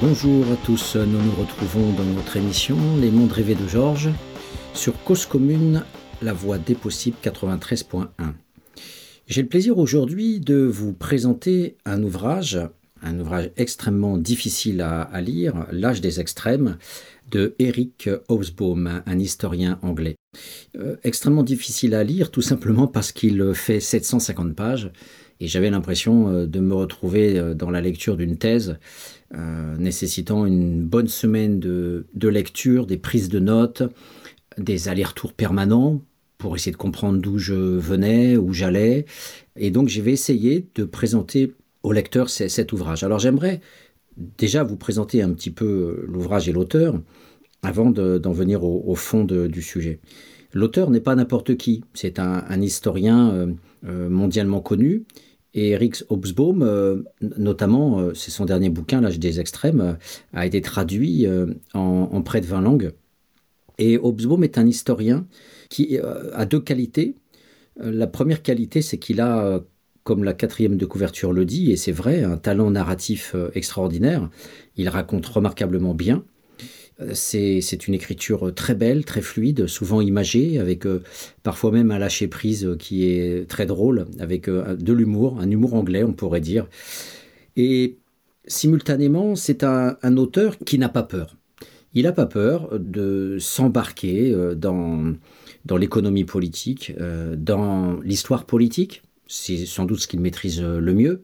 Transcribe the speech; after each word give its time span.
Bonjour 0.00 0.44
à 0.52 0.56
tous, 0.64 0.94
nous 0.94 1.20
nous 1.20 1.32
retrouvons 1.32 1.92
dans 1.92 2.04
notre 2.04 2.36
émission 2.36 2.76
Les 3.00 3.10
mondes 3.10 3.32
rêvés 3.32 3.56
de 3.56 3.66
Georges 3.66 4.10
sur 4.72 5.02
Cause 5.02 5.26
Commune, 5.26 5.82
la 6.22 6.32
voix 6.32 6.56
des 6.56 6.76
possibles 6.76 7.16
93.1. 7.20 8.06
J'ai 9.26 9.42
le 9.42 9.48
plaisir 9.48 9.76
aujourd'hui 9.76 10.38
de 10.38 10.54
vous 10.54 10.92
présenter 10.92 11.76
un 11.84 12.00
ouvrage, 12.04 12.60
un 13.02 13.18
ouvrage 13.18 13.50
extrêmement 13.56 14.18
difficile 14.18 14.82
à, 14.82 15.20
lire, 15.20 15.66
L'âge 15.72 16.00
des 16.00 16.20
extrêmes, 16.20 16.78
de 17.32 17.56
Eric 17.58 18.08
Hobsbawm, 18.28 19.02
un 19.04 19.18
historien 19.18 19.80
anglais. 19.82 20.14
Euh, 20.76 20.94
extrêmement 21.02 21.42
difficile 21.42 21.96
à 21.96 22.04
lire 22.04 22.30
tout 22.30 22.40
simplement 22.40 22.86
parce 22.86 23.10
qu'il 23.10 23.52
fait 23.52 23.80
750 23.80 24.54
pages 24.54 24.92
et 25.40 25.46
j'avais 25.46 25.70
l'impression 25.70 26.28
euh, 26.28 26.46
de 26.46 26.60
me 26.60 26.74
retrouver 26.74 27.38
euh, 27.38 27.54
dans 27.54 27.70
la 27.70 27.80
lecture 27.80 28.16
d'une 28.16 28.36
thèse 28.36 28.78
nécessitant 29.78 30.46
une 30.46 30.82
bonne 30.82 31.06
semaine 31.06 31.60
de, 31.60 32.06
lecture, 32.22 32.86
des 32.86 32.96
prises 32.96 33.28
de 33.28 33.38
notes, 33.38 33.82
des 34.56 34.88
allers-retours 34.88 35.34
permanents 35.34 36.00
pour 36.38 36.56
essayer 36.56 36.72
de 36.72 36.78
comprendre 36.78 37.20
d'où 37.20 37.36
je 37.36 37.52
venais, 37.52 38.38
où 38.38 38.54
j'allais. 38.54 39.04
Et 39.56 39.70
donc, 39.70 39.90
je 39.90 40.00
vais 40.00 40.12
essayer 40.12 40.66
de 40.76 40.84
présenter 40.84 41.52
au 41.82 41.92
lecteur 41.92 42.30
cet 42.30 42.72
ouvrage. 42.72 43.04
Alors, 43.04 43.18
j'aimerais 43.18 43.60
déjà 44.16 44.62
vous 44.62 44.76
présenter 44.76 45.20
un 45.20 45.30
petit 45.34 45.50
peu 45.50 46.06
l'ouvrage 46.08 46.48
et 46.48 46.52
l'auteur 46.52 46.98
avant 47.62 47.90
d'en 47.90 48.32
venir 48.32 48.64
au, 48.64 48.94
fond 48.94 49.24
du 49.24 49.60
sujet. 49.60 50.00
L'auteur 50.52 50.90
n'est 50.90 51.00
pas 51.00 51.14
n'importe 51.14 51.56
qui, 51.56 51.84
c'est 51.92 52.18
un, 52.18 52.60
historien 52.60 53.30
euh, 53.30 53.52
euh, 53.86 54.08
mondialement 54.08 54.60
connu. 54.60 55.04
Et 55.54 55.70
Eric 55.70 56.02
Hobsbawm, 56.08 56.62
euh, 56.62 57.02
notamment, 57.20 58.14
c'est 58.14 58.30
son 58.30 58.44
dernier 58.44 58.68
bouquin, 58.68 59.00
L'âge 59.00 59.18
des 59.18 59.40
extrêmes, 59.40 59.96
a 60.32 60.46
été 60.46 60.60
traduit 60.60 61.26
en, 61.74 62.22
près 62.22 62.40
de 62.40 62.46
20 62.46 62.60
langues. 62.60 62.92
Et 63.78 63.96
Hobsbawm 63.96 64.44
est 64.44 64.58
un 64.58 64.66
historien 64.66 65.26
qui 65.70 65.98
a 65.98 66.44
deux 66.44 66.60
qualités. 66.60 67.14
La 67.76 68.06
première 68.06 68.42
qualité, 68.42 68.82
c'est 68.82 68.98
qu'il 68.98 69.20
a, 69.20 69.60
comme 70.02 70.24
la 70.24 70.34
quatrième 70.34 70.76
de 70.76 70.86
couverture 70.86 71.32
le 71.32 71.44
dit, 71.44 71.70
et 71.70 71.76
c'est 71.76 71.92
vrai, 71.92 72.24
un 72.24 72.36
talent 72.36 72.70
narratif 72.70 73.34
extraordinaire. 73.54 74.28
Il 74.76 74.88
raconte 74.88 75.26
remarquablement 75.26 75.94
bien. 75.94 76.24
C'est 77.14 77.86
une 77.86 77.94
écriture 77.94 78.52
très 78.52 78.74
belle, 78.74 79.04
très 79.04 79.20
fluide, 79.20 79.68
souvent 79.68 80.00
imagée, 80.00 80.58
avec 80.58 80.84
euh, 80.84 81.04
parfois 81.44 81.70
même 81.70 81.92
un 81.92 81.98
lâcher-prise 81.98 82.74
qui 82.76 83.04
est 83.04 83.48
très 83.48 83.66
drôle, 83.66 84.06
avec 84.18 84.48
euh, 84.48 84.74
de 84.74 84.92
l'humour, 84.92 85.38
un 85.38 85.48
humour 85.48 85.74
anglais, 85.74 86.02
on 86.02 86.12
pourrait 86.12 86.40
dire. 86.40 86.66
Et 87.56 87.98
simultanément, 88.48 89.36
c'est 89.36 89.62
un, 89.62 90.16
auteur 90.16 90.58
qui 90.58 90.76
n'a 90.78 90.88
pas 90.88 91.04
peur. 91.04 91.36
Il 91.94 92.02
n'a 92.02 92.12
pas 92.12 92.26
peur 92.26 92.76
de 92.80 93.36
s'embarquer 93.38 94.32
euh, 94.32 94.56
dans 94.56 95.76
l'économie 95.76 96.24
politique, 96.24 96.92
dans 97.36 98.00
l'histoire 98.00 98.44
politique, 98.44 99.02
c'est 99.28 99.66
sans 99.66 99.84
doute 99.84 100.00
ce 100.00 100.08
qu'il 100.08 100.20
maîtrise 100.20 100.62
le 100.62 100.94
mieux, 100.94 101.22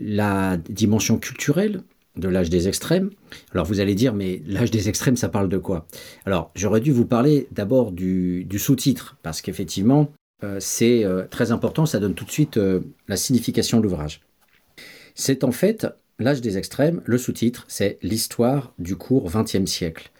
la 0.00 0.56
dimension 0.56 1.18
culturelle, 1.18 1.82
de 2.16 2.28
l'âge 2.28 2.50
des 2.50 2.68
extrêmes. 2.68 3.10
Alors 3.52 3.66
vous 3.66 3.80
allez 3.80 3.94
dire, 3.94 4.14
mais 4.14 4.42
l'âge 4.46 4.70
des 4.70 4.88
extrêmes, 4.88 5.16
ça 5.16 5.28
parle 5.28 5.48
de 5.48 5.58
quoi? 5.58 5.86
Alors 6.24 6.50
j'aurais 6.54 6.80
dû 6.80 6.92
vous 6.92 7.06
parler 7.06 7.48
d'abord 7.52 7.92
du, 7.92 8.46
sous-titre, 8.58 9.16
parce 9.22 9.40
qu'effectivement, 9.40 10.10
euh, 10.44 10.58
c'est 10.60 11.04
euh, 11.04 11.24
très 11.28 11.52
important, 11.52 11.86
ça 11.86 11.98
donne 11.98 12.14
tout 12.14 12.24
de 12.24 12.30
suite 12.30 12.56
euh, 12.56 12.80
la 13.08 13.16
signification 13.16 13.78
de 13.78 13.84
l'ouvrage. 13.84 14.20
C'est 15.14 15.44
en 15.44 15.52
fait 15.52 15.86
l'âge 16.18 16.40
des 16.40 16.58
extrêmes, 16.58 17.02
le 17.04 17.18
sous-titre, 17.18 17.64
c'est 17.68 17.98
l'histoire 18.02 18.72
du 18.78 18.96
court 18.96 19.30
XXe 19.30 19.70
siècle. 19.70 20.10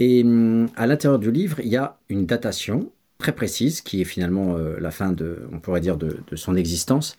Et 0.00 0.22
hum, 0.22 0.68
à 0.76 0.86
l'intérieur 0.86 1.18
du 1.18 1.30
livre, 1.30 1.60
il 1.60 1.68
y 1.68 1.76
a 1.76 1.98
une 2.08 2.26
datation 2.26 2.90
très 3.18 3.32
précise, 3.32 3.80
qui 3.80 4.00
est 4.02 4.04
finalement 4.04 4.58
la 4.58 4.90
fin 4.90 5.12
de, 5.12 5.48
on 5.52 5.60
pourrait 5.60 5.80
dire, 5.80 5.96
de 5.96 6.18
son 6.34 6.56
existence, 6.56 7.16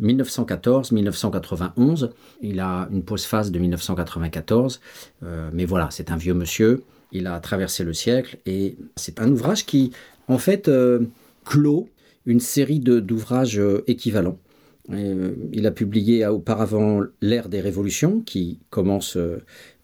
1914-1991. 0.00 2.10
Il 2.42 2.60
a 2.60 2.88
une 2.90 3.02
pause 3.02 3.24
phase 3.24 3.50
de 3.50 3.58
1994, 3.58 4.80
euh, 5.22 5.50
mais 5.52 5.64
voilà, 5.64 5.88
c'est 5.90 6.10
un 6.10 6.16
vieux 6.16 6.34
monsieur. 6.34 6.82
Il 7.12 7.26
a 7.26 7.40
traversé 7.40 7.84
le 7.84 7.92
siècle 7.92 8.38
et 8.46 8.76
c'est 8.96 9.20
un 9.20 9.30
ouvrage 9.30 9.66
qui, 9.66 9.92
en 10.28 10.38
fait, 10.38 10.68
euh, 10.68 11.00
clôt 11.44 11.88
une 12.26 12.40
série 12.40 12.80
d'ouvrages 12.80 13.58
euh, 13.58 13.82
équivalents. 13.86 14.38
il 14.88 15.66
a 15.66 15.70
publié 15.70 16.26
auparavant 16.26 17.02
L'ère 17.20 17.48
des 17.48 17.60
révolutions, 17.60 18.20
qui 18.20 18.58
commence 18.70 19.16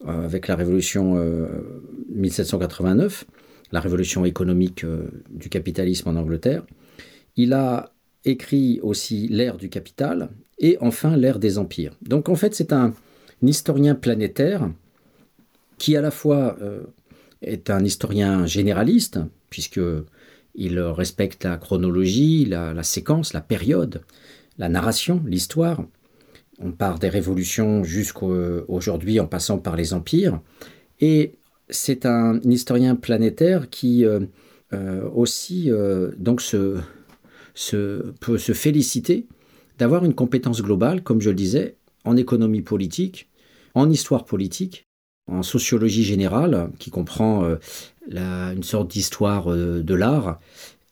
avec 0.05 0.49
la 0.49 0.57
révolution 0.57 1.17
1789, 2.09 3.25
la 3.71 3.81
révolution 3.81 4.25
économique 4.25 4.85
du 5.31 5.49
capitalisme 5.49 6.09
en 6.09 6.17
Angleterre. 6.17 6.65
Il 7.37 7.53
a 7.53 7.93
écrit 8.27 8.81
aussi 8.83 9.29
l'ère 9.29 9.57
du 9.57 9.71
capital 9.71 10.29
et 10.59 10.77
enfin 10.81 11.17
l'ère 11.17 11.39
des 11.39 11.59
empires. 11.59 11.97
Donc 12.03 12.29
en 12.29 12.35
fait 12.35 12.55
c'est 12.55 12.73
un, 12.73 12.93
historien 13.43 13.95
planétaire 13.95 14.71
qui 15.79 15.97
à 15.97 16.01
la 16.01 16.11
fois 16.11 16.57
euh, 16.61 16.83
est 17.43 17.71
un 17.71 17.85
historien 17.85 18.47
généraliste 18.47 19.21
puisque 19.51 19.81
il 20.55 20.81
respecte 20.81 21.45
la 21.45 21.59
chronologie, 21.59 22.47
la, 22.47 22.83
séquence, 22.83 23.35
la 23.35 23.43
période, 23.43 24.03
la 24.57 24.71
narration, 24.71 25.23
l'histoire. 25.27 25.85
On 26.59 26.73
part 26.73 26.99
des 26.99 27.11
révolutions 27.11 27.85
jusqu'aujourd'hui 27.85 29.21
en 29.21 29.27
passant 29.27 29.59
par 29.59 29.77
les 29.77 29.93
empires. 29.93 30.41
Et 30.99 31.35
c'est 31.69 32.07
un 32.07 32.41
historien 32.41 32.97
planétaire 32.97 33.69
qui 33.69 34.07
euh, 34.07 34.21
euh, 34.73 35.07
aussi 35.11 35.71
donc 36.17 36.41
se, 36.41 36.79
peut 38.21 38.39
se 38.39 38.53
féliciter 38.53 39.27
d'avoir 39.79 40.05
une 40.05 40.15
compétence 40.15 40.63
globale, 40.63 41.03
comme 41.03 41.21
je 41.21 41.31
le 41.31 41.37
disais, 41.37 41.77
en 42.05 42.17
économie 42.17 42.63
politique, 42.63 43.29
en 43.75 43.91
histoire 43.91 44.25
politique, 44.25 44.87
en 45.31 45.43
sociologie 45.43 46.05
générale, 46.05 46.71
qui 46.79 46.91
comprend 46.91 47.45
euh, 47.45 47.57
une 48.11 48.63
sorte 48.63 48.91
d'histoire 48.91 49.53
euh, 49.53 49.83
de 49.83 49.95
l'art, 49.95 50.39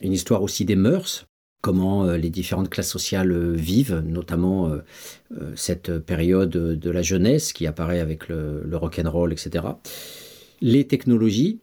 une 0.00 0.12
histoire 0.12 0.42
aussi 0.42 0.64
des 0.64 0.76
mœurs, 0.76 1.26
comment 1.62 2.04
euh, 2.04 2.16
les 2.16 2.30
différentes 2.30 2.68
classes 2.68 2.90
sociales 2.90 3.54
vivent, 3.54 4.02
notamment 4.04 4.72
cette 5.54 5.98
période 5.98 6.50
de 6.50 6.90
la 6.90 7.02
jeunesse 7.02 7.52
qui 7.52 7.66
apparaît 7.66 8.00
avec 8.00 8.28
le, 8.28 8.62
le 8.64 8.76
rock'n'roll, 8.76 9.32
etc. 9.32 9.64
Les 10.60 10.86
technologies, 10.86 11.60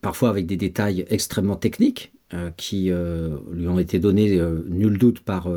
parfois 0.00 0.28
avec 0.28 0.46
des 0.46 0.56
détails 0.56 1.06
extrêmement 1.08 1.56
techniques, 1.56 2.12
euh, 2.34 2.50
qui 2.58 2.90
euh, 2.90 3.38
lui 3.50 3.68
ont 3.68 3.78
été 3.78 3.98
donnés, 3.98 4.38
euh, 4.38 4.62
nul 4.68 4.98
doute, 4.98 5.20
par 5.20 5.48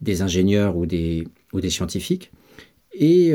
des 0.00 0.22
ingénieurs 0.22 0.74
ou 0.78 0.86
des, 0.86 1.28
ou 1.52 1.60
des 1.60 1.68
scientifiques, 1.68 2.32
et, 2.94 3.34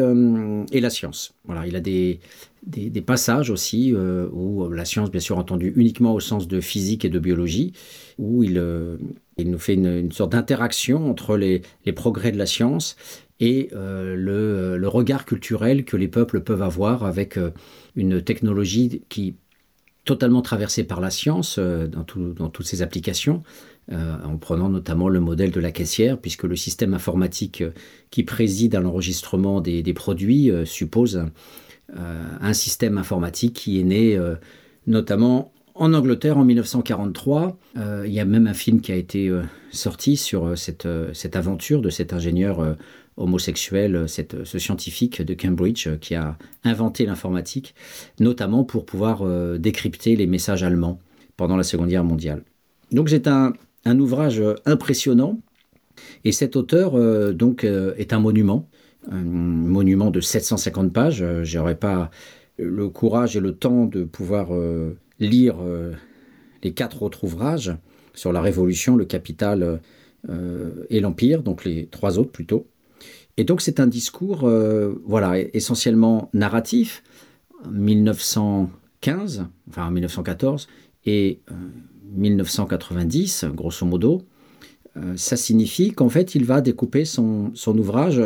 et, 0.72 0.80
la 0.82 0.90
science. 0.90 1.36
Voilà, 1.46 1.68
il 1.68 1.76
a 1.76 1.80
des, 1.80 2.20
des, 2.66 3.02
passages 3.02 3.52
aussi 3.52 3.94
où 3.94 4.68
la 4.70 4.86
science, 4.86 5.12
bien 5.12 5.20
sûr 5.20 5.38
entendue 5.38 5.72
uniquement 5.76 6.16
au 6.16 6.20
sens 6.20 6.48
de 6.48 6.60
physique 6.60 7.06
et 7.06 7.10
de 7.10 7.20
biologie, 7.20 7.74
où 8.18 8.42
il, 8.42 8.60
il 9.38 9.52
nous 9.52 9.60
fait 9.60 9.76
une, 9.76 10.12
sorte 10.12 10.32
d'interaction 10.32 11.08
entre 11.08 11.38
les, 11.38 11.62
les, 11.86 11.94
progrès 11.94 12.32
de 12.32 12.40
la 12.40 12.48
science 12.48 12.96
et 13.40 13.70
le, 13.72 14.78
le, 14.78 14.88
regard 14.88 15.26
culturel 15.28 15.86
que 15.86 15.96
les 15.96 16.08
peuples 16.08 16.42
peuvent 16.42 16.64
avoir 16.64 17.04
avec 17.04 17.38
une 17.96 18.20
technologie 18.24 19.04
qui 19.10 19.36
totalement 20.06 20.42
traversé 20.42 20.84
par 20.84 21.00
la 21.00 21.10
science 21.10 21.58
euh, 21.60 21.88
dans, 21.88 22.04
toutes 22.04 22.66
ses 22.66 22.82
applications, 22.82 23.44
euh, 23.92 24.16
en 24.24 24.38
prenant 24.38 24.70
notamment 24.70 25.10
le 25.10 25.20
modèle 25.20 25.52
de 25.52 25.60
la 25.60 25.72
caissière, 25.72 26.18
puisque 26.18 26.44
le 26.44 26.56
système 26.56 26.94
informatique 26.94 27.62
euh, 27.62 27.72
qui 28.10 28.24
préside 28.24 28.76
à 28.76 28.80
l'enregistrement 28.80 29.62
des, 29.62 29.94
produits 29.94 30.50
suppose 30.66 31.26
un 31.94 32.54
système 32.54 32.98
informatique 32.98 33.54
qui 33.54 33.80
est 33.80 33.84
né 33.84 34.18
notamment 34.88 35.52
en 35.76 35.94
Angleterre 35.94 36.38
en 36.38 36.46
1943. 36.46 37.58
il 38.06 38.12
y 38.12 38.20
a 38.22 38.26
même 38.26 38.48
un 38.48 38.54
film 38.54 38.80
qui 38.80 38.94
a 38.94 38.96
été 38.96 39.30
sorti 39.72 40.16
sur 40.16 40.58
cette 40.58 41.36
aventure 41.36 41.82
de 41.82 41.90
cet 41.90 42.14
ingénieur 42.14 42.78
homosexuel, 43.18 44.06
cette, 44.08 44.44
ce 44.46 44.60
scientifique 44.60 45.22
de 45.22 45.34
Cambridge 45.34 45.88
euh, 45.88 45.98
qui 45.98 46.16
a 46.16 46.38
inventé 46.64 47.06
l'informatique, 47.06 47.76
notamment 48.20 48.64
pour 48.64 48.86
pouvoir 48.86 49.22
euh, 49.22 49.58
décrypter 49.58 50.16
les 50.16 50.28
messages 50.28 50.64
allemands 50.64 51.00
pendant 51.38 51.58
la 51.58 51.64
Seconde 51.64 51.90
Guerre 51.90 52.04
mondiale. 52.04 52.44
Donc 52.92 53.10
c'est 53.10 53.28
un, 53.28 53.54
ouvrage 53.86 54.40
euh, 54.40 54.56
impressionnant, 54.66 55.40
et 56.24 56.32
cet 56.32 56.56
auteur 56.56 56.94
donc 57.34 57.64
est 57.64 58.14
un 58.14 58.20
monument, 58.20 58.68
un 59.12 59.22
monument 59.22 60.10
de 60.10 60.20
750 60.20 60.92
pages. 60.92 61.24
J'aurais 61.44 61.76
pas 61.76 62.10
le 62.58 62.88
courage 62.88 63.36
et 63.36 63.40
le 63.40 63.54
temps 63.54 63.86
de 63.86 64.04
pouvoir 64.06 64.48
lire 65.20 65.58
les 66.64 66.72
quatre 66.72 67.04
autres 67.04 67.26
ouvrages 67.26 67.76
sur 68.16 68.32
la 68.32 68.42
Révolution, 68.42 68.96
le 68.96 69.06
Capital 69.06 69.82
et 70.90 71.00
l'Empire, 71.02 71.44
donc 71.44 71.66
les 71.66 71.88
trois 71.88 72.18
autres 72.18 72.32
plutôt. 72.32 72.66
Et 73.38 73.44
donc 73.44 73.62
c'est 73.62 73.80
un 73.80 73.88
discours 73.88 74.50
voilà, 75.06 75.40
essentiellement 75.54 76.30
narratif, 76.34 77.04
1915, 77.72 79.48
enfin 79.70 79.90
1914, 79.90 80.68
et 81.06 81.40
1990, 82.14 83.46
grosso 83.54 83.86
modo, 83.86 84.24
ça 85.16 85.38
signifie 85.38 85.92
qu'en 85.92 86.10
fait 86.10 86.36
il 86.36 86.46
va 86.46 86.62
découper 86.62 87.06
son, 87.06 87.52
son 87.54 87.78
ouvrage 87.78 88.22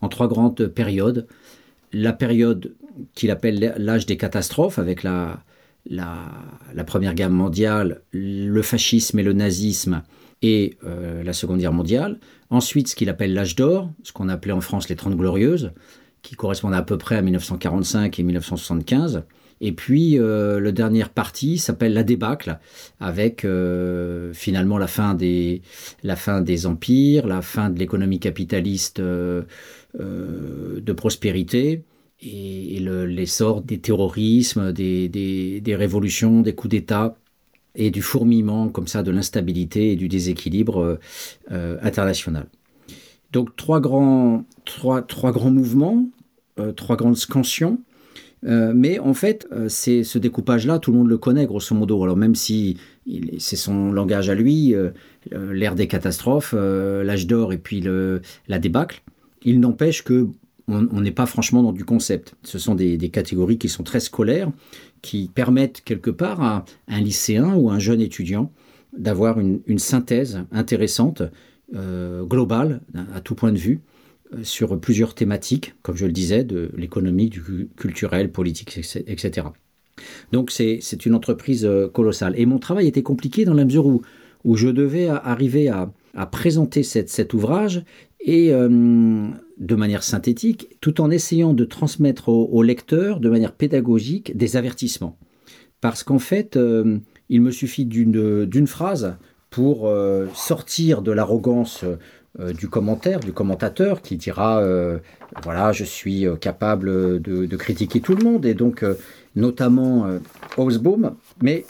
en 0.00 0.08
trois 0.08 0.28
grandes 0.28 0.66
périodes. 0.68 1.26
La 1.92 2.12
période 2.12 2.74
qu'il 3.14 3.30
appelle 3.30 3.74
l'âge 3.78 4.06
des 4.06 4.16
catastrophes, 4.16 4.78
avec 4.78 5.02
la, 5.02 5.42
la, 5.90 6.84
Première 6.84 7.14
Guerre 7.14 7.30
mondiale, 7.30 8.02
le 8.12 8.62
fascisme 8.62 9.18
et 9.18 9.22
le 9.22 9.32
nazisme, 9.32 10.02
et 10.42 10.76
euh, 10.84 11.22
la 11.22 11.32
Seconde 11.32 11.58
Guerre 11.58 11.72
mondiale. 11.72 12.18
Ensuite, 12.50 12.88
ce 12.88 12.96
qu'il 12.96 13.08
appelle 13.08 13.34
l'âge 13.34 13.56
d'or, 13.56 13.90
ce 14.02 14.12
qu'on 14.12 14.28
appelait 14.28 14.52
en 14.52 14.60
France 14.60 14.88
les 14.88 14.96
Trente 14.96 15.16
Glorieuses, 15.16 15.72
qui 16.22 16.34
correspondent 16.34 16.74
à 16.74 16.82
peu 16.82 16.98
près 16.98 17.16
à 17.16 17.22
1945 17.22 18.18
et 18.18 18.22
1975. 18.22 19.24
Et 19.62 19.72
puis, 19.72 20.18
euh, 20.18 20.60
le 20.60 20.72
dernière 20.72 21.08
partie 21.08 21.56
s'appelle 21.56 21.94
la 21.94 22.02
débâcle, 22.02 22.58
avec 23.00 23.44
euh, 23.44 24.32
finalement 24.34 24.76
la 24.76 24.86
fin, 24.86 25.14
des, 25.14 25.62
la 26.02 26.16
fin 26.16 26.42
des 26.42 26.66
empires, 26.66 27.26
la 27.26 27.40
fin 27.40 27.70
de 27.70 27.78
l'économie 27.78 28.20
capitaliste 28.20 29.00
de 29.00 29.46
prospérité, 30.92 31.84
et, 32.20 32.80
l'essor 32.80 33.62
des 33.62 33.78
terrorismes, 33.78 34.72
des, 34.72 35.62
révolutions, 35.76 36.42
des 36.42 36.54
coups 36.54 36.70
d'État 36.70 37.16
et 37.76 37.90
du 37.90 38.02
fourmillement 38.02 38.68
comme 38.68 38.86
ça 38.86 39.02
de 39.02 39.10
l'instabilité 39.10 39.92
et 39.92 39.96
du 39.96 40.08
déséquilibre 40.08 40.80
euh, 40.80 40.98
euh, 41.52 41.76
international. 41.82 42.46
Donc 43.32 43.54
trois 43.56 43.80
grands, 43.80 44.44
trois, 44.64 45.02
trois 45.02 45.32
grands 45.32 45.50
mouvements, 45.50 46.08
euh, 46.58 46.72
trois 46.72 46.96
grandes 46.96 47.16
scansions, 47.16 47.80
mais 48.42 49.00
en 49.00 49.14
fait, 49.14 49.48
c'est 49.66 50.04
ce 50.04 50.18
découpage-là, 50.18 50.78
tout 50.78 50.92
le 50.92 50.98
monde 50.98 51.08
le 51.08 51.18
connaît 51.18 51.46
grosso 51.46 51.74
modo. 51.74 52.00
Alors 52.04 52.16
même 52.16 52.36
si 52.36 52.76
c'est 53.38 53.56
son 53.56 53.90
langage 53.90 54.30
à 54.30 54.36
lui, 54.36 54.72
l'ère 55.32 55.74
des 55.74 55.88
catastrophes, 55.88 56.52
l'âge 56.52 57.26
d'or 57.26 57.52
et 57.52 57.58
puis 57.58 57.82
la 58.46 58.58
débâcle, 58.60 59.02
il 59.42 59.58
n'empêche 59.58 60.04
que 60.04 60.28
on 60.68 61.00
n'est 61.00 61.12
pas 61.12 61.26
franchement 61.26 61.62
dans 61.62 61.72
du 61.72 61.84
concept. 61.84 62.34
Ce 62.42 62.58
sont 62.58 62.74
des, 62.74 62.98
catégories 63.08 63.58
qui 63.58 63.68
sont 63.68 63.84
très 63.84 64.00
scolaires, 64.00 64.50
qui 65.02 65.30
permettent 65.34 65.82
quelque 65.82 66.10
part 66.10 66.42
à 66.42 66.64
un 66.88 67.00
lycéen 67.00 67.54
ou 67.54 67.70
un 67.70 67.78
jeune 67.78 68.00
étudiant 68.00 68.52
d'avoir 68.96 69.38
une, 69.40 69.78
synthèse 69.78 70.42
intéressante, 70.52 71.22
euh, 71.74 72.24
globale, 72.24 72.80
à 73.14 73.20
tout 73.20 73.34
point 73.34 73.52
de 73.52 73.58
vue, 73.58 73.80
euh, 74.32 74.42
sur 74.42 74.78
plusieurs 74.80 75.14
thématiques, 75.14 75.74
comme 75.82 75.96
je 75.96 76.06
le 76.06 76.12
disais, 76.12 76.44
de 76.44 76.70
l'économie, 76.76 77.28
du 77.28 77.68
culturel, 77.76 78.30
politique, 78.30 78.78
etc. 79.06 79.48
Donc 80.32 80.50
c'est 80.50 81.06
une 81.06 81.14
entreprise 81.14 81.64
euh, 81.64 81.88
colossale. 81.88 82.34
Et 82.36 82.46
mon 82.46 82.58
travail 82.58 82.86
était 82.86 83.02
compliqué 83.02 83.44
dans 83.44 83.54
la 83.54 83.64
mesure 83.64 83.86
où, 83.86 84.02
où 84.44 84.56
je 84.56 84.68
devais 84.68 85.08
arriver 85.08 85.68
à, 85.68 85.90
présenter 86.30 86.82
cet 86.82 87.34
ouvrage 87.34 87.84
et 88.20 88.52
de 89.58 89.74
manière 89.74 90.02
synthétique, 90.02 90.76
tout 90.80 91.00
en 91.00 91.10
essayant 91.10 91.54
de 91.54 91.64
transmettre 91.64 92.28
au, 92.28 92.62
lecteur 92.62 93.20
de 93.20 93.28
manière 93.28 93.52
pédagogique 93.52 94.36
des 94.36 94.56
avertissements. 94.56 95.16
Parce 95.80 96.02
qu'en 96.02 96.18
fait, 96.18 96.56
euh, 96.56 96.98
il 97.28 97.40
me 97.40 97.50
suffit 97.50 97.86
d'une 97.86 98.66
phrase 98.66 99.16
pour 99.50 99.88
euh, 99.88 100.26
sortir 100.34 101.02
de 101.02 101.12
l'arrogance 101.12 101.84
euh, 102.40 102.52
du 102.52 102.68
commentaire, 102.68 103.20
du 103.20 103.32
commentateur, 103.32 104.02
qui 104.02 104.16
dira 104.16 104.62
voilà, 105.42 105.72
je 105.72 105.84
suis 105.84 106.26
capable 106.40 107.20
de, 107.20 107.56
critiquer 107.56 108.00
tout 108.00 108.14
le 108.14 108.24
monde, 108.24 108.44
et 108.44 108.54
donc 108.54 108.84
notamment 109.34 110.06
Hobsbawm, 110.58 111.14
mais 111.42 111.64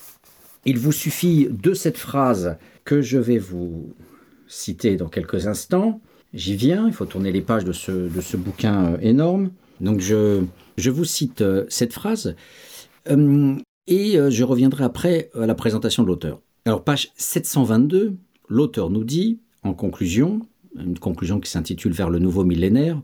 il 0.64 0.78
vous 0.78 0.92
suffit 0.92 1.49
de 1.50 1.72
cette 1.72 1.96
phrase 1.96 2.56
que 2.84 3.00
je 3.00 3.19
vais 3.19 3.38
vous 3.38 3.94
citer 4.49 4.96
dans 4.96 5.08
quelques 5.08 5.46
instants, 5.46 6.00
J'y 6.37 6.55
viens, 6.55 6.87
il 6.87 6.93
faut 6.93 7.06
tourner 7.06 7.33
les 7.33 7.41
pages 7.41 7.65
de 7.65 7.73
ce, 7.73 7.91
de 7.91 8.21
ce 8.21 8.37
bouquin 8.37 8.93
euh, 8.93 8.99
énorme. 9.00 9.50
Donc 9.81 10.00
je, 10.00 10.43
je 10.77 10.91
vous 10.91 11.06
cite 11.06 11.41
euh, 11.41 11.65
cette 11.71 11.94
phrase 11.94 12.37
euh, 13.09 13.56
et 13.87 14.19
je 14.31 14.44
reviendrai 14.44 14.85
après 14.85 15.31
à 15.35 15.47
la 15.47 15.55
présentation 15.55 16.03
de 16.03 16.09
l'auteur. 16.09 16.41
Alors 16.67 16.85
page 16.85 17.12
722, 17.17 18.17
l'auteur 18.49 18.91
nous 18.91 19.05
dit, 19.05 19.38
en 19.62 19.73
conclusion, 19.73 20.41
une 20.77 20.99
conclusion 20.99 21.41
qui 21.41 21.50
s'intitule 21.50 21.93
Vers 21.93 22.11
le 22.11 22.19
nouveau 22.19 22.44
millénaire, 22.44 23.00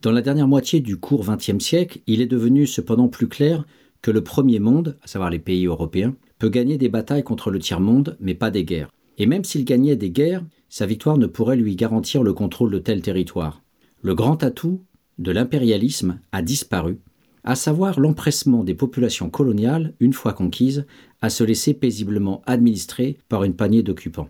dans 0.00 0.12
la 0.12 0.22
dernière 0.22 0.48
moitié 0.48 0.80
du 0.80 0.96
court 0.96 1.26
XXe 1.26 1.62
siècle, 1.62 1.98
il 2.06 2.22
est 2.22 2.26
devenu 2.26 2.66
cependant 2.66 3.08
plus 3.08 3.28
clair 3.28 3.64
que 4.00 4.12
le 4.12 4.22
premier 4.22 4.60
monde, 4.60 4.96
à 5.02 5.08
savoir 5.08 5.30
les 5.30 5.40
pays 5.40 5.66
européens, 5.66 6.14
peut 6.38 6.48
gagner 6.48 6.78
des 6.78 6.88
batailles 6.88 7.24
contre 7.24 7.50
le 7.50 7.58
tiers-monde, 7.58 8.16
mais 8.20 8.34
pas 8.34 8.52
des 8.52 8.64
guerres. 8.64 8.88
Et 9.18 9.26
même 9.26 9.44
s'il 9.44 9.64
gagnait 9.64 9.96
des 9.96 10.10
guerres, 10.10 10.44
sa 10.68 10.86
victoire 10.86 11.18
ne 11.18 11.26
pourrait 11.26 11.56
lui 11.56 11.76
garantir 11.76 12.22
le 12.22 12.32
contrôle 12.32 12.70
de 12.70 12.78
tel 12.78 13.02
territoire. 13.02 13.62
Le 14.02 14.14
grand 14.14 14.42
atout 14.42 14.82
de 15.18 15.32
l'impérialisme 15.32 16.20
a 16.32 16.42
disparu, 16.42 16.98
à 17.44 17.54
savoir 17.54 17.98
l'empressement 17.98 18.64
des 18.64 18.74
populations 18.74 19.30
coloniales, 19.30 19.94
une 20.00 20.12
fois 20.12 20.32
conquises, 20.32 20.86
à 21.20 21.30
se 21.30 21.44
laisser 21.44 21.74
paisiblement 21.74 22.42
administrer 22.46 23.18
par 23.28 23.44
une 23.44 23.54
poignée 23.54 23.82
d'occupants. 23.82 24.28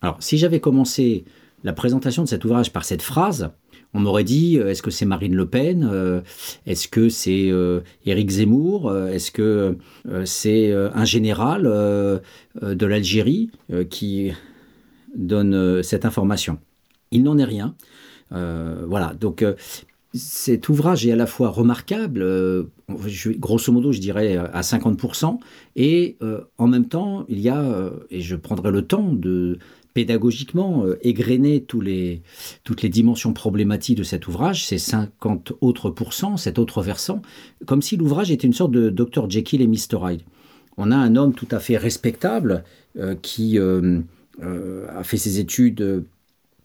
Alors, 0.00 0.22
si 0.22 0.38
j'avais 0.38 0.60
commencé 0.60 1.24
la 1.62 1.72
présentation 1.72 2.24
de 2.24 2.28
cet 2.28 2.44
ouvrage 2.44 2.72
par 2.72 2.84
cette 2.84 3.02
phrase, 3.02 3.50
on 3.92 4.00
m'aurait 4.00 4.24
dit 4.24 4.58
euh, 4.58 4.70
est-ce 4.70 4.82
que 4.82 4.90
c'est 4.90 5.04
Marine 5.04 5.34
Le 5.34 5.46
Pen 5.46 5.88
euh, 5.90 6.20
Est-ce 6.66 6.88
que 6.88 7.08
c'est 7.08 7.50
euh, 7.50 7.80
Éric 8.06 8.30
Zemmour 8.30 8.96
Est-ce 8.96 9.30
que 9.30 9.76
c'est 10.24 10.72
un 10.72 11.04
général 11.04 11.62
de 11.64 12.86
l'Algérie 12.86 13.50
qui 13.90 14.32
donne 15.14 15.82
cette 15.82 16.04
information 16.04 16.58
Il 17.10 17.22
n'en 17.22 17.38
est 17.38 17.44
rien. 17.44 17.74
voilà, 18.30 19.14
donc 19.18 19.44
cet 20.12 20.68
ouvrage 20.68 21.06
est 21.06 21.12
à 21.12 21.16
la 21.16 21.26
fois 21.26 21.50
remarquable, 21.50 22.24
grosso 22.88 23.72
modo 23.72 23.92
je 23.92 24.00
dirais 24.00 24.36
à 24.36 24.60
50%, 24.60 25.38
et 25.76 26.16
en 26.58 26.66
même 26.66 26.86
temps 26.86 27.24
il 27.28 27.40
y 27.40 27.48
a, 27.48 27.90
et 28.10 28.20
je 28.20 28.36
prendrai 28.36 28.70
le 28.70 28.82
temps 28.82 29.12
de 29.12 29.58
pédagogiquement 29.94 30.84
euh, 30.84 30.98
égrener 31.02 31.64
les, 31.82 32.22
toutes 32.64 32.82
les 32.82 32.88
dimensions 32.88 33.32
problématiques 33.32 33.98
de 33.98 34.02
cet 34.02 34.28
ouvrage, 34.28 34.66
ces 34.66 34.78
50 34.78 35.52
autres 35.60 35.90
pourcents, 35.90 36.36
cet 36.36 36.58
autre 36.58 36.82
versant, 36.82 37.22
comme 37.66 37.82
si 37.82 37.96
l'ouvrage 37.96 38.30
était 38.30 38.46
une 38.46 38.52
sorte 38.52 38.72
de 38.72 38.90
Dr 38.90 39.28
Jekyll 39.28 39.62
et 39.62 39.66
Mr 39.66 39.98
Hyde. 40.02 40.22
On 40.76 40.90
a 40.90 40.96
un 40.96 41.16
homme 41.16 41.34
tout 41.34 41.48
à 41.50 41.58
fait 41.58 41.76
respectable 41.76 42.64
euh, 42.98 43.14
qui 43.20 43.58
euh, 43.58 44.00
a 44.42 45.04
fait 45.04 45.16
ses 45.16 45.38
études 45.38 46.04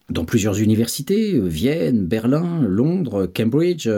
dans 0.10 0.26
plusieurs 0.26 0.60
universités, 0.60 1.40
Vienne, 1.40 2.06
Berlin, 2.06 2.62
Londres, 2.62 3.30
Cambridge, 3.34 3.90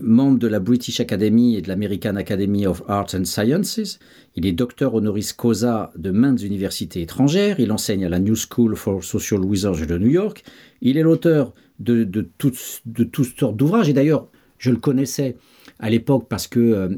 membre 0.00 0.38
de 0.38 0.46
la 0.46 0.60
British 0.60 1.00
Academy 1.00 1.56
et 1.56 1.62
de 1.62 1.68
l'American 1.68 2.16
Academy 2.16 2.66
of 2.66 2.82
Arts 2.88 3.14
and 3.14 3.24
Sciences. 3.24 3.98
Il 4.36 4.46
est 4.46 4.52
docteur 4.52 4.94
honoris 4.94 5.32
causa 5.32 5.92
de 5.96 6.10
maintes 6.10 6.42
universités 6.42 7.02
étrangères. 7.02 7.60
Il 7.60 7.72
enseigne 7.72 8.04
à 8.04 8.08
la 8.08 8.18
New 8.18 8.34
School 8.36 8.76
for 8.76 9.02
Social 9.02 9.44
Research 9.44 9.86
de 9.86 9.98
New 9.98 10.08
York. 10.08 10.44
Il 10.80 10.96
est 10.96 11.02
l'auteur 11.02 11.54
de, 11.78 12.04
toutes 12.38 12.56
sortes 12.56 13.56
d'ouvrages. 13.56 13.88
Et 13.88 13.92
d'ailleurs, 13.92 14.28
je 14.58 14.70
le 14.70 14.76
connaissais 14.76 15.36
à 15.78 15.90
l'époque 15.90 16.26
parce 16.28 16.46
que 16.46 16.60
euh, 16.60 16.88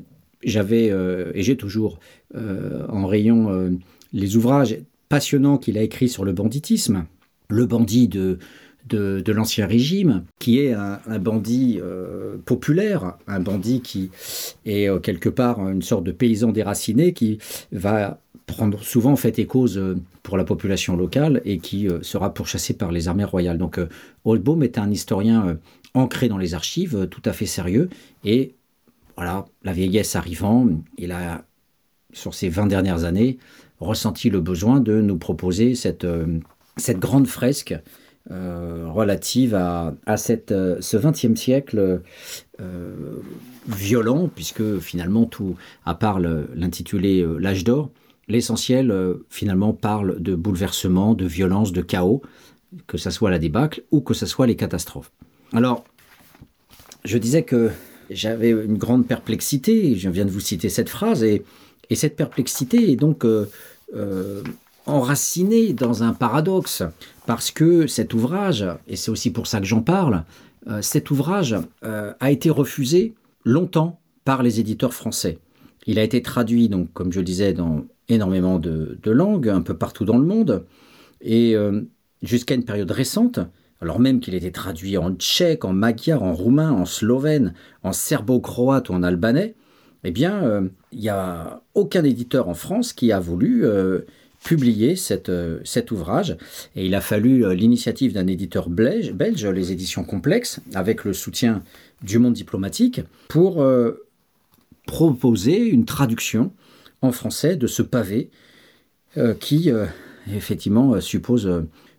j'avais, 0.42 0.90
euh, 0.90 1.32
et 1.34 1.42
j'ai 1.42 1.56
toujours 1.56 1.98
euh, 2.34 2.86
en 2.88 3.06
rayon 3.06 3.78
les 4.12 4.36
ouvrages 4.36 4.76
passionnants 5.08 5.58
qu'il 5.58 5.78
a 5.78 5.82
écrits 5.82 6.08
sur 6.08 6.24
le 6.24 6.32
banditisme. 6.32 7.06
Le 7.48 7.66
bandit 7.66 8.08
de, 8.08 8.38
de, 8.88 9.32
l'ancien 9.32 9.66
régime, 9.66 10.24
qui 10.38 10.60
est 10.60 10.72
un, 10.72 11.18
bandit 11.18 11.78
euh, 11.82 12.36
populaire, 12.44 13.16
un 13.26 13.40
bandit 13.40 13.80
qui 13.80 14.10
est 14.64 14.88
euh, 14.88 14.98
quelque 14.98 15.28
part 15.28 15.60
une 15.68 15.82
sorte 15.82 16.04
de 16.04 16.12
paysan 16.12 16.52
déraciné 16.52 17.12
qui 17.12 17.38
va 17.72 18.20
prendre 18.46 18.82
souvent 18.82 19.16
fait 19.16 19.38
et 19.38 19.46
cause 19.46 19.76
euh, 19.76 19.96
pour 20.22 20.36
la 20.36 20.44
population 20.44 20.96
locale 20.96 21.40
et 21.44 21.58
qui 21.58 21.88
sera 22.02 22.34
pourchassé 22.34 22.74
par 22.74 22.90
les 22.90 23.06
armées 23.06 23.24
royales. 23.24 23.58
Donc 23.58 23.78
Oldbaum 24.24 24.64
est 24.64 24.76
un 24.76 24.90
historien 24.90 25.56
ancré 25.94 26.28
dans 26.28 26.38
les 26.38 26.52
archives, 26.52 27.06
tout 27.08 27.22
à 27.24 27.32
fait 27.32 27.46
sérieux, 27.46 27.88
et 28.24 28.56
voilà, 29.16 29.44
la 29.62 29.72
vieillesse 29.72 30.16
arrivant, 30.16 30.66
il 30.98 31.12
a, 31.12 31.44
sur 32.12 32.34
ces 32.34 32.48
20 32.48 32.66
dernières 32.66 33.04
années, 33.04 33.38
ressenti 33.80 34.30
le 34.30 34.40
besoin 34.40 34.80
de 34.80 35.00
nous 35.00 35.18
proposer 35.18 35.74
cette, 35.74 36.06
cette 36.76 36.98
grande 36.98 37.26
fresque 37.26 37.74
euh, 38.32 38.88
relative 38.88 39.54
à, 39.54 40.16
cette, 40.16 40.50
euh, 40.50 40.78
ce 40.80 40.96
XXe 40.96 41.38
siècle 41.40 42.02
euh, 42.60 42.94
violent, 43.68 44.28
puisque 44.34 44.80
finalement 44.80 45.26
tout, 45.26 45.54
à 45.84 45.94
part 45.94 46.18
l'intitulé 46.18 47.24
L'âge 47.38 47.62
d'or, 47.62 47.90
l'essentiel 48.26 48.92
finalement 49.30 49.72
parle 49.72 50.20
de 50.20 50.34
bouleversement, 50.34 51.14
de 51.14 51.24
violence, 51.24 51.70
de 51.70 51.82
chaos, 51.82 52.20
que 52.88 52.98
ce 52.98 53.10
soit 53.10 53.30
la 53.30 53.38
débâcle 53.38 53.84
ou 53.92 54.00
que 54.00 54.12
ce 54.12 54.26
soit 54.26 54.48
les 54.48 54.56
catastrophes. 54.56 55.12
Alors, 55.52 55.84
je 57.04 57.18
disais 57.18 57.44
que 57.44 57.70
j'avais 58.10 58.50
une 58.50 58.76
grande 58.76 59.06
perplexité, 59.06 59.94
je 59.94 60.08
viens 60.08 60.24
de 60.24 60.30
vous 60.30 60.40
citer 60.40 60.68
cette 60.68 60.88
phrase, 60.88 61.22
et, 61.22 61.44
cette 61.94 62.16
perplexité 62.16 62.90
est 62.90 62.96
donc 62.96 63.24
euh, 63.24 63.46
euh, 63.94 64.42
enracinée 64.86 65.72
dans 65.72 66.02
un 66.02 66.12
paradoxe, 66.12 66.82
parce 67.26 67.50
que 67.50 67.86
cet 67.86 68.14
ouvrage, 68.14 68.64
et 68.88 68.96
c'est 68.96 69.10
aussi 69.10 69.30
pour 69.30 69.46
ça 69.46 69.60
que 69.60 69.66
j'en 69.66 69.82
parle, 69.82 70.24
euh, 70.68 70.82
cet 70.82 71.10
ouvrage 71.10 71.56
a 71.82 72.30
été 72.30 72.50
refusé 72.50 73.14
longtemps 73.44 74.00
par 74.24 74.42
les 74.42 74.58
éditeurs 74.58 74.94
français. 74.94 75.38
Il 75.86 75.98
a 75.98 76.02
été 76.02 76.22
traduit, 76.22 76.68
donc, 76.68 76.92
comme 76.92 77.12
je 77.12 77.20
le 77.20 77.24
disais, 77.24 77.52
dans 77.52 77.84
énormément 78.08 78.58
de, 78.58 78.98
langues, 79.04 79.48
un 79.48 79.62
peu 79.62 79.74
partout 79.74 80.04
dans 80.04 80.18
le 80.18 80.26
monde, 80.26 80.64
et 81.20 81.54
jusqu'à 82.22 82.54
une 82.54 82.64
période 82.64 82.90
récente, 82.90 83.38
alors 83.80 84.00
même 84.00 84.20
qu'il 84.20 84.34
était 84.34 84.50
traduit 84.50 84.98
en 84.98 85.14
tchèque, 85.14 85.64
en 85.64 85.72
magyar, 85.72 86.22
en 86.22 86.32
roumain, 86.32 86.72
en 86.72 86.84
slovène, 86.84 87.54
en 87.82 87.92
serbo-croate 87.92 88.88
ou 88.88 88.94
en 88.94 89.02
albanais, 89.02 89.54
eh 90.04 90.10
bien, 90.10 90.42
euh, 90.44 90.68
il 90.92 91.00
n'y 91.00 91.08
a 91.08 91.62
aucun 91.74 92.04
éditeur 92.04 92.48
en 92.48 92.54
France 92.54 92.92
qui 92.92 93.12
a 93.12 93.20
voulu 93.20 93.64
euh, 93.64 94.00
publier 94.44 94.94
euh, 95.28 95.60
cet 95.64 95.90
ouvrage. 95.90 96.36
Et 96.76 96.86
il 96.86 96.94
a 96.94 97.00
fallu 97.00 97.54
l'initiative 97.54 98.12
d'un 98.12 98.26
éditeur 98.26 98.68
belge, 98.68 99.12
les 99.46 99.72
éditions 99.72 100.04
complexes, 100.04 100.60
avec 100.74 101.04
le 101.04 101.12
soutien 101.12 101.62
du 102.02 102.18
monde 102.18 102.34
diplomatique, 102.34 103.00
pour 103.28 103.66
proposer 104.86 105.66
une 105.66 105.84
traduction 105.84 106.52
en 107.02 107.10
français 107.10 107.56
de 107.56 107.66
ce 107.66 107.82
pavé 107.82 108.30
qui, 109.40 109.70
effectivement, 110.32 111.00
suppose 111.00 111.50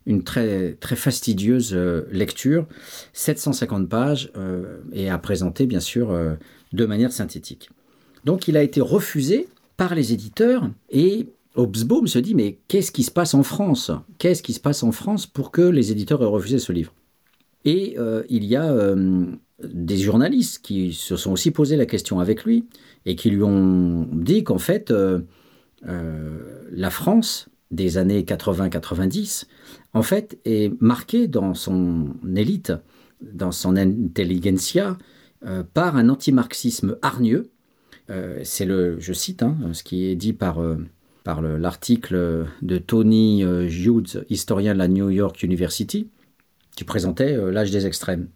une 0.06 0.24
très, 0.24 0.78
très 0.80 0.96
fastidieuse 0.96 1.74
lecture, 2.12 2.68
750 3.14 3.90
pages, 3.90 4.32
et 4.94 5.10
à 5.10 5.18
présenter 5.18 5.66
bien 5.66 5.82
sûr 5.82 6.16
de 6.74 6.86
manière 6.86 7.12
synthétique. 7.12 7.70
Donc 8.28 8.50
il 8.50 8.58
a 8.58 8.62
été 8.62 8.82
refusé 8.82 9.48
par 9.78 9.96
les 9.96 10.12
éditeurs 10.12 10.70
et 10.90 11.28
Hobsbawm 11.56 12.08
se 12.08 12.20
dit 12.20 12.36
mais 12.36 12.60
qu'est-ce 12.68 12.92
qui 12.92 13.04
se 13.04 13.12
passe 13.12 13.34
en 13.34 13.42
France? 13.42 13.90
Qu'est-ce 14.18 14.44
qui 14.44 14.52
se 14.52 14.60
passe 14.60 14.84
en 14.84 14.92
France 14.92 15.26
pour 15.26 15.50
que 15.50 15.62
les 15.62 15.92
éditeurs 15.94 16.22
aient 16.22 16.26
refusé 16.26 16.60
ce 16.60 16.74
livre? 16.74 16.94
Et 17.64 17.98
il 18.30 18.44
y 18.44 18.56
a 18.56 18.96
des 19.64 19.98
journalistes 19.98 20.60
qui 20.62 20.94
se 20.94 21.16
sont 21.16 21.32
aussi 21.32 21.52
posé 21.52 21.78
la 21.78 21.86
question 21.86 22.20
avec 22.20 22.44
lui 22.44 22.66
et 23.06 23.16
qui 23.16 23.30
lui 23.30 23.44
ont 23.44 24.08
dit 24.12 24.44
qu'en 24.44 24.60
fait 24.60 24.94
la 25.84 26.90
France 26.90 27.50
des 27.72 27.98
années 27.98 28.24
80-90 28.24 29.46
en 29.94 30.04
fait, 30.04 30.38
est 30.46 30.72
marqué 30.82 31.28
dans 31.28 31.54
son 31.54 32.14
élite, 32.36 32.74
dans 33.22 33.52
son 33.52 33.76
intelligentsia, 33.76 34.98
euh, 35.46 35.64
par 35.74 35.96
un 35.98 36.10
antimarxisme 36.10 36.98
hargneux. 37.02 37.50
Euh, 38.10 38.40
c'est 38.44 38.66
le, 38.66 39.00
je 39.00 39.14
cite, 39.14 39.44
hein, 39.44 39.58
ce 39.74 39.84
qui 39.84 40.06
est 40.06 40.16
dit 40.16 40.34
par, 40.34 40.62
euh, 40.62 40.78
par 41.24 41.42
l'article 41.42 42.48
de 42.62 42.78
Tony 42.78 43.42
Hughes, 43.42 44.24
historien 44.30 44.74
de 44.74 44.80
la 44.80 44.88
New 44.88 45.10
York 45.10 45.44
University, 45.44 46.10
qui 46.76 46.84
présentait 46.84 47.36
l'âge 47.52 47.72
des 47.72 47.86
extrêmes. 47.86 48.30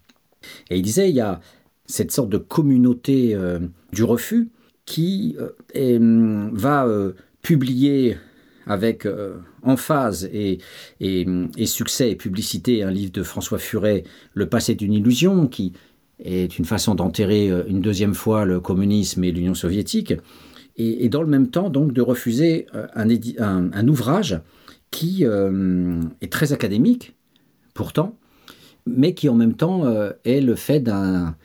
Et 0.69 0.77
il 0.77 0.81
disait, 0.81 1.09
il 1.09 1.15
y 1.15 1.21
a 1.21 1.39
cette 1.85 2.11
sorte 2.11 2.29
de 2.29 2.37
communauté 2.37 3.37
du 3.93 4.03
refus 4.03 4.49
qui 4.85 5.37
va 5.69 6.87
publier 7.41 8.17
avec 8.65 9.05
euh, 9.05 9.37
en 9.63 9.75
phase 9.75 10.29
et, 10.31 10.59
succès 11.65 12.11
et 12.11 12.15
publicité 12.15 12.83
un 12.83 12.91
livre 12.91 13.11
de 13.11 13.23
François 13.23 13.59
Furet, 13.59 14.03
Le 14.33 14.47
passé 14.47 14.75
d'une 14.75 14.93
illusion, 14.93 15.47
qui 15.47 15.73
est 16.21 16.57
une 16.57 16.65
façon 16.65 16.95
d'enterrer 16.95 17.49
euh, 17.49 17.63
une 17.67 17.81
deuxième 17.81 18.13
fois 18.13 18.45
le 18.45 18.59
communisme 18.59 19.23
et 19.23 19.31
l'Union 19.31 19.53
soviétique, 19.53 20.13
et, 20.77 21.09
dans 21.09 21.21
le 21.21 21.27
même 21.27 21.49
temps 21.49 21.69
donc 21.69 21.91
de 21.91 22.01
refuser 22.01 22.65
euh, 22.75 22.87
un, 22.95 23.87
ouvrage 23.87 24.39
qui 24.89 25.23
est 25.23 26.31
très 26.31 26.51
académique, 26.51 27.15
pourtant, 27.73 28.17
mais 28.85 29.13
qui 29.13 29.29
en 29.29 29.35
même 29.35 29.53
temps 29.53 29.85
est 30.25 30.41
le 30.41 30.55
fait 30.55 30.81
d'un 30.81 31.35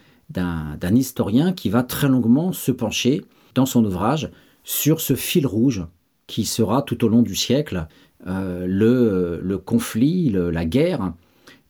historien 0.95 1.53
qui 1.53 1.71
va 1.71 1.85
très 1.85 2.09
longuement 2.09 2.53
se 2.53 2.73
pencher 2.73 3.25
dans 3.55 3.67
son 3.67 3.85
ouvrage 3.85 4.31
sur 4.65 5.01
ce 5.01 5.15
fil 5.15 5.47
rouge 5.47 5.87
qui 6.27 6.45
sera 6.45 6.83
tout 6.83 7.05
au 7.05 7.09
long 7.09 7.23
du 7.23 7.37
siècle 7.37 7.87
euh, 8.27 8.67
le, 8.69 9.59
conflit, 9.59 10.31
la 10.31 10.65
guerre, 10.65 11.13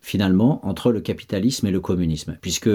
finalement, 0.06 0.64
entre 0.64 0.92
le 0.92 1.00
capitalisme 1.00 1.66
et 1.66 1.72
le 1.72 1.80
communisme. 1.80 2.36
Puisque 2.40 2.70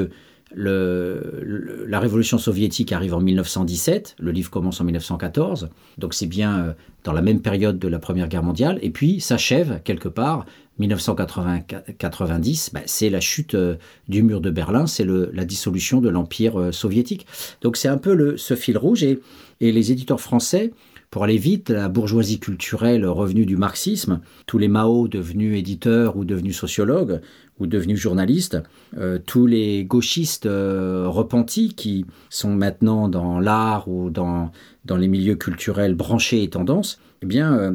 la 0.53 1.99
révolution 2.01 2.37
soviétique 2.37 2.91
arrive 2.91 3.13
en 3.13 3.21
1917, 3.21 4.17
le 4.19 4.31
livre 4.31 4.51
commence 4.51 4.81
en 4.81 4.83
1914, 4.83 5.69
donc 5.97 6.13
c'est 6.13 6.25
bien 6.25 6.59
euh, 6.59 6.73
dans 7.05 7.13
la 7.13 7.21
même 7.21 7.41
période 7.41 7.79
de 7.79 7.87
la 7.87 7.99
Première 7.99 8.27
Guerre 8.27 8.43
mondiale, 8.43 8.79
et 8.81 8.89
puis 8.89 9.21
s'achève 9.21 9.79
quelque 9.85 10.09
part 10.09 10.45
1990, 10.79 12.71
bah, 12.73 12.81
c'est 12.85 13.09
la 13.09 13.21
chute 13.21 13.55
euh, 13.55 13.75
du 14.09 14.23
mur 14.23 14.41
de 14.41 14.49
Berlin, 14.49 14.85
c'est 14.85 15.05
la 15.05 15.45
dissolution 15.45 16.01
de 16.01 16.09
l'Empire 16.09 16.73
soviétique. 16.73 17.25
Donc 17.61 17.77
c'est 17.77 17.87
un 17.87 17.97
peu 17.97 18.13
le, 18.13 18.35
ce 18.35 18.57
fil 18.57 18.77
rouge, 18.77 19.03
et 19.03 19.21
les 19.61 19.91
éditeurs 19.93 20.19
français 20.19 20.73
pour 21.11 21.25
aller 21.25 21.37
vite, 21.37 21.69
la 21.69 21.89
bourgeoisie 21.89 22.39
culturelle 22.39 23.05
revenue 23.05 23.45
du 23.45 23.57
marxisme, 23.57 24.21
tous 24.47 24.57
les 24.57 24.69
Mao 24.69 25.09
devenus 25.09 25.59
éditeurs 25.59 26.15
ou 26.15 26.23
devenus 26.23 26.57
sociologues 26.57 27.19
ou 27.59 27.67
devenus 27.67 27.99
journalistes, 27.99 28.57
euh, 28.97 29.19
tous 29.19 29.45
les 29.45 29.83
gauchistes 29.83 30.45
euh, 30.45 31.09
repentis 31.09 31.73
qui 31.75 32.05
sont 32.29 32.55
maintenant 32.55 33.09
dans 33.09 33.41
l'art 33.41 33.89
ou 33.89 34.09
dans, 34.09 34.53
dans 34.85 34.95
les 34.95 35.09
milieux 35.09 35.35
culturels 35.35 35.95
branchés 35.95 36.43
et 36.43 36.49
tendances, 36.49 36.97
eh 37.21 37.25
bien, 37.25 37.57
euh, 37.57 37.73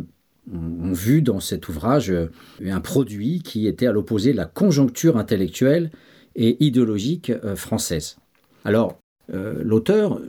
ont 0.51 0.93
vu 0.95 1.21
dans 1.21 1.41
cet 1.41 1.69
ouvrage 1.69 2.11
un 2.65 2.81
produit 2.81 3.43
qui 3.43 3.67
était 3.67 3.87
à 3.87 3.93
l'opposé 3.93 4.33
de 4.33 4.39
la 4.39 4.47
conjoncture 4.47 5.19
intellectuelle 5.19 5.91
et 6.37 6.65
idéologique 6.65 7.33
française. 7.57 8.17
Alors, 8.65 8.97
l'auteur 9.29 10.21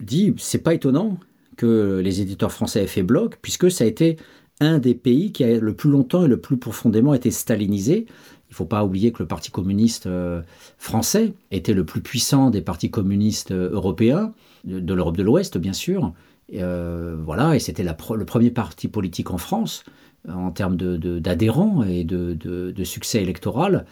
dit, 0.00 0.32
c'est 0.38 0.62
pas 0.62 0.72
étonnant 0.72 1.18
que 1.58 2.00
les 2.02 2.22
éditeurs 2.22 2.52
français 2.52 2.84
aient 2.84 2.86
fait 2.86 3.02
bloc, 3.02 3.38
puisque 3.42 3.70
ça 3.70 3.84
a 3.84 3.86
été 3.86 4.16
un 4.60 4.78
des 4.78 4.94
pays 4.94 5.32
qui 5.32 5.44
a 5.44 5.58
le 5.58 5.74
plus 5.74 5.90
longtemps 5.90 6.24
et 6.24 6.28
le 6.28 6.40
plus 6.40 6.56
profondément 6.56 7.12
été 7.12 7.30
stalinisé. 7.30 8.06
Il 8.48 8.52
ne 8.52 8.54
faut 8.54 8.64
pas 8.64 8.84
oublier 8.84 9.12
que 9.12 9.22
le 9.22 9.26
Parti 9.26 9.50
communiste 9.50 10.06
euh, 10.06 10.40
français 10.78 11.34
était 11.50 11.74
le 11.74 11.84
plus 11.84 12.00
puissant 12.00 12.50
des 12.50 12.62
partis 12.62 12.90
communistes 12.90 13.50
euh, 13.50 13.70
européens, 13.72 14.32
de, 14.64 14.94
l'Europe 14.94 15.16
de 15.16 15.22
l'Ouest 15.22 15.58
bien 15.58 15.74
sûr. 15.74 16.12
Euh, 16.54 17.16
voilà, 17.22 17.56
et 17.56 17.58
c'était 17.58 17.84
le 17.84 18.24
premier 18.24 18.50
parti 18.50 18.88
politique 18.88 19.30
en 19.30 19.38
France 19.38 19.84
en 20.28 20.50
termes 20.50 20.76
d'adhérents 20.76 21.82
et 21.84 22.04
de, 22.04 22.84
succès 22.84 23.22
électoral 23.22 23.84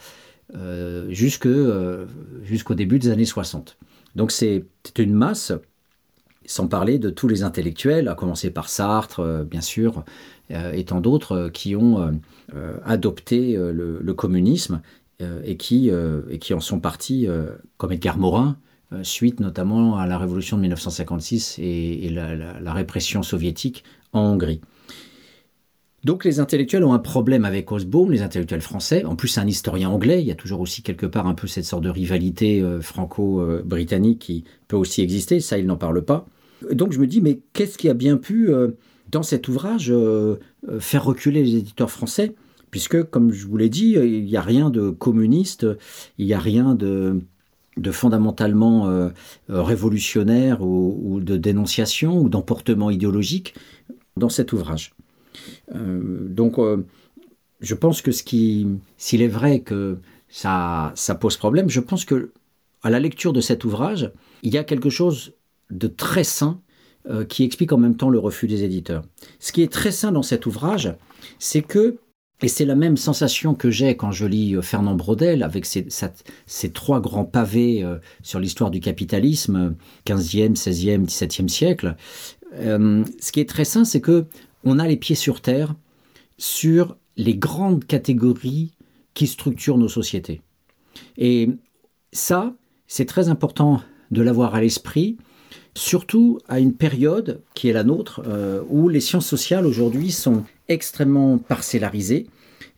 jusqu'au 1.08 2.74
début 2.74 2.98
des 2.98 3.10
années 3.10 3.24
60. 3.26 3.76
Donc 4.16 4.32
c'est 4.32 4.64
une 4.98 5.12
masse 5.12 5.52
sans 6.46 6.68
parler 6.68 6.98
de 6.98 7.10
tous 7.10 7.28
les 7.28 7.42
intellectuels, 7.42 8.08
à 8.08 8.14
commencer 8.14 8.50
par 8.50 8.68
Sartre, 8.68 9.20
euh, 9.20 9.44
bien 9.44 9.60
sûr, 9.60 10.04
euh, 10.50 10.72
et 10.72 10.84
tant 10.84 11.00
d'autres 11.00 11.32
euh, 11.32 11.50
qui 11.50 11.76
ont 11.76 12.20
adopté 12.84 13.56
le, 13.56 14.14
communisme 14.14 14.80
et, 15.20 15.56
qui, 15.56 15.90
et 16.30 16.38
qui 16.38 16.54
en 16.54 16.60
sont 16.60 16.78
partis, 16.78 17.26
comme 17.76 17.92
Edgar 17.92 18.18
Morin, 18.18 18.56
suite 19.02 19.40
notamment 19.40 19.98
à 19.98 20.06
la 20.06 20.16
révolution 20.16 20.56
de 20.56 20.62
1956 20.62 21.58
et, 21.58 22.08
la, 22.10 22.72
répression 22.72 23.24
soviétique 23.24 23.82
en 24.12 24.20
Hongrie. 24.20 24.60
Donc 26.04 26.24
les 26.24 26.38
intellectuels 26.38 26.84
ont 26.84 26.92
un 26.92 27.00
problème 27.00 27.44
avec 27.44 27.72
Osbaum, 27.72 28.12
les 28.12 28.22
intellectuels 28.22 28.60
français. 28.60 29.04
En 29.04 29.16
plus, 29.16 29.38
un 29.38 29.46
historien 29.46 29.90
anglais. 29.90 30.20
Il 30.20 30.26
y 30.28 30.32
a 30.32 30.36
toujours 30.36 30.60
aussi 30.60 30.82
quelque 30.82 31.06
part 31.06 31.26
un 31.26 31.34
peu 31.34 31.48
cette 31.48 31.64
sorte 31.64 31.82
de 31.82 31.90
rivalité 31.90 32.64
franco-britannique 32.80 34.20
qui 34.20 34.44
peut 34.68 34.76
aussi 34.76 35.02
exister. 35.02 35.40
Ça, 35.40 35.58
il 35.58 35.66
n'en 35.66 35.76
parle 35.76 36.04
pas. 36.04 36.28
Donc 36.70 36.92
je 36.92 36.98
me 36.98 37.06
dis, 37.06 37.20
mais 37.20 37.40
qu'est-ce 37.52 37.78
qui 37.78 37.88
a 37.88 37.94
bien 37.94 38.16
pu, 38.16 38.50
euh, 38.50 38.72
dans 39.10 39.22
cet 39.22 39.48
ouvrage, 39.48 39.90
euh, 39.90 40.36
euh, 40.68 40.80
faire 40.80 41.04
reculer 41.04 41.42
les 41.42 41.56
éditeurs 41.56 41.90
français? 41.90 42.34
Puisque, 42.70 43.04
comme 43.04 43.32
je 43.32 43.46
vous 43.46 43.56
l'ai 43.56 43.68
dit, 43.68 43.92
il 43.92 44.24
n'y 44.24 44.36
a 44.36 44.42
rien 44.42 44.70
de 44.70 44.90
communiste, 44.90 45.66
il 46.18 46.26
n'y 46.26 46.34
a 46.34 46.38
rien 46.38 46.74
de, 46.74 47.22
fondamentalement 47.90 49.10
révolutionnaire 49.48 50.62
ou, 50.62 51.20
de 51.20 51.36
dénonciation 51.36 52.20
ou 52.20 52.28
d'emportement 52.28 52.90
idéologique 52.90 53.54
dans 54.16 54.28
cet 54.28 54.52
ouvrage. 54.52 54.92
donc, 55.72 56.58
je 57.60 57.74
pense 57.74 58.02
que 58.02 58.10
s'il 58.10 59.22
est 59.22 59.28
vrai 59.28 59.60
que 59.60 59.98
ça, 60.28 60.92
ça 60.96 61.14
pose 61.14 61.38
problème, 61.38 61.70
je 61.70 61.80
pense 61.80 62.04
que 62.04 62.32
à 62.82 62.90
la 62.90 63.00
lecture 63.00 63.32
de 63.32 63.40
cet 63.40 63.64
ouvrage, 63.64 64.12
il 64.42 64.52
y 64.52 64.58
a 64.58 64.64
quelque 64.64 64.90
chose 64.90 65.32
de 65.70 65.86
très 65.86 66.24
sain 66.24 66.60
euh, 67.08 67.24
qui 67.24 67.44
explique 67.44 67.72
en 67.72 67.78
même 67.78 67.96
temps 67.96 68.10
le 68.10 68.18
refus 68.18 68.46
des 68.46 68.64
éditeurs. 68.64 69.02
Ce 69.38 69.52
qui 69.52 69.62
est 69.62 69.72
très 69.72 69.92
sain 69.92 70.12
dans 70.12 70.22
cet 70.22 70.46
ouvrage, 70.46 70.94
c'est 71.38 71.62
que 71.62 71.98
Et 72.42 72.48
c'est 72.48 72.66
la 72.66 72.74
même 72.74 72.98
sensation 72.98 73.54
que 73.54 73.70
j'ai 73.70 73.96
quand 73.96 74.12
je 74.12 74.26
lis 74.26 74.56
euh, 74.56 74.62
Fernand 74.62 74.94
Braudel 74.94 75.42
avec 75.42 75.64
ses, 75.64 75.86
trois 76.72 77.00
grands 77.00 77.24
pavés 77.24 77.82
euh, 77.82 77.96
sur 78.22 78.40
l'histoire 78.40 78.70
du 78.70 78.80
capitalisme, 78.80 79.74
15e, 80.04 80.54
16e, 80.56 81.06
17e 81.06 81.48
siècle. 81.48 81.96
Ce 82.52 83.32
qui 83.32 83.40
est 83.40 83.48
très 83.48 83.64
sain, 83.64 83.84
c'est 83.84 84.00
que 84.00 84.26
on 84.64 84.78
a 84.78 84.86
les 84.86 84.96
pieds 84.96 85.16
sur 85.16 85.40
terre 85.40 85.74
sur 86.38 86.96
les 87.16 87.36
grandes 87.36 87.84
catégories 87.84 88.72
qui 89.14 89.26
structurent 89.26 89.78
nos 89.78 89.88
sociétés. 89.88 90.42
Et 91.16 91.50
ça, 92.12 92.54
c'est 92.86 93.06
très 93.06 93.28
important 93.28 93.80
de 94.10 94.22
l'avoir 94.22 94.54
à 94.54 94.60
l'esprit, 94.60 95.16
surtout 95.76 96.38
à 96.48 96.58
une 96.58 96.74
période 96.74 97.42
qui 97.54 97.68
est 97.68 97.72
la 97.72 97.84
nôtre, 97.84 98.22
où 98.68 98.88
les 98.88 99.00
sciences 99.00 99.26
sociales 99.26 99.66
aujourd'hui 99.66 100.10
sont 100.10 100.42
extrêmement 100.68 101.38
parcellarisé, 101.38 102.26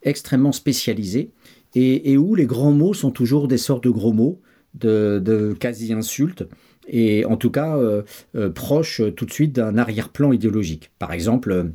extrêmement 0.03 0.53
spécialisé, 0.53 1.31
et, 1.75 2.17
où 2.17 2.35
les 2.35 2.47
grands 2.47 2.73
mots 2.73 2.95
sont 2.95 3.11
toujours 3.11 3.49
des 3.49 3.59
sortes 3.59 3.85
de 3.85 3.91
gros 3.91 4.13
mots, 4.13 4.41
de, 4.75 5.57
quasi-insultes, 5.59 6.45
et 6.89 7.25
en 7.25 7.37
tout 7.37 7.51
cas 7.51 7.77
euh, 7.77 8.03
euh, 8.35 8.51
proches 8.51 9.03
tout 9.15 9.27
de 9.27 9.33
suite 9.33 9.55
d'un 9.55 9.77
arrière-plan 9.77 10.33
idéologique. 10.33 10.91
Par 10.99 11.13
exemple, 11.13 11.73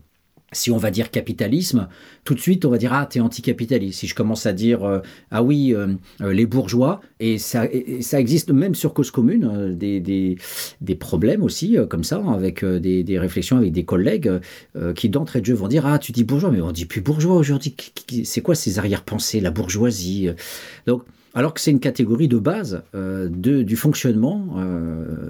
si 0.53 0.71
on 0.71 0.77
va 0.77 0.91
dire 0.91 1.11
capitalisme, 1.11 1.87
tout 2.23 2.33
de 2.33 2.39
suite 2.39 2.65
on 2.65 2.69
va 2.69 2.77
dire 2.77 2.93
ah 2.93 3.05
t'es 3.05 3.19
anticapitaliste. 3.19 3.99
Si 3.99 4.07
je 4.07 4.15
commence 4.15 4.45
à 4.45 4.53
dire 4.53 4.83
euh, 4.83 4.99
ah 5.31 5.43
oui 5.43 5.73
euh, 5.73 5.87
euh, 6.21 6.33
les 6.33 6.45
bourgeois 6.45 7.01
et 7.19 7.37
ça, 7.37 7.67
ça 8.01 8.19
existe 8.19 8.51
même 8.51 8.75
sur 8.75 8.93
cause 8.93 9.11
commune 9.11 9.75
des, 9.75 9.99
des, 9.99 10.95
problèmes 10.95 11.43
aussi 11.43 11.77
comme 11.89 12.03
ça 12.03 12.23
avec 12.33 12.63
des, 12.63 13.03
des, 13.03 13.19
réflexions 13.19 13.57
avec 13.57 13.71
des 13.71 13.83
collègues 13.83 14.31
qui 14.95 15.09
d'entrée 15.09 15.41
de 15.41 15.45
jeu 15.45 15.53
vont 15.53 15.67
dire 15.67 15.85
ah 15.85 15.99
tu 15.99 16.11
dis 16.11 16.23
bourgeois 16.23 16.51
mais 16.51 16.61
on 16.61 16.71
dit 16.71 16.85
plus 16.85 17.01
bourgeois 17.01 17.35
aujourd'hui. 17.35 17.75
C'est 18.23 18.41
quoi 18.41 18.55
ces 18.55 18.79
arrière-pensées 18.79 19.39
la 19.39 19.51
bourgeoisie 19.51 20.29
Donc 20.85 21.03
alors 21.33 21.53
que 21.53 21.61
c'est 21.61 21.71
une 21.71 21.79
catégorie 21.79 22.27
de 22.27 22.37
base 22.37 22.83
de, 22.93 23.63
du 23.63 23.75
fonctionnement 23.75 24.55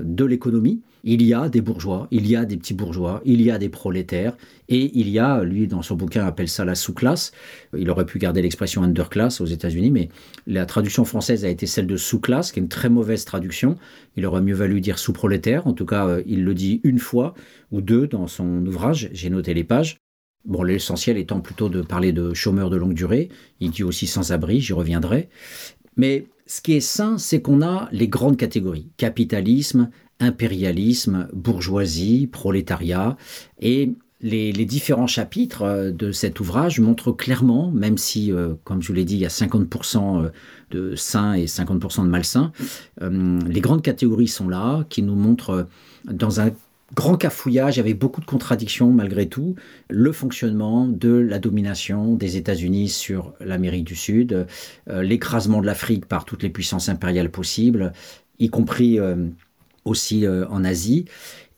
de 0.03 0.25
l'économie 0.25 0.81
il 1.05 1.21
y 1.21 1.33
a 1.33 1.49
des 1.49 1.59
bourgeois, 1.59 2.07
il 2.11 2.27
y 2.27 2.35
a 2.37 2.45
des 2.45 2.55
petits 2.55 2.73
bourgeois, 2.73 3.21
il 3.25 3.41
y 3.41 3.51
a 3.51 3.57
des 3.57 3.67
prolétaires, 3.67 4.37
et 4.69 4.97
il 4.97 5.09
y 5.09 5.19
a, 5.19 5.43
lui, 5.43 5.67
dans 5.67 5.81
son 5.81 5.95
bouquin, 5.95 6.25
appelle 6.25 6.47
ça 6.47 6.63
la 6.63 6.75
sous-classe. 6.75 7.33
Il 7.77 7.89
aurait 7.89 8.05
pu 8.05 8.19
garder 8.19 8.41
l'expression 8.41 8.83
underclass 8.83 9.41
aux 9.41 9.45
États-Unis, 9.45 9.91
mais 9.91 10.07
la 10.47 10.65
traduction 10.65 11.03
française 11.03 11.43
a 11.43 11.49
été 11.49 11.67
celle 11.67 11.87
de 11.87 11.97
sous-classe, 11.97 12.53
qui 12.53 12.59
est 12.59 12.63
une 12.63 12.69
très 12.69 12.89
mauvaise 12.89 13.25
traduction. 13.25 13.75
Il 14.15 14.25
aurait 14.25 14.41
mieux 14.41 14.55
valu 14.55 14.79
dire 14.79 14.97
sous-prolétaire. 14.97 15.67
En 15.67 15.73
tout 15.73 15.85
cas, 15.85 16.07
euh, 16.07 16.23
il 16.25 16.45
le 16.45 16.53
dit 16.53 16.79
une 16.85 16.99
fois 16.99 17.33
ou 17.71 17.81
deux 17.81 18.07
dans 18.07 18.27
son 18.27 18.65
ouvrage. 18.65 19.09
J'ai 19.11 19.29
noté 19.29 19.53
les 19.53 19.65
pages. 19.65 19.97
Bon, 20.45 20.63
l'essentiel 20.63 21.17
étant 21.17 21.41
plutôt 21.41 21.67
de 21.67 21.81
parler 21.81 22.13
de 22.13 22.33
chômeurs 22.33 22.69
de 22.69 22.77
longue 22.77 22.93
durée. 22.93 23.27
Il 23.59 23.71
dit 23.71 23.83
aussi 23.83 24.07
sans-abri, 24.07 24.61
j'y 24.61 24.73
reviendrai. 24.73 25.29
Mais 25.97 26.27
ce 26.45 26.61
qui 26.61 26.73
est 26.73 26.81
sain, 26.81 27.17
c'est 27.17 27.41
qu'on 27.41 27.61
a 27.61 27.89
les 27.91 28.07
grandes 28.07 28.37
catégories. 28.37 28.87
Capitalisme, 28.97 29.89
impérialisme, 30.19 31.27
bourgeoisie, 31.33 32.27
prolétariat. 32.27 33.17
Et 33.59 33.93
les, 34.23 34.65
différents 34.65 35.07
chapitres 35.07 35.63
euh, 35.63 35.91
de 35.91 36.11
cet 36.11 36.39
ouvrage 36.39 36.79
montrent 36.79 37.11
clairement, 37.11 37.71
même 37.71 37.97
si, 37.97 38.31
euh, 38.31 38.53
comme 38.63 38.81
je 38.81 38.87
vous 38.87 38.93
l'ai 38.93 39.05
dit, 39.05 39.15
il 39.15 39.21
y 39.21 39.25
a 39.25 39.29
50% 39.29 40.23
euh, 40.23 40.29
de 40.71 40.95
sains 40.95 41.33
et 41.33 41.45
50% 41.45 42.03
de 42.03 42.09
malsains, 42.09 42.51
les 43.01 43.61
grandes 43.61 43.83
catégories 43.83 44.27
sont 44.27 44.47
là, 44.47 44.85
qui 44.89 45.03
nous 45.03 45.15
montrent 45.15 45.67
dans 46.05 46.39
un 46.39 46.49
grand 46.95 47.17
cafouillage 47.17 47.79
avec 47.79 47.97
beaucoup 47.97 48.21
de 48.21 48.25
contradictions 48.25 48.91
malgré 48.91 49.27
tout, 49.27 49.55
le 49.89 50.11
fonctionnement 50.11 50.87
de 50.87 51.11
la 51.11 51.39
domination 51.39 52.15
des 52.15 52.37
États-Unis 52.37 52.89
sur 52.89 53.33
l'Amérique 53.39 53.85
du 53.85 53.95
Sud, 53.95 54.45
l'écrasement 54.87 55.61
de 55.61 55.65
l'Afrique 55.65 56.05
par 56.05 56.25
toutes 56.25 56.43
les 56.43 56.49
puissances 56.49 56.89
impériales 56.89 57.31
possibles, 57.31 57.93
y 58.39 58.49
compris 58.49 58.99
aussi 59.85 60.25
euh, 60.25 60.47
en 60.49 60.63
Asie. 60.63 61.05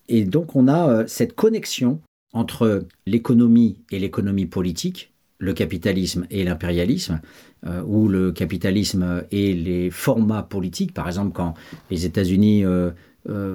Et 0.07 0.23
donc 0.23 0.55
on 0.55 0.67
a 0.67 0.89
euh, 0.89 1.03
cette 1.07 1.35
connexion 1.35 1.99
entre 2.33 2.85
l'économie 3.05 3.77
et 3.91 3.99
l'économie 3.99 4.45
politique, 4.45 5.13
le 5.37 5.53
capitalisme 5.53 6.25
et 6.29 6.43
l'impérialisme, 6.43 7.21
euh, 7.65 7.81
ou 7.83 8.07
le 8.07 8.31
capitalisme 8.31 9.23
et 9.31 9.53
les 9.53 9.89
formats 9.89 10.43
politiques. 10.43 10.93
Par 10.93 11.07
exemple, 11.07 11.31
quand 11.33 11.53
les 11.89 12.05
États-Unis 12.05 12.63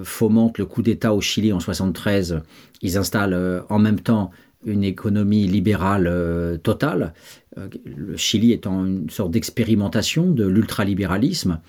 fomentent 0.03 0.59
le 0.59 0.67
coup 0.67 0.83
d'État 0.83 1.15
au 1.15 1.21
Chili 1.21 1.53
en 1.53 1.61
73, 1.61 2.41
ils 2.83 2.99
installent 2.99 3.65
en 3.69 3.79
même 3.79 4.01
temps 4.01 4.31
une 4.67 4.83
économie 4.83 5.47
libérale 5.47 6.59
totale, 6.63 7.15
le 7.57 8.17
Chili 8.17 8.53
étant 8.53 8.85
une 8.85 9.09
sorte 9.11 9.31
d'expérimentation 9.31 10.31
de 10.31 10.47
l'ultralibéralisme, 10.47 11.61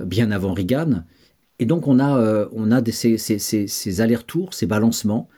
bien 0.00 0.30
avant 0.30 0.54
Reagan. 0.54 1.02
Et 1.58 1.64
donc 1.64 1.86
on 1.86 2.00
a, 2.00 2.18
euh, 2.18 2.48
on 2.52 2.72
a 2.72 2.82
ces, 2.90 4.00
allers-retours, 4.00 4.52
ces 4.52 4.66
balancements 4.66 5.28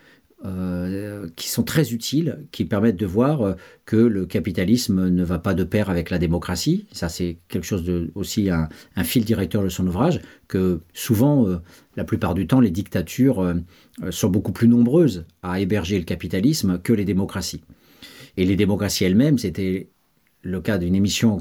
euh, 0.45 1.29
qui 1.37 1.49
sont 1.49 1.63
très 1.63 1.93
utiles, 1.93 2.45
qui 2.53 2.65
permettent 2.65 2.99
de 2.99 3.07
voir 3.07 3.43
euh, 3.43 3.55
que 3.87 3.97
le 3.97 4.27
capitalisme 4.27 5.09
ne 5.09 5.25
va 5.25 5.39
pas 5.39 5.55
de 5.55 5.65
pair 5.65 5.89
avec 5.89 6.11
la 6.11 6.19
démocratie. 6.19 6.87
Ça, 6.93 7.09
c'est 7.09 7.39
quelque 7.49 7.65
chose 7.65 7.91
aussi 8.15 8.51
un, 8.51 8.69
fil 9.05 9.25
directeur 9.25 9.63
de 9.63 9.69
son 9.69 9.87
ouvrage, 9.87 10.21
que 10.49 10.81
souvent, 10.93 11.47
la 11.97 12.05
plupart 12.05 12.35
du 12.35 12.47
temps, 12.47 12.61
les 12.61 12.71
dictatures 12.71 13.55
sont 14.11 14.29
beaucoup 14.29 14.53
plus 14.53 14.69
nombreuses 14.69 15.25
à 15.43 15.61
héberger 15.61 15.99
le 15.99 16.05
capitalisme 16.05 16.79
que 16.79 16.93
les 16.93 17.05
démocraties. 17.05 17.63
Et 18.37 18.45
les 18.45 18.57
démocraties 18.57 19.05
elles-mêmes, 19.05 19.39
c'était 19.39 19.89
le 20.43 20.61
cas 20.61 20.79
d'une 20.79 20.95
émission 20.95 21.39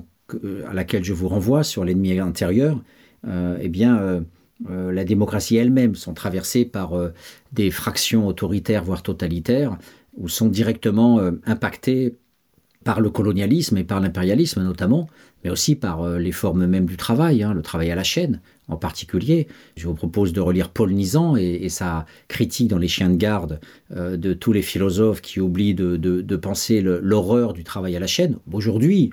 à 0.67 0.73
laquelle 0.73 1.03
je 1.03 1.13
vous 1.13 1.27
renvoie 1.27 1.63
sur 1.63 1.83
l'ennemi 1.83 2.19
intérieur, 2.19 2.81
eh 3.25 3.69
bien, 3.69 3.97
euh, 3.99 4.21
la 4.69 5.03
démocratie 5.03 5.57
elle-même 5.57 5.95
sont 5.95 6.13
traversées 6.13 6.65
par 6.65 6.93
euh, 6.93 7.09
des 7.51 7.71
fractions 7.71 8.27
autoritaires, 8.27 8.83
voire 8.83 9.03
totalitaires, 9.03 9.77
ou 10.17 10.29
sont 10.29 10.47
directement 10.47 11.19
euh, 11.19 11.31
impactées 11.45 12.15
par 12.83 12.99
le 12.99 13.09
colonialisme 13.09 13.77
et 13.77 13.83
par 13.83 13.99
l'impérialisme 14.01 14.61
notamment, 14.61 15.07
mais 15.43 15.49
aussi 15.49 15.75
par 15.75 16.05
les 16.17 16.33
formes 16.33 16.65
même 16.65 16.85
du 16.85 16.97
travail, 16.97 17.41
hein, 17.41 17.53
le 17.53 17.61
travail 17.61 17.89
à 17.91 17.95
la 17.95 18.03
chaîne 18.03 18.41
en 18.67 18.75
particulier. 18.75 19.47
Je 19.77 19.87
vous 19.87 19.93
propose 19.93 20.33
de 20.33 20.41
relire 20.41 20.69
Paul 20.69 20.91
Nizan 20.91 21.37
et, 21.37 21.69
sa 21.69 22.05
critique 22.27 22.67
dans 22.67 22.77
Les 22.77 22.89
chiens 22.89 23.09
de 23.09 23.15
garde 23.15 23.61
de 23.89 24.33
tous 24.33 24.51
les 24.51 24.61
philosophes 24.61 25.21
qui 25.21 25.39
oublient 25.39 25.75
de, 25.75 26.35
penser 26.35 26.81
l'horreur 26.81 27.53
du 27.53 27.63
travail 27.63 27.95
à 27.95 28.01
la 28.01 28.07
chaîne. 28.07 28.35
Aujourd'hui, 28.51 29.11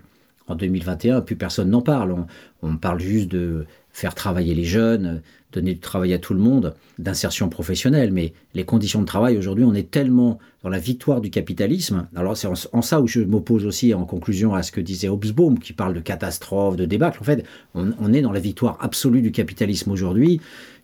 en 0.48 0.56
2021, 0.56 1.20
plus 1.20 1.36
personne 1.36 1.70
n'en 1.70 1.82
parle. 1.82 2.26
on, 2.62 2.76
parle 2.76 2.98
juste 2.98 3.28
de 3.28 3.66
faire 3.92 4.14
travailler 4.14 4.54
les 4.54 4.64
jeunes, 4.64 5.22
donner 5.52 5.74
du 5.74 5.80
travail 5.80 6.12
à 6.12 6.18
tout 6.18 6.34
le 6.34 6.40
monde, 6.40 6.74
d'insertion 6.98 7.48
professionnelle. 7.48 8.12
Mais 8.12 8.32
les 8.54 8.64
conditions 8.64 9.00
de 9.00 9.06
travail, 9.06 9.36
aujourd'hui, 9.36 9.64
on 9.64 9.74
est 9.74 9.90
tellement 9.90 10.38
dans 10.62 10.68
la 10.68 10.78
victoire 10.78 11.20
du 11.20 11.30
capitalisme. 11.30 12.06
Alors 12.14 12.36
c'est 12.36 12.48
en, 12.72 12.82
ça 12.82 13.00
où 13.00 13.06
je 13.06 13.20
m'oppose 13.20 13.66
aussi 13.66 13.94
en 13.94 14.04
conclusion 14.04 14.54
à 14.54 14.62
ce 14.62 14.72
que 14.72 14.80
disait 14.80 15.08
Hobsbawm, 15.08 15.58
qui 15.58 15.72
parle 15.72 15.94
de 15.94 16.00
catastrophe, 16.00 16.76
de 16.76 16.84
débâcle. 16.84 17.18
En 17.20 17.24
fait, 17.24 17.44
on 17.74 18.12
est 18.12 18.22
dans 18.22 18.32
la 18.32 18.40
victoire 18.40 18.78
absolue 18.80 19.22
du 19.22 19.32
capitalisme 19.32 19.90
aujourd'hui 19.90 20.40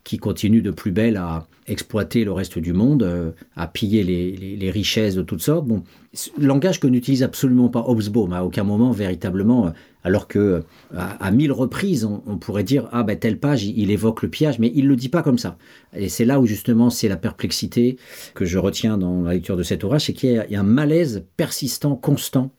qui 0.07 0.19
continue 0.19 0.63
de 0.63 0.71
plus 0.71 0.93
belle 0.93 1.17
à 1.17 1.49
exploiter 1.67 2.25
le 2.25 2.31
reste 2.31 2.61
du 2.61 2.73
monde, 2.73 3.03
euh, 3.03 3.33
à 3.57 3.67
piller 3.67 4.05
les, 4.05 4.71
richesses 4.71 5.17
de 5.17 5.23
toutes 5.23 5.43
sortes. 5.43 5.67
Bon, 5.67 5.83
langage 6.39 6.79
que 6.79 6.87
n'utilise 6.87 7.25
absolument 7.25 7.69
pas 7.69 7.85
Hobsbawm, 7.89 8.33
à 8.33 8.45
aucun 8.45 8.63
moment 8.63 8.93
véritablement, 8.93 9.67
euh, 9.67 9.71
alors 10.05 10.29
que 10.29 10.39
euh, 10.39 10.61
à, 10.95 11.33
mille 11.33 11.51
reprises, 11.51 12.05
on, 12.05 12.39
pourrait 12.39 12.63
dire 12.63 12.89
ah 12.93 13.03
ben 13.03 13.19
telle 13.19 13.41
page, 13.41 13.65
il, 13.65 13.91
évoque 13.91 14.23
le 14.23 14.29
pillage, 14.29 14.61
mais 14.61 14.71
il 14.77 14.87
le 14.87 14.95
dit 14.95 15.09
pas 15.09 15.25
comme 15.25 15.39
ça. 15.39 15.59
Et 15.93 16.09
c'est 16.09 16.25
là 16.25 16.39
où 16.39 16.47
justement 16.47 16.89
c'est 16.89 17.09
la 17.09 17.17
perplexité 17.17 17.97
que 18.35 18.45
je 18.45 18.59
retiens 18.59 18.99
dans 18.99 19.23
la 19.23 19.35
lecture 19.35 19.57
de 19.57 19.65
cet 19.65 19.83
ouvrage, 19.83 20.05
c'est 20.05 20.13
qu'il 20.13 20.47
y, 20.49 20.55
a 20.55 20.61
un 20.61 20.63
malaise 20.63 21.25
persistant, 21.37 21.97
constant 21.97 22.53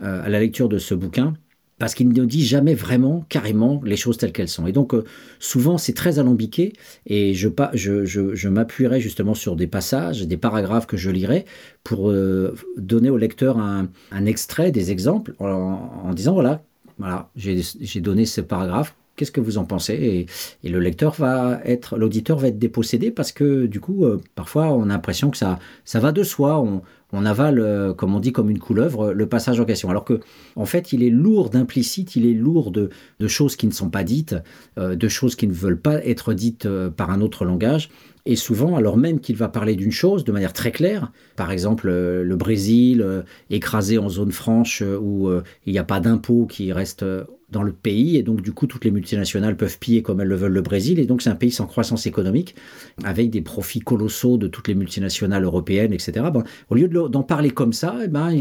à 0.00 0.28
la 0.28 0.40
lecture 0.40 0.68
de 0.68 0.78
ce 0.78 0.96
bouquin 0.96 1.34
parce 1.82 1.96
qu'il 1.96 2.10
ne 2.10 2.24
dit 2.24 2.46
jamais 2.46 2.74
vraiment, 2.74 3.26
carrément, 3.28 3.80
les 3.84 3.96
choses 3.96 4.16
telles 4.16 4.30
qu'elles 4.30 4.46
sont. 4.46 4.68
Et 4.68 4.72
donc, 4.72 4.94
euh, 4.94 5.02
souvent, 5.40 5.78
c'est 5.78 5.94
très 5.94 6.20
alambiqué, 6.20 6.74
et 7.06 7.34
je, 7.34 8.48
m'appuierai 8.48 9.00
justement 9.00 9.34
sur 9.34 9.56
des 9.56 9.66
passages, 9.66 10.22
des 10.22 10.36
paragraphes 10.36 10.86
que 10.86 10.96
je 10.96 11.10
lirai, 11.10 11.44
pour 11.82 12.08
euh, 12.08 12.54
donner 12.76 13.10
au 13.10 13.16
lecteur 13.16 13.58
un, 13.58 13.88
extrait, 14.26 14.70
des 14.70 14.92
exemples, 14.92 15.34
en, 15.40 16.14
disant, 16.14 16.34
voilà, 16.34 16.62
voilà 16.98 17.30
j'ai 17.34 18.00
donné 18.00 18.26
ce 18.26 18.40
paragraphe, 18.40 18.94
qu'est-ce 19.16 19.32
que 19.32 19.40
vous 19.40 19.58
en 19.58 19.64
pensez 19.64 20.26
et, 20.62 20.68
le 20.68 20.80
lecteur 20.80 21.14
va 21.14 21.60
être, 21.64 21.96
l'auditeur 21.98 22.38
va 22.38 22.48
être 22.48 22.58
dépossédé 22.58 23.10
parce 23.10 23.32
que 23.32 23.66
du 23.66 23.80
coup, 23.80 24.04
euh, 24.04 24.20
parfois, 24.34 24.72
on 24.72 24.84
a 24.84 24.86
l'impression 24.86 25.30
que 25.30 25.36
ça, 25.36 25.58
ça 25.84 26.00
va 26.00 26.12
de 26.12 26.22
soi. 26.22 26.58
On, 26.60 26.82
on 27.14 27.26
avale, 27.26 27.92
comme 27.98 28.14
on 28.14 28.20
dit, 28.20 28.32
comme 28.32 28.48
une 28.48 28.58
couleuvre, 28.58 29.12
le 29.12 29.26
passage 29.26 29.60
en 29.60 29.66
question. 29.66 29.90
Alors 29.90 30.06
que, 30.06 30.20
en 30.56 30.64
fait, 30.64 30.94
il 30.94 31.02
est 31.02 31.10
lourd 31.10 31.50
d'implicite, 31.50 32.16
il 32.16 32.24
est 32.24 32.32
lourd 32.32 32.70
de, 32.70 32.88
choses 33.26 33.54
qui 33.54 33.66
ne 33.66 33.72
sont 33.72 33.90
pas 33.90 34.02
dites, 34.02 34.34
de 34.78 35.08
choses 35.08 35.36
qui 35.36 35.46
ne 35.46 35.52
veulent 35.52 35.78
pas 35.78 36.02
être 36.06 36.32
dites 36.32 36.66
par 36.96 37.10
un 37.10 37.20
autre 37.20 37.44
langage. 37.44 37.90
Et 38.24 38.34
souvent, 38.34 38.76
alors 38.76 38.96
même 38.96 39.20
qu'il 39.20 39.36
va 39.36 39.48
parler 39.48 39.76
d'une 39.76 39.92
chose 39.92 40.24
de 40.24 40.32
manière 40.32 40.54
très 40.54 40.72
claire, 40.72 41.12
par 41.36 41.50
exemple 41.50 41.90
le 41.90 42.36
Brésil 42.36 43.04
écrasé 43.50 43.98
en 43.98 44.08
zone 44.08 44.32
franche 44.32 44.82
où 44.82 45.30
il 45.66 45.72
n'y 45.72 45.78
a 45.78 45.84
pas 45.84 46.00
d'impôts 46.00 46.46
qui 46.46 46.72
restent 46.72 47.04
dans 47.52 47.62
le 47.62 47.72
pays 47.72 48.16
et 48.16 48.22
donc 48.22 48.40
du 48.40 48.52
coup 48.52 48.66
toutes 48.66 48.84
les 48.84 48.90
multinationales 48.90 49.56
peuvent 49.56 49.78
piller 49.78 50.02
comme 50.02 50.20
elles 50.20 50.28
le 50.28 50.36
veulent 50.36 50.52
le 50.52 50.62
Brésil 50.62 50.98
et 50.98 51.06
donc 51.06 51.22
c'est 51.22 51.30
un 51.30 51.36
pays 51.36 51.52
sans 51.52 51.66
croissance 51.66 52.06
économique 52.06 52.54
avec 53.04 53.30
des 53.30 53.42
profits 53.42 53.80
colossaux 53.80 54.38
de 54.38 54.48
toutes 54.48 54.68
les 54.68 54.74
multinationales 54.74 55.44
européennes 55.44 55.92
etc. 55.92 56.26
Au 56.70 56.74
lieu 56.74 56.88
d'en 56.88 57.22
parler 57.22 57.50
comme 57.50 57.72
ça, 57.72 57.96
eh 58.02 58.08
ben, 58.08 58.32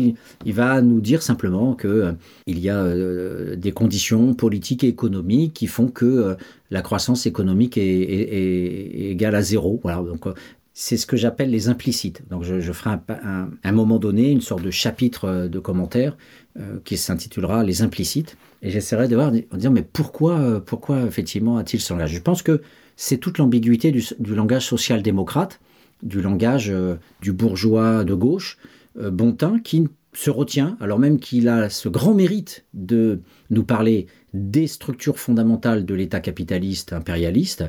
il, 0.46 0.54
va 0.54 0.82
nous 0.82 1.02
dire 1.02 1.22
simplement 1.22 1.74
que 1.74 1.88
euh, 1.88 2.12
il 2.48 2.60
y 2.60 2.70
a 2.70 2.78
euh, 2.78 3.56
des 3.56 3.72
conditions 3.72 4.34
politiques 4.34 4.84
et 4.84 4.88
économiques 4.88 5.54
qui 5.54 5.68
font 5.68 5.88
que 5.88 6.06
euh, 6.06 6.36
la 6.70 6.82
croissance 6.82 7.26
économique 7.26 7.78
est, 7.78 9.12
égale 9.12 9.36
à 9.36 9.42
zéro. 9.42 9.82
Donc 9.84 10.26
c'est 10.74 10.98
ce 10.98 11.06
que 11.06 11.18
j'appelle 11.18 11.50
les 11.50 11.68
implicites. 11.68 12.24
Donc 12.30 12.44
je, 12.44 12.72
ferai 12.72 12.92
un, 12.92 13.50
un, 13.64 13.72
moment 13.72 14.00
donné 14.00 14.32
une 14.32 14.42
sorte 14.42 14.64
de 14.64 14.72
chapitre 14.72 15.48
de 15.48 15.60
commentaires 15.60 16.16
qui 16.86 16.96
s'intitulera 16.96 17.64
Les 17.66 17.82
implicites. 17.82 18.38
Et 18.62 18.70
j'essaierai 18.70 19.08
de 19.08 19.16
voir, 19.16 19.32
de 19.32 19.44
dire, 19.54 19.72
mais 19.72 19.82
pourquoi, 19.82 20.40
euh, 20.40 20.60
pourquoi 20.60 21.02
effectivement 21.04 21.58
a-t-il 21.58 21.80
ce 21.80 21.94
langage? 21.94 22.14
Je 22.14 22.20
pense 22.20 22.44
que 22.44 22.62
c'est 22.96 23.18
toute 23.18 23.38
l'ambiguïté 23.38 23.92
du, 23.92 24.36
langage 24.36 24.68
social-démocrate, 24.68 25.60
du 26.04 26.22
langage 26.22 26.70
euh, 26.70 26.96
du 27.22 27.34
bourgeois 27.34 28.04
de 28.04 28.14
gauche, 28.14 28.58
euh, 29.00 29.10
Bontin, 29.10 29.60
qui 29.60 29.88
se 30.14 30.30
retient, 30.30 30.78
alors 30.82 31.00
même 31.00 31.20
qu'il 31.20 31.48
a 31.48 31.70
ce 31.70 31.88
grand 31.88 32.14
mérite 32.14 32.66
de 32.74 33.22
nous 33.50 33.64
parler 33.64 34.08
des 34.34 34.68
structures 34.68 35.18
fondamentales 35.18 35.86
de 35.86 35.96
l'État 35.96 36.20
capitaliste 36.20 36.92
impérialiste, 36.92 37.64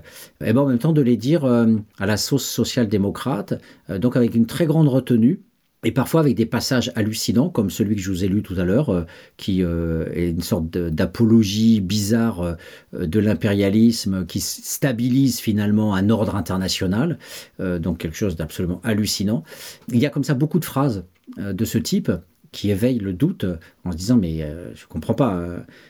et 0.44 0.52
ben 0.52 0.58
en 0.58 0.66
même 0.66 0.78
temps 0.78 0.92
de 0.92 1.02
les 1.02 1.16
dire 1.16 1.44
à 1.44 2.06
la 2.06 2.16
sauce 2.16 2.44
social-démocrate, 2.44 3.60
donc 3.88 4.16
avec 4.16 4.34
une 4.34 4.46
très 4.46 4.66
grande 4.66 4.88
retenue, 4.88 5.40
et 5.84 5.90
parfois 5.90 6.20
avec 6.20 6.36
des 6.36 6.46
passages 6.46 6.92
hallucinants, 6.94 7.48
comme 7.48 7.70
celui 7.70 7.96
que 7.96 8.02
je 8.02 8.10
vous 8.10 8.24
ai 8.24 8.28
lu 8.28 8.42
tout 8.42 8.54
à 8.56 8.64
l'heure, 8.64 8.90
euh, 8.90 9.04
qui 9.36 9.62
euh, 9.62 10.06
est 10.14 10.30
une 10.30 10.42
sorte 10.42 10.66
d'apologie 10.70 11.80
bizarre 11.80 12.40
euh, 12.42 13.06
de 13.06 13.18
l'impérialisme, 13.18 14.24
qui 14.26 14.40
stabilise 14.40 15.40
finalement 15.40 15.94
un 15.94 16.08
ordre 16.10 16.36
international, 16.36 17.18
donc 17.58 17.98
quelque 17.98 18.16
chose 18.16 18.36
d'absolument 18.36 18.80
hallucinant. 18.84 19.44
Il 19.88 19.98
y 19.98 20.06
a 20.06 20.10
comme 20.10 20.24
ça 20.24 20.34
beaucoup 20.34 20.58
de 20.58 20.64
phrases 20.64 21.04
de 21.38 21.64
ce 21.64 21.78
type 21.78 22.10
qui 22.50 22.70
éveillent 22.70 22.98
le 22.98 23.12
doute 23.12 23.46
en 23.84 23.92
se 23.92 23.96
disant 23.96 24.16
mais 24.16 24.46
je 24.74 24.86
comprends 24.86 25.14
pas, 25.14 25.42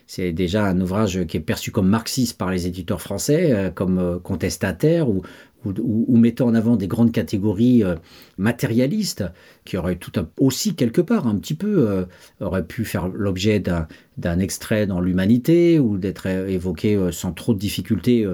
c'est 0.06 0.32
déjà 0.32 0.66
un 0.66 0.80
ouvrage 0.80 1.24
qui 1.26 1.36
est 1.36 1.40
perçu 1.40 1.70
comme 1.70 1.88
marxiste 1.88 2.38
par 2.38 2.50
les 2.50 2.66
éditeurs 2.66 3.00
français, 3.00 3.72
comme 3.74 4.20
contestataire 4.22 5.08
ou, 5.08 5.22
ou, 5.64 6.16
mettant 6.16 6.46
en 6.46 6.54
avant 6.54 6.76
des 6.76 6.88
grandes 6.88 7.12
catégories 7.12 7.84
euh, 7.84 7.96
matérialistes 8.38 9.24
qui 9.64 9.76
auraient 9.76 9.96
tout 9.96 10.12
aussi 10.38 10.74
quelque 10.74 11.00
part 11.00 11.26
un 11.26 11.36
petit 11.36 11.54
peu 11.54 11.88
euh, 11.88 12.04
auraient 12.40 12.66
pu 12.66 12.84
faire 12.84 13.08
l'objet 13.08 13.60
d'un 13.60 14.38
extrait 14.38 14.86
dans 14.86 15.00
l'humanité 15.00 15.78
ou 15.78 15.98
d'être 15.98 16.26
évoqué 16.26 16.96
euh, 16.96 17.12
sans 17.12 17.32
trop 17.32 17.54
de 17.54 17.58
difficultés 17.58 18.26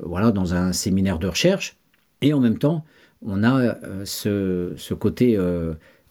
voilà 0.00 0.32
dans 0.32 0.54
un 0.54 0.72
séminaire 0.72 1.18
de 1.18 1.26
recherche. 1.26 1.76
Et 2.22 2.32
en 2.32 2.40
même 2.40 2.58
temps 2.58 2.84
on 3.22 3.42
a 3.44 3.76
ce, 4.04 4.94
côté 4.94 5.38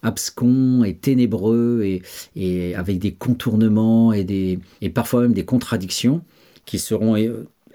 abscon 0.02 0.84
et 0.84 0.94
ténébreux 0.94 1.82
et, 1.84 2.02
et, 2.34 2.74
avec 2.74 2.98
des 2.98 3.12
contournements 3.12 4.12
et, 4.12 4.24
des, 4.24 4.58
et 4.80 4.90
parfois 4.90 5.22
même 5.22 5.32
des 5.32 5.44
contradictions 5.44 6.22
qui 6.64 6.78
seront 6.78 7.16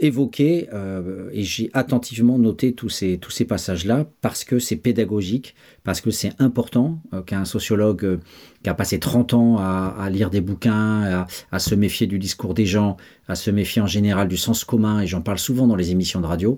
évoqué, 0.01 0.67
euh, 0.73 1.29
et 1.31 1.43
j'ai 1.43 1.69
attentivement 1.73 2.39
noté 2.39 2.73
tous 2.73 2.89
ces, 2.89 3.19
tous 3.19 3.29
ces 3.29 3.45
passages-là, 3.45 4.07
parce 4.21 4.43
que 4.43 4.57
c'est 4.57 4.75
pédagogique, 4.75 5.55
parce 5.83 6.01
que 6.01 6.09
c'est 6.09 6.33
important 6.39 7.01
euh, 7.13 7.21
qu'un 7.21 7.45
sociologue 7.45 8.03
euh, 8.03 8.17
qui 8.63 8.69
a 8.69 8.73
passé 8.73 8.99
30 8.99 9.33
ans 9.35 9.57
à, 9.59 10.09
lire 10.09 10.31
des 10.31 10.41
bouquins, 10.41 11.25
à, 11.51 11.59
se 11.59 11.75
méfier 11.75 12.07
du 12.07 12.17
discours 12.17 12.55
des 12.55 12.65
gens, 12.65 12.97
à 13.27 13.35
se 13.35 13.51
méfier 13.51 13.81
en 13.81 13.87
général 13.87 14.27
du 14.27 14.37
sens 14.37 14.63
commun, 14.63 15.01
et 15.01 15.07
j'en 15.07 15.21
parle 15.21 15.39
souvent 15.39 15.67
dans 15.67 15.75
les 15.75 15.91
émissions 15.91 16.19
de 16.19 16.25
radio, 16.25 16.57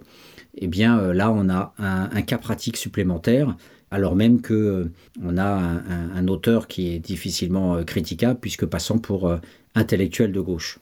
eh 0.57 0.67
bien 0.67 1.13
là, 1.13 1.31
on 1.31 1.49
a 1.49 1.73
un, 1.77 2.21
cas 2.21 2.37
pratique 2.37 2.77
supplémentaire, 2.77 3.55
alors 3.91 4.15
même 4.15 4.41
que 4.41 4.91
on 5.21 5.37
a 5.37 5.45
un, 5.45 6.15
un, 6.15 6.27
auteur 6.27 6.67
qui 6.67 6.93
est 6.93 6.99
difficilement 6.99 7.83
critiquable, 7.83 8.39
puisque 8.39 8.65
passant 8.65 8.97
pour 8.97 9.33
intellectuel 9.75 10.31
de 10.31 10.41
gauche. 10.41 10.79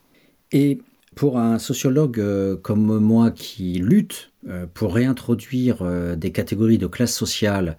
Et 0.51 0.79
pour 1.15 1.37
un 1.37 1.59
sociologue 1.59 2.19
euh, 2.19 2.55
comme 2.55 2.99
moi 2.99 3.31
qui 3.31 3.73
lutte 3.73 4.31
euh, 4.47 4.65
pour 4.73 4.95
réintroduire 4.95 5.81
euh, 5.81 6.15
des 6.15 6.31
catégories 6.31 6.77
de 6.77 6.87
classe 6.87 7.13
sociale 7.13 7.77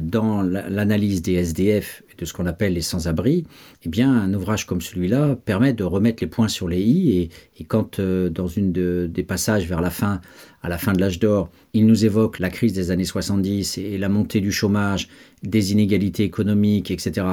dans 0.00 0.40
l'analyse 0.40 1.20
des 1.20 1.34
SDF 1.34 2.02
et 2.10 2.16
de 2.16 2.24
ce 2.24 2.32
qu'on 2.32 2.46
appelle 2.46 2.72
les 2.72 2.80
sans-abri, 2.80 3.44
eh 3.84 3.90
bien, 3.90 4.10
un 4.10 4.32
ouvrage 4.32 4.64
comme 4.64 4.80
celui-là 4.80 5.36
permet 5.36 5.74
de 5.74 5.84
remettre 5.84 6.22
les 6.22 6.28
points 6.28 6.48
sur 6.48 6.66
les 6.66 6.80
i. 6.80 7.28
Et, 7.58 7.64
quand, 7.64 8.00
dans 8.00 8.46
une 8.46 8.72
des 8.72 9.22
passages 9.22 9.66
vers 9.66 9.82
la 9.82 9.90
fin, 9.90 10.22
à 10.62 10.70
la 10.70 10.78
fin 10.78 10.94
de 10.94 11.00
l'âge 11.00 11.18
d'or, 11.18 11.50
il 11.74 11.86
nous 11.86 12.06
évoque 12.06 12.38
la 12.38 12.48
crise 12.48 12.72
des 12.72 12.90
années 12.90 13.04
70 13.04 13.76
et 13.76 13.98
la 13.98 14.08
montée 14.08 14.40
du 14.40 14.50
chômage, 14.50 15.08
des 15.42 15.72
inégalités 15.72 16.24
économiques, 16.24 16.90
etc., 16.90 17.26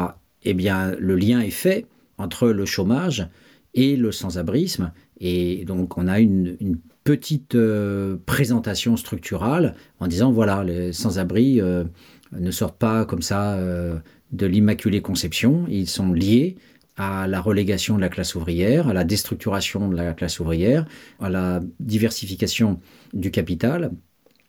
eh 0.43 0.54
bien, 0.54 0.96
le 1.00 1.15
lien 1.15 1.39
est 1.39 1.50
fait 1.50 1.86
entre 2.17 2.50
le 2.50 2.65
chômage, 2.65 3.30
et 3.78 3.96
le 3.96 4.12
sans-abrisme. 4.12 4.92
Et 5.22 5.63
donc 5.66 5.98
on 5.98 6.08
a 6.08 6.20
une, 6.20 6.58
petite 7.04 7.56
euh, 7.56 8.18
présentation 8.26 8.98
structurale 8.98 9.76
en 10.02 10.08
disant 10.08 10.30
voilà, 10.30 10.66
les 10.66 10.92
sans-abri 10.92 11.62
euh, 11.62 11.86
ne 12.34 12.52
sortent 12.52 12.78
pas 12.78 13.06
comme 13.06 13.22
ça 13.22 13.54
euh, 13.54 13.98
de 14.34 14.46
l'immaculée 14.46 15.02
conception, 15.02 15.66
ils 15.70 15.88
sont 15.88 16.12
liés 16.12 16.58
à 16.98 17.26
la 17.28 17.40
relégation 17.40 17.96
de 17.96 18.02
la 18.02 18.10
classe 18.10 18.36
ouvrière, 18.36 18.90
à 18.90 18.94
la 18.94 19.06
déstructuration 19.06 19.88
de 19.88 19.96
la 19.96 20.13
classe 20.13 20.42
ouvrière, 20.42 20.86
à 21.22 21.30
la 21.30 21.62
diversification 21.80 22.82
du 23.13 23.32
capital, 23.32 23.92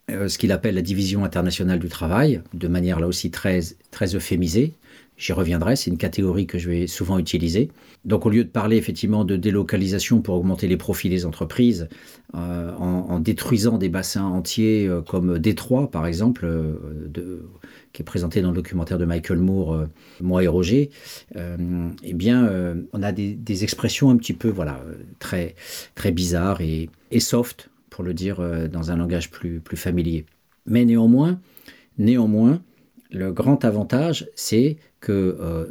ce 0.09 0.37
qu'il 0.37 0.51
appelle 0.51 0.75
la 0.75 0.83
division 0.83 1.25
internationale 1.25 1.79
du 1.79 1.88
travail, 1.88 2.43
de 2.55 2.67
manière 2.67 2.99
là 2.99 3.07
aussi 3.07 3.31
très, 3.31 3.61
très 3.93 4.17
euphémisée. 4.17 4.73
J'y 5.19 5.33
reviendrai, 5.33 5.75
c'est 5.75 5.91
une 5.91 5.99
catégorie 5.99 6.47
que 6.47 6.59
je 6.59 6.71
vais 6.71 6.87
souvent 6.87 7.19
utiliser. 7.19 7.73
Donc 8.05 8.25
au 8.25 8.31
lieu 8.31 8.45
de 8.45 8.49
parler 8.49 8.77
effectivement 8.77 9.25
de 9.25 9.35
délocalisation 9.35 10.23
pour 10.23 10.37
augmenter 10.37 10.69
les 10.69 10.77
profits 10.77 11.09
des 11.09 11.27
entreprises, 11.27 11.89
euh, 12.37 12.73
en, 12.77 13.19
détruisant 13.19 13.79
des 13.79 13.89
bassins 13.89 14.25
entiers 14.25 14.87
euh, 14.87 15.03
comme 15.03 15.41
Détroit 15.41 15.91
par 15.91 16.07
exemple, 16.07 16.45
euh, 16.45 17.43
qui 17.93 18.03
est 18.03 18.05
présenté 18.05 18.43
dans 18.43 18.51
le 18.51 18.55
documentaire 18.55 18.97
de 18.97 19.05
Michael 19.05 19.39
Moore, 19.39 19.87
Moi 20.21 20.45
et 20.45 20.47
Roger, 20.47 20.91
eh 21.35 22.15
bien 22.15 22.49
on 22.93 23.03
a 23.03 23.11
des, 23.11 23.65
expressions 23.65 24.11
un 24.11 24.17
petit 24.17 24.35
peu 24.35 24.49
voilà, 24.49 24.81
très, 25.19 25.57
très 25.97 26.13
bizarres 26.13 26.61
et, 26.61 26.91
soft, 27.19 27.71
pour 27.91 28.05
le 28.05 28.15
dire 28.15 28.41
dans 28.71 28.93
un 28.93 28.97
langage 28.97 29.33
plus, 29.33 29.59
plus 29.59 29.77
familier. 29.77 30.27
Mais 30.67 30.85
néanmoins, 30.85 31.41
néanmoins, 31.97 32.63
le 33.11 33.33
grand 33.33 33.65
avantage, 33.65 34.29
c'est 34.35 34.77
que 35.01 35.37
euh, 35.41 35.67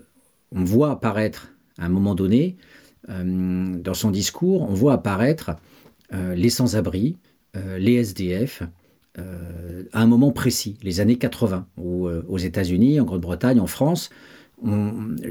on 0.52 0.64
voit 0.64 0.92
apparaître 0.92 1.54
à 1.78 1.86
un 1.86 1.90
moment 1.90 2.16
donné, 2.16 2.58
euh, 3.10 3.76
dans 3.78 3.94
son 3.94 4.12
discours, 4.12 4.64
on 4.64 4.74
voit 4.74 4.94
apparaître 4.94 5.52
euh, 6.14 6.36
les 6.36 6.50
sans-abri, 6.50 7.18
les 7.80 7.96
SDF, 7.96 8.62
à 9.18 10.02
un 10.02 10.06
moment 10.06 10.32
précis, 10.32 10.78
les 10.84 11.00
années 11.00 11.16
80, 11.16 11.66
où 11.78 12.08
aux 12.08 12.38
États-Unis, 12.38 13.00
en 13.00 13.04
Grande-Bretagne, 13.04 13.60
en 13.60 13.66
France, 13.66 14.12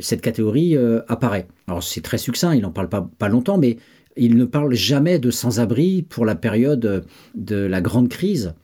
cette 0.01 0.23
catégorie 0.23 0.77
apparaît. 1.07 1.47
Alors 1.69 1.85
c'est 1.85 2.01
très 2.01 2.19
succinct, 2.19 2.53
il 2.53 2.63
n'en 2.63 2.73
parle 2.73 2.89
pas, 2.89 3.09
pas 3.17 3.29
longtemps, 3.29 3.59
mais 3.59 3.77
il 4.17 4.37
ne 4.37 4.45
parle 4.45 4.75
jamais 4.75 5.21
de 5.21 5.31
sans-abri 5.31 6.03
pour 6.03 6.25
la 6.25 6.35
période 6.35 7.07
de 7.37 7.57
la 7.57 7.81
grande 7.81 8.09
crise 8.09 8.55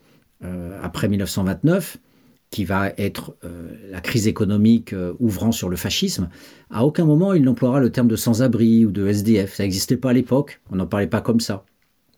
après 0.83 1.07
1929 1.07 1.99
qui 2.53 2.65
va 2.65 2.93
être 2.99 3.35
euh, 3.45 3.73
la 3.91 4.01
crise 4.01 4.29
économique 4.29 4.93
euh, 4.93 5.15
ouvrant 5.19 5.51
sur 5.51 5.69
le 5.69 5.77
fascisme, 5.77 6.29
à 6.71 6.85
aucun 6.85 7.05
moment 7.05 7.33
il 7.33 7.43
n'emploiera 7.43 7.81
le 7.81 7.91
terme 7.91 8.07
de 8.09 8.15
sans-abri 8.15 8.85
ou 8.85 8.93
de 8.93 9.09
SDF. 9.09 9.55
Ça 9.55 9.65
n'existait 9.65 9.97
pas 9.97 10.11
à 10.11 10.12
l'époque, 10.12 10.61
on 10.71 10.77
n'en 10.77 10.87
parlait 10.87 11.09
pas 11.09 11.23
comme 11.23 11.41
ça. 11.41 11.65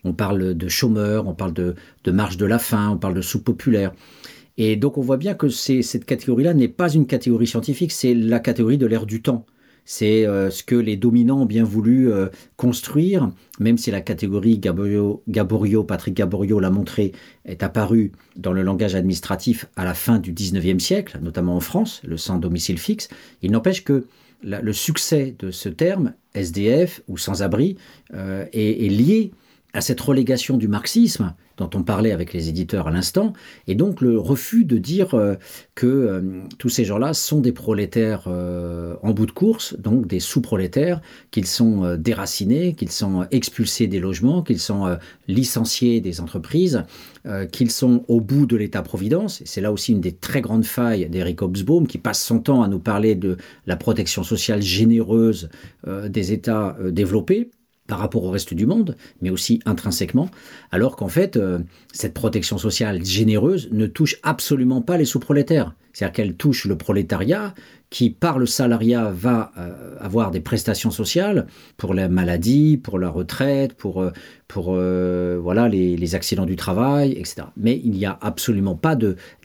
On 0.03 0.13
parle 0.13 0.55
de 0.55 0.69
chômeurs, 0.69 1.27
on 1.27 1.35
parle 1.35 1.55
de, 1.55 1.77
de 2.03 2.11
marge 2.11 2.37
de 2.37 2.45
la 2.45 2.59
faim, 2.59 2.91
on 2.93 2.99
parle 2.99 3.15
de 3.15 3.23
sous-populaire. 3.23 3.93
Et 4.59 4.77
donc 4.77 4.99
on 4.99 5.03
voit 5.03 5.17
bien 5.17 5.35
que 5.35 5.49
cette 5.49 6.05
catégorie-là 6.05 6.53
n'est 6.53 6.69
pas 6.69 6.93
une 6.93 7.07
catégorie 7.07 7.47
scientifique, 7.47 7.93
c'est 7.93 8.13
la 8.13 8.41
catégorie 8.41 8.77
de 8.77 8.87
l'ère 8.87 9.07
du 9.07 9.23
temps. 9.23 9.47
C'est 9.85 10.27
euh, 10.27 10.51
ce 10.51 10.63
que 10.63 10.75
les 10.75 10.97
dominants 10.97 11.43
ont 11.43 11.47
bien 11.47 11.65
voulu 11.65 12.13
euh, 12.13 12.29
construire, 12.57 13.31
même 13.61 13.79
si 13.79 13.91
la 13.91 14.01
catégorie 14.01 14.59
Gaborio, 14.59 15.85
Patrick 15.85 16.15
Gaborio 16.15 16.61
l'a 16.61 16.71
montré, 16.71 17.13
est 17.45 17.63
apparue 17.63 18.13
dans 18.37 18.53
le 18.53 18.63
langage 18.63 18.95
administratif 18.95 19.67
à 19.77 19.85
la 19.85 19.95
fin 19.95 20.19
du 20.19 20.33
19e 20.33 20.79
siècle, 20.79 21.19
notamment 21.23 21.57
en 21.57 21.61
France, 21.61 22.01
le 22.05 22.17
sans 22.17 22.39
domicile 22.39 22.79
fixe. 22.79 23.09
Il 23.43 23.53
n'empêche 23.53 23.85
que 23.85 24.07
le 24.43 24.73
succès 24.75 25.35
de 25.39 25.51
ce 25.51 25.71
terme, 25.71 26.13
SDF 26.35 27.01
ou 27.09 27.17
sans-abri, 27.17 27.79
est, 28.13 28.51
est 28.53 28.89
lié 28.91 29.33
à 29.75 29.81
cette 29.81 30.01
relégation 30.01 30.57
du 30.57 30.69
marxisme 30.69 31.35
dont 31.57 31.71
on 31.75 31.83
parlait 31.83 32.13
avec 32.13 32.33
les 32.33 32.49
éditeurs 32.49 32.89
à 32.89 32.91
l'instant, 32.91 33.33
et 33.69 33.75
donc 33.75 34.01
le 34.01 34.19
refus 34.19 34.65
de 34.65 34.77
dire 34.77 35.15
euh, 35.15 35.35
que 35.75 35.87
euh, 35.87 36.41
tous 36.59 36.69
ces 36.69 36.85
gens-là 36.85 37.15
sont 37.15 37.41
des 37.41 37.53
prolétaires 37.53 38.25
euh, 38.27 38.97
en 39.03 39.13
bout 39.13 39.27
de 39.27 39.31
course, 39.31 39.77
donc 39.79 40.07
des 40.07 40.21
sous-prolétaires, 40.21 41.01
qu'ils 41.31 41.47
sont 41.47 41.97
déracinés, 41.97 42.75
qu'ils 42.75 42.91
sont 42.91 43.27
expulsés 43.31 43.87
des 43.87 44.01
logements, 44.01 44.43
qu'ils 44.43 44.61
sont 44.61 44.97
licenciés 45.29 46.01
des 46.01 46.21
entreprises, 46.21 46.85
qu'ils 47.53 47.71
sont 47.71 48.05
au 48.09 48.21
bout 48.21 48.47
de 48.47 48.57
l'État-providence. 48.57 49.43
C'est 49.45 49.61
là 49.61 49.73
aussi 49.73 49.93
une 49.93 50.01
des 50.01 50.13
très 50.13 50.41
grandes 50.41 50.65
failles 50.65 51.09
d'Eric 51.09 51.43
Hobsbawm, 51.43 51.87
qui 51.87 51.99
passe 51.99 52.23
son 52.23 52.39
temps 52.41 52.63
à 52.63 52.69
nous 52.69 52.79
parler 52.79 53.15
de 53.15 53.37
la 53.67 53.77
protection 53.77 54.23
sociale 54.23 54.63
généreuse 54.63 55.49
des 55.87 56.33
États 56.33 56.77
développés 56.91 57.51
par 57.95 58.01
rapport 58.01 58.25
au 58.25 58.31
reste 58.31 58.55
du 58.55 58.67
monde, 58.67 58.97
mais 59.23 59.31
aussi 59.31 59.61
intrinsèquement, 59.67 60.29
alors 60.73 60.97
qu'en 60.97 61.07
fait, 61.07 61.37
euh, 61.37 61.61
cette 61.93 62.13
protection 62.13 62.59
sociale 62.59 63.05
généreuse 63.05 63.69
ne 63.71 63.87
touche 63.87 64.17
absolument 64.25 64.83
pas 64.83 64.97
les 64.97 65.05
sous-prolétaires. 65.05 65.77
C'est-à-dire 65.93 66.13
qu'elle 66.13 66.35
touche 66.35 66.65
le 66.65 66.77
prolétariat 66.77 67.55
qui, 67.91 68.11
par 68.11 68.41
le 68.41 68.47
salariat, 68.47 69.13
va 69.13 69.53
euh, 69.57 69.95
avoir 70.01 70.33
des 70.33 70.41
prestations 70.41 70.91
sociales 70.91 71.47
pour 71.77 71.95
la 71.95 72.09
maladie, 72.09 72.77
pour 72.77 72.99
la 72.99 73.11
retraite, 73.11 73.75
pour, 73.75 74.03
euh, 74.03 74.11
pour 74.55 74.67
voilà, 74.77 75.69
les, 75.69 76.15
accidents 76.15 76.47
du 76.47 76.55
travail, 76.55 77.11
etc. 77.13 77.49
Mais 77.57 77.81
il 77.85 77.91
n'y 77.91 78.07
a 78.07 78.17
absolument 78.21 78.77
pas 78.77 78.97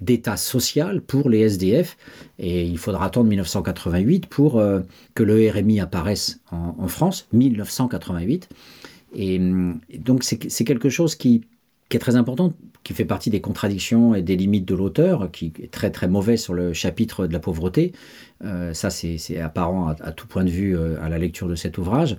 d'état 0.01 0.37
social 0.37 1.01
pour 1.01 1.31
les 1.31 1.39
SDF 1.39 1.97
et 2.37 2.63
il 2.63 2.77
faudra 2.77 3.05
attendre 3.05 3.27
1988 3.27 4.27
pour 4.27 4.61
que 5.15 5.23
le 5.23 5.49
RMI 5.49 5.79
apparaisse 5.79 6.41
en, 6.51 6.87
France, 6.87 7.27
1988. 7.33 8.49
Et, 9.15 9.39
donc 9.97 10.23
c'est 10.23 10.63
quelque 10.63 10.89
chose 10.89 11.15
qui, 11.15 11.41
qui, 11.89 11.97
est 11.97 11.99
très 11.99 12.15
important, 12.15 12.53
qui 12.83 12.93
fait 12.93 13.05
partie 13.05 13.31
des 13.31 13.41
contradictions 13.41 14.13
et 14.13 14.21
des 14.21 14.35
limites 14.35 14.65
de 14.65 14.75
l'auteur, 14.75 15.31
qui 15.31 15.51
est 15.59 15.71
très 15.71 15.89
très 15.89 16.07
mauvais 16.07 16.37
sur 16.37 16.53
le 16.53 16.73
chapitre 16.73 17.25
de 17.25 17.33
la 17.33 17.39
pauvreté. 17.39 17.93
Euh, 18.43 18.73
ça 18.73 18.89
c'est 18.89 19.39
apparent 19.39 19.89
à, 19.89 20.11
tout 20.11 20.27
point 20.27 20.45
de 20.45 20.49
vue 20.49 20.77
euh, 20.77 21.01
à 21.01 21.09
la 21.09 21.17
lecture 21.17 21.47
de 21.47 21.55
cet 21.55 21.77
ouvrage. 21.79 22.17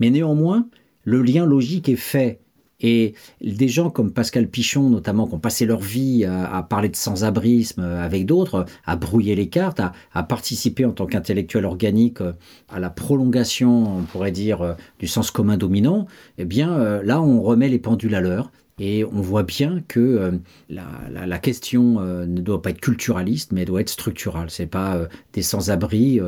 Mais 0.00 0.10
néanmoins, 0.10 0.66
le 1.08 1.22
lien 1.22 1.46
logique 1.46 1.88
est 1.88 1.96
fait 1.96 2.40
et 2.80 3.14
des 3.40 3.66
gens 3.66 3.90
comme 3.90 4.12
Pascal 4.12 4.46
Pichon, 4.46 4.88
notamment, 4.90 5.26
qui 5.26 5.34
ont 5.34 5.40
passé 5.40 5.66
leur 5.66 5.80
vie 5.80 6.24
à, 6.24 6.62
parler 6.62 6.88
de 6.88 6.96
sans-abrisme 6.96 7.82
avec 7.82 8.24
d'autres, 8.24 8.66
à 8.86 8.94
brouiller 8.94 9.34
les 9.34 9.48
cartes, 9.48 9.80
à, 9.80 10.22
participer 10.22 10.84
en 10.84 10.92
tant 10.92 11.06
qu'intellectuel 11.06 11.64
organique 11.64 12.20
euh, 12.20 12.34
à 12.68 12.78
la 12.78 12.90
prolongation, 12.90 13.98
on 13.98 14.02
pourrait 14.02 14.30
dire, 14.30 14.62
euh, 14.62 14.74
du 15.00 15.08
sens 15.08 15.30
commun 15.32 15.56
dominant, 15.56 16.06
eh 16.36 16.44
bien, 16.44 16.72
euh, 16.72 17.02
là, 17.02 17.20
on 17.20 17.40
remet 17.42 17.68
les 17.68 17.80
pendules 17.80 18.14
à 18.14 18.20
l'heure. 18.20 18.52
Et 18.78 19.04
on 19.04 19.20
voit 19.20 19.42
bien 19.42 19.82
que 19.88 20.00
euh, 20.00 20.30
la, 20.68 21.38
question 21.38 22.00
euh, 22.00 22.26
ne 22.26 22.40
doit 22.40 22.62
pas 22.62 22.70
être 22.70 22.80
culturaliste, 22.80 23.52
mais 23.52 23.64
doit 23.64 23.80
être 23.80 23.88
structurale. 23.88 24.50
C'est 24.50 24.66
pas 24.66 24.96
euh, 24.96 25.06
des 25.32 25.42
sans-abri 25.42 26.20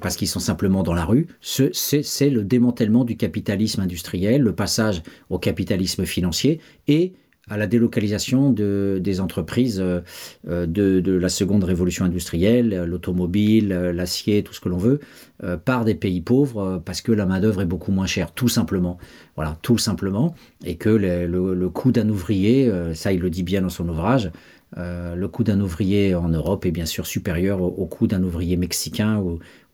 parce 0.00 0.16
qu'ils 0.16 0.28
sont 0.28 0.40
simplement 0.40 0.82
dans 0.82 0.94
la 0.94 1.04
rue. 1.04 1.26
C'est 1.40 2.30
le 2.30 2.42
démantèlement 2.42 3.04
du 3.04 3.16
capitalisme 3.16 3.80
industriel, 3.80 4.42
le 4.42 4.54
passage 4.54 5.02
au 5.30 5.38
capitalisme 5.38 6.04
financier 6.04 6.60
et 6.88 7.12
à 7.48 7.56
la 7.56 7.66
délocalisation 7.68 8.50
de, 8.50 8.98
des 9.00 9.20
entreprises 9.20 9.80
euh, 9.80 10.00
euh, 10.48 10.66
de, 10.66 11.12
la 11.12 11.28
seconde 11.28 11.62
révolution 11.62 12.04
industrielle, 12.04 12.84
l'automobile, 12.84 13.68
l'acier, 13.68 14.42
tout 14.42 14.52
ce 14.52 14.60
que 14.60 14.68
l'on 14.68 14.78
veut, 14.78 15.00
euh, 15.44 15.56
par 15.56 15.84
des 15.84 15.94
pays 15.94 16.20
pauvres 16.20 16.82
parce 16.84 17.00
que 17.02 17.12
la 17.12 17.24
main-d'œuvre 17.24 17.62
est 17.62 17.66
beaucoup 17.66 17.92
moins 17.92 18.06
chère, 18.06 18.32
tout 18.32 18.48
simplement. 18.48 18.98
Voilà, 19.36 19.56
tout 19.62 19.78
simplement. 19.78 20.34
Et 20.64 20.76
que 20.76 20.88
le, 20.88 21.68
coût 21.68 21.92
d'un 21.92 22.08
ouvrier, 22.08 22.72
ça 22.94 23.12
il 23.12 23.20
le 23.20 23.30
dit 23.30 23.42
bien 23.42 23.62
dans 23.62 23.68
son 23.68 23.88
ouvrage, 23.88 24.30
le 24.76 25.26
coût 25.26 25.44
d'un 25.44 25.60
ouvrier 25.60 26.14
en 26.14 26.28
Europe 26.28 26.64
est 26.64 26.70
bien 26.70 26.86
sûr 26.86 27.06
supérieur 27.06 27.60
au, 27.60 27.86
coût 27.86 28.06
d'un 28.06 28.22
ouvrier 28.22 28.56
mexicain 28.56 29.22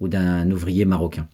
ou 0.00 0.08
d'un 0.08 0.50
ouvrier 0.50 0.84
marocain. 0.84 1.28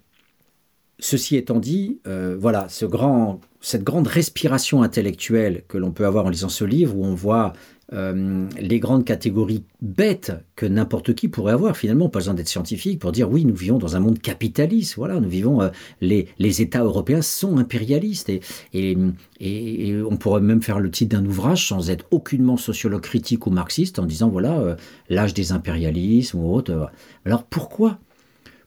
Ceci 0.99 1.37
étant 1.37 1.59
dit, 1.59 2.01
voilà, 2.39 2.69
ce 2.69 2.85
grand 2.85 3.41
cette 3.61 3.83
grande 3.83 4.07
respiration 4.07 4.83
intellectuelle 4.83 5.63
que 5.69 5.79
l'on 5.79 5.91
peut 5.91 6.07
avoir 6.07 6.27
en 6.27 6.29
lisant 6.29 6.49
ce 6.49 6.65
livre, 6.65 6.97
où 6.97 7.05
on 7.05 7.15
voit 7.15 7.53
euh, 7.95 8.47
les 8.61 8.81
grandes 8.81 9.07
catégories 9.07 9.65
bêtes 9.81 10.33
que 10.57 10.67
n'importe 10.67 11.15
qui 11.15 11.29
pourrait 11.29 11.55
avoir, 11.55 11.77
finalement, 11.77 12.11
pas 12.11 12.19
besoin 12.19 12.35
d'être 12.35 12.49
scientifique 12.49 12.99
pour 12.99 13.13
dire 13.13 13.31
oui, 13.31 13.47
nous 13.47 13.55
vivons 13.55 13.79
dans 13.79 13.97
un 13.97 14.01
monde 14.01 14.21
capitaliste, 14.21 14.97
voilà, 14.97 15.21
nous 15.21 15.29
vivons, 15.29 15.63
euh, 15.63 15.71
les, 16.03 16.29
les, 16.39 16.61
États 16.61 16.85
européens 16.85 17.23
sont 17.23 17.57
impérialistes, 17.57 18.29
et, 18.29 18.43
et, 18.75 18.97
et, 19.41 20.03
on 20.03 20.17
pourrait 20.19 20.43
même 20.43 20.63
faire 20.63 20.81
le 20.81 20.91
titre 20.91 21.17
d'un 21.17 21.25
ouvrage 21.25 21.67
sans 21.67 21.89
être 21.89 22.05
aucunement 22.11 22.59
sociologue 22.59 23.01
critique 23.01 23.47
ou 23.47 23.51
marxiste, 23.51 23.99
en 23.99 24.05
disant 24.05 24.29
voilà, 24.29 24.59
euh, 24.59 24.77
l'âge 25.09 25.33
des 25.33 25.53
impérialismes 25.53 26.41
ou 26.41 26.53
autre. 26.53 26.91
Alors 27.25 27.45
pourquoi? 27.45 27.99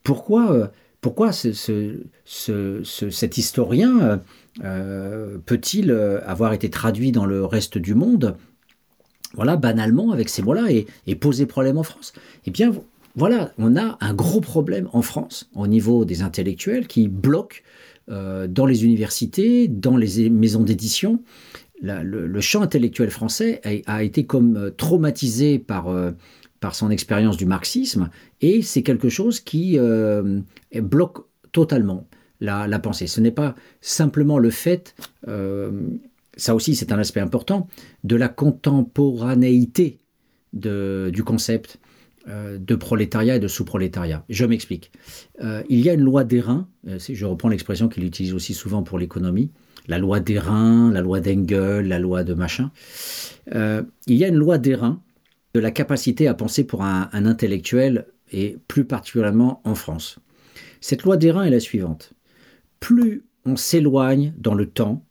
Pourquoi 0.03 0.71
pourquoi 1.01 1.31
ce, 1.31 1.51
ce, 2.25 2.83
cet 2.83 3.37
historien 3.37 4.21
euh, 4.63 5.37
peut-il 5.45 5.89
euh, 5.89 6.19
avoir 6.25 6.53
été 6.53 6.69
traduit 6.69 7.11
dans 7.11 7.25
le 7.25 7.43
reste 7.43 7.79
du 7.79 7.95
monde? 7.95 8.37
Voilà, 9.33 9.55
banalement, 9.55 10.11
avec 10.11 10.29
ces 10.29 10.43
mots-là, 10.43 10.67
et, 10.71 11.15
poser 11.15 11.45
problème 11.47 11.77
en 11.77 11.83
France 11.83 12.13
Eh 12.45 12.51
bien, 12.51 12.71
voilà, 13.15 13.51
on 13.57 13.75
a 13.77 13.97
un 13.99 14.13
gros 14.13 14.41
problème 14.41 14.89
en 14.93 15.01
France 15.01 15.49
au 15.55 15.67
niveau 15.67 16.05
des 16.05 16.21
intellectuels 16.21 16.85
qui 16.87 17.07
bloquent 17.07 17.61
euh, 18.09 18.47
dans 18.47 18.65
les 18.65 18.85
universités, 18.85 19.67
dans 19.67 19.97
les 19.97 20.29
maisons 20.29 20.63
d'édition. 20.63 21.21
Le, 21.81 22.41
champ 22.41 22.61
intellectuel 22.61 23.09
français 23.09 23.59
a, 23.87 24.03
été 24.03 24.25
comme 24.25 24.71
traumatisé 24.77 25.57
par, 25.57 25.87
par 26.61 26.75
son 26.75 26.89
expérience 26.89 27.35
du 27.35 27.45
marxisme 27.45 28.09
et 28.39 28.61
c'est 28.61 28.83
quelque 28.83 29.09
chose 29.09 29.41
qui 29.41 29.77
bloque 30.73 31.25
totalement 31.51 32.07
la, 32.41 32.79
pensée. 32.79 33.07
Ce 33.07 33.21
n'est 33.21 33.31
pas 33.31 33.55
simplement 33.79 34.39
le 34.39 34.49
fait, 34.49 34.95
euh, 35.27 35.71
ça 36.35 36.55
aussi 36.55 36.75
c'est 36.75 36.91
un 36.91 36.99
aspect 36.99 37.19
important, 37.19 37.67
de 38.03 38.15
la 38.15 38.27
contemporanéité 38.27 39.99
du 40.53 41.23
concept 41.23 41.79
euh, 42.27 42.57
de 42.59 42.75
prolétariat 42.75 43.37
et 43.37 43.39
de 43.39 43.47
sous-prolétariat. 43.47 44.25
Je 44.29 44.45
m'explique. 44.45 44.91
Euh, 45.41 45.63
il 45.69 45.79
y 45.79 45.89
a 45.89 45.93
une 45.93 46.01
loi 46.01 46.23
d'airain, 46.23 46.67
je 46.85 47.25
reprends 47.25 47.49
l'expression 47.49 47.87
qu'il 47.87 48.03
utilise 48.03 48.33
aussi 48.33 48.53
souvent 48.53 48.83
pour 48.83 48.99
l'économie, 48.99 49.51
la 49.87 49.97
loi 49.97 50.19
d'airain, 50.19 50.91
la 50.91 51.01
loi 51.01 51.21
d'Engel, 51.21 51.87
la 51.87 51.99
loi 51.99 52.23
de 52.23 52.33
machin. 52.33 52.71
il 53.51 53.85
y 54.07 54.25
a 54.25 54.27
une 54.27 54.35
loi 54.35 54.57
d'airain 54.57 55.01
de 55.53 55.59
la 55.59 55.71
capacité 55.71 56.27
à 56.27 56.33
penser 56.33 56.63
pour 56.63 56.83
un, 56.83 57.09
intellectuel 57.13 58.07
et 58.31 58.57
plus 58.67 58.85
particulièrement 58.85 59.61
en 59.65 59.75
France. 59.75 60.19
Cette 60.79 61.03
loi 61.03 61.17
d'airain 61.17 61.43
est 61.43 61.49
la 61.49 61.59
suivante 61.59 62.13
plus 62.81 63.23
on 63.45 63.55
s'éloigne 63.55 64.33
dans 64.37 64.53
le 64.53 64.65
temps, 64.65 65.05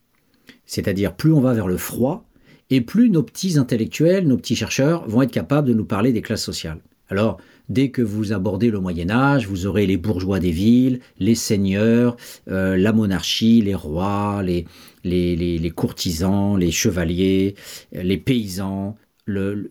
c'est-à-dire 0.67 1.15
plus 1.15 1.33
on 1.33 1.41
va 1.41 1.55
vers 1.55 1.69
le 1.69 1.79
froid, 1.79 2.29
et 2.69 2.83
plus 2.83 3.11
nos 3.11 3.23
petits 3.23 3.59
intellectuels, 3.59 4.29
nos 4.29 4.37
petits 4.37 4.55
chercheurs 4.55 5.09
vont 5.09 5.23
être 5.23 5.33
capables 5.33 5.69
de 5.69 5.75
nous 5.75 5.87
parler 5.87 6.13
des 6.13 6.21
classes 6.21 6.45
sociales. 6.45 6.81
Alors, 7.09 7.39
dès 7.69 7.91
que 7.91 8.03
vous 8.03 8.33
abordez 8.33 8.71
le 8.71 8.79
Moyen 8.79 9.11
Âge, 9.11 9.49
vous 9.49 9.67
aurez 9.67 9.87
les 9.87 9.97
bourgeois 9.97 10.39
des 10.39 10.53
villes, 10.53 11.01
les 11.19 11.35
seigneurs, 11.35 12.17
euh, 12.49 12.77
la 12.77 12.93
monarchie, 12.93 13.63
les 13.63 13.75
rois, 13.75 14.45
les, 14.45 15.73
courtisans, 15.75 16.57
les 16.57 16.71
chevaliers, 16.71 17.57
les 17.93 18.19
paysans. 18.19 18.97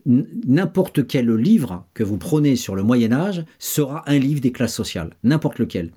N'importe 0.06 1.06
quel 1.06 1.30
livre 1.34 1.86
que 1.94 2.02
vous 2.02 2.18
prenez 2.18 2.56
sur 2.56 2.74
le 2.74 2.82
Moyen 2.82 3.12
Âge 3.12 3.44
sera 3.58 4.02
un 4.08 4.18
livre 4.18 4.40
des 4.40 4.52
classes 4.52 4.74
sociales, 4.74 5.10
n'importe 5.22 5.58
lequel. 5.58 5.90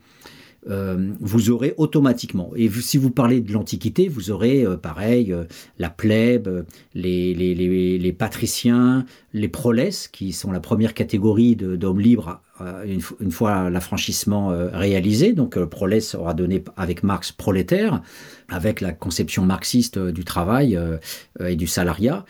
Euh, 0.69 1.11
vous 1.19 1.49
aurez 1.49 1.73
automatiquement. 1.77 2.51
Et 2.55 2.69
si 2.69 2.97
vous 2.97 3.09
parlez 3.09 3.41
de 3.41 3.51
l'Antiquité, 3.51 4.07
vous 4.07 4.31
aurez 4.31 4.63
euh, 4.63 4.77
pareil 4.77 5.33
euh, 5.33 5.43
la 5.77 5.89
plèbe, 5.89 6.65
les, 6.93 8.15
patriciens, 8.17 9.05
les 9.33 9.47
proles, 9.49 9.73
qui 10.11 10.33
sont 10.33 10.51
la 10.51 10.59
première 10.59 10.93
catégorie 10.93 11.55
d'hommes 11.55 11.99
libres 11.99 12.41
une, 12.85 13.31
fois 13.31 13.71
l'affranchissement 13.71 14.49
réalisé. 14.71 15.33
Donc 15.33 15.55
le 15.55 15.67
prolès 15.67 16.13
aura 16.13 16.35
donné 16.35 16.63
avec 16.77 17.01
Marx 17.01 17.31
prolétaire, 17.31 18.03
avec 18.47 18.79
la 18.79 18.91
conception 18.91 19.43
marxiste 19.43 19.97
du 19.97 20.23
travail 20.23 20.79
et 21.43 21.55
du 21.55 21.65
salariat. 21.65 22.23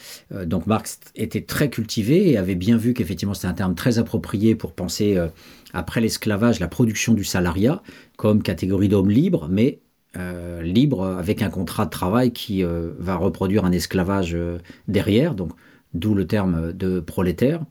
donc 0.46 0.66
Marx 0.66 1.02
était 1.16 1.42
très 1.42 1.70
cultivé 1.70 2.30
et 2.30 2.38
avait 2.38 2.56
bien 2.56 2.78
vu 2.78 2.94
qu'effectivement 2.94 3.34
c'était 3.34 3.48
un 3.50 3.54
terme 3.54 3.76
très 3.76 4.00
approprié 4.00 4.56
pour 4.56 4.72
penser 4.72 5.20
après 5.74 6.00
l'esclavage 6.00 6.60
la 6.60 6.68
production 6.70 7.14
du 7.14 7.26
salariat 7.26 7.82
catégorie 8.44 8.90
d'hommes 8.90 9.12
libres, 9.12 9.48
mais 9.50 9.82
euh, 10.16 10.62
libre 10.62 11.06
avec 11.06 11.42
un 11.42 11.50
contrat 11.50 11.86
de 11.86 11.90
travail 11.90 12.32
qui 12.32 12.64
euh, 12.64 12.92
va 13.00 13.16
reproduire 13.16 13.66
un 13.66 13.72
esclavage 13.72 14.36
euh, 14.36 14.60
derrière, 14.88 15.34
donc 15.34 15.54
d'où 15.96 16.14
le 16.14 16.28
terme 16.28 16.72
de 16.72 17.00
prolétaire. 17.00 17.62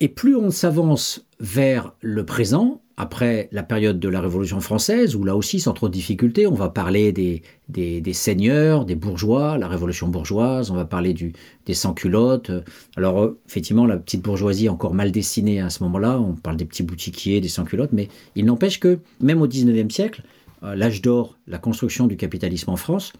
Et 0.00 0.08
plus 0.08 0.36
on 0.36 0.50
s'avance 0.50 1.26
vers 1.40 1.92
le 2.00 2.24
présent, 2.24 2.80
après 2.96 3.48
la 3.50 3.62
période 3.62 3.98
de 3.98 4.08
la 4.08 4.20
Révolution 4.20 4.60
française, 4.60 5.16
où 5.16 5.24
là 5.24 5.34
aussi, 5.34 5.58
sans 5.58 5.72
trop 5.72 5.88
de 5.88 5.92
difficultés, 5.92 6.46
on 6.46 6.54
va 6.54 6.68
parler 6.68 7.12
des, 7.12 7.42
des, 7.68 8.12
seigneurs, 8.12 8.84
des 8.84 8.94
bourgeois, 8.94 9.58
la 9.58 9.66
Révolution 9.66 10.06
bourgeoise, 10.08 10.70
on 10.70 10.74
va 10.74 10.84
parler 10.84 11.12
du, 11.12 11.32
des 11.66 11.74
sans-culottes. 11.74 12.52
Alors, 12.96 13.32
effectivement, 13.48 13.86
la 13.86 13.96
petite 13.96 14.22
bourgeoisie 14.22 14.68
encore 14.68 14.94
mal 14.94 15.10
dessinée 15.10 15.60
à 15.60 15.70
ce 15.70 15.82
moment-là, 15.82 16.20
on 16.20 16.34
parle 16.34 16.56
des 16.56 16.64
petits 16.64 16.84
boutiquiers, 16.84 17.40
des 17.40 17.48
sans-culottes, 17.48 17.92
mais 17.92 18.08
il 18.36 18.44
n'empêche 18.44 18.78
que, 18.78 19.00
même 19.20 19.42
au 19.42 19.48
XIXe 19.48 19.92
siècle, 19.92 20.22
euh, 20.62 20.76
l'âge 20.76 21.02
d'or, 21.02 21.36
la 21.48 21.58
construction 21.58 22.06
du 22.06 22.16
capitalisme 22.16 22.70
en 22.70 22.76
France, 22.76 23.12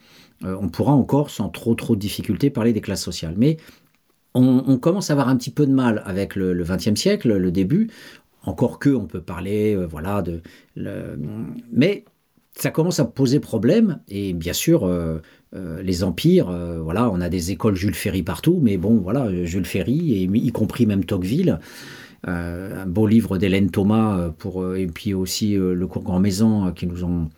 euh, 0.45 0.57
on 0.61 0.69
pourra 0.69 0.93
encore, 0.93 1.31
sans 1.31 1.49
trop 1.49 1.75
trop 1.75 1.97
de 1.97 2.01
difficultés, 2.01 2.49
parler 2.49 2.73
des 2.73 2.81
classes 2.81 3.03
sociales. 3.03 3.35
Mais 3.37 3.57
on, 4.37 4.79
commence 4.79 5.11
à 5.11 5.13
avoir 5.13 5.29
un 5.29 5.37
petit 5.37 5.53
peu 5.53 5.65
de 5.65 5.73
mal 5.73 6.03
avec 6.07 6.35
le 6.35 6.65
XXe 6.65 6.97
siècle, 6.97 7.37
le 7.37 7.53
début. 7.53 7.89
Encore 8.45 8.79
que, 8.79 8.91
on 8.91 9.07
peut 9.07 9.21
parler, 9.21 9.75
euh, 9.75 9.87
voilà, 9.87 10.23
de. 10.23 10.43
Mais 11.73 12.05
ça 12.57 12.71
commence 12.71 13.01
à 13.01 13.05
poser 13.05 13.41
problème. 13.41 14.01
Et 14.09 14.33
bien 14.33 14.53
sûr, 14.53 14.89
les 15.53 16.05
empires, 16.05 16.53
voilà, 16.83 17.11
on 17.11 17.21
a 17.21 17.29
des 17.29 17.51
écoles 17.51 17.75
Jules 17.75 17.97
Ferry 17.97 18.23
partout, 18.23 18.61
mais 18.63 18.77
bon, 18.77 18.99
voilà, 18.99 19.45
Jules 19.45 19.67
Ferry, 19.67 20.29
y 20.33 20.53
compris 20.53 20.87
même 20.87 21.05
Tocqueville. 21.05 21.59
Euh, 22.27 22.83
un 22.83 22.87
beau 22.87 23.07
livre 23.07 23.37
d'Hélène 23.37 23.71
Thomas 23.71 24.19
euh, 24.19 24.31
pour, 24.31 24.63
euh, 24.63 24.77
et 24.77 24.87
puis 24.87 25.13
aussi 25.13 25.57
le 25.57 25.87
cours 25.87 26.03
Grand 26.03 26.21
Maison 26.21 26.73
qui 26.73 26.87
nous 26.87 27.05
ont 27.05 27.29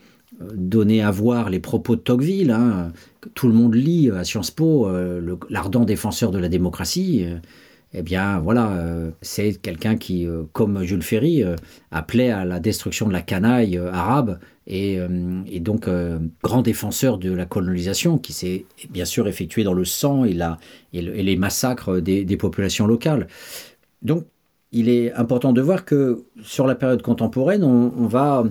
donné 0.55 1.03
à 1.03 1.11
voir 1.11 1.51
les 1.51 1.61
propos 1.61 1.97
de 1.97 2.01
Tocqueville. 2.01 2.51
Hein, 2.51 2.93
tout 3.35 3.49
le 3.49 3.55
monde 3.55 3.75
lit 3.75 4.11
à 4.11 4.23
Sciences 4.23 4.51
Po, 4.51 4.89
l'ardent 5.49 5.85
défenseur 5.85 6.31
de 6.31 6.39
la 6.39 6.49
démocratie. 6.49 7.27
Eh 7.95 8.03
bien, 8.03 8.39
voilà, 8.41 8.79
c'est 9.23 9.55
quelqu'un 9.55 9.97
qui, 9.97 10.27
comme 10.53 10.83
Jules 10.83 11.03
Ferry, 11.03 11.45
appelait 11.91 12.31
à 12.31 12.45
la 12.45 12.61
destruction 12.61 13.07
de 13.07 13.13
la 13.13 13.23
canaille 13.23 13.79
arabe 13.79 14.39
et, 14.67 14.99
donc 15.61 15.89
grand 16.43 16.63
défenseur 16.63 17.17
de 17.17 17.33
la 17.33 17.47
colonisation 17.47 18.19
qui 18.19 18.33
s'est 18.35 18.67
bien 18.91 19.07
sûr 19.07 19.29
effectué 19.29 19.65
dans 19.65 19.73
le 19.73 19.85
sang 19.85 20.25
et, 20.25 20.37
les 20.93 21.37
massacres 21.37 22.01
des, 22.01 22.37
populations 22.37 22.87
locales. 22.87 23.29
Donc, 24.03 24.27
il 24.73 24.89
est 24.89 25.13
important 25.15 25.53
de 25.53 25.61
voir 25.61 25.85
que 25.85 26.25
sur 26.43 26.67
la 26.67 26.75
période 26.75 27.03
contemporaine, 27.03 27.65
on, 27.65 28.07
va 28.07 28.45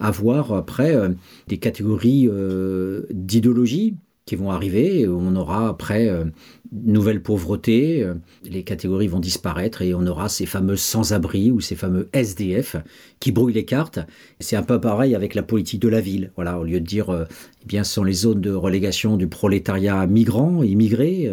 avoir 0.00 0.52
après 0.52 0.94
euh, 0.94 1.08
des 1.48 1.58
catégories 1.58 2.28
euh, 2.30 3.06
d'idéologie 3.10 3.96
qui 4.24 4.36
vont 4.36 4.50
arriver. 4.50 5.08
On 5.08 5.34
aura 5.34 5.68
après 5.68 6.08
euh, 6.08 6.24
nouvelle 6.72 7.22
pauvreté, 7.22 8.06
les 8.44 8.62
catégories 8.62 9.06
vont 9.06 9.20
disparaître 9.20 9.82
et 9.82 9.94
on 9.94 10.06
aura 10.06 10.28
ces 10.28 10.46
fameux 10.46 10.76
sans-abri 10.76 11.50
ou 11.50 11.60
ces 11.60 11.76
fameux 11.76 12.08
SDF 12.12 12.76
qui 13.20 13.30
brouillent 13.30 13.52
les 13.52 13.64
cartes. 13.64 13.98
C'est 14.40 14.56
un 14.56 14.62
peu 14.62 14.80
pareil 14.80 15.14
avec 15.14 15.34
la 15.34 15.42
politique 15.42 15.82
de 15.82 15.88
la 15.88 16.00
ville. 16.00 16.32
Voilà, 16.34 16.58
au 16.58 16.64
lieu 16.64 16.80
de 16.80 16.86
dire, 16.86 17.26
eh 17.62 17.66
bien, 17.66 17.84
ce 17.84 17.94
sont 17.94 18.04
les 18.04 18.12
zones 18.12 18.40
de 18.40 18.52
relégation 18.52 19.16
du 19.16 19.28
prolétariat 19.28 20.06
migrant, 20.06 20.62
immigré, 20.62 21.30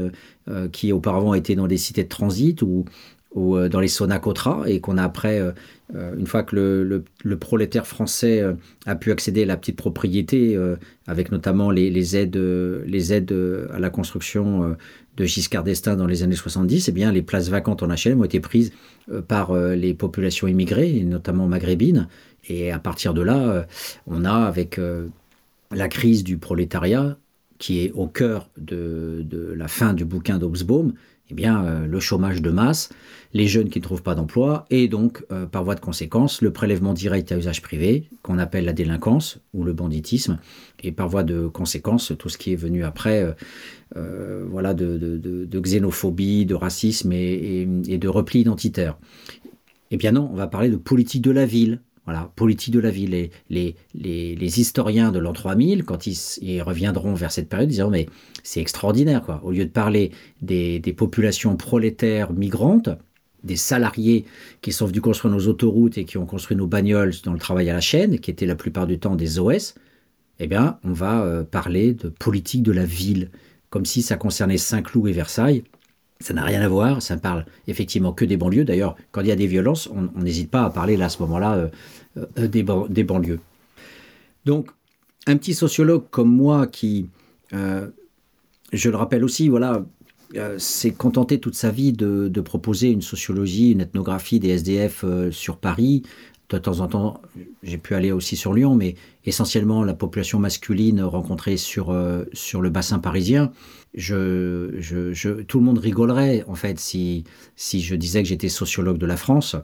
qui 0.73 0.91
auparavant 0.91 1.33
étaient 1.33 1.55
dans 1.55 1.67
des 1.67 1.77
cités 1.77 2.03
de 2.03 2.09
transit 2.09 2.61
ou 2.61 2.85
euh, 3.37 3.69
dans 3.69 3.79
les 3.79 3.87
Sonacotra 3.87 4.63
et 4.65 4.79
qu'on 4.79 4.97
a 4.97 5.03
après, 5.03 5.39
euh, 5.39 5.51
euh, 5.93 6.15
une 6.17 6.25
fois 6.25 6.41
que 6.41 6.55
le, 6.55 7.37
prolétaire 7.37 7.85
français 7.85 8.43
a 8.87 8.95
pu 8.95 9.11
accéder 9.11 9.43
à 9.43 9.45
la 9.45 9.55
petite 9.55 9.75
propriété, 9.75 10.57
avec 11.07 11.31
notamment 11.31 11.69
les, 11.71 12.17
aides, 12.17 12.35
les 12.37 13.13
aides 13.13 13.35
à 13.71 13.79
la 13.79 13.89
construction 13.89 14.75
de 15.17 15.25
Giscard 15.25 15.63
d'Estaing 15.63 15.95
dans 15.95 16.07
les 16.07 16.23
années 16.23 16.35
70, 16.35 16.87
eh 16.87 16.91
bien, 16.91 17.11
les 17.11 17.21
places 17.21 17.49
vacantes 17.49 17.83
en 17.83 17.87
HLM 17.87 18.21
ont 18.21 18.23
été 18.23 18.39
prises 18.39 18.71
par 19.27 19.53
les 19.53 19.93
populations 19.93 20.47
immigrées, 20.47 21.01
notamment 21.03 21.47
maghrébines. 21.47 22.07
Et 22.47 22.71
à 22.71 22.79
partir 22.79 23.13
de 23.13 23.21
là, 23.21 23.67
on 24.07 24.23
a 24.23 24.33
avec 24.33 24.79
la 25.71 25.87
crise 25.89 26.23
du 26.23 26.37
prolétariat, 26.37 27.17
qui 27.57 27.83
est 27.83 27.91
au 27.91 28.07
cœur 28.07 28.49
de, 28.57 29.25
de 29.25 29.53
la 29.53 29.67
fin 29.67 29.93
du 29.93 30.05
bouquin 30.05 30.37
d'Obsbaum, 30.37 30.93
eh 31.29 31.33
bien, 31.33 31.63
euh, 31.63 31.85
le 31.85 31.99
chômage 31.99 32.41
de 32.41 32.49
masse, 32.49 32.89
les 33.33 33.47
jeunes 33.47 33.69
qui 33.69 33.79
ne 33.79 33.83
trouvent 33.83 34.01
pas 34.01 34.15
d'emploi, 34.15 34.65
et 34.69 34.87
donc, 34.87 35.23
euh, 35.31 35.45
par 35.45 35.63
voie 35.63 35.75
de 35.75 35.79
conséquence, 35.79 36.41
le 36.41 36.51
prélèvement 36.51 36.93
direct 36.93 37.31
à 37.31 37.37
usage 37.37 37.61
privé, 37.61 38.09
qu'on 38.23 38.39
appelle 38.39 38.65
la 38.65 38.73
délinquance 38.73 39.39
ou 39.53 39.63
le 39.63 39.73
banditisme, 39.73 40.39
et 40.83 40.91
par 40.91 41.07
voie 41.07 41.23
de 41.23 41.47
conséquence, 41.47 42.13
tout 42.17 42.29
ce 42.29 42.37
qui 42.37 42.53
est 42.53 42.55
venu 42.57 42.83
après, 42.83 43.35
euh, 43.95 44.45
voilà, 44.49 44.73
de, 44.73 45.47
xénophobie, 45.59 46.45
de 46.45 46.55
racisme 46.55 47.11
et, 47.13 47.67
et 47.87 47.97
de 47.97 48.07
repli 48.07 48.41
identitaire. 48.41 48.97
Eh 49.91 49.97
bien 49.97 50.11
non, 50.11 50.29
on 50.31 50.35
va 50.35 50.47
parler 50.47 50.69
de 50.69 50.75
politique 50.75 51.23
de 51.23 51.31
la 51.31 51.45
ville, 51.45 51.81
voilà, 52.09 52.31
politique 52.35 52.73
de 52.73 52.79
la 52.79 52.89
ville. 52.89 53.29
Les, 53.51 53.75
les, 53.93 54.59
historiens 54.59 55.11
de 55.11 55.19
l'an 55.19 55.31
3000, 55.31 55.83
quand 55.83 56.07
ils, 56.07 56.61
reviendront 56.63 57.13
vers 57.13 57.31
cette 57.31 57.49
période, 57.49 57.69
diront 57.69 57.91
mais 57.91 58.07
c'est 58.41 58.61
extraordinaire 58.61 59.21
quoi. 59.21 59.41
Au 59.43 59.51
lieu 59.51 59.63
de 59.65 59.69
parler 59.69 60.09
des, 60.41 60.81
populations 60.97 61.55
prolétaires 61.55 62.33
migrantes, 62.33 62.89
des 63.43 63.57
salariés 63.57 64.25
qui 64.61 64.71
sont 64.71 64.87
venus 64.87 65.01
construire 65.01 65.35
nos 65.35 65.47
autoroutes 65.47 65.99
et 65.99 66.05
qui 66.05 66.17
ont 66.17 66.25
construit 66.25 66.57
nos 66.57 66.65
bagnoles 66.65 67.13
dans 67.23 67.33
le 67.33 67.37
travail 67.37 67.69
à 67.69 67.73
la 67.73 67.79
chaîne, 67.79 68.17
qui 68.19 68.31
étaient 68.31 68.47
la 68.47 68.55
plupart 68.55 68.87
du 68.87 68.97
temps 68.97 69.15
des 69.15 69.37
OS, 69.37 69.75
eh 70.39 70.47
bien, 70.47 70.79
on 70.83 70.93
va 70.93 71.21
euh, 71.21 71.43
parler 71.43 71.93
de 71.93 72.09
politique 72.09 72.63
de 72.63 72.71
la 72.71 72.85
ville, 72.85 73.29
comme 73.69 73.85
si 73.85 74.01
ça 74.01 74.15
concernait 74.15 74.57
Saint-Cloud 74.57 75.07
et 75.07 75.11
Versailles. 75.13 75.63
Ça 76.21 76.33
n'a 76.33 76.43
rien 76.43 76.61
à 76.61 76.67
voir, 76.67 77.01
ça 77.01 77.15
ne 77.15 77.21
parle 77.21 77.45
effectivement 77.67 78.11
que 78.11 78.25
des 78.25 78.35
banlieues. 78.35 78.65
D'ailleurs, 78.65 78.97
quand 79.11 79.21
il 79.21 79.27
y 79.27 79.31
a 79.31 79.37
des 79.37 79.47
violences, 79.47 79.87
on 79.87 80.19
n'hésite 80.19 80.51
pas 80.51 80.65
à 80.65 80.69
parler 80.69 80.97
là, 80.97 81.05
à 81.05 81.09
ce 81.09 81.21
moment-là 81.21 81.55
euh, 81.55 81.69
euh, 82.37 82.47
des, 82.49 82.65
des, 82.89 83.03
banlieues. 83.05 83.39
Donc, 84.43 84.69
un 85.27 85.37
petit 85.37 85.53
sociologue 85.53 86.03
comme 86.09 86.29
moi 86.29 86.67
qui, 86.67 87.07
euh, 87.53 87.87
je 88.73 88.89
le 88.89 88.97
rappelle 88.97 89.23
aussi, 89.23 89.47
voilà, 89.47 89.85
s'est 90.57 90.91
contenté 90.91 91.39
toute 91.39 91.55
sa 91.55 91.71
vie 91.71 91.93
de, 91.93 92.41
proposer 92.41 92.91
une 92.91 93.01
sociologie, 93.01 93.71
une 93.71 93.79
ethnographie 93.79 94.41
des 94.41 94.49
SDF 94.49 95.05
sur 95.31 95.55
Paris, 95.55 96.03
de 96.57 96.63
temps 96.63 96.79
en 96.79 96.87
temps, 96.87 97.21
j'ai 97.61 97.77
pu 97.77 97.93
aller 97.93 98.11
aussi 98.11 98.35
sur 98.35 98.53
Lyon, 98.53 98.75
mais 98.75 98.95
essentiellement 99.25 99.83
la 99.83 99.93
population 99.93 100.39
masculine 100.39 101.01
rencontrée 101.01 101.57
sur, 101.57 101.91
euh, 101.91 102.23
sur 102.33 102.61
le 102.61 102.69
bassin 102.69 102.99
parisien. 102.99 103.51
Je, 103.93 104.75
je, 104.79 105.41
tout 105.41 105.59
le 105.59 105.65
monde 105.65 105.77
rigolerait, 105.77 106.43
en 106.47 106.55
fait, 106.55 106.79
si, 106.79 107.23
si 107.55 107.81
je 107.81 107.95
disais 107.95 108.23
que 108.23 108.29
j'étais 108.29 108.49
sociologue 108.49 108.97
de 108.97 109.05
la 109.05 109.17
France, 109.17 109.55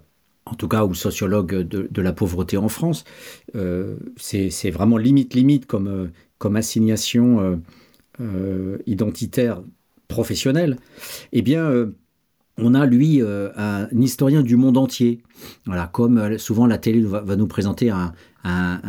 en 0.45 0.54
tout 0.54 0.67
cas, 0.67 0.86
ou 0.86 0.93
sociologue 0.93 1.56
de, 1.56 1.88
de 1.89 2.02
la 2.02 2.13
pauvreté 2.13 2.58
en 2.58 2.69
France. 2.69 3.04
Euh, 3.56 3.98
c'est 4.17 4.69
vraiment 4.69 4.98
limite, 4.98 5.34
limite 5.34 5.65
comme, 5.65 5.88
euh, 5.88 6.08
comme 6.38 6.56
assignation 6.56 7.62
identitaire 8.86 9.62
professionnelle. 10.08 10.78
Eh 11.34 11.41
bien, 11.41 11.89
on 12.58 12.74
a 12.74 12.86
lui 12.86 13.22
euh, 13.22 13.50
un 13.58 13.88
historien 14.00 14.41
du 14.41 14.56
monde 14.56 14.78
entier. 14.78 15.22
Voilà, 15.65 15.88
comme 15.88 16.18
euh, 16.18 16.38
souvent 16.38 16.65
la 16.65 16.78
télé 16.78 17.02
va, 17.02 17.36
nous 17.36 17.48
présenter 17.48 17.89
un, 17.89 18.13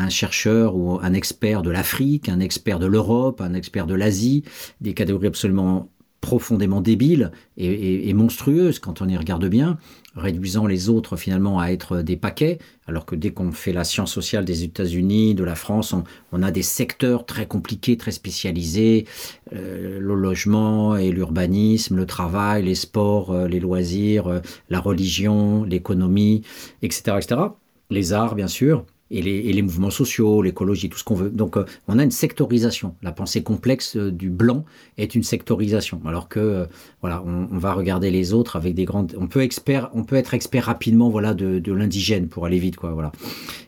chercheur 0.09 0.77
ou 0.77 0.99
un 1.01 1.15
expert 1.15 1.63
de 1.63 1.71
l'Afrique, 1.71 2.29
un 2.29 2.41
expert 2.41 2.79
de 2.79 2.87
l'Europe, 2.87 3.41
un 3.41 3.55
expert 3.55 3.87
de 3.87 3.95
l'Asie, 3.95 4.45
des 4.81 4.95
catégories 4.95 5.29
absolument 5.29 5.89
profondément 6.27 6.81
débiles 6.81 7.31
et, 7.57 8.13
monstrueuses 8.13 8.81
quand 8.81 9.01
on 9.01 9.09
y 9.09 9.17
regarde 9.17 9.47
bien, 9.47 9.79
réduisant 10.17 10.67
les 10.67 10.89
autres 10.89 11.17
finalement 11.17 11.61
à 11.61 11.69
être 11.69 12.03
des 12.03 12.17
paquets, 12.17 12.59
alors 12.89 13.07
que 13.07 13.15
dès 13.15 13.31
qu'on 13.31 13.53
fait 13.53 13.73
la 13.73 13.85
science 13.85 14.13
sociale 14.13 14.45
des 14.45 14.65
États-Unis, 14.65 15.37
de 15.37 15.45
la 15.45 15.55
France, 15.55 15.95
on, 16.33 16.43
a 16.43 16.51
des 16.51 16.65
secteurs 16.65 17.27
très 17.27 17.47
compliqués, 17.47 17.97
très 17.97 18.11
spécialisés, 18.11 19.07
euh, 19.55 20.01
le 20.01 20.15
logement 20.17 20.97
et 20.97 21.13
l'urbanisme, 21.13 21.95
le 21.95 22.07
travail, 22.07 22.65
les 22.65 22.75
sports, 22.75 23.31
euh, 23.31 23.47
les 23.47 23.61
loisirs, 23.61 24.27
euh, 24.27 24.41
la 24.69 24.81
religion, 24.81 25.63
l'économie, 25.63 26.43
etc., 26.83 27.19
etc. 27.19 27.41
Les 27.89 28.13
arts, 28.13 28.35
bien 28.35 28.49
sûr. 28.49 28.85
Et 29.11 29.23
les, 29.23 29.63
mouvements 29.63 29.91
sociaux, 29.91 30.43
l'écologie, 30.43 30.89
tout 30.89 30.99
ce 30.99 31.05
qu'on 31.05 31.15
veut. 31.15 31.31
Donc 31.31 31.57
on 31.89 31.99
a 31.99 32.03
une 32.03 32.11
sectorisation. 32.11 32.95
La 33.03 33.13
pensée 33.13 33.43
complexe 33.43 33.97
du 33.97 34.31
blanc 34.31 34.65
est 34.99 35.15
une 35.15 35.23
sectorisation, 35.23 36.01
alors 36.07 36.29
que 36.29 36.67
voilà, 37.01 37.23
on, 37.25 37.59
va 37.59 37.73
regarder 37.73 38.11
les 38.11 38.33
autres 38.33 38.57
avec 38.57 38.75
des 38.75 38.85
grandes. 38.85 39.15
On 39.19 39.29
peut 39.29 39.43
expert, 39.43 39.91
on 39.95 40.05
peut 40.05 40.17
être 40.17 40.35
expert 40.35 40.65
rapidement, 40.65 41.09
voilà, 41.09 41.35
de, 41.35 41.73
l'indigène 41.73 42.29
pour 42.29 42.47
aller 42.47 42.59
vite, 42.59 42.77
quoi, 42.77 42.93
voilà. 42.93 43.13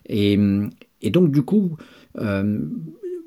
Et 0.08 0.36
donc 1.10 1.30
du 1.30 1.42
coup, 1.42 1.76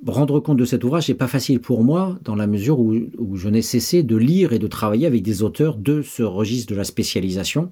rendre 0.10 0.40
compte 0.40 0.58
de 0.58 0.66
cet 0.66 0.84
ouvrage 0.84 1.10
n'est 1.10 1.16
pas 1.16 1.28
facile 1.28 1.60
pour 1.60 1.84
moi, 1.84 2.18
dans 2.24 2.36
la 2.36 2.48
mesure 2.48 2.80
où, 2.80 3.36
je 3.36 3.50
n'ai 3.50 3.62
cessé 3.62 4.04
de 4.04 4.16
lire 4.16 4.54
et 4.54 4.60
de 4.60 4.68
travailler 4.68 5.06
avec 5.06 5.22
des 5.22 5.44
auteurs 5.44 5.78
de 5.78 6.02
ce 6.02 6.24
registre 6.24 6.72
de 6.72 6.78
la 6.78 6.84
spécialisation. 6.84 7.72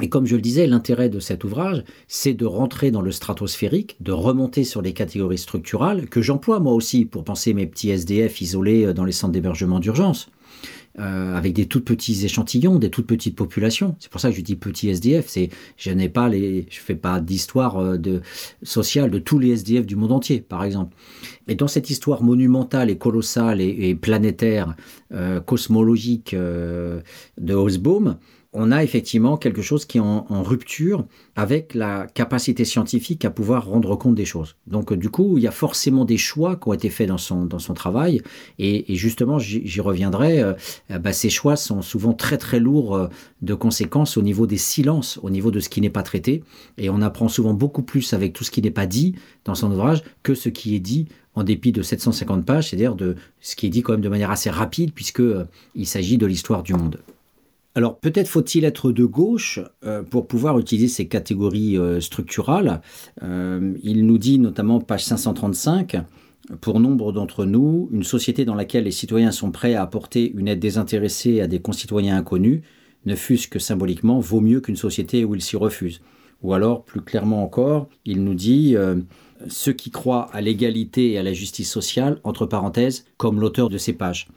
Et 0.00 0.08
comme 0.08 0.26
je 0.26 0.36
le 0.36 0.42
disais, 0.42 0.66
l'intérêt 0.66 1.08
de 1.08 1.20
cet 1.20 1.44
ouvrage, 1.44 1.84
c'est 2.08 2.34
de 2.34 2.46
rentrer 2.46 2.90
dans 2.90 3.02
le 3.02 3.12
stratosphérique, 3.12 3.96
de 4.00 4.12
remonter 4.12 4.64
sur 4.64 4.82
les 4.82 4.92
catégories 4.92 5.38
structurales 5.38 6.08
que 6.08 6.20
j'emploie 6.20 6.60
moi 6.60 6.72
aussi 6.72 7.04
pour 7.04 7.24
penser 7.24 7.54
mes 7.54 7.66
petits 7.66 7.90
SDF 7.90 8.40
isolés 8.40 8.92
dans 8.92 9.04
les 9.04 9.12
centres 9.12 9.32
d'hébergement 9.32 9.80
d'urgence. 9.80 10.28
Euh, 11.00 11.34
avec 11.34 11.54
des 11.54 11.66
tout 11.66 11.80
petits 11.80 12.24
échantillons, 12.24 12.78
des 12.78 12.88
toutes 12.88 13.08
petites 13.08 13.34
populations. 13.34 13.96
C'est 13.98 14.12
pour 14.12 14.20
ça 14.20 14.30
que 14.30 14.36
je 14.36 14.42
dis 14.42 14.54
petit 14.54 14.90
SDF. 14.90 15.26
C'est, 15.26 15.50
je 15.76 15.90
n'ai 15.90 16.08
pas 16.08 16.30
je 16.30 16.62
fais 16.70 16.94
pas 16.94 17.18
d'histoire 17.18 17.78
euh, 17.78 17.96
de 17.98 18.20
sociale 18.62 19.10
de 19.10 19.18
tous 19.18 19.40
les 19.40 19.50
SDF 19.50 19.86
du 19.86 19.96
monde 19.96 20.12
entier, 20.12 20.40
par 20.40 20.62
exemple. 20.62 20.94
Mais 21.48 21.56
dans 21.56 21.66
cette 21.66 21.90
histoire 21.90 22.22
monumentale 22.22 22.90
et 22.90 22.96
colossale 22.96 23.60
et, 23.60 23.96
planétaire, 23.96 24.76
euh, 25.12 25.40
cosmologique 25.40 26.32
de 26.32 27.54
Hobsbawm, 27.54 28.16
on 28.54 28.70
a 28.70 28.84
effectivement 28.84 29.36
quelque 29.36 29.62
chose 29.62 29.84
qui 29.84 29.98
est 29.98 30.00
en, 30.00 30.24
rupture 30.44 31.04
avec 31.34 31.74
la 31.74 32.06
capacité 32.06 32.64
scientifique 32.64 33.24
à 33.24 33.30
pouvoir 33.30 33.66
rendre 33.66 33.96
compte 33.96 34.14
des 34.14 34.24
choses. 34.24 34.54
Donc 34.68 34.92
du 34.92 35.10
coup, 35.10 35.36
il 35.38 35.42
y 35.42 35.48
a 35.48 35.50
forcément 35.50 36.04
des 36.04 36.16
choix 36.16 36.56
qui 36.56 36.68
ont 36.68 36.72
été 36.72 36.88
faits 36.88 37.08
dans 37.08 37.18
son, 37.18 37.44
dans 37.44 37.58
son 37.58 37.74
travail, 37.74 38.22
et, 38.58 38.84
justement, 38.94 39.38
j'y 39.38 39.80
reviendrai, 39.80 40.40
euh, 40.40 40.54
bah, 41.00 41.12
ces 41.12 41.30
choix 41.30 41.56
sont 41.56 41.82
souvent 41.82 42.12
très 42.12 42.38
très 42.38 42.60
lourds 42.60 42.94
euh, 42.94 43.08
de 43.42 43.54
conséquences 43.54 44.16
au 44.16 44.22
niveau 44.22 44.46
des 44.46 44.58
silences, 44.58 45.18
au 45.22 45.30
niveau 45.30 45.50
de 45.50 45.58
ce 45.58 45.68
qui 45.68 45.80
n'est 45.80 45.90
pas 45.90 46.02
traité, 46.02 46.44
et 46.78 46.90
on 46.90 47.02
apprend 47.02 47.28
souvent 47.28 47.54
beaucoup 47.54 47.82
plus 47.82 48.12
avec 48.12 48.32
tout 48.32 48.44
ce 48.44 48.52
qui 48.52 48.62
n'est 48.62 48.70
pas 48.70 48.86
dit 48.86 49.16
dans 49.44 49.56
son 49.56 49.72
ouvrage 49.72 50.04
que 50.22 50.34
ce 50.34 50.48
qui 50.48 50.76
est 50.76 50.80
dit 50.80 51.08
en 51.34 51.42
dépit 51.42 51.72
de 51.72 51.82
750 51.82 52.44
pages, 52.46 52.70
c'est-à-dire 52.70 52.94
de 52.94 53.16
ce 53.40 53.56
qui 53.56 53.66
est 53.66 53.70
dit 53.70 53.82
quand 53.82 53.92
même 53.92 54.00
de 54.00 54.08
manière 54.08 54.30
assez 54.30 54.50
rapide, 54.50 54.92
puisqu'il 54.92 55.24
euh, 55.24 55.84
s'agit 55.84 56.18
de 56.18 56.26
l'histoire 56.26 56.62
du 56.62 56.74
monde. 56.74 57.00
Alors 57.76 57.98
peut-être 57.98 58.28
faut-il 58.28 58.64
être 58.64 58.92
de 58.92 59.04
gauche 59.04 59.58
euh, 59.84 60.02
pour 60.02 60.28
pouvoir 60.28 60.58
utiliser 60.58 60.86
ces 60.86 61.08
catégories 61.08 61.76
euh, 61.76 62.00
structurales. 62.00 62.80
Euh, 63.22 63.74
il 63.82 64.06
nous 64.06 64.18
dit 64.18 64.38
notamment 64.38 64.80
page 64.80 65.04
535, 65.04 65.96
pour 66.60 66.78
nombre 66.78 67.10
d'entre 67.10 67.46
nous, 67.46 67.88
une 67.90 68.04
société 68.04 68.44
dans 68.44 68.54
laquelle 68.54 68.84
les 68.84 68.92
citoyens 68.92 69.32
sont 69.32 69.50
prêts 69.50 69.74
à 69.74 69.82
apporter 69.82 70.32
une 70.36 70.46
aide 70.46 70.60
désintéressée 70.60 71.40
à 71.40 71.48
des 71.48 71.58
concitoyens 71.58 72.16
inconnus, 72.16 72.62
ne 73.06 73.16
fût-ce 73.16 73.48
que 73.48 73.58
symboliquement, 73.58 74.20
vaut 74.20 74.40
mieux 74.40 74.60
qu'une 74.60 74.76
société 74.76 75.24
où 75.24 75.34
ils 75.34 75.42
s'y 75.42 75.56
refusent. 75.56 76.00
Ou 76.42 76.52
alors, 76.52 76.84
plus 76.84 77.00
clairement 77.00 77.42
encore, 77.42 77.88
il 78.04 78.22
nous 78.22 78.34
dit 78.34 78.76
ceux 79.48 79.72
qui 79.72 79.90
croient 79.90 80.28
à 80.32 80.42
l'égalité 80.42 81.12
et 81.12 81.18
à 81.18 81.22
la 81.22 81.32
justice 81.32 81.70
sociale, 81.70 82.20
entre 82.24 82.44
parenthèses, 82.44 83.06
comme 83.16 83.40
l'auteur 83.40 83.70
de 83.70 83.78
ces 83.78 83.94
pages. 83.94 84.28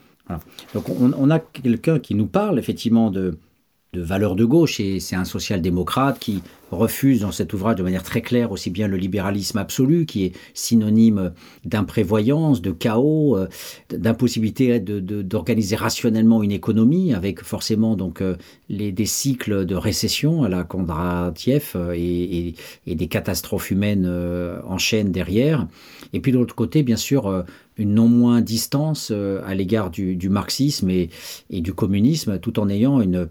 Donc 0.73 0.89
on, 0.89 1.29
a 1.29 1.39
quelqu'un 1.39 1.99
qui 1.99 2.15
nous 2.15 2.27
parle 2.27 2.59
effectivement 2.59 3.11
de, 3.11 3.37
valeurs 3.95 4.35
de 4.35 4.45
gauche, 4.45 4.79
et 4.79 4.99
c'est 4.99 5.15
un 5.15 5.25
social-démocrate 5.25 6.19
qui 6.19 6.43
refuse 6.69 7.21
dans 7.21 7.31
cet 7.31 7.53
ouvrage 7.53 7.77
de 7.77 7.83
manière 7.83 8.03
très 8.03 8.21
claire 8.21 8.51
aussi 8.51 8.69
bien 8.69 8.87
le 8.87 8.97
libéralisme 8.97 9.57
absolu, 9.57 10.05
qui 10.05 10.25
est 10.25 10.33
synonyme 10.53 11.33
d'imprévoyance, 11.65 12.61
de 12.61 12.71
chaos, 12.71 13.37
euh, 13.37 13.47
d'impossibilité 13.89 14.79
d'organiser 14.79 15.77
rationnellement 15.77 16.43
une 16.43 16.51
économie, 16.51 17.13
avec 17.13 17.41
forcément 17.41 17.95
donc 17.95 18.21
euh, 18.21 18.35
les, 18.69 18.91
des 18.91 19.05
cycles 19.05 19.65
de 19.65 19.75
récession 19.75 20.43
à 20.43 20.49
la 20.49 20.63
Kondratiev 20.63 21.71
euh, 21.75 21.93
et, 21.95 22.53
des 22.85 23.07
catastrophes 23.07 23.71
humaines 23.71 24.05
en 24.65 24.77
chaîne 24.77 25.11
derrière. 25.11 25.67
Et 26.13 26.19
puis 26.19 26.31
de 26.31 26.37
l'autre 26.37 26.55
côté, 26.55 26.83
bien 26.83 26.97
sûr, 26.97 27.45
une 27.77 27.93
non 27.93 28.07
moins 28.07 28.41
distance 28.41 29.11
à 29.11 29.53
l'égard 29.55 29.89
du, 29.89 30.29
marxisme 30.29 30.89
et, 30.89 31.09
du 31.49 31.73
communisme, 31.73 32.39
tout 32.39 32.59
en 32.59 32.69
ayant 32.69 33.01
une 33.01 33.29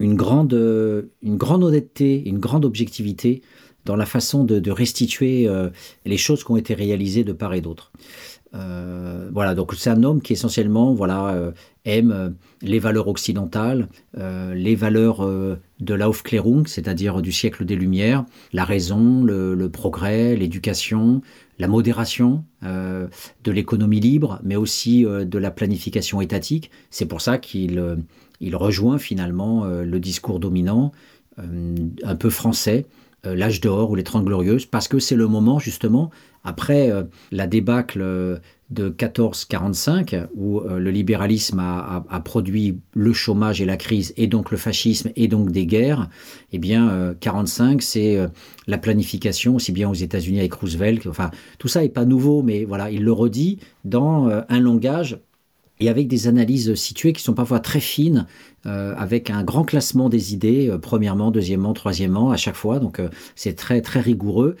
grande, 0.00 0.54
une 1.22 1.36
grande 1.36 1.64
honnêteté, 1.64 2.22
une 2.26 2.38
grande 2.38 2.64
objectivité 2.64 3.42
dans 3.84 3.96
la 3.96 4.06
façon 4.06 4.44
de, 4.44 4.70
restituer 4.70 5.46
euh, 5.48 5.70
les 6.04 6.16
choses 6.16 6.44
qui 6.44 6.50
ont 6.50 6.56
été 6.56 6.74
réalisées 6.74 7.24
de 7.24 7.32
part 7.32 7.54
et 7.54 7.60
d'autre. 7.60 7.92
Euh, 8.54 9.28
voilà, 9.32 9.54
donc 9.54 9.74
c'est 9.74 9.90
un 9.90 10.04
homme 10.04 10.22
qui 10.22 10.32
essentiellement 10.32 10.94
voilà, 10.94 11.30
euh, 11.30 11.50
aime 11.84 12.34
les 12.62 12.78
valeurs 12.78 13.08
occidentales, 13.08 13.88
les 14.16 14.74
valeurs 14.74 15.26
de 15.26 15.94
l'Aufklärung, 15.94 16.66
c'est-à-dire 16.66 17.20
du 17.20 17.30
siècle 17.30 17.66
des 17.66 17.76
Lumières, 17.76 18.24
la 18.54 18.64
raison, 18.64 19.22
le 19.22 19.68
progrès, 19.68 20.34
l'éducation, 20.34 21.20
la 21.58 21.68
modération, 21.68 22.44
de 22.62 23.52
l'économie 23.52 24.00
libre, 24.00 24.40
mais 24.42 24.56
aussi 24.56 25.04
de 25.04 25.38
la 25.38 25.50
planification 25.50 26.20
étatique. 26.20 26.70
C'est 26.90 27.06
pour 27.06 27.20
ça 27.20 27.38
qu'il 27.38 27.78
il 28.40 28.56
rejoint 28.56 28.98
finalement 28.98 29.64
euh, 29.64 29.84
le 29.84 30.00
discours 30.00 30.40
dominant, 30.40 30.92
euh, 31.38 31.74
un 32.02 32.16
peu 32.16 32.30
français, 32.30 32.86
euh, 33.26 33.34
l'âge 33.34 33.60
d'or 33.60 33.90
ou 33.90 33.94
les 33.94 34.04
Trente 34.04 34.24
Glorieuses, 34.24 34.66
parce 34.66 34.88
que 34.88 34.98
c'est 34.98 35.16
le 35.16 35.26
moment 35.26 35.58
justement, 35.58 36.10
après 36.44 36.92
la 37.32 37.46
débâcle 37.46 38.04
de 38.74 38.84
1445, 38.84 40.16
où 40.34 40.60
le 40.60 40.90
libéralisme 40.90 41.60
a, 41.60 42.20
produit 42.24 42.80
le 42.92 43.12
chômage 43.12 43.60
et 43.60 43.64
la 43.64 43.76
crise, 43.76 44.12
et 44.16 44.26
donc 44.26 44.50
le 44.50 44.56
fascisme, 44.56 45.10
et 45.16 45.28
donc 45.28 45.50
des 45.50 45.66
guerres, 45.66 46.08
eh 46.52 46.58
bien, 46.58 47.14
45, 47.20 47.80
c'est 47.82 48.18
la 48.66 48.78
planification, 48.78 49.56
aussi 49.56 49.72
bien 49.72 49.88
aux 49.88 49.94
États-Unis 49.94 50.40
avec 50.40 50.52
Roosevelt. 50.54 51.06
Enfin, 51.06 51.30
tout 51.58 51.68
ça 51.68 51.82
n'est 51.82 51.88
pas 51.88 52.04
nouveau, 52.04 52.42
mais 52.42 52.64
voilà, 52.64 52.90
il 52.90 53.02
le 53.02 53.12
redit 53.12 53.58
dans 53.84 54.28
un 54.28 54.60
langage 54.60 55.18
et 55.80 55.88
avec 55.88 56.08
des 56.08 56.28
analyses 56.28 56.74
situées 56.74 57.12
qui 57.12 57.22
sont 57.22 57.34
parfois 57.34 57.60
très 57.60 57.80
fines, 57.80 58.26
euh, 58.66 58.94
avec 58.96 59.30
un 59.30 59.42
grand 59.42 59.64
classement 59.64 60.08
des 60.08 60.32
idées, 60.32 60.68
euh, 60.68 60.78
premièrement, 60.78 61.30
deuxièmement, 61.30 61.72
troisièmement, 61.74 62.30
à 62.30 62.36
chaque 62.36 62.54
fois. 62.54 62.78
Donc 62.78 63.00
euh, 63.00 63.08
c'est 63.34 63.54
très 63.54 63.80
très 63.80 64.00
rigoureux. 64.00 64.56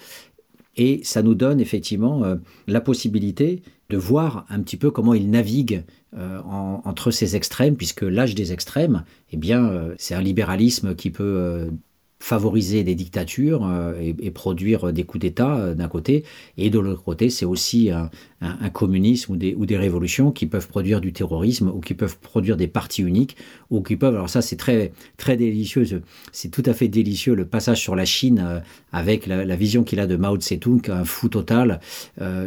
Et 0.76 1.00
ça 1.04 1.22
nous 1.22 1.36
donne 1.36 1.60
effectivement 1.60 2.24
la 2.66 2.80
possibilité 2.80 3.62
voir 3.96 4.46
un 4.48 4.60
petit 4.62 4.76
peu 4.76 4.90
comment 4.90 5.14
il 5.14 5.30
navigue 5.30 5.84
entre 6.14 7.10
ces 7.10 7.36
extrêmes, 7.36 7.76
puisque 7.76 8.02
l'âge 8.02 8.34
des 8.34 8.52
extrêmes, 8.52 9.04
eh 9.32 9.36
bien, 9.36 9.88
c'est 9.98 10.14
un 10.14 10.20
libéralisme 10.20 10.94
qui 10.94 11.10
peut 11.10 11.70
favoriser 12.24 12.84
des 12.84 12.94
dictatures 12.94 13.66
euh, 13.66 13.92
et, 14.00 14.30
produire 14.30 14.94
des 14.94 15.04
coups 15.04 15.20
d'État 15.20 15.56
euh, 15.56 15.74
d'un 15.74 15.88
côté, 15.88 16.24
et 16.56 16.70
de 16.70 16.78
l'autre 16.78 17.04
côté, 17.04 17.28
c'est 17.28 17.44
aussi 17.44 17.90
un, 17.90 18.08
communisme 18.72 19.32
ou 19.32 19.36
des, 19.66 19.76
révolutions 19.76 20.30
qui 20.30 20.46
peuvent 20.46 20.68
produire 20.68 21.00
du 21.02 21.12
terrorisme 21.12 21.68
ou 21.68 21.80
qui 21.80 21.92
peuvent 21.92 22.18
produire 22.18 22.56
des 22.56 22.66
partis 22.66 23.02
uniques 23.02 23.36
ou 23.70 23.82
qui 23.82 23.96
peuvent. 23.96 24.14
Alors 24.14 24.30
ça, 24.30 24.40
c'est 24.40 24.56
très 24.56 24.92
très 25.18 25.36
délicieux. 25.36 26.02
C'est 26.32 26.50
tout 26.50 26.62
à 26.66 26.72
fait 26.72 26.88
délicieux 26.88 27.34
le 27.34 27.46
passage 27.46 27.80
sur 27.80 27.94
la 27.94 28.04
Chine 28.06 28.42
euh, 28.42 28.60
avec 28.92 29.26
la, 29.26 29.56
vision 29.56 29.84
qu'il 29.84 30.00
a 30.00 30.06
de 30.06 30.16
Mao 30.16 30.36
Tse-tung, 30.36 30.90
un 30.90 31.04
fou 31.04 31.28
total, 31.28 31.80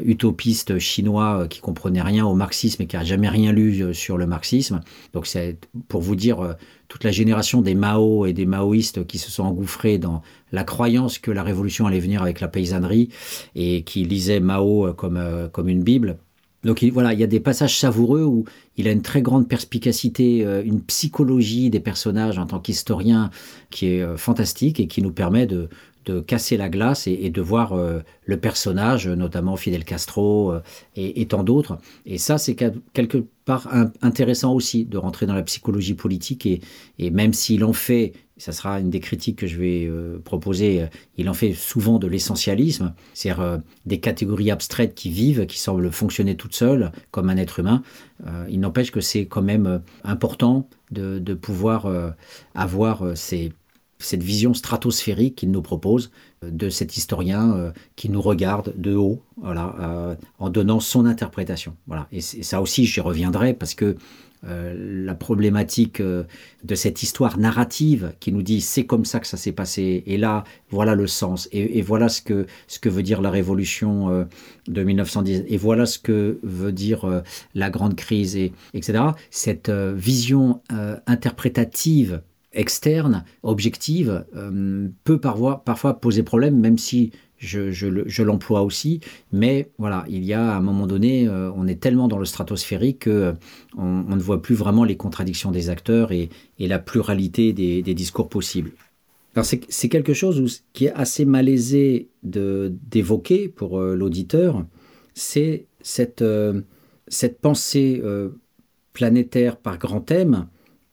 utopiste 0.06 0.80
chinois 0.80 1.48
qui 1.50 1.60
comprenait 1.60 2.02
rien 2.02 2.26
au 2.26 2.36
marxisme 2.36 2.82
et 2.82 2.88
qui 2.88 2.98
a 2.98 3.04
jamais 3.04 3.30
rien 3.30 3.52
lu 3.52 3.94
sur 3.94 4.18
le 4.18 4.26
marxisme. 4.26 4.82
Donc 5.14 5.28
c'est 5.28 5.58
pour 5.88 6.02
vous 6.02 6.16
dire 6.16 6.56
toute 6.88 7.04
la 7.04 7.12
génération 7.12 7.62
des 7.62 7.76
Mao 7.76 8.26
et 8.26 8.34
des 8.34 8.46
maoïstes 8.46 9.06
qui 9.06 9.18
se 9.18 9.30
sont 9.32 9.44
engouffrés 9.44 9.98
dans 9.98 10.22
la 10.52 10.64
croyance 10.64 11.20
que 11.20 11.32
la 11.32 11.44
révolution 11.44 11.86
allait 11.86 12.00
venir 12.00 12.22
avec 12.22 12.40
la 12.40 12.48
paysannerie 12.48 13.10
et 13.56 13.84
qui 13.84 14.04
lisaient 14.04 14.40
Mao 14.40 14.94
comme, 14.94 15.18
euh, 15.18 15.48
comme 15.48 15.68
une 15.70 15.84
Bible. 15.84 16.18
Donc 16.64 16.84
voilà, 16.84 17.14
il 17.14 17.20
y 17.20 17.24
a 17.24 17.28
des 17.28 17.40
passages 17.40 17.78
savoureux 17.78 18.24
où 18.24 18.46
il 18.78 18.88
a 18.88 18.92
une 18.92 19.02
très 19.02 19.22
grande 19.22 19.48
perspicacité, 19.48 20.46
euh, 20.46 20.64
une 20.66 20.82
psychologie 20.82 21.70
des 21.70 21.80
personnages 21.80 22.40
en 22.40 22.46
tant 22.46 22.60
qu'historien 22.60 23.30
qui 23.70 23.88
est 23.88 24.02
euh, 24.02 24.18
fantastique 24.18 24.80
et 24.80 24.88
qui 24.88 25.02
nous 25.02 25.12
permet 25.12 25.46
de, 25.46 25.70
de 26.08 26.22
casser 26.22 26.56
la 26.58 26.70
glace 26.70 27.06
et, 27.08 27.30
de 27.30 27.42
voir 27.42 27.74
euh, 27.74 28.00
le 28.26 28.38
personnage, 28.38 29.08
notamment 29.08 29.58
Fidel 29.58 29.84
Castro 29.84 30.54
euh, 30.54 30.62
et, 30.96 31.26
tant 31.28 31.44
d'autres. 31.44 31.78
Et 32.06 32.18
ça, 32.18 32.38
c'est 32.38 32.56
quelque 32.56 33.26
part 33.46 33.68
intéressant 34.02 34.54
aussi 34.54 34.86
de 34.86 34.98
rentrer 34.98 35.26
dans 35.26 35.36
la 35.36 35.44
psychologie 35.44 35.94
politique 35.94 36.46
et, 36.46 37.10
même 37.10 37.34
s'il 37.34 37.64
en 37.64 37.74
fait, 37.74 38.14
ça 38.38 38.52
sera 38.52 38.80
une 38.80 38.90
des 38.90 39.00
critiques 39.00 39.38
que 39.38 39.48
je 39.48 39.58
vais 39.58 39.86
euh, 39.86 40.20
proposer, 40.24 40.86
il 41.18 41.30
en 41.30 41.34
fait 41.34 41.54
souvent 41.54 41.98
de 42.00 42.08
l'essentialisme, 42.08 42.94
c'est-à-dire 43.14 43.60
des 43.86 44.00
catégories 44.00 44.52
abstraites 44.52 44.96
qui 44.96 45.10
vivent, 45.10 45.46
qui 45.46 45.60
semblent 45.60 45.92
fonctionner 45.92 46.36
toutes 46.36 46.56
seules 46.56 46.92
comme 47.12 47.30
un 47.30 47.38
être 47.38 47.60
humain. 47.60 47.84
il 48.50 48.60
n'empêche 48.60 48.92
que 48.92 49.02
c'est 49.02 49.26
quand 49.26 49.42
même 49.42 49.82
important 50.04 50.70
de 50.92 51.34
pouvoir 51.34 51.92
avoir 52.54 53.18
ces 53.18 53.52
cette 54.00 54.24
vision 54.24 54.54
stratosphérique 54.54 55.36
qu'il 55.36 55.52
nous 55.52 55.62
propose 55.62 56.12
euh, 56.44 56.52
de 56.52 56.70
cet 56.70 56.98
historien 56.98 57.54
euh, 57.54 57.72
qui 57.96 58.10
nous 58.10 58.22
regarde 58.22 58.74
de 58.78 58.96
haut, 58.96 59.22
voilà, 59.38 59.76
euh, 59.80 60.16
en 60.40 60.50
donnant 60.50 60.80
son 60.80 61.06
interprétation. 61.06 61.76
Voilà. 61.88 62.08
Et, 62.12 62.22
ça 62.22 62.62
aussi, 62.62 62.86
j'y 62.86 63.02
reviendrai 63.02 63.54
parce 63.54 63.76
que 63.76 63.96
la 64.44 65.16
problématique 65.16 66.00
de 66.00 66.76
cette 66.76 67.02
histoire 67.02 67.40
narrative 67.40 68.14
qui 68.20 68.32
nous 68.32 68.44
dit 68.44 68.62
c'est 68.62 68.86
comme 68.86 69.04
ça 69.04 69.20
que 69.20 69.26
ça 69.26 69.36
s'est 69.36 69.52
passé, 69.52 70.04
et 70.06 70.18
là, 70.18 70.44
voilà 70.70 70.94
le 70.94 71.08
sens, 71.08 71.50
et, 71.52 71.82
voilà 71.82 72.08
ce 72.08 72.22
que, 72.22 72.46
ce 72.68 72.78
que 72.78 72.88
veut 72.88 73.02
dire 73.02 73.22
la 73.22 73.32
révolution 73.32 74.28
de 74.68 74.84
1910, 74.84 75.44
et 75.48 75.58
voilà 75.58 75.88
ce 75.88 75.98
que 75.98 76.40
veut 76.44 76.72
dire 76.72 77.24
la 77.56 77.70
grande 77.72 77.96
crise, 77.96 78.38
et, 78.38 78.54
etc. 78.76 79.06
Cette 79.32 79.72
vision 79.72 80.62
interprétative 81.08 82.22
externe, 82.58 83.24
objective, 83.44 84.26
euh, 84.36 84.90
peut 85.04 85.20
parfois, 85.20 85.64
poser 86.02 86.24
problème, 86.24 86.60
même 86.60 86.78
si 86.78 87.12
je, 87.38 88.24
l'emploie 88.24 88.64
aussi. 88.64 89.00
Mais 89.32 89.70
voilà, 89.78 90.04
il 90.10 90.26
y 90.26 90.34
a 90.34 90.54
à 90.54 90.58
un 90.58 90.62
moment 90.62 90.88
donné, 90.88 91.28
euh, 91.28 91.52
on 91.56 91.68
est 91.68 91.80
tellement 91.80 92.08
dans 92.08 92.18
le 92.18 92.26
stratosphérique 92.26 93.06
qu'on 93.06 93.12
euh, 93.12 93.36
ne 93.78 94.20
voit 94.20 94.42
plus 94.42 94.56
vraiment 94.56 94.84
les 94.84 94.98
contradictions 94.98 95.52
des 95.52 95.70
acteurs 95.70 96.12
et, 96.12 96.30
la 96.60 96.80
pluralité 96.80 97.54
des, 97.54 97.94
discours 97.94 98.28
possibles. 98.28 98.72
C'est 99.44 99.90
quelque 99.90 100.16
chose 100.16 100.64
qui 100.74 100.86
est 100.86 100.94
assez 100.94 101.24
malaisé 101.24 102.10
d'évoquer 102.24 103.48
pour 103.48 103.80
l'auditeur, 103.80 104.66
c'est 105.14 105.68
cette, 105.82 106.24
cette 107.08 107.40
pensée 107.40 108.02
planétaire 108.94 109.58
par 109.58 109.78
grand 109.78 110.02
thème 110.02 110.48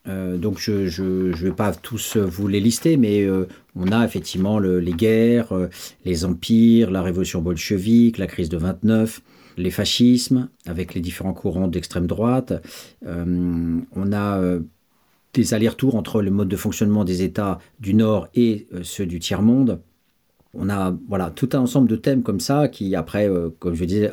euh, 0.07 0.37
donc 0.37 0.59
je 0.59 0.73
ne 1.03 1.35
vais 1.35 1.53
pas 1.53 1.73
tous 1.73 2.17
vous 2.17 2.47
les 2.47 2.61
lister, 2.61 2.97
mais 2.97 3.23
euh, 3.23 3.47
on 3.75 3.91
a 3.91 4.05
effectivement 4.05 4.59
les 4.59 4.93
guerres, 4.93 5.53
euh, 5.53 5.69
les 6.05 6.25
empires, 6.25 6.91
la 6.91 7.03
révolution 7.03 7.41
bolchevique, 7.41 8.19
la 8.19 8.27
crise 8.27 8.49
de 8.49 8.59
29, 8.59 9.23
les 9.57 9.71
fascismes, 9.71 10.49
avec 10.67 10.95
les 10.95 11.01
différents 11.01 11.33
courants 11.33 11.69
d'extrême 11.69 12.07
droite. 12.07 12.53
on 13.05 14.13
a 14.13 14.59
des 15.33 15.55
allers-retours 15.55 15.95
entre 15.97 16.23
le 16.23 16.31
mode 16.31 16.49
de 16.49 16.57
fonctionnement 16.57 17.05
des 17.05 17.23
États 17.23 17.59
du 17.81 17.95
Nord 17.95 18.29
et 18.35 18.69
ceux 18.83 19.07
du 19.07 19.21
tiers-monde. 19.21 19.81
On 20.55 20.69
a 20.71 20.97
voilà, 21.09 21.31
tout 21.31 21.49
un 21.53 21.61
ensemble 21.61 21.89
de 21.89 21.97
thèmes 21.97 22.23
comme 22.23 22.41
ça 22.41 22.69
qui, 22.69 22.95
après, 22.95 23.29
comme 23.61 23.75
je 23.75 23.85
disais, 23.85 24.11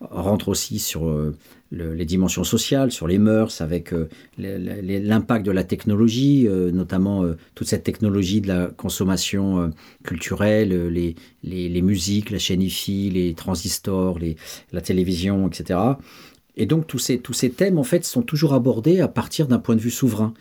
rentrent 0.00 0.48
aussi 0.48 0.78
sur 0.78 1.32
les 1.72 2.04
dimensions 2.04 2.44
sociales, 2.44 2.92
sur 2.92 3.08
les 3.08 3.18
mœurs, 3.18 3.60
avec 3.60 3.92
euh, 3.92 4.08
l'impact 4.38 5.44
de 5.44 5.50
la 5.50 5.64
technologie, 5.64 6.46
euh, 6.46 6.70
notamment 6.70 7.24
euh, 7.24 7.36
toute 7.54 7.66
cette 7.66 7.82
technologie 7.82 8.40
de 8.40 8.48
la 8.48 8.66
consommation 8.66 9.70
culturelle, 10.04 10.88
les, 10.88 11.14
les, 11.42 11.82
musiques, 11.82 12.30
la 12.30 12.38
chaîne 12.38 12.62
IFI, 12.62 13.10
les 13.10 13.34
transistors, 13.34 14.18
les, 14.18 14.36
la 14.72 14.80
télévision, 14.80 15.48
etc. 15.48 15.80
Et 16.56 16.66
donc 16.66 16.86
tous 16.86 16.98
ces, 16.98 17.18
tous 17.18 17.32
ces 17.32 17.50
thèmes, 17.50 17.78
en 17.78 17.84
fait, 17.84 18.04
sont 18.04 18.22
toujours 18.22 18.52
abordés 18.52 19.00
à 19.00 19.08
partir 19.08 19.48
d'un 19.48 19.58
point 19.58 19.74
de 19.74 19.80
vue 19.80 19.90
souverain. 19.90 20.34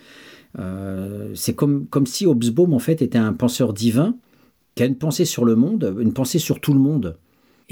C'est 1.33 1.55
comme, 1.55 1.87
comme 1.87 2.05
si 2.05 2.25
Hobsbawm, 2.25 2.73
en 2.73 2.79
fait, 2.79 3.01
était 3.01 3.17
un 3.17 3.31
penseur 3.31 3.73
divin 3.73 4.17
qui 4.75 4.83
a 4.83 4.85
une 4.85 4.97
pensée 4.97 5.25
sur 5.25 5.45
le 5.45 5.55
monde, 5.55 5.95
une 5.99 6.13
pensée 6.13 6.39
sur 6.39 6.59
tout 6.59 6.73
le 6.73 6.79
monde. 6.79 7.15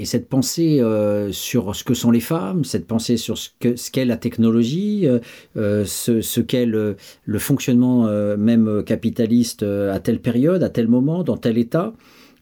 Et 0.00 0.06
cette 0.06 0.30
pensée 0.30 0.80
euh, 0.80 1.30
sur 1.30 1.76
ce 1.76 1.84
que 1.84 1.92
sont 1.92 2.10
les 2.10 2.20
femmes, 2.20 2.64
cette 2.64 2.86
pensée 2.86 3.18
sur 3.18 3.36
ce 3.36 3.50
qu'est 3.58 4.04
la 4.06 4.16
technologie, 4.16 5.06
euh, 5.06 5.18
euh, 5.58 5.84
ce, 5.84 6.40
qu'est 6.40 6.64
le, 6.64 6.96
fonctionnement 7.36 8.06
même 8.38 8.82
capitaliste 8.82 9.62
à 9.62 10.00
telle 10.00 10.20
période, 10.20 10.62
à 10.62 10.70
tel 10.70 10.88
moment, 10.88 11.22
dans 11.22 11.36
tel 11.36 11.58
état, 11.58 11.92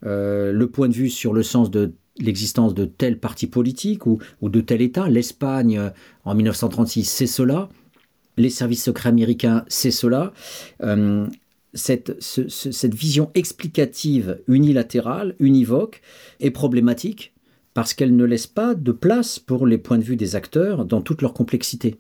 le 0.03 0.65
point 0.67 0.87
de 0.87 0.95
vue 0.95 1.11
sur 1.11 1.33
le 1.33 1.43
sens 1.43 1.69
de 1.73 1.95
l'existence 2.21 2.75
de 2.75 2.85
tel 2.85 3.19
parti 3.19 3.49
politique 3.49 4.07
ou, 4.07 4.21
de 4.41 4.61
tel 4.61 4.81
État. 4.81 5.09
L'Espagne, 5.09 5.81
en 6.25 6.37
1936, 6.37 7.07
c'est 7.07 7.27
cela. 7.27 7.69
Les 8.37 8.51
services 8.51 8.85
secrets 8.85 9.09
américains, 9.09 9.65
c'est 9.67 9.91
cela. 9.91 10.33
Cette, 11.75 12.95
vision 12.95 13.33
explicative 13.35 14.43
unilatérale, 14.47 15.35
univoque, 15.41 16.03
est 16.39 16.53
problématique 16.53 17.33
parce 17.75 17.95
qu'elle 17.95 18.17
ne 18.17 18.25
laisse 18.25 18.47
pas 18.47 18.75
de 18.75 18.93
place 18.93 19.39
pour 19.39 19.67
les 19.67 19.79
points 19.79 19.99
de 19.99 20.05
vue 20.05 20.17
des 20.17 20.37
acteurs 20.37 20.85
dans 20.85 21.01
toute 21.01 21.23
leur 21.23 21.33
complexité. 21.33 21.99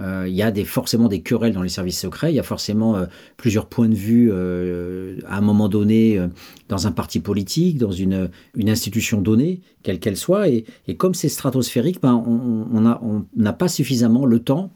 Euh, 0.00 0.24
il 0.26 0.34
y 0.34 0.42
a 0.42 0.50
des, 0.50 0.64
forcément 0.64 1.08
des 1.08 1.20
querelles 1.20 1.52
dans 1.52 1.62
les 1.62 1.68
services 1.68 2.00
secrets, 2.00 2.32
il 2.32 2.36
y 2.36 2.40
a 2.40 2.44
forcément 2.44 2.96
euh, 2.96 3.06
plusieurs 3.36 3.66
points 3.66 3.88
de 3.88 3.94
vue 3.94 4.30
euh, 4.32 5.18
à 5.26 5.38
un 5.38 5.40
moment 5.42 5.68
donné 5.68 6.18
dans 6.68 6.86
un 6.86 6.92
parti 6.92 7.20
politique, 7.20 7.76
dans 7.76 7.90
une, 7.90 8.30
institution 8.66 9.20
donnée, 9.20 9.60
quelle 9.82 10.00
qu'elle 10.00 10.16
soit. 10.16 10.48
Et, 10.48 10.64
comme 10.96 11.14
c'est 11.14 11.28
stratosphérique, 11.28 12.00
ben, 12.00 12.14
on 12.14 13.24
n'a 13.36 13.52
pas 13.52 13.68
suffisamment 13.68 14.24
le 14.24 14.40
temps. 14.40 14.70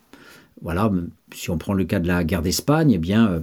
Voilà, 0.63 0.91
si 1.33 1.51
on 1.51 1.59
prend 1.59 1.75
le 1.75 1.85
cas 1.85 2.01
de 2.01 2.09
la 2.09 2.25
guerre 2.25 2.43
d'Espagne, 2.43 2.93
eh 2.93 2.99
bien, 2.99 3.43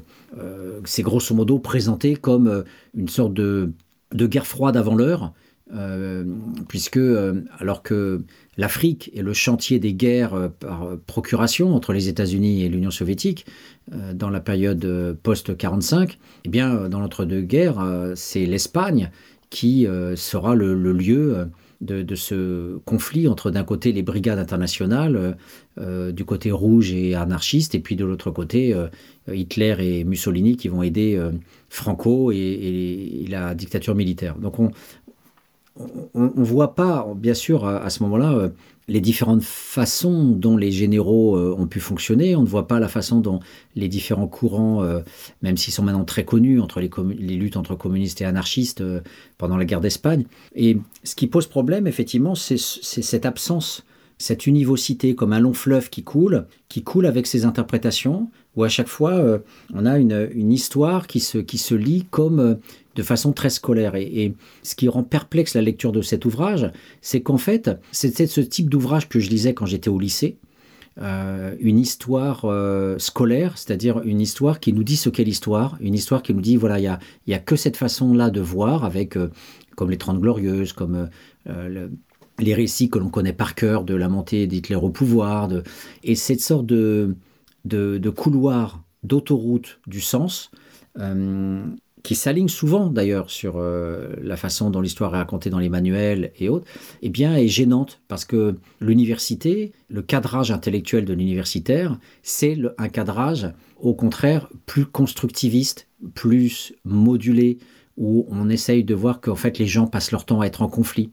c'est 0.86 1.04
grosso 1.04 1.34
modo 1.36 1.60
présenté 1.60 2.16
comme 2.16 2.64
une 2.96 3.10
sorte 3.10 3.34
de 3.34 3.72
guerre 4.12 4.48
froide 4.48 4.78
avant 4.78 4.96
l'heure, 4.96 5.34
euh, 5.74 6.26
puisque 6.68 6.98
euh, 6.98 7.46
alors 7.60 7.82
que 7.82 8.24
l'Afrique 8.58 9.10
est 9.16 9.22
le 9.22 9.32
chantier 9.32 9.80
des 9.80 9.94
guerres 9.94 10.34
euh, 10.34 10.50
par 10.50 10.98
procuration 11.08 11.74
entre 11.74 11.94
les 11.94 12.10
États-Unis 12.10 12.64
et 12.64 12.70
l'Union 12.70 12.92
soviétique 12.92 13.46
dans 14.14 14.30
la 14.30 14.40
période 14.40 15.18
post-45, 15.24 16.18
eh 16.46 16.50
bien 16.50 16.88
dans 16.88 17.00
l'entre-deux-guerres, 17.00 18.14
c'est 18.16 18.46
l'Espagne 18.46 19.10
qui 19.50 19.86
sera 20.16 20.56
le, 20.56 20.76
lieu 20.94 21.50
de, 21.82 22.16
ce 22.16 22.78
conflit 22.86 23.28
entre 23.28 23.52
d'un 23.52 23.66
côté 23.66 23.92
les 23.92 24.04
brigades 24.04 24.40
internationales, 24.40 25.36
du 25.78 26.24
côté 26.24 26.52
rouge 26.52 26.94
et 26.94 27.16
anarchiste, 27.16 27.76
et 27.76 27.80
puis 27.80 27.98
de 27.98 28.06
l'autre 28.06 28.32
côté 28.32 28.74
Hitler 29.30 29.76
et 29.80 30.04
Mussolini 30.06 30.56
qui 30.56 30.70
vont 30.70 30.84
aider 30.84 31.20
Franco 31.68 32.32
et, 32.32 32.38
et, 32.38 33.28
la 33.28 33.56
dictature 33.56 33.96
militaire. 33.96 34.36
Donc 34.36 34.60
on, 34.60 34.72
on 35.78 36.32
ne 36.36 36.44
voit 36.44 36.76
pas, 36.76 37.08
bien 37.16 37.34
sûr, 37.34 37.66
à, 37.66 37.90
ce 37.90 38.04
moment-là, 38.04 38.34
euh, 38.34 38.50
les 38.88 39.00
différentes 39.00 39.44
façons 39.44 40.28
dont 40.30 40.58
les 40.58 40.72
généraux 40.72 41.38
euh, 41.38 41.56
ont 41.58 41.68
pu 41.68 41.80
fonctionner. 41.80 42.36
On 42.36 42.42
ne 42.42 42.48
voit 42.48 42.68
pas 42.68 42.80
la 42.80 42.90
façon 42.90 43.20
dont 43.20 43.40
les 43.76 43.88
différents 43.88 44.28
courants, 44.28 44.84
euh, 44.84 45.00
même 45.42 45.56
s'ils 45.56 45.74
sont 45.74 45.84
maintenant 45.84 46.04
très 46.04 46.26
connus, 46.26 46.60
entre 46.60 46.82
les, 46.82 46.90
luttes 47.38 47.58
entre 47.58 47.76
communistes 47.76 48.22
et 48.22 48.26
anarchistes 48.26 48.84
pendant 49.38 49.58
la 49.58 49.66
guerre 49.66 49.82
d'Espagne. 49.82 50.26
Et 50.56 50.78
ce 51.04 51.16
qui 51.16 51.28
pose 51.28 51.48
problème, 51.48 51.88
effectivement, 51.88 52.36
c'est 52.36 52.58
cette 52.58 53.26
absence, 53.26 53.86
cette 54.18 54.46
univocité, 54.48 55.16
comme 55.16 55.32
un 55.32 55.40
long 55.40 55.54
fleuve 55.54 55.90
qui 55.90 56.04
coule, 56.04 56.46
qui 56.68 56.84
coule 56.84 57.06
avec 57.06 57.28
ses 57.28 57.46
interprétations, 57.46 58.30
où 58.58 58.66
à 58.66 58.70
chaque 58.70 58.90
fois, 58.90 59.40
on 59.74 59.86
a 59.86 59.98
une, 59.98 60.52
histoire 60.52 61.08
qui 61.08 61.22
se, 61.22 61.38
qui 61.38 61.58
se 61.58 61.74
lit 61.74 62.06
comme 62.12 62.60
de 62.96 63.04
façon 63.04 63.32
très 63.32 63.50
scolaire. 63.50 63.96
Et, 63.96 64.34
ce 64.64 64.76
qui 64.76 64.88
rend 64.88 65.04
perplexe 65.04 65.56
la 65.56 65.62
lecture 65.62 65.92
de 65.92 66.02
cet 66.02 66.26
ouvrage, 66.26 66.72
c'est 67.02 67.22
qu'en 67.22 67.38
fait, 67.38 67.72
c'était 67.92 68.28
ce 68.28 68.42
type 68.42 68.70
d'ouvrage 68.70 69.10
que 69.10 69.20
je 69.20 69.30
lisais 69.30 69.54
quand 69.54 69.66
j'étais 69.66 69.90
au 69.90 70.00
lycée. 70.00 70.38
Euh, 71.00 71.56
une 71.62 71.80
histoire 71.80 72.42
euh, 72.44 72.98
scolaire, 73.00 73.58
c'est-à-dire 73.58 74.02
une 74.04 74.20
histoire 74.20 74.60
qui 74.60 74.74
nous 74.74 74.84
dit 74.84 74.98
ce 74.98 75.10
qu'est 75.10 75.24
l'histoire, 75.24 75.78
une 75.80 75.94
histoire 75.94 76.22
qui 76.22 76.34
nous 76.34 76.42
dit, 76.42 76.58
voilà, 76.58 76.80
il 76.80 76.82
n'y 76.82 76.88
a, 76.88 77.00
y 77.28 77.34
a 77.34 77.40
que 77.40 77.56
cette 77.56 77.78
façon-là 77.78 78.30
de 78.30 78.42
voir, 78.42 78.84
avec, 78.84 79.16
euh, 79.16 79.30
comme 79.78 79.90
les 79.90 79.98
Trente 79.98 80.20
Glorieuses, 80.20 80.74
comme 80.74 81.10
les 82.40 82.54
récits 82.54 82.90
que 82.90 83.00
l'on 83.00 83.10
connaît 83.10 83.34
par 83.34 83.56
cœur 83.56 83.84
de 83.84 83.96
la 83.96 84.10
montée 84.10 84.48
d'Hitler 84.48 84.76
au 84.76 84.90
pouvoir, 84.90 85.50
et 86.04 86.16
cette 86.16 86.42
sorte 86.42 86.66
de, 86.66 87.16
de 87.64 88.10
couloir, 88.10 88.84
d'autoroute 89.04 89.80
du 89.88 90.02
sens, 90.02 90.52
qui 92.04 92.16
s'aligne 92.16 92.48
souvent 92.48 92.88
d'ailleurs 92.88 93.30
sur 93.30 93.56
euh, 93.58 94.10
la 94.22 94.38
façon 94.38 94.70
dont 94.70 94.82
l'histoire 94.82 95.14
est 95.14 95.20
racontée 95.20 95.50
dans 95.50 95.60
les 95.60 95.70
manuels 95.70 96.32
et 96.40 96.50
autres, 96.50 96.66
eh 97.02 97.10
bien 97.10 97.36
est 97.36 97.48
gênante 97.48 98.02
parce 98.08 98.26
que 98.26 98.56
l'université, 98.80 99.72
le 99.90 100.02
cadrage 100.02 100.52
intellectuel 100.52 101.06
de 101.06 101.14
l'universitaire, 101.14 101.98
c'est 102.24 102.58
un 102.78 102.90
cadrage 102.90 103.52
au 103.78 103.94
contraire 103.94 104.50
plus 104.66 104.86
constructiviste, 104.86 105.88
plus 106.14 106.74
modulé, 106.84 107.58
où 107.98 108.26
on 108.30 108.50
essaye 108.50 108.84
de 108.84 108.96
voir 108.96 109.22
qu'en 109.22 109.36
fait 109.36 109.60
les 109.60 109.68
gens 109.68 109.88
passent 109.88 110.12
leur 110.12 110.26
temps 110.26 110.42
à 110.42 110.46
être 110.46 110.62
en 110.62 110.68
conflit. 110.68 111.12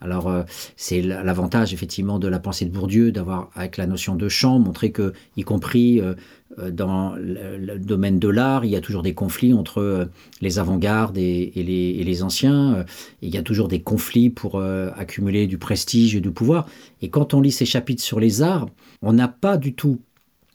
Alors 0.00 0.28
euh, 0.28 0.42
c'est 0.76 1.00
l'avantage 1.00 1.72
effectivement 1.72 2.18
de 2.18 2.28
la 2.28 2.38
pensée 2.38 2.66
de 2.66 2.70
Bourdieu 2.70 3.12
d'avoir 3.12 3.50
avec 3.54 3.76
la 3.76 3.86
notion 3.86 4.14
de 4.14 4.28
champ 4.28 4.58
montré 4.58 4.92
que 4.92 5.14
y 5.36 5.42
compris 5.42 6.00
euh, 6.00 6.14
euh, 6.58 6.70
dans 6.70 7.14
le, 7.16 7.78
domaine 7.78 8.18
de 8.18 8.28
l'art, 8.28 8.64
il 8.64 8.70
y 8.70 8.76
a 8.76 8.80
toujours 8.80 9.02
des 9.02 9.14
conflits 9.14 9.54
entre 9.54 10.08
les 10.40 10.58
avant-gardes 10.58 11.16
et, 11.18 11.52
les, 11.54 12.22
anciens. 12.22 12.84
Il 13.22 13.34
y 13.34 13.38
a 13.38 13.42
toujours 13.42 13.68
des 13.68 13.80
conflits 13.80 14.30
pour 14.30 14.60
accumuler 14.60 15.46
du 15.46 15.58
prestige 15.58 16.16
et 16.16 16.20
du 16.20 16.30
pouvoir. 16.30 16.66
Et 17.02 17.10
quand 17.10 17.34
on 17.34 17.40
lit 17.40 17.52
ces 17.52 17.66
chapitres 17.66 18.02
sur 18.02 18.20
les 18.20 18.42
arts, 18.42 18.66
on 19.02 19.12
n'a 19.12 19.28
pas 19.28 19.56
du 19.56 19.74
tout 19.74 20.00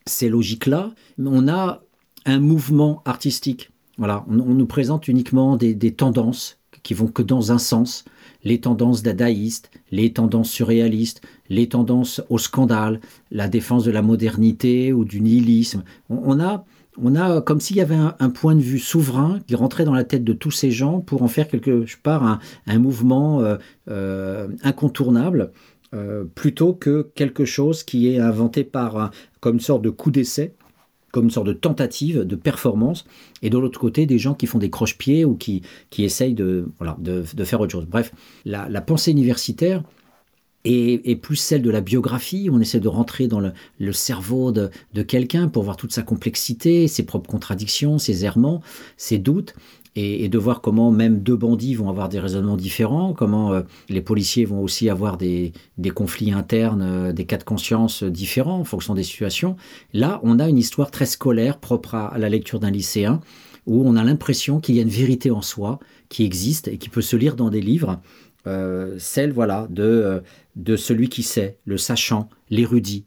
ces 0.05 0.29
logiques-là, 0.29 0.91
mais 1.17 1.29
on 1.31 1.47
a 1.47 1.81
un 2.25 2.39
mouvement 2.39 3.01
artistique. 3.05 3.71
Voilà, 3.97 4.25
on, 4.27 4.33
nous 4.33 4.65
présente 4.65 5.07
uniquement 5.07 5.57
des, 5.57 5.93
tendances 5.93 6.57
qui 6.83 6.93
vont 6.93 7.07
que 7.07 7.21
dans 7.21 7.51
un 7.51 7.57
sens, 7.57 8.05
les 8.43 8.59
tendances 8.59 9.03
dadaïstes, 9.03 9.71
les 9.91 10.13
tendances 10.13 10.49
surréalistes, 10.49 11.21
les 11.49 11.67
tendances 11.67 12.21
au 12.29 12.37
scandale, 12.37 12.99
la 13.31 13.47
défense 13.47 13.83
de 13.83 13.91
la 13.91 14.01
modernité 14.01 14.93
ou 14.93 15.05
du 15.05 15.21
nihilisme. 15.21 15.83
On, 16.09 16.39
a, 16.39 16.65
on 16.97 17.15
a 17.15 17.41
comme 17.41 17.59
s'il 17.59 17.77
y 17.77 17.81
avait 17.81 17.95
un, 17.95 18.29
point 18.29 18.55
de 18.55 18.61
vue 18.61 18.79
souverain 18.79 19.39
qui 19.47 19.55
rentrait 19.55 19.85
dans 19.85 19.93
la 19.93 20.03
tête 20.03 20.23
de 20.23 20.33
tous 20.33 20.51
ces 20.51 20.71
gens 20.71 20.99
pour 20.99 21.23
en 21.23 21.27
faire 21.27 21.47
quelque 21.47 21.85
part 22.01 22.39
un, 22.67 22.79
mouvement 22.79 23.41
euh, 23.41 23.57
euh, 23.89 24.47
incontournable. 24.63 25.51
Euh, 25.93 26.23
plutôt 26.23 26.73
que 26.73 27.11
quelque 27.15 27.43
chose 27.43 27.83
qui 27.83 28.07
est 28.07 28.17
inventé 28.17 28.63
par 28.63 29.11
comme 29.41 29.55
une 29.55 29.59
sorte 29.59 29.81
de 29.81 29.89
coup 29.89 30.09
d'essai 30.09 30.55
comme 31.11 31.25
une 31.25 31.31
sorte 31.31 31.47
de 31.47 31.53
tentative 31.53 32.19
de 32.19 32.35
performance, 32.35 33.05
et 33.41 33.49
de 33.49 33.57
l'autre 33.57 33.79
côté, 33.79 34.05
des 34.05 34.19
gens 34.19 34.33
qui 34.33 34.47
font 34.47 34.59
des 34.59 34.69
croche-pieds 34.69 35.25
ou 35.25 35.35
qui, 35.35 35.61
qui 35.89 36.03
essayent 36.03 36.33
de, 36.33 36.67
voilà, 36.77 36.97
de, 36.99 37.23
de, 37.33 37.43
faire 37.43 37.59
autre 37.59 37.71
chose. 37.71 37.85
Bref, 37.85 38.11
la, 38.45 38.81
pensée 38.81 39.11
universitaire 39.11 39.83
est, 40.63 41.21
plus 41.21 41.35
celle 41.35 41.61
de 41.61 41.69
la 41.69 41.81
biographie. 41.81 42.49
On 42.51 42.59
essaie 42.59 42.79
de 42.79 42.87
rentrer 42.87 43.27
dans 43.27 43.39
le, 43.39 43.51
le 43.79 43.93
cerveau 43.93 44.51
de, 44.51 44.69
de 44.93 45.01
quelqu'un 45.01 45.47
pour 45.47 45.63
voir 45.63 45.77
toute 45.77 45.91
sa 45.91 46.03
complexité, 46.03 46.87
ses 46.87 47.03
propres 47.03 47.29
contradictions, 47.29 47.97
ses 47.97 48.25
errements, 48.25 48.61
ses 48.97 49.17
doutes 49.17 49.55
et, 49.95 50.29
de 50.29 50.37
voir 50.37 50.61
comment 50.61 50.91
même 50.91 51.19
deux 51.19 51.35
bandits 51.35 51.75
vont 51.75 51.89
avoir 51.89 52.07
des 52.07 52.19
raisonnements 52.19 52.55
différents, 52.55 53.13
comment 53.13 53.51
euh, 53.51 53.61
les 53.89 54.01
policiers 54.01 54.45
vont 54.45 54.61
aussi 54.61 54.89
avoir 54.89 55.17
des, 55.17 55.51
conflits 55.93 56.31
internes, 56.31 56.81
euh, 56.81 57.13
des 57.13 57.25
cas 57.25 57.37
de 57.37 57.43
conscience 57.43 58.03
différents 58.03 58.59
en 58.59 58.63
fonction 58.63 58.93
des 58.93 59.03
situations. 59.03 59.57
Là, 59.93 60.21
on 60.23 60.39
a 60.39 60.47
une 60.47 60.57
histoire 60.57 60.91
très 60.91 61.05
scolaire 61.05 61.57
propre 61.57 61.95
à, 61.95 62.17
la 62.17 62.29
lecture 62.29 62.59
d'un 62.59 62.71
lycéen, 62.71 63.19
où 63.67 63.87
on 63.87 63.95
a 63.95 64.03
l'impression 64.03 64.59
qu'il 64.59 64.75
y 64.75 64.79
a 64.79 64.83
une 64.83 64.89
vérité 64.89 65.29
en 65.29 65.41
soi 65.41 65.79
qui 66.09 66.23
existe 66.23 66.67
et 66.67 66.77
qui 66.77 66.89
peut 66.89 67.01
se 67.01 67.15
lire 67.15 67.35
dans 67.35 67.49
des 67.49 67.61
livres, 67.61 67.99
euh, 68.47 68.95
celle 68.97 69.33
voilà 69.33 69.67
de, 69.69 70.23
de 70.55 70.75
celui 70.75 71.09
qui 71.09 71.21
sait, 71.21 71.57
le 71.65 71.77
sachant, 71.77 72.29
l'érudit. 72.49 73.03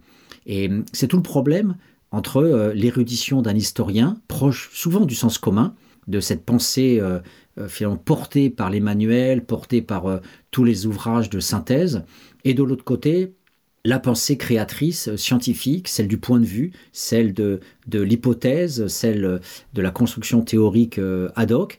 Et 0.47 0.71
c'est 0.93 1.09
tout 1.09 1.17
le 1.17 1.23
problème 1.23 1.77
entre 2.13 2.73
l'érudition 2.75 3.43
d'un 3.43 3.57
historien, 3.57 4.19
proche 4.29 4.71
souvent 4.73 5.07
du 5.07 5.17
sens 5.17 5.39
commun, 5.39 5.75
de 6.09 6.21
cette 6.21 6.45
pensée 6.45 6.99
euh, 7.01 7.19
euh, 7.59 7.69
finalement 7.69 7.97
portée 7.97 8.51
par 8.51 8.71
les 8.71 8.81
manuels, 8.81 9.45
portée 9.45 9.83
par 9.83 10.07
euh, 10.07 10.19
tous 10.51 10.65
les 10.65 10.87
ouvrages 10.87 11.31
de 11.31 11.41
synthèse, 11.41 12.05
et 12.45 12.55
de 12.55 12.63
l'autre 12.63 12.85
côté, 12.85 13.35
la 13.85 13.99
pensée 13.99 14.37
créatrice 14.37 15.15
scientifique, 15.17 15.89
celle 15.89 16.09
du 16.09 16.17
point 16.17 16.41
de 16.41 16.47
vue, 16.47 16.73
celle 16.93 17.35
de, 17.35 17.61
de 17.87 18.01
l'hypothèse, 18.01 18.87
celle 18.87 19.41
de 19.75 19.83
la 19.83 19.91
construction 19.91 20.41
théorique 20.41 20.99
ad 21.37 21.53
hoc, 21.53 21.77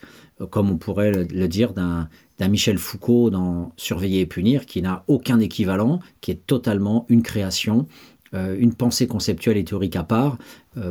comme 0.52 0.70
on 0.70 0.78
pourrait 0.78 1.12
le 1.12 1.48
dire 1.48 1.74
d'un 1.74 2.08
Michel 2.48 2.78
Foucault 2.78 3.32
dans 3.32 3.74
Surveiller 3.76 4.20
et 4.20 4.26
punir, 4.28 4.68
qui 4.68 4.84
n'a 4.84 5.04
aucun 5.08 5.40
équivalent, 5.40 6.00
qui 6.22 6.30
est 6.30 6.46
totalement 6.46 7.08
une 7.10 7.24
création, 7.24 7.88
une 8.34 8.76
pensée 8.76 9.08
conceptuelle 9.08 9.58
et 9.58 9.64
théorique 9.64 9.96
à 9.96 10.04
part, 10.04 10.38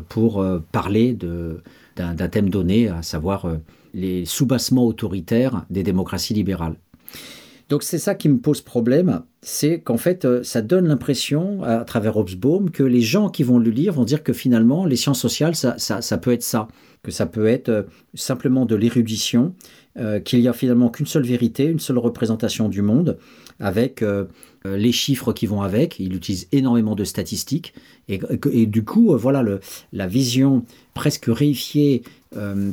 pour 0.09 0.45
parler 0.73 1.13
de, 1.13 1.63
d'un 1.97 2.29
thème 2.29 2.51
donné, 2.51 2.89
à 2.89 3.03
savoir 3.03 3.47
euh, 3.47 3.57
les 3.93 4.25
soubassements 4.25 4.87
autoritaires 4.87 5.65
des 5.71 5.83
démocraties 5.83 6.35
libérales. 6.35 6.77
Donc 7.71 7.83
c'est 7.83 7.99
ça 7.99 8.15
qui 8.15 8.29
me 8.29 8.39
pose 8.39 8.61
problème, 8.61 9.23
c'est 9.41 9.81
qu'en 9.81 9.97
fait 9.97 10.25
euh, 10.25 10.43
ça 10.43 10.61
donne 10.61 10.87
l'impression 10.87 11.63
à 11.63 11.85
travers 11.85 12.17
Hobsbawm 12.17 12.71
que 12.71 12.83
les 12.83 13.01
gens 13.01 13.31
qui 13.31 13.43
vont 13.43 13.59
le 13.59 13.71
lire 13.71 13.95
vont 13.95 14.05
dire 14.05 14.23
que 14.23 14.35
finalement 14.35 14.85
les 14.85 14.97
sciences 14.97 15.21
sociales 15.21 15.57
ça, 15.57 15.77
ça, 15.79 16.19
peut 16.19 16.33
être 16.33 16.43
ça, 16.43 16.69
que 17.05 17.13
ça 17.13 17.27
peut 17.27 17.47
être 17.47 17.69
euh, 17.69 17.83
simplement 18.15 18.67
de 18.67 18.75
l'érudition, 18.75 19.55
qu'il 20.25 20.41
n'y 20.41 20.49
a 20.49 20.53
finalement 20.53 20.89
qu'une 20.89 21.07
seule 21.07 21.23
vérité, 21.23 21.67
une 21.67 21.79
seule 21.79 21.99
représentation 21.99 22.69
du 22.69 22.83
monde, 22.83 23.17
avec 23.61 24.05
les 24.65 24.91
chiffres 24.91 25.33
qui 25.33 25.47
vont 25.47 25.63
avec. 25.63 26.01
Il 26.01 26.17
utilise 26.17 26.49
énormément 26.51 26.97
de 26.97 27.05
statistiques 27.05 27.75
et, 28.09 28.67
du 28.67 28.85
coup 28.85 29.17
voilà 29.17 29.43
le, 29.43 29.61
la 29.93 30.09
vision 30.09 30.65
presque 30.95 31.27
réifié 31.29 32.03
euh, 32.37 32.73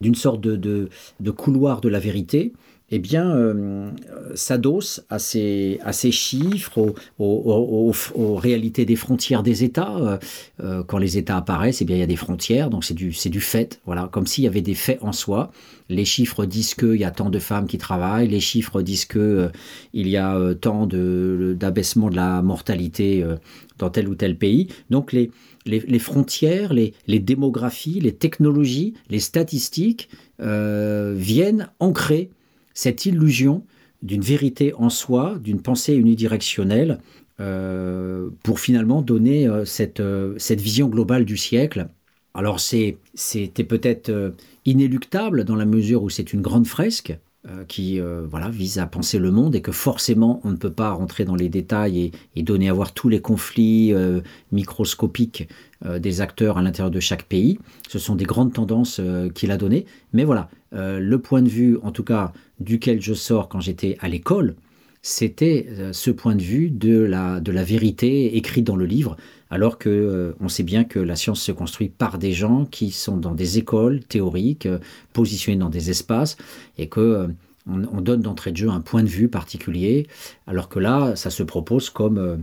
d'une 0.00 0.14
sorte 0.14 0.40
de, 0.40 0.88
couloir 1.36 1.80
de 1.80 1.88
la 1.88 1.98
vérité, 1.98 2.52
eh 2.90 2.98
bien, 2.98 3.30
euh, 3.30 3.90
s'adosse 4.34 5.04
à 5.10 5.18
ces, 5.18 5.78
à 5.82 5.92
ces 5.92 6.10
chiffres, 6.10 6.94
aux, 7.18 7.92
réalités 8.36 8.84
des 8.84 8.96
frontières 8.96 9.42
des 9.42 9.64
États. 9.64 10.18
Euh, 10.60 10.82
quand 10.84 10.98
les 10.98 11.18
États 11.18 11.36
apparaissent, 11.36 11.82
eh 11.82 11.84
bien, 11.84 11.96
il 11.96 12.00
y 12.00 12.02
a 12.02 12.06
des 12.06 12.16
frontières, 12.16 12.70
donc 12.70 12.84
c'est 12.84 12.94
du, 12.94 13.10
du 13.10 13.40
fait, 13.40 13.80
voilà, 13.84 14.08
comme 14.10 14.26
s'il 14.26 14.44
y 14.44 14.46
avait 14.46 14.62
des 14.62 14.74
faits 14.74 14.98
en 15.02 15.12
soi. 15.12 15.50
Les 15.88 16.04
chiffres 16.04 16.44
disent 16.44 16.74
qu'il 16.74 16.96
y 16.96 17.04
a 17.04 17.10
tant 17.10 17.30
de 17.30 17.38
femmes 17.38 17.66
qui 17.66 17.78
travaillent, 17.78 18.28
les 18.28 18.40
chiffres 18.40 18.82
disent 18.82 19.06
qu'il 19.06 19.50
il 19.94 20.08
y 20.08 20.16
a 20.16 20.54
tant 20.54 20.86
d'abaissement 20.86 22.10
de, 22.10 22.16
la 22.16 22.42
mortalité 22.42 23.24
dans 23.78 23.88
tel 23.88 24.08
ou 24.08 24.14
tel 24.14 24.36
pays. 24.36 24.68
Donc 24.90 25.12
les, 25.12 25.30
les, 25.68 25.98
frontières, 25.98 26.72
les, 26.72 27.18
démographies, 27.18 28.00
les 28.00 28.12
technologies, 28.12 28.94
les 29.10 29.20
statistiques 29.20 30.08
euh, 30.40 31.14
viennent 31.16 31.68
ancrer 31.78 32.30
cette 32.78 33.06
illusion 33.06 33.64
d'une 34.02 34.22
vérité 34.22 34.72
en 34.74 34.88
soi, 34.88 35.40
d'une 35.42 35.60
pensée 35.60 35.96
unidirectionnelle, 35.96 37.00
euh, 37.40 38.28
pour 38.44 38.60
finalement 38.60 39.02
donner 39.02 39.48
euh, 39.48 39.64
cette, 39.64 40.00
cette 40.36 40.60
vision 40.60 40.86
globale 40.86 41.24
du 41.24 41.36
siècle. 41.36 41.88
Alors 42.34 42.60
c'était 42.60 43.64
peut-être 43.64 44.32
inéluctable 44.64 45.44
dans 45.44 45.56
la 45.56 45.64
mesure 45.64 46.04
où 46.04 46.08
c'est 46.08 46.32
une 46.32 46.40
grande 46.40 46.68
fresque, 46.68 47.18
euh, 47.46 47.64
qui 47.64 48.00
euh, 48.00 48.26
voilà, 48.28 48.50
vise 48.50 48.80
à 48.80 48.86
penser 48.86 49.20
le 49.20 49.30
monde 49.30 49.54
et 49.54 49.62
que 49.62 49.70
forcément 49.70 50.40
on 50.42 50.50
ne 50.50 50.56
peut 50.56 50.72
pas 50.72 50.90
rentrer 50.90 51.24
dans 51.24 51.36
les 51.36 51.48
détails 51.48 52.10
et, 52.34 52.42
donner 52.42 52.68
à 52.68 52.72
voir 52.72 52.92
tous 52.92 53.08
les 53.08 53.20
conflits 53.20 53.94
euh, 53.94 54.20
microscopiques 54.50 55.48
des 55.84 56.20
acteurs 56.20 56.58
à 56.58 56.62
l'intérieur 56.62 56.90
de 56.90 57.00
chaque 57.00 57.24
pays. 57.24 57.58
Ce 57.88 57.98
sont 57.98 58.16
des 58.16 58.24
grandes 58.24 58.52
tendances 58.52 59.00
qu'il 59.34 59.50
a 59.50 59.56
données. 59.56 59.86
Mais 60.12 60.24
voilà, 60.24 60.48
le 60.72 61.16
point 61.16 61.40
de 61.40 61.48
vue, 61.48 61.78
en 61.82 61.92
tout 61.92 62.02
cas, 62.02 62.32
duquel 62.58 63.00
je 63.00 63.14
sors 63.14 63.48
quand 63.48 63.60
j'étais 63.60 63.96
à 64.00 64.08
l'école, 64.08 64.56
c'était 65.02 65.68
ce 65.92 66.10
point 66.10 66.34
de 66.34 66.42
vue 66.42 66.70
de 66.70 66.98
la, 66.98 67.40
de 67.40 67.52
la 67.52 67.62
vérité 67.62 68.36
écrite 68.36 68.64
dans 68.64 68.76
le 68.76 68.86
livre, 68.86 69.16
alors 69.50 69.78
que 69.78 69.88
euh, 69.88 70.32
on 70.40 70.48
sait 70.48 70.62
bien 70.62 70.84
que 70.84 70.98
la 70.98 71.16
science 71.16 71.40
se 71.40 71.52
construit 71.52 71.88
par 71.88 72.18
des 72.18 72.32
gens 72.32 72.66
qui 72.66 72.90
sont 72.90 73.16
dans 73.16 73.34
des 73.34 73.58
écoles 73.58 74.00
théoriques, 74.00 74.66
euh, 74.66 74.78
positionnés 75.12 75.58
dans 75.58 75.70
des 75.70 75.90
espaces, 75.90 76.36
et 76.76 76.88
que 76.88 77.00
euh, 77.00 77.28
on, 77.66 78.00
donne 78.00 78.22
d'entrée 78.22 78.52
de 78.52 78.56
jeu 78.56 78.70
un 78.70 78.80
point 78.80 79.02
de 79.02 79.08
vue 79.08 79.28
particulier, 79.28 80.06
alors 80.46 80.68
que 80.68 80.78
là, 80.78 81.16
ça 81.16 81.30
se 81.30 81.42
propose 81.42 81.90
comme 81.90 82.42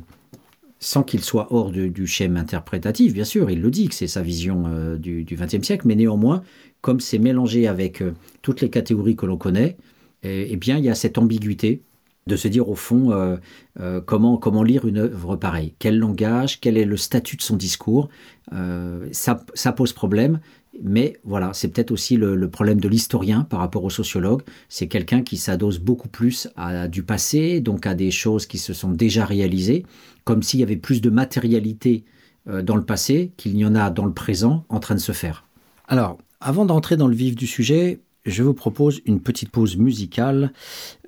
sans 0.85 1.01
qu'il 1.03 1.23
soit 1.23 1.47
hors 1.51 1.71
du 1.71 2.05
schéma 2.05 2.39
interprétatif, 2.39 3.13
bien 3.13 3.23
sûr, 3.23 3.49
il 3.49 3.59
le 3.59 3.71
dit 3.71 3.89
que 3.89 3.95
c'est 3.95 4.07
sa 4.07 4.21
vision 4.21 4.65
du 4.97 5.25
XXe 5.31 5.65
siècle, 5.65 5.87
mais 5.87 5.95
néanmoins, 5.95 6.43
comme 6.81 6.99
c'est 6.99 7.17
mélangé 7.17 7.67
avec 7.67 8.03
toutes 8.43 8.61
les 8.61 8.69
catégories 8.69 9.15
que 9.15 9.25
l'on 9.25 9.37
connaît, 9.37 9.77
eh, 10.21 10.47
eh 10.51 10.55
bien, 10.57 10.77
il 10.77 10.85
y 10.85 10.89
a 10.89 10.95
cette 10.95 11.17
ambiguïté 11.17 11.81
de 12.27 12.35
se 12.35 12.47
dire 12.47 12.69
au 12.69 12.75
fond 12.75 13.11
euh, 13.11 13.37
euh, 13.79 14.01
comment, 14.01 14.37
comment 14.37 14.63
lire 14.63 14.85
une 14.85 14.97
œuvre 14.97 15.35
pareille. 15.35 15.75
Quel 15.77 15.97
langage, 15.97 16.59
quel 16.59 16.77
est 16.77 16.85
le 16.85 16.97
statut 16.97 17.37
de 17.37 17.41
son 17.41 17.55
discours. 17.55 18.09
Euh, 18.53 19.07
ça, 19.11 19.45
ça, 19.53 19.71
pose 19.71 19.93
problème, 19.93 20.39
mais 20.81 21.17
voilà, 21.23 21.51
c'est 21.53 21.67
peut-être 21.67 21.91
aussi 21.91 22.17
le, 22.17 22.49
problème 22.49 22.79
de 22.79 22.87
l'historien 22.87 23.41
par 23.41 23.59
rapport 23.59 23.83
au 23.83 23.91
sociologue. 23.91 24.41
C'est 24.69 24.87
quelqu'un 24.87 25.21
qui 25.21 25.37
s'adosse 25.37 25.77
beaucoup 25.77 26.09
plus 26.09 26.47
à 26.55 26.87
du 26.87 27.03
passé, 27.03 27.59
donc 27.59 27.85
à 27.85 27.93
des 27.93 28.11
choses 28.11 28.47
qui 28.47 28.57
se 28.57 28.73
sont 28.73 28.91
déjà 28.91 29.25
réalisées, 29.25 29.85
comme 30.25 30.43
s'il 30.43 30.59
y 30.59 30.63
avait 30.63 30.75
plus 30.75 31.01
de 31.01 31.09
matérialité 31.09 32.03
dans 32.45 32.75
le 32.75 32.83
passé 32.83 33.31
qu'il 33.37 33.55
n'y 33.55 33.65
en 33.65 33.73
a 33.73 33.89
dans 33.89 34.05
le 34.05 34.13
présent 34.13 34.65
en 34.69 34.79
train 34.79 34.93
de 34.93 34.99
se 34.99 35.13
faire. 35.13 35.45
Alors, 35.87 36.19
avant 36.41 36.65
d'entrer 36.65 36.97
dans 36.97 37.07
le 37.07 37.15
vif 37.15 37.35
du 37.35 37.47
sujet, 37.47 38.01
je 38.25 38.43
vous 38.43 38.53
propose 38.53 39.01
une 39.05 39.21
petite 39.21 39.51
pause 39.51 39.77
musicale 39.77 40.51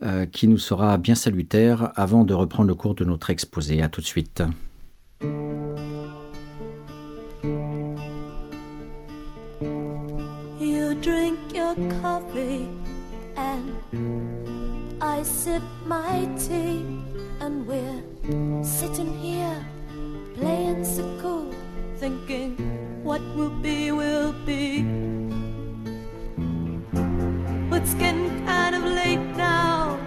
euh, 0.03 0.25
qui 0.25 0.47
nous 0.47 0.57
sera 0.57 0.97
bien 0.97 1.15
salutaire 1.15 1.91
avant 1.95 2.23
de 2.23 2.33
reprendre 2.33 2.69
le 2.69 2.75
cours 2.75 2.95
de 2.95 3.03
notre 3.03 3.29
exposé. 3.29 3.81
À 3.81 3.89
tout 3.89 4.01
de 4.01 4.05
suite. 4.05 4.43
You 10.59 10.95
drink 11.01 11.37
your 11.53 11.75
coffee 12.01 12.67
and 13.35 13.61
I 15.01 15.23
sip 15.23 15.63
my 15.87 16.27
tea 16.37 16.85
and 17.41 17.65
we're 17.67 18.03
sitting 18.63 19.13
here 19.17 19.65
playing 20.35 20.83
so 20.83 21.03
cool 21.21 21.53
thinking 21.97 22.55
what 23.03 23.21
will 23.35 23.55
be 23.61 23.91
will 23.91 24.33
be 24.45 24.85
it's 27.87 27.93
getting 27.93 28.45
kind 28.45 28.75
of 28.75 28.83
late 28.83 29.25
now. 29.37 29.97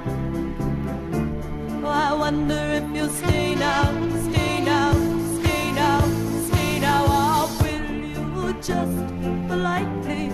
Oh, 1.83 1.89
I 1.89 2.13
wonder 2.13 2.61
if 2.79 2.85
you'll 2.95 3.09
stay 3.09 3.55
now, 3.55 3.85
stay 4.29 4.61
now, 4.61 4.93
stay 5.39 5.73
now, 5.73 6.01
stay 6.49 6.79
now. 6.79 7.03
Or 7.09 7.49
will 7.63 7.89
you 8.15 8.53
just 8.61 9.01
politely 9.49 10.31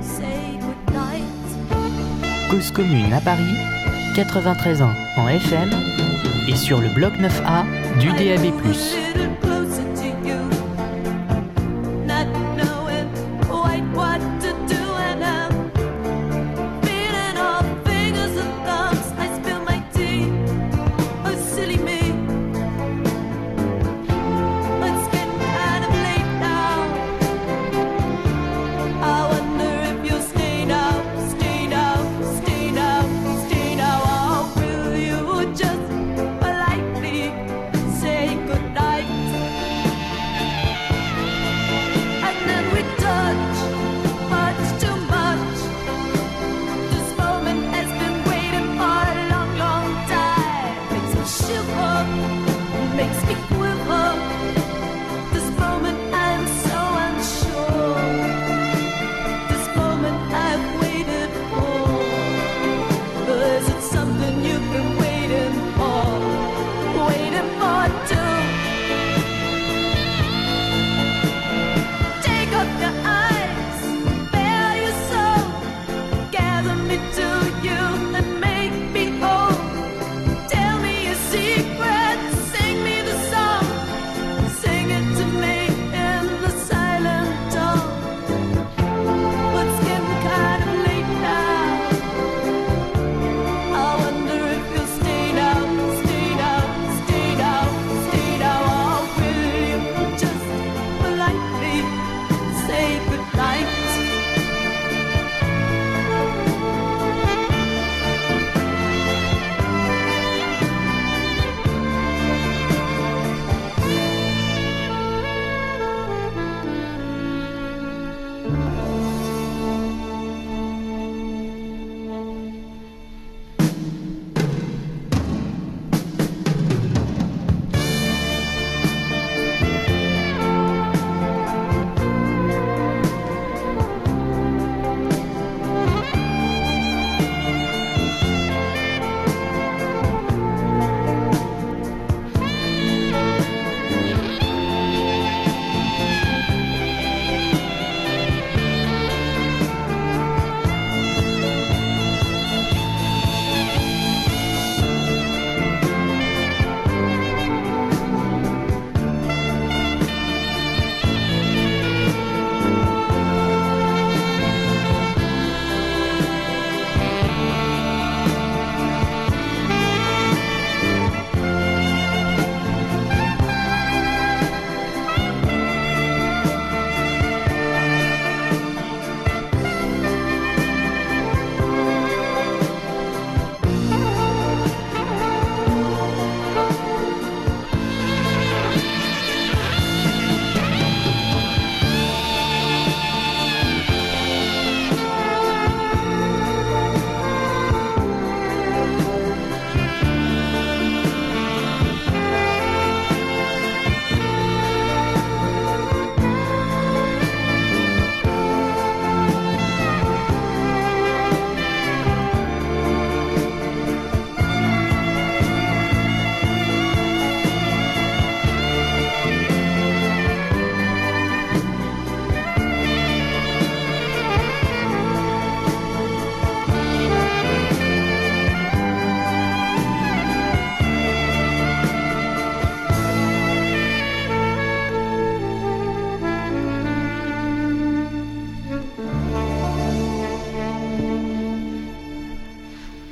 say? 0.00 0.60
Cause 2.48 2.70
Commune 2.70 3.12
à 3.12 3.20
Paris, 3.20 3.56
93 4.14 4.82
ans 4.82 4.94
en 5.16 5.28
FM 5.28 6.07
et 6.48 6.56
sur 6.56 6.80
le 6.80 6.88
bloc 6.88 7.12
9A 7.14 7.64
du 8.00 8.08
DAB+. 8.12 8.52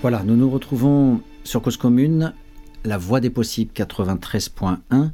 Voilà, 0.09 0.22
nous 0.22 0.36
nous 0.36 0.48
retrouvons 0.48 1.20
sur 1.42 1.62
Cause 1.62 1.76
Commune, 1.76 2.32
la 2.84 2.96
voix 2.96 3.18
des 3.18 3.28
possibles 3.28 3.72
93.1. 3.74 5.11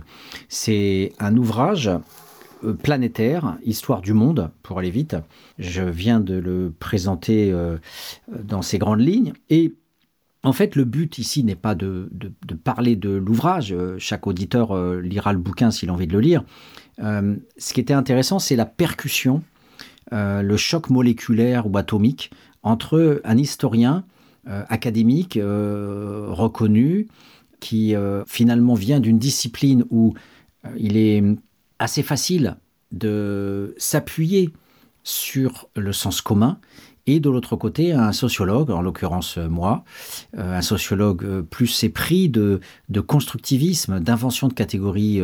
C'est 0.49 1.13
un 1.17 1.35
ouvrage 1.35 1.89
euh, 2.63 2.73
planétaire, 2.73 3.57
Histoire 3.65 4.01
du 4.01 4.13
monde, 4.13 4.51
pour 4.61 4.77
aller 4.77 4.91
vite. 4.91 5.15
Je 5.57 5.81
viens 5.81 6.19
de 6.19 6.35
le 6.35 6.71
présenter 6.79 7.51
dans 8.27 8.61
ses 8.61 8.77
grandes 8.77 9.01
lignes. 9.01 9.33
Et 9.49 9.73
en 10.43 10.53
fait, 10.53 10.75
le 10.75 10.85
but 10.85 11.17
ici 11.17 11.43
n'est 11.43 11.55
pas 11.55 11.75
de, 11.75 12.09
parler 12.63 12.95
de 12.95 13.09
l'ouvrage. 13.09 13.73
Euh, 13.73 13.95
chaque 13.99 14.25
auditeur 14.25 14.71
euh, 14.71 15.01
lira 15.01 15.33
le 15.33 15.39
bouquin 15.39 15.69
s'il 15.69 15.89
a 15.89 15.93
envie 15.93 16.07
de 16.07 16.13
le 16.13 16.21
lire. 16.21 16.43
Euh, 16.99 17.35
ce 17.57 17.73
qui 17.73 17.81
était 17.81 17.93
intéressant, 17.93 18.39
c'est 18.39 18.55
la 18.55 18.65
percussion, 18.65 19.43
le 20.11 20.57
choc 20.57 20.89
moléculaire 20.89 21.67
ou 21.67 21.77
atomique 21.77 22.31
entre 22.63 23.21
un 23.23 23.37
historien 23.37 24.05
académique 24.47 25.37
reconnu 25.39 27.07
qui 27.59 27.93
finalement 28.25 28.73
vient 28.73 28.99
d'une 28.99 29.19
discipline 29.19 29.85
où 29.91 30.15
il 30.75 30.97
est 30.97 31.23
assez 31.77 32.01
facile 32.01 32.57
de 32.91 33.75
s'appuyer 33.77 34.51
sur 35.03 35.69
le 35.75 35.93
sens 35.93 36.21
commun 36.21 36.59
et 37.07 37.19
de 37.19 37.29
l'autre 37.29 37.55
côté 37.55 37.91
un 37.91 38.11
sociologue, 38.11 38.71
en 38.71 38.81
l'occurrence 38.81 39.37
moi, 39.37 39.83
un 40.37 40.61
sociologue 40.61 41.41
plus 41.41 41.83
épris 41.83 42.29
de, 42.29 42.59
constructivisme, 43.05 43.99
d'invention 43.99 44.47
de 44.47 44.53
catégories 44.53 45.21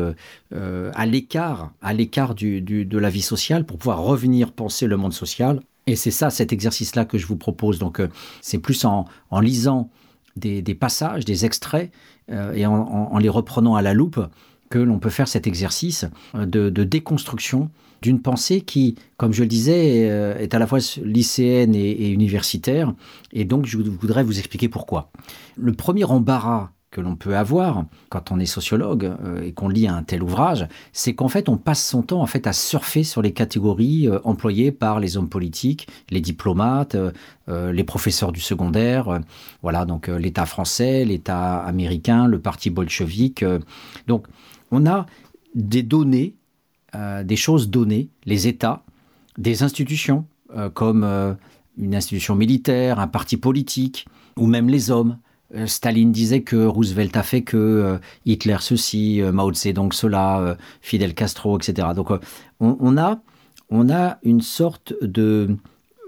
à 0.52 1.06
l'écart, 1.06 1.72
à 1.82 1.94
l'écart 1.94 2.36
de 2.36 2.98
la 2.98 3.10
vie 3.10 3.22
sociale 3.22 3.66
pour 3.66 3.78
pouvoir 3.78 4.00
revenir 4.00 4.52
penser 4.52 4.88
le 4.88 4.98
monde 4.98 5.14
social. 5.14 5.62
Et 5.88 5.96
c'est 5.96 6.12
ça, 6.12 6.30
cet 6.30 6.52
exercice-là 6.52 7.06
que 7.06 7.18
je 7.18 7.28
vous 7.28 7.38
propose. 7.38 7.78
Donc 7.78 8.02
c'est 8.42 8.60
plus 8.60 8.86
en 8.86 9.06
lisant 9.40 9.90
des, 10.36 10.76
passages, 10.76 11.26
des 11.26 11.46
extraits, 11.46 11.92
et 12.30 12.66
en, 12.66 13.18
les 13.18 13.30
reprenant 13.30 13.76
à 13.76 13.82
la 13.82 13.94
loupe, 13.94 14.20
que 14.70 14.80
l'on 14.80 15.00
peut 15.00 15.10
faire 15.10 15.28
cet 15.28 15.48
exercice 15.48 16.06
de, 16.34 16.70
déconstruction 16.70 17.70
d'une 18.02 18.22
pensée 18.22 18.62
qui, 18.62 18.96
comme 19.18 19.34
je 19.34 19.42
le 19.42 19.48
disais, 19.48 20.10
euh, 20.10 20.38
est 20.38 20.54
à 20.54 20.60
la 20.60 20.68
fois 20.68 20.80
lycéenne 21.04 21.76
et, 21.76 22.10
universitaire. 22.10 22.94
Et 23.32 23.46
donc, 23.46 23.66
je 23.66 23.78
voudrais 23.78 24.24
vous 24.24 24.38
expliquer 24.38 24.70
pourquoi. 24.70 25.12
Le 25.56 25.74
premier 25.74 26.04
embarras 26.04 26.70
que 26.92 27.02
l'on 27.02 27.16
peut 27.16 27.36
avoir 27.36 27.84
quand 28.10 28.32
on 28.32 28.40
est 28.40 28.46
sociologue 28.46 29.12
euh, 29.26 29.42
et 29.42 29.52
qu'on 29.52 29.68
lit 29.68 29.88
un 29.88 30.04
tel 30.04 30.24
ouvrage, 30.24 30.68
c'est 30.94 31.14
qu'en 31.14 31.28
fait 31.28 31.50
on 31.50 31.58
passe 31.58 31.86
son 31.86 32.04
temps 32.04 32.22
en 32.22 32.26
fait 32.26 32.48
à 32.48 32.54
surfer 32.54 33.04
sur 33.04 33.22
les 33.22 33.34
catégories 33.34 34.08
euh, 34.08 34.20
employées 34.24 34.72
par 34.72 35.02
les 35.02 35.18
hommes 35.18 35.28
politiques, 35.28 35.88
les 36.10 36.22
diplomates, 36.22 36.96
les 37.48 37.84
professeurs 37.84 38.32
du 38.32 38.40
secondaire, 38.40 39.20
voilà 39.62 39.86
donc 39.86 40.08
l'État 40.08 40.46
français, 40.46 41.04
l'État 41.04 41.58
américain, 41.58 42.28
le 42.28 42.40
parti 42.40 42.70
bolchevique. 42.70 43.44
donc 44.08 44.26
on 44.72 44.86
a 44.86 45.06
des 45.56 45.84
données, 45.84 46.36
euh, 46.94 47.24
des 47.24 47.36
choses 47.36 47.70
données, 47.70 48.10
les 48.26 48.48
États, 48.48 48.84
des 49.38 49.64
institutions 49.64 50.26
euh, 50.56 50.70
comme 50.70 51.04
euh, 51.04 51.34
une 51.78 51.96
institution 51.96 52.36
militaire, 52.36 53.00
un 53.00 53.08
parti 53.08 53.38
politique, 53.38 54.06
ou 54.38 54.46
même 54.48 54.70
les 54.70 54.92
hommes. 54.92 55.18
Staline 55.68 56.12
disait 56.12 56.42
que 56.42 56.66
Roosevelt 56.66 57.16
a 57.16 57.24
fait 57.24 57.44
que 57.44 58.00
Hitler 58.26 58.58
ceci, 58.60 59.22
Mao 59.32 59.54
Zedong 59.54 59.94
cela, 59.94 60.58
Fidel 60.82 61.14
Castro, 61.14 61.58
etc. 61.58 61.90
Donc 61.96 62.10
on, 62.60 62.98
a, 62.98 63.22
on 63.70 63.90
a 63.90 64.18
une 64.24 64.42
sorte 64.42 64.96
de 65.02 65.56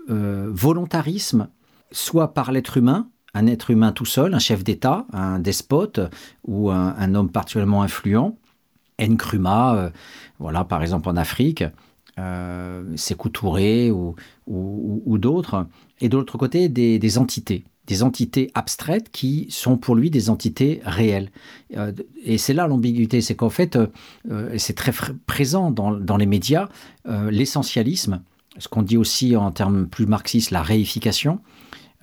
volontarisme, 0.10 1.50
soit 1.92 2.34
par 2.34 2.52
l'être 2.52 2.78
humain, 2.78 3.10
un 3.36 3.48
être 3.48 3.70
humain 3.70 3.92
tout 3.92 4.06
seul, 4.06 4.34
un 4.34 4.40
chef 4.40 4.64
d'État, 4.64 5.06
un 5.14 5.40
despote 5.40 6.00
ou 6.44 6.72
un 6.72 7.16
homme 7.16 7.30
particulièrement 7.30 7.84
influent, 7.84 8.38
Nkrumah, 9.00 9.76
euh, 9.76 9.90
voilà, 10.40 10.64
par 10.64 10.82
exemple 10.82 11.10
en 11.10 11.16
Afrique, 11.16 11.64
euh, 12.20 12.84
Sékou 12.96 13.30
Touré 13.30 13.92
ou, 13.92 14.16
d'autres, 15.18 15.68
et 16.02 16.10
de 16.10 16.18
l'autre 16.18 16.38
côté 16.38 16.68
des, 16.70 17.18
entités, 17.18 17.64
des 17.86 18.04
entités 18.04 18.52
abstraites 18.56 19.10
qui 19.12 19.48
sont 19.50 19.78
pour 19.78 19.96
lui 19.96 20.10
des 20.10 20.30
entités 20.30 20.82
réelles. 20.84 21.30
Euh, 21.76 21.92
et 22.24 22.38
c'est 22.38 22.54
là 22.54 22.68
l'ambiguïté, 22.68 23.22
c'est 23.22 23.36
qu'en 23.36 23.50
fait, 23.50 23.78
c'est 24.58 24.76
très 24.76 24.94
présent 25.26 25.72
dans, 25.72 26.18
les 26.18 26.26
médias, 26.26 26.70
l'essentialisme, 27.06 28.22
ce 28.58 28.68
qu'on 28.68 28.82
dit 28.82 28.98
aussi 28.98 29.36
en 29.36 29.52
termes 29.52 29.88
plus 29.88 30.08
marxistes, 30.08 30.50
la 30.50 30.64
réification. 30.64 31.40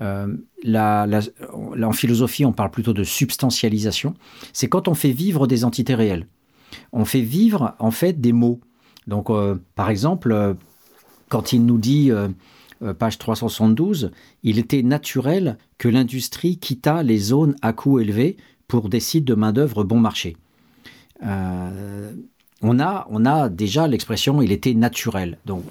en 0.00 0.32
philosophie, 1.92 2.44
on 2.44 2.52
parle 2.52 2.70
plutôt 2.70 2.92
de 2.92 3.02
substantialisation. 3.02 4.14
C'est 4.52 4.68
quand 4.68 4.86
on 4.86 4.94
fait 4.94 5.10
vivre 5.10 5.48
des 5.48 5.64
entités 5.64 5.96
réelles 5.96 6.28
on 6.92 7.04
fait 7.04 7.20
vivre 7.20 7.74
en 7.78 7.90
fait 7.90 8.20
des 8.20 8.32
mots. 8.32 8.60
Euh, 9.10 9.56
par 9.74 9.90
exemple, 9.90 10.32
euh, 10.32 10.54
quand 11.28 11.52
il 11.52 11.64
nous 11.64 11.78
dit, 11.78 12.10
euh, 12.10 12.28
page 12.98 13.18
372, 13.18 14.10
il 14.42 14.58
était 14.58 14.82
naturel 14.82 15.58
que 15.78 15.88
l'industrie 15.88 16.58
quittât 16.58 17.02
les 17.02 17.18
zones 17.18 17.56
à 17.62 17.72
coût 17.72 17.98
élevé 17.98 18.36
pour 18.68 18.88
des 18.88 19.00
sites 19.00 19.24
de 19.24 19.34
main-d'œuvre 19.34 19.84
bon 19.84 20.00
marché. 20.00 20.36
on, 21.22 22.80
a, 22.80 23.06
on 23.10 23.24
a 23.24 23.48
déjà 23.48 23.86
l'expression 23.86 24.42
il 24.42 24.52
était 24.52 24.74
naturel. 24.74 25.38
Donc, 25.46 25.64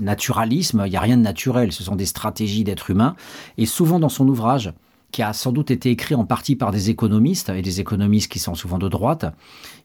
naturalisme, 0.00 0.82
il 0.86 0.90
n'y 0.90 0.96
a 0.96 1.00
rien 1.00 1.16
de 1.16 1.22
naturel, 1.22 1.72
ce 1.72 1.82
sont 1.82 1.96
des 1.96 2.06
stratégies 2.06 2.64
d'être 2.64 2.90
humain. 2.90 3.14
Et 3.56 3.66
souvent 3.66 3.98
dans 3.98 4.08
son 4.08 4.28
ouvrage, 4.28 4.72
qui 5.10 5.22
a 5.22 5.32
sans 5.32 5.52
doute 5.52 5.70
été 5.70 5.90
écrit 5.90 6.14
en 6.14 6.24
partie 6.24 6.56
par 6.56 6.70
des 6.70 6.90
économistes, 6.90 7.50
et 7.50 7.62
des 7.62 7.80
économistes 7.80 8.30
qui 8.30 8.38
sont 8.38 8.54
souvent 8.54 8.78
de 8.78 8.88
droite, 8.88 9.26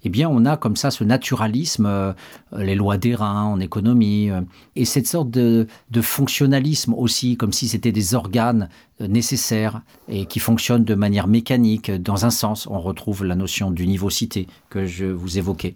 eh 0.04 0.10
bien, 0.10 0.30
on 0.30 0.46
a 0.46 0.56
comme 0.56 0.76
ça 0.76 0.92
ce 0.92 1.04
naturalisme, 1.04 1.88
euh, 1.88 2.14
les 2.56 2.76
lois 2.76 2.98
des 2.98 3.16
reins 3.16 3.44
en 3.44 3.60
économie, 3.60 4.30
euh, 4.30 4.42
et 4.76 4.86
cette 4.86 5.08
sorte 5.08 5.32
de, 5.32 5.68
fonctionnalisme 6.02 6.94
aussi, 6.94 7.38
comme 7.38 7.52
si 7.52 7.68
c'était 7.68 7.92
des 7.92 8.14
organes 8.14 8.70
euh, 9.02 9.08
nécessaires 9.08 9.82
et 10.08 10.28
qui 10.28 10.40
fonctionnent 10.40 10.84
de 10.84 10.96
manière 10.96 11.28
mécanique. 11.28 11.90
Dans 11.92 12.26
un 12.26 12.30
sens, 12.30 12.68
on 12.68 12.80
retrouve 12.80 13.26
la 13.26 13.36
notion 13.36 13.72
d'univocité 13.72 14.48
que 14.70 14.86
je 14.86 15.06
vous 15.06 15.40
évoquais. 15.40 15.74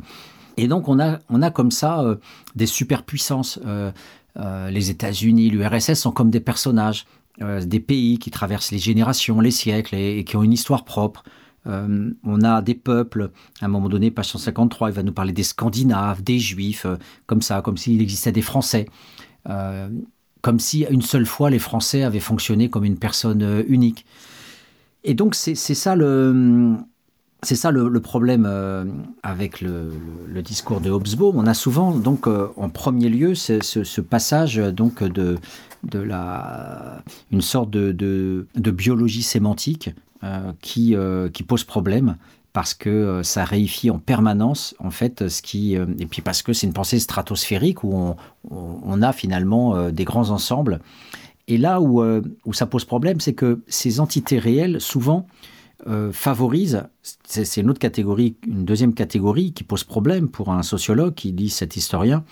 Et 0.58 0.68
donc, 0.68 0.88
on 0.88 1.00
a, 1.00 1.20
on 1.30 1.41
a 1.41 1.50
comme 1.50 1.72
ça 1.72 2.04
des 2.56 2.66
superpuissances. 2.66 3.60
les 4.36 4.89
États-Unis, 4.89 5.50
l'URSS 5.50 5.93
sont 5.93 6.12
comme 6.12 6.30
des 6.30 6.41
personnages. 6.41 7.06
Euh, 7.42 7.64
des 7.64 7.80
pays 7.80 8.20
qui 8.20 8.32
traversent 8.32 8.72
les 8.72 8.80
générations, 8.80 9.40
les 9.40 9.52
siècles 9.52 9.96
et, 9.96 10.24
qui 10.26 10.36
ont 10.36 10.44
une 10.44 10.52
histoire 10.52 10.84
propre. 10.84 11.24
Euh, 11.68 12.12
on 12.24 12.42
a 12.42 12.62
des 12.62 12.76
peuples, 12.76 13.32
à 13.62 13.66
un 13.66 13.68
moment 13.70 13.88
donné, 13.88 14.12
page 14.12 14.28
153, 14.30 14.90
il 14.90 14.94
va 14.94 15.04
nous 15.04 15.14
parler 15.14 15.32
des 15.32 15.44
Scandinaves, 15.44 16.22
des 16.22 16.40
Juifs, 16.40 16.86
euh, 16.86 16.98
comme 17.28 17.42
ça, 17.42 17.62
comme 17.62 17.78
s'il 17.78 18.02
existait 18.02 18.32
des 18.32 18.42
Français. 18.42 18.88
comme 20.42 20.60
si 20.60 20.86
une 20.90 21.02
seule 21.02 21.26
fois 21.26 21.50
les 21.50 21.60
Français 21.60 22.04
avaient 22.04 22.22
fonctionné 22.22 22.70
comme 22.70 22.86
une 22.86 22.98
personne 22.98 23.64
unique. 23.68 24.06
Et 25.04 25.14
donc 25.14 25.36
c'est 25.36 25.56
ça 25.56 25.96
le, 25.96 26.78
c'est 27.42 27.56
ça 27.56 27.72
le, 27.72 28.00
problème 28.00 28.46
avec 29.24 29.62
le, 29.62 29.92
discours 30.44 30.82
de 30.82 30.90
Hobsbawm. 30.90 31.38
On 31.38 31.48
a 31.48 31.54
souvent 31.54 31.92
donc 31.92 32.28
en 32.28 32.70
premier 32.70 33.10
lieu 33.10 33.36
ce, 33.36 34.02
passage 34.02 34.58
donc 34.58 35.04
de 35.04 35.38
de 35.84 36.00
la, 36.00 37.04
une 37.32 37.42
sorte 37.42 37.70
de, 37.70 38.46
biologie 38.56 39.24
sémantique 39.24 39.92
euh, 40.24 40.52
qui, 40.62 40.96
euh, 40.96 41.30
pose 41.48 41.64
problème 41.64 42.18
parce 42.52 42.74
que 42.74 42.90
euh, 42.90 43.24
ça 43.24 43.46
réifie 43.46 43.90
en 43.90 44.00
permanence 44.00 44.76
en 44.80 44.92
fait 44.92 45.30
ce 45.30 45.42
qui 45.42 45.76
et 45.76 46.06
puis 46.06 46.22
parce 46.22 46.42
que 46.42 46.52
c'est 46.52 46.68
une 46.68 46.74
pensée 46.74 47.00
stratosphérique 47.00 47.84
où 47.84 48.16
on, 48.52 49.02
a 49.02 49.14
finalement 49.14 49.90
des 49.92 50.04
grands 50.04 50.30
ensembles 50.32 50.80
et 51.48 51.58
là 51.58 51.80
où 51.80 52.54
ça 52.54 52.66
pose 52.66 52.86
problème 52.86 53.20
c'est 53.20 53.34
que 53.34 53.62
ces 53.68 54.00
entités 54.00 54.40
réelles 54.40 54.82
souvent 54.82 55.28
favorisent 56.12 56.84
c'est 57.24 57.62
une 57.62 57.70
autre 57.70 57.80
catégorie 57.80 58.36
une 58.46 58.66
deuxième 58.66 58.94
catégorie 58.94 59.54
qui 59.54 59.64
pose 59.64 59.86
problème 59.86 60.28
pour 60.28 60.52
un 60.52 60.62
sociologue 60.62 61.14
qui 61.14 61.32
lit 61.32 61.50
cet 61.50 61.78
historien 61.78 62.26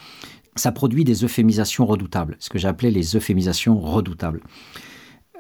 ça 0.58 0.72
produit 0.72 1.04
des 1.04 1.24
euphémisations 1.24 1.86
redoutables, 1.86 2.36
ce 2.40 2.50
que 2.50 2.58
j'appelais 2.58 2.92
les 2.92 3.16
euphémisations 3.16 3.80
redoutables. 3.80 4.42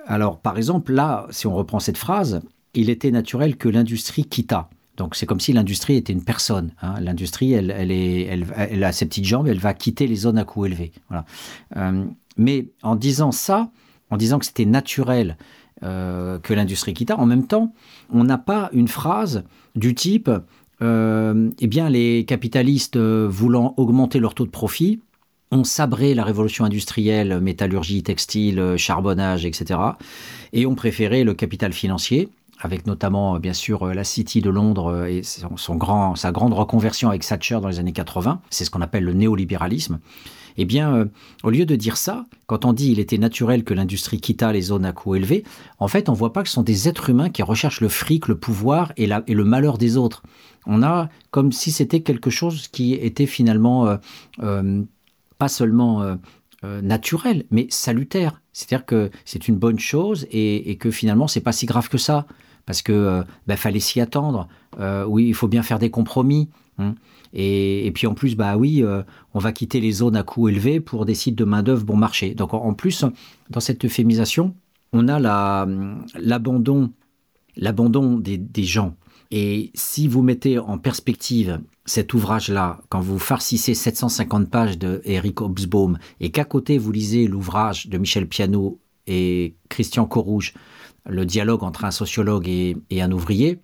Alors, 0.05 0.39
par 0.39 0.57
exemple, 0.57 0.93
là, 0.93 1.27
si 1.31 1.47
on 1.47 1.55
reprend 1.55 1.79
cette 1.79 1.97
phrase, 1.97 2.41
il 2.73 2.89
était 2.89 3.11
naturel 3.11 3.57
que 3.57 3.67
l'industrie 3.67 4.25
quittât. 4.25 4.69
Donc, 4.95 5.15
c'est 5.15 5.25
comme 5.25 5.39
si 5.39 5.53
l'industrie 5.53 5.95
était 5.95 6.13
une 6.13 6.23
personne. 6.23 6.71
Hein. 6.81 6.99
L'industrie, 7.01 7.53
elle, 7.53 7.71
elle, 7.71 7.91
est, 7.91 8.23
elle, 8.55 8.83
a 8.83 8.91
ses 8.91 9.05
petites 9.05 9.25
jambes, 9.25 9.47
elle 9.47 9.59
va 9.59 9.73
quitter 9.73 10.07
les 10.07 10.15
zones 10.15 10.37
à 10.37 10.43
coût 10.43 10.65
élevé. 10.65 10.91
Voilà. 11.09 11.25
Euh, 11.75 12.05
mais 12.37 12.67
en 12.81 12.95
disant 12.95 13.31
ça, 13.31 13.69
en 14.09 14.17
disant 14.17 14.39
que 14.39 14.45
c'était 14.45 14.65
naturel 14.65 15.37
euh, 15.83 16.39
que 16.39 16.53
l'industrie 16.53 16.93
quittât, 16.93 17.17
en 17.17 17.25
même 17.25 17.47
temps, 17.47 17.73
on 18.11 18.23
n'a 18.23 18.37
pas 18.37 18.69
une 18.73 18.87
phrase 18.87 19.43
du 19.75 19.93
type 19.95 20.29
euh, 20.81 21.49
eh 21.59 21.67
bien, 21.67 21.89
les 21.89 22.23
capitalistes 22.25 22.97
voulant 22.97 23.73
augmenter 23.77 24.19
leur 24.19 24.35
taux 24.35 24.45
de 24.45 24.51
profit 24.51 25.01
ont 25.51 25.63
sabré 25.63 26.13
la 26.13 26.23
révolution 26.23 26.65
industrielle, 26.65 27.39
métallurgie, 27.39 28.03
textile, 28.03 28.75
charbonnage, 28.77 29.45
etc. 29.45 29.79
et 30.51 30.65
ont 30.65 30.75
préféré 30.75 31.23
le 31.23 31.33
capital 31.33 31.71
financier, 31.73 32.29
avec 32.59 32.85
notamment 32.85 33.39
bien 33.39 33.53
sûr 33.53 33.87
la 33.87 34.03
City 34.03 34.41
de 34.41 34.49
Londres 34.49 35.07
et 35.07 35.21
son, 35.23 35.75
grand, 35.75 36.15
sa 36.15 36.31
grande 36.31 36.53
reconversion 36.53 37.09
avec 37.09 37.25
Thatcher 37.25 37.59
dans 37.61 37.69
les 37.69 37.79
années 37.79 37.93
80. 37.93 38.41
C'est 38.49 38.65
ce 38.65 38.69
qu'on 38.69 38.81
appelle 38.81 39.05
le 39.05 39.13
néolibéralisme. 39.13 39.99
Eh 40.57 40.65
bien, 40.65 40.93
euh, 40.93 41.05
au 41.43 41.49
lieu 41.49 41.65
de 41.65 41.75
dire 41.75 41.97
ça, 41.97 42.25
quand 42.47 42.65
on 42.65 42.73
dit 42.73 42.91
il 42.91 42.99
était 42.99 43.17
naturel 43.17 43.63
que 43.63 43.73
l'industrie 43.73 44.19
quittât 44.19 44.51
les 44.51 44.61
zones 44.61 44.85
à 44.85 44.91
coût 44.91 45.15
élevé, 45.15 45.43
en 45.79 45.87
fait, 45.87 46.09
on 46.09 46.13
voit 46.13 46.33
pas 46.33 46.43
que 46.43 46.49
ce 46.49 46.55
sont 46.55 46.63
des 46.63 46.87
êtres 46.87 47.09
humains 47.09 47.29
qui 47.29 47.43
recherchent 47.43 47.81
le 47.81 47.89
fric, 47.89 48.27
le 48.27 48.37
pouvoir 48.37 48.91
et, 48.97 49.07
le 49.07 49.43
malheur 49.43 49.77
des 49.77 49.97
autres. 49.97 50.23
On 50.65 50.83
a 50.83 51.09
comme 51.31 51.51
si 51.51 51.71
c'était 51.71 52.01
quelque 52.01 52.29
chose 52.29 52.67
qui 52.67 52.93
était 52.93 53.27
finalement 53.27 53.87
euh, 53.87 53.97
euh, 54.41 54.83
pas 55.37 55.47
seulement 55.47 56.17
naturel, 56.63 57.45
mais 57.51 57.67
salutaire. 57.69 58.41
C'est-à-dire 58.51 58.85
que 58.85 59.11
c'est 59.23 59.47
une 59.47 59.55
bonne 59.55 59.77
chose 59.77 60.25
et, 60.31 60.75
que 60.77 60.89
finalement, 60.89 61.27
c'est 61.27 61.41
pas 61.41 61.51
si 61.51 61.67
grave 61.67 61.87
que 61.89 61.99
ça. 61.99 62.25
Parce 62.65 62.81
que 62.81 63.23
bah, 63.45 63.55
fallait 63.55 63.79
s'y 63.79 64.01
attendre. 64.01 64.49
oui, 65.07 65.27
il 65.27 65.35
faut 65.35 65.47
bien 65.47 65.61
faire 65.61 65.77
des 65.77 65.91
compromis. 65.91 66.49
Hein. 66.79 66.95
Et, 67.33 67.91
puis 67.93 68.07
en 68.07 68.13
plus, 68.13 68.35
bah 68.35 68.57
oui, 68.57 68.83
euh, 68.83 69.03
on 69.33 69.39
va 69.39 69.51
quitter 69.51 69.79
les 69.79 69.91
zones 69.91 70.15
à 70.15 70.23
coût 70.23 70.49
élevé 70.49 70.79
pour 70.79 71.05
des 71.05 71.15
sites 71.15 71.35
de 71.35 71.43
main-d'œuvre 71.43 71.85
bon 71.85 71.97
marché. 71.97 72.33
Donc 72.33 72.53
en, 72.53 72.73
plus, 72.73 73.05
dans 73.49 73.59
cette 73.59 73.85
euphémisation, 73.85 74.55
on 74.93 75.07
a 75.07 75.19
l'abandon 76.15 76.91
l'abandon 77.59 78.17
des, 78.17 78.37
des, 78.37 78.63
gens. 78.63 78.95
Et 79.31 79.71
si 79.73 80.07
vous 80.07 80.21
mettez 80.21 80.59
en 80.59 80.77
perspective 80.77 81.59
cet 81.85 82.13
ouvrage-là, 82.13 82.81
quand 82.89 82.99
vous 82.99 83.17
farcissez 83.17 83.73
750 83.73 84.49
pages 84.49 84.77
de 84.77 85.01
Eric 85.05 85.41
Hobsbawm 85.41 85.97
et 86.19 86.29
qu'à 86.29 86.45
côté 86.45 86.77
vous 86.77 86.91
lisez 86.91 87.25
l'ouvrage 87.25 87.87
de 87.87 87.97
Michel 87.97 88.27
Piano 88.27 88.79
et 89.07 89.55
Christian 89.69 90.05
Corouge, 90.05 90.53
le 91.09 91.25
dialogue 91.25 91.63
entre 91.63 91.85
un 91.85 91.91
sociologue 91.91 92.47
et 92.47 93.01
un 93.01 93.11
ouvrier, 93.11 93.59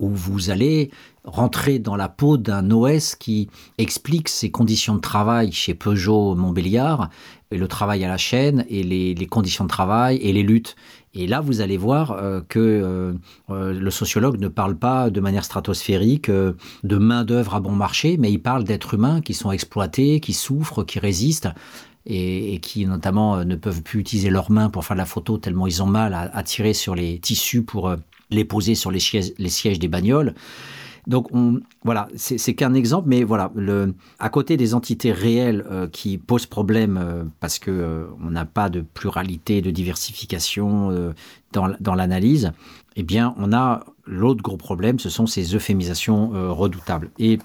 où 0.00 0.08
vous 0.08 0.50
allez 0.50 0.90
rentrer 1.24 1.78
dans 1.78 1.96
la 1.96 2.08
peau 2.08 2.36
d'un 2.36 2.70
OS 2.70 3.14
qui 3.14 3.48
explique 3.78 4.28
ses 4.28 4.50
conditions 4.50 4.94
de 4.94 5.00
travail 5.00 5.52
chez 5.52 5.74
Peugeot 5.74 6.34
Montbéliard, 6.34 7.10
et 7.52 7.58
le 7.58 7.68
travail 7.68 8.04
à 8.04 8.08
la 8.08 8.16
chaîne, 8.16 8.64
et 8.68 8.82
les, 8.82 9.26
conditions 9.26 9.64
de 9.64 9.68
travail, 9.68 10.16
et 10.18 10.32
les 10.32 10.42
luttes. 10.42 10.76
Et 11.14 11.26
là, 11.26 11.40
vous 11.40 11.60
allez 11.60 11.76
voir 11.76 12.12
euh, 12.12 12.40
que 12.48 12.58
euh, 12.58 13.12
euh, 13.50 13.72
le 13.72 13.90
sociologue 13.90 14.38
ne 14.38 14.48
parle 14.48 14.76
pas 14.76 15.10
de 15.10 15.20
manière 15.20 15.44
stratosphérique 15.44 16.30
de 16.30 16.96
main-d'œuvre 16.96 17.56
à 17.56 17.60
bon 17.60 17.72
marché, 17.72 18.16
mais 18.18 18.30
il 18.30 18.38
parle 18.38 18.64
d'êtres 18.64 18.94
humains 18.94 19.20
qui 19.20 19.34
sont 19.34 19.50
exploités, 19.50 20.20
qui 20.20 20.32
souffrent, 20.32 20.84
qui 20.84 20.98
résistent. 20.98 21.48
Et, 22.06 22.60
qui 22.62 22.86
notamment 22.86 23.44
ne 23.44 23.54
peuvent 23.56 23.82
plus 23.82 24.00
utiliser 24.00 24.30
leurs 24.30 24.50
mains 24.50 24.70
pour 24.70 24.86
faire 24.86 24.96
de 24.96 25.00
la 25.00 25.06
photo 25.06 25.36
tellement 25.36 25.66
ils 25.66 25.82
ont 25.82 25.86
mal 25.86 26.14
à, 26.14 26.42
tirer 26.42 26.72
sur 26.72 26.94
les 26.94 27.18
tissus 27.20 27.62
pour 27.62 27.94
les 28.30 28.44
poser 28.44 28.74
sur 28.74 28.90
les 28.90 29.00
sièges, 29.00 29.78
des 29.78 29.88
bagnoles. 29.88 30.34
Donc 31.06 31.28
on, 31.32 31.60
voilà, 31.82 32.08
c'est 32.16 32.54
qu'un 32.54 32.74
exemple, 32.74 33.08
mais 33.08 33.24
voilà, 33.24 33.50
le, 33.54 33.94
à 34.18 34.28
côté 34.28 34.56
des 34.56 34.74
entités 34.74 35.12
réelles 35.12 35.64
euh, 35.70 35.88
qui 35.88 36.18
posent 36.18 36.46
problème 36.46 36.98
euh, 37.02 37.24
parce 37.40 37.58
que 37.58 37.70
euh, 37.70 38.06
on 38.22 38.30
n'a 38.30 38.44
pas 38.44 38.68
de 38.68 38.82
pluralité, 38.82 39.62
de 39.62 39.70
diversification 39.70 41.12
dans, 41.52 41.94
l'analyse, 41.94 42.52
eh 42.96 43.02
bien 43.02 43.34
on 43.38 43.52
a 43.52 43.84
l'autre 44.04 44.42
gros 44.42 44.56
problème, 44.56 44.98
ce 44.98 45.08
sont 45.08 45.26
ces 45.26 45.54
euphémisations 45.54 46.30
redoutables. 46.52 47.10
Et 47.18 47.38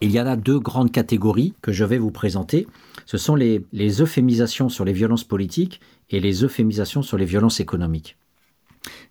il 0.00 0.10
y 0.10 0.20
en 0.20 0.26
a 0.26 0.36
deux 0.36 0.58
grandes 0.58 0.92
catégories 0.92 1.54
que 1.60 1.72
je 1.72 1.84
vais 1.84 1.98
vous 1.98 2.10
présenter. 2.10 2.66
Ce 3.04 3.18
sont 3.18 3.34
les 3.34 4.00
euphémisations 4.00 4.68
sur 4.68 4.84
les 4.84 4.92
violences 4.92 5.24
politiques 5.24 5.80
et 6.08 6.20
les 6.20 6.44
euphémisations 6.44 7.02
sur 7.02 7.18
les 7.18 7.26
violences 7.26 7.60
économiques. 7.60 8.16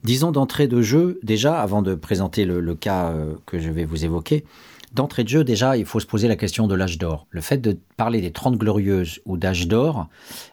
Disons 0.03 0.31
d'entrée 0.31 0.67
de 0.67 0.81
jeu, 0.81 1.19
déjà, 1.23 1.59
avant 1.59 1.81
de 1.81 1.95
présenter 1.95 2.45
le, 2.45 2.75
cas 2.75 3.11
euh, 3.11 3.35
que 3.45 3.59
je 3.59 3.69
vais 3.69 3.85
vous 3.85 4.05
évoquer, 4.05 4.45
d'entrée 4.93 5.23
de 5.23 5.29
jeu, 5.29 5.43
déjà, 5.43 5.77
il 5.77 5.85
faut 5.85 5.99
se 5.99 6.05
poser 6.05 6.27
la 6.27 6.35
question 6.35 6.67
de 6.67 6.75
l'âge 6.75 6.97
d'or. 6.97 7.27
Le 7.29 7.41
fait 7.41 7.57
de 7.57 7.77
parler 7.97 8.21
des 8.21 8.31
30 8.31 8.57
glorieuses 8.57 9.19
ou 9.25 9.37
d'âge 9.37 9.67
d'or, 9.67 10.07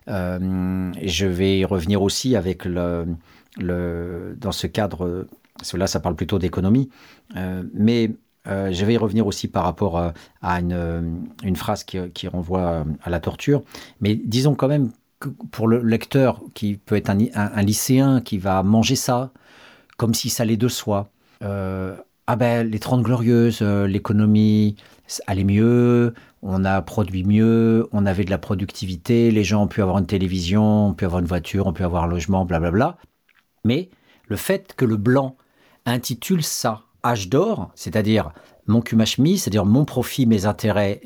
euh, 0.08 0.92
je 1.02 1.26
vais 1.26 1.58
y 1.58 1.64
revenir 1.64 2.02
aussi 2.02 2.36
avec 2.36 2.64
le, 2.64 3.06
dans 3.58 4.52
ce 4.52 4.66
cadre, 4.66 5.26
cela 5.62 5.86
ça 5.86 6.00
parle 6.00 6.16
plutôt 6.16 6.38
d'économie, 6.38 6.90
euh, 7.36 7.62
mais 7.72 8.12
je 8.46 8.84
vais 8.84 8.94
y 8.94 8.96
revenir 8.96 9.26
aussi 9.26 9.48
par 9.48 9.64
rapport 9.64 9.98
à, 10.40 10.60
une, 10.60 11.56
phrase 11.56 11.82
qui, 11.82 12.28
renvoie 12.28 12.84
à 13.02 13.10
la 13.10 13.18
torture. 13.18 13.62
Mais 14.00 14.14
disons 14.14 14.54
quand 14.54 14.68
même 14.68 14.92
pour 15.50 15.68
le 15.68 15.82
lecteur 15.82 16.42
qui 16.54 16.76
peut 16.76 16.96
être 16.96 17.10
un, 17.10 17.62
lycéen 17.62 18.20
qui 18.20 18.38
va 18.38 18.62
manger 18.62 18.96
ça 18.96 19.32
comme 19.96 20.14
si 20.14 20.30
ça 20.30 20.42
allait 20.42 20.56
de 20.56 20.68
soi. 20.68 21.08
Euh, 21.42 21.96
ah 22.26 22.36
ben 22.36 22.68
les 22.68 22.78
30 22.78 23.02
glorieuses, 23.02 23.60
euh, 23.62 23.86
l'économie 23.86 24.76
allait 25.26 25.44
mieux, 25.44 26.14
on 26.42 26.64
a 26.64 26.82
produit 26.82 27.24
mieux, 27.24 27.88
on 27.92 28.04
avait 28.06 28.24
de 28.24 28.30
la 28.30 28.38
productivité, 28.38 29.30
les 29.30 29.44
gens 29.44 29.62
ont 29.64 29.68
pu 29.68 29.82
avoir 29.82 29.98
une 29.98 30.06
télévision, 30.06 30.88
ont 30.88 30.94
pu 30.94 31.04
avoir 31.04 31.20
une 31.20 31.26
voiture, 31.26 31.66
ont 31.66 31.72
pu 31.72 31.84
avoir 31.84 32.04
un 32.04 32.08
logement, 32.08 32.44
blablabla. 32.44 32.96
Mais 33.64 33.90
le 34.28 34.36
fait 34.36 34.74
que 34.76 34.84
le 34.84 34.96
blanc 34.96 35.36
intitule 35.84 36.42
ça 36.42 36.82
âge 37.04 37.28
d'or, 37.28 37.70
c'est-à-dire 37.74 38.32
mon 38.66 38.80
cul 38.80 38.96
c'est-à-dire 39.06 39.64
mon 39.64 39.84
profit, 39.84 40.26
mes 40.26 40.46
intérêts, 40.46 41.00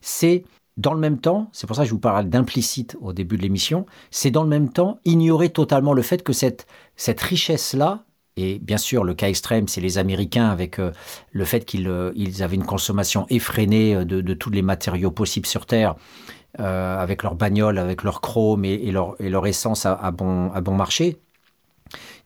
c'est 0.00 0.44
dans 0.76 0.94
le 0.94 1.00
même 1.00 1.18
temps, 1.18 1.48
c'est 1.52 1.66
pour 1.66 1.76
ça 1.76 1.82
que 1.82 1.88
je 1.88 1.94
vous 1.94 2.00
parle 2.00 2.28
d'implicite 2.28 2.96
au 3.00 3.12
début 3.12 3.36
de 3.36 3.42
l'émission, 3.42 3.86
c'est 4.10 4.30
dans 4.30 4.42
le 4.42 4.48
même 4.48 4.70
temps 4.70 4.98
ignorer 5.04 5.50
totalement 5.50 5.92
le 5.92 6.02
fait 6.02 6.22
que 6.22 6.32
cette, 6.32 6.66
cette 6.96 7.20
richesse-là, 7.20 8.04
et 8.36 8.58
bien 8.58 8.78
sûr 8.78 9.04
le 9.04 9.12
cas 9.12 9.28
extrême, 9.28 9.68
c'est 9.68 9.82
les 9.82 9.98
Américains 9.98 10.48
avec 10.48 10.78
euh, 10.78 10.92
le 11.32 11.44
fait 11.44 11.66
qu'ils 11.66 11.88
euh, 11.88 12.12
ils 12.16 12.42
avaient 12.42 12.56
une 12.56 12.64
consommation 12.64 13.26
effrénée 13.28 13.94
euh, 13.94 14.04
de, 14.06 14.34
tous 14.34 14.48
les 14.48 14.62
matériaux 14.62 15.10
possibles 15.10 15.46
sur 15.46 15.66
Terre, 15.66 15.94
avec 16.58 17.22
leurs 17.22 17.34
bagnoles, 17.34 17.78
avec 17.78 18.02
leur 18.02 18.20
chrome 18.20 18.66
et, 18.66 18.90
leur, 18.90 19.18
et 19.20 19.30
leur, 19.30 19.46
essence 19.46 19.86
à, 19.86 20.10
bon, 20.10 20.52
à 20.52 20.60
bon 20.60 20.74
marché, 20.74 21.16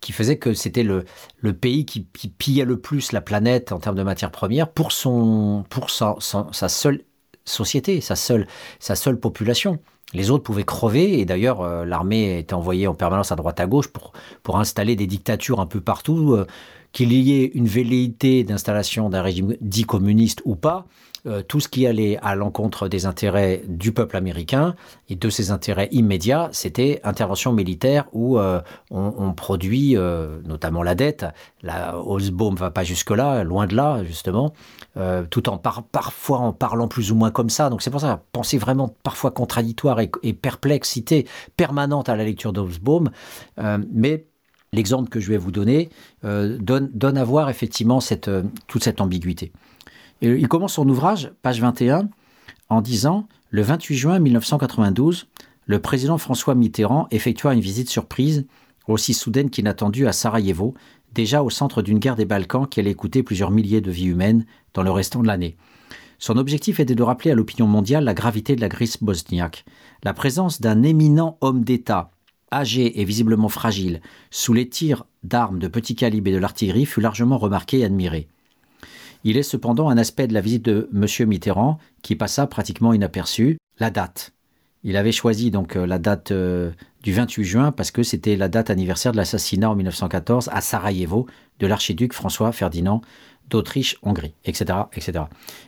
qui 0.01 0.11
faisait 0.11 0.37
que 0.37 0.53
c'était 0.53 0.83
le, 0.83 1.05
le, 1.39 1.53
pays 1.53 1.87
qui, 1.87 2.01
pillait 2.03 2.65
le 2.65 2.81
plus 2.81 3.13
la 3.13 3.21
planète 3.21 3.71
en 3.71 3.79
termes 3.79 3.95
de 3.95 4.03
matières 4.03 4.33
premières 4.33 4.69
pour, 4.69 4.91
son, 4.91 5.65
pour 5.71 5.91
sa, 5.91 6.17
sa 6.19 6.69
seule 6.69 7.05
société, 7.47 8.01
sa 8.01 8.17
seule, 8.17 8.47
sa 8.79 8.95
seule 8.95 9.19
population. 9.19 9.79
Les 10.13 10.31
autres 10.31 10.45
pouvaient 10.45 10.65
crever 10.65 11.19
et 11.19 11.25
d'ailleurs 11.25 11.63
euh, 11.63 11.85
l'armée 11.85 12.39
était 12.39 12.55
envoyée 12.55 12.87
en 12.87 12.95
permanence 12.95 13.33
à 13.33 13.37
droite 13.37 13.59
à 13.59 13.67
gauche 13.67 13.89
pour, 13.89 14.13
pour 14.43 14.59
installer 14.59 14.95
des 14.95 15.07
dictatures 15.07 15.61
un 15.61 15.67
peu 15.67 15.81
partout, 15.81 16.35
euh, 16.35 16.47
qu'il 16.93 17.13
y 17.13 17.43
ait 17.43 17.51
une 17.55 17.67
velléité 17.67 18.45
d'installation 18.45 19.09
d'un 19.09 19.23
régime 19.23 19.57
dit 19.61 19.85
communiste 19.85 20.43
ou 20.45 20.55
pas, 20.55 20.87
euh, 21.27 21.43
tout 21.43 21.59
ce 21.59 21.69
qui 21.69 21.87
allait 21.87 22.19
à 22.23 22.35
l'encontre 22.37 22.89
des 22.89 23.05
intérêts 23.05 23.63
du 23.67 23.93
peuple 23.93 24.17
américain 24.17 24.77
et 25.09 25.17
de 25.17 25.29
ses 25.29 25.51
intérêts 25.51 25.89
immédiats, 25.91 26.49
c'était 26.53 27.01
intervention 27.03 27.53
militaire 27.53 28.05
où 28.13 28.39
euh, 28.39 28.61
on, 28.91 29.33
produit 29.33 29.97
euh, 29.97 30.39
notamment 30.45 30.83
la 30.83 30.95
dette. 30.95 31.27
La 31.63 31.99
Osbaum 31.99 32.55
va 32.55 32.71
pas 32.71 32.85
jusque-là, 32.85 33.43
loin 33.43 33.67
de 33.67 33.75
là, 33.75 34.05
justement, 34.05 34.53
tout 35.31 35.49
en 35.49 35.59
parfois 35.59 36.39
en 36.39 36.53
parlant 36.53 36.87
plus 36.87 37.11
ou 37.11 37.17
moins 37.17 37.31
comme 37.31 37.51
ça. 37.51 37.71
Donc 37.71 37.83
c'est 37.83 37.91
pour 37.91 38.01
ça, 38.01 38.23
pensée 38.33 38.59
vraiment 38.59 38.95
parfois 39.03 39.31
contradictoire 39.31 40.01
et, 40.01 40.33
perplexité 40.33 41.27
permanente 41.57 42.09
à 42.09 42.17
la 42.17 42.25
lecture 42.25 42.53
d'Osbaum. 42.53 43.11
mais 43.93 44.27
l'exemple 44.73 45.09
que 45.09 45.19
je 45.19 45.29
vais 45.29 45.39
vous 45.39 45.51
donner 45.51 45.89
donne, 46.23 46.91
donne 46.93 47.19
à 47.19 47.25
voir 47.25 47.51
effectivement 47.51 48.01
cette, 48.01 48.31
toute 48.69 48.85
cette 48.85 49.01
ambiguïté 49.01 49.53
il 50.23 50.49
commence 50.49 50.75
son 50.75 50.89
ouvrage, 50.89 51.33
page 51.43 51.61
21, 51.61 52.09
en 52.69 52.81
disant 52.81 53.29
Le 53.51 53.63
28 53.63 53.97
juin 53.97 54.19
1992, 54.19 55.29
le 55.67 55.81
président 55.81 56.19
François 56.19 56.55
Mitterrand 56.55 57.09
effectua 57.11 57.53
une 57.55 57.61
visite 57.61 57.91
surprise, 57.91 58.47
aussi 58.89 59.15
soudaine 59.15 59.51
qu'inattendue, 59.51 60.07
à 60.07 60.13
Sarajevo, 60.13 60.75
déjà 61.13 61.43
au 61.43 61.51
centre 61.51 61.83
d'une 61.83 61.99
guerre 61.99 62.17
des 62.17 62.25
Balkans 62.25 62.69
qui 62.69 62.81
allait 62.81 62.95
coûter 62.95 63.23
plusieurs 63.23 63.51
milliers 63.51 63.81
de 63.81 63.91
vies 63.91 64.07
humaines 64.07 64.47
dans 64.75 64.83
le 64.83 64.91
restant 64.91 65.23
de 65.23 65.27
l'année. 65.27 65.57
Son 66.19 66.37
objectif 66.39 66.81
était 66.81 66.95
de 66.95 67.03
rappeler 67.03 67.33
à 67.33 67.35
l'opinion 67.35 67.67
mondiale 67.67 68.05
la 68.05 68.15
gravité 68.15 68.57
de 68.57 68.61
la 68.61 68.69
crise 68.69 68.97
bosniaque. 69.01 69.65
La 70.03 70.15
présence 70.15 70.61
d'un 70.61 70.83
éminent 70.83 71.37
homme 71.41 71.65
d'État, 71.65 72.11
âgé 72.53 73.01
et 73.01 73.05
visiblement 73.05 73.49
fragile, 73.49 74.01
sous 74.31 74.55
les 74.55 74.69
tirs 74.69 75.05
d'armes 75.25 75.59
de 75.59 75.69
petit 75.69 75.95
calibre 75.95 76.31
et 76.31 76.33
de 76.33 76.39
l'artillerie, 76.39 76.87
fut 76.87 77.01
largement 77.01 77.39
remarqué 77.39 77.81
et 77.81 77.85
admiré. 77.85 78.29
Il 79.29 79.37
est 79.37 79.43
cependant 79.43 79.89
un 79.89 79.99
aspect 79.99 80.29
de 80.29 80.35
la 80.35 80.41
visite 80.41 80.65
de 80.65 80.89
M. 80.95 81.29
Mitterrand 81.29 81.79
qui 82.03 82.15
passa 82.15 82.47
pratiquement 82.47 82.93
inaperçu, 82.93 83.59
la 83.81 83.91
date. 83.91 84.33
Il 84.85 84.97
avait 84.97 85.11
choisi 85.11 85.51
donc 85.51 85.75
euh, 85.75 85.85
la 85.85 85.99
date 85.99 86.31
euh, 86.31 86.71
du 87.03 87.13
28 87.13 87.43
juin 87.43 87.73
parce 87.73 87.91
que 87.91 88.05
c'était 88.05 88.37
la 88.37 88.47
date 88.47 88.71
anniversaire 88.71 89.11
de 89.11 89.17
l'assassinat 89.17 89.69
en 89.69 89.75
1914 89.75 90.49
à 90.53 90.61
Sarajevo 90.61 91.27
de 91.59 91.67
l'archiduc 91.67 92.13
François 92.13 92.53
Ferdinand 92.53 93.01
d'Autriche-Hongrie, 93.51 94.35
etc., 94.45 94.79
etc. 94.93 95.25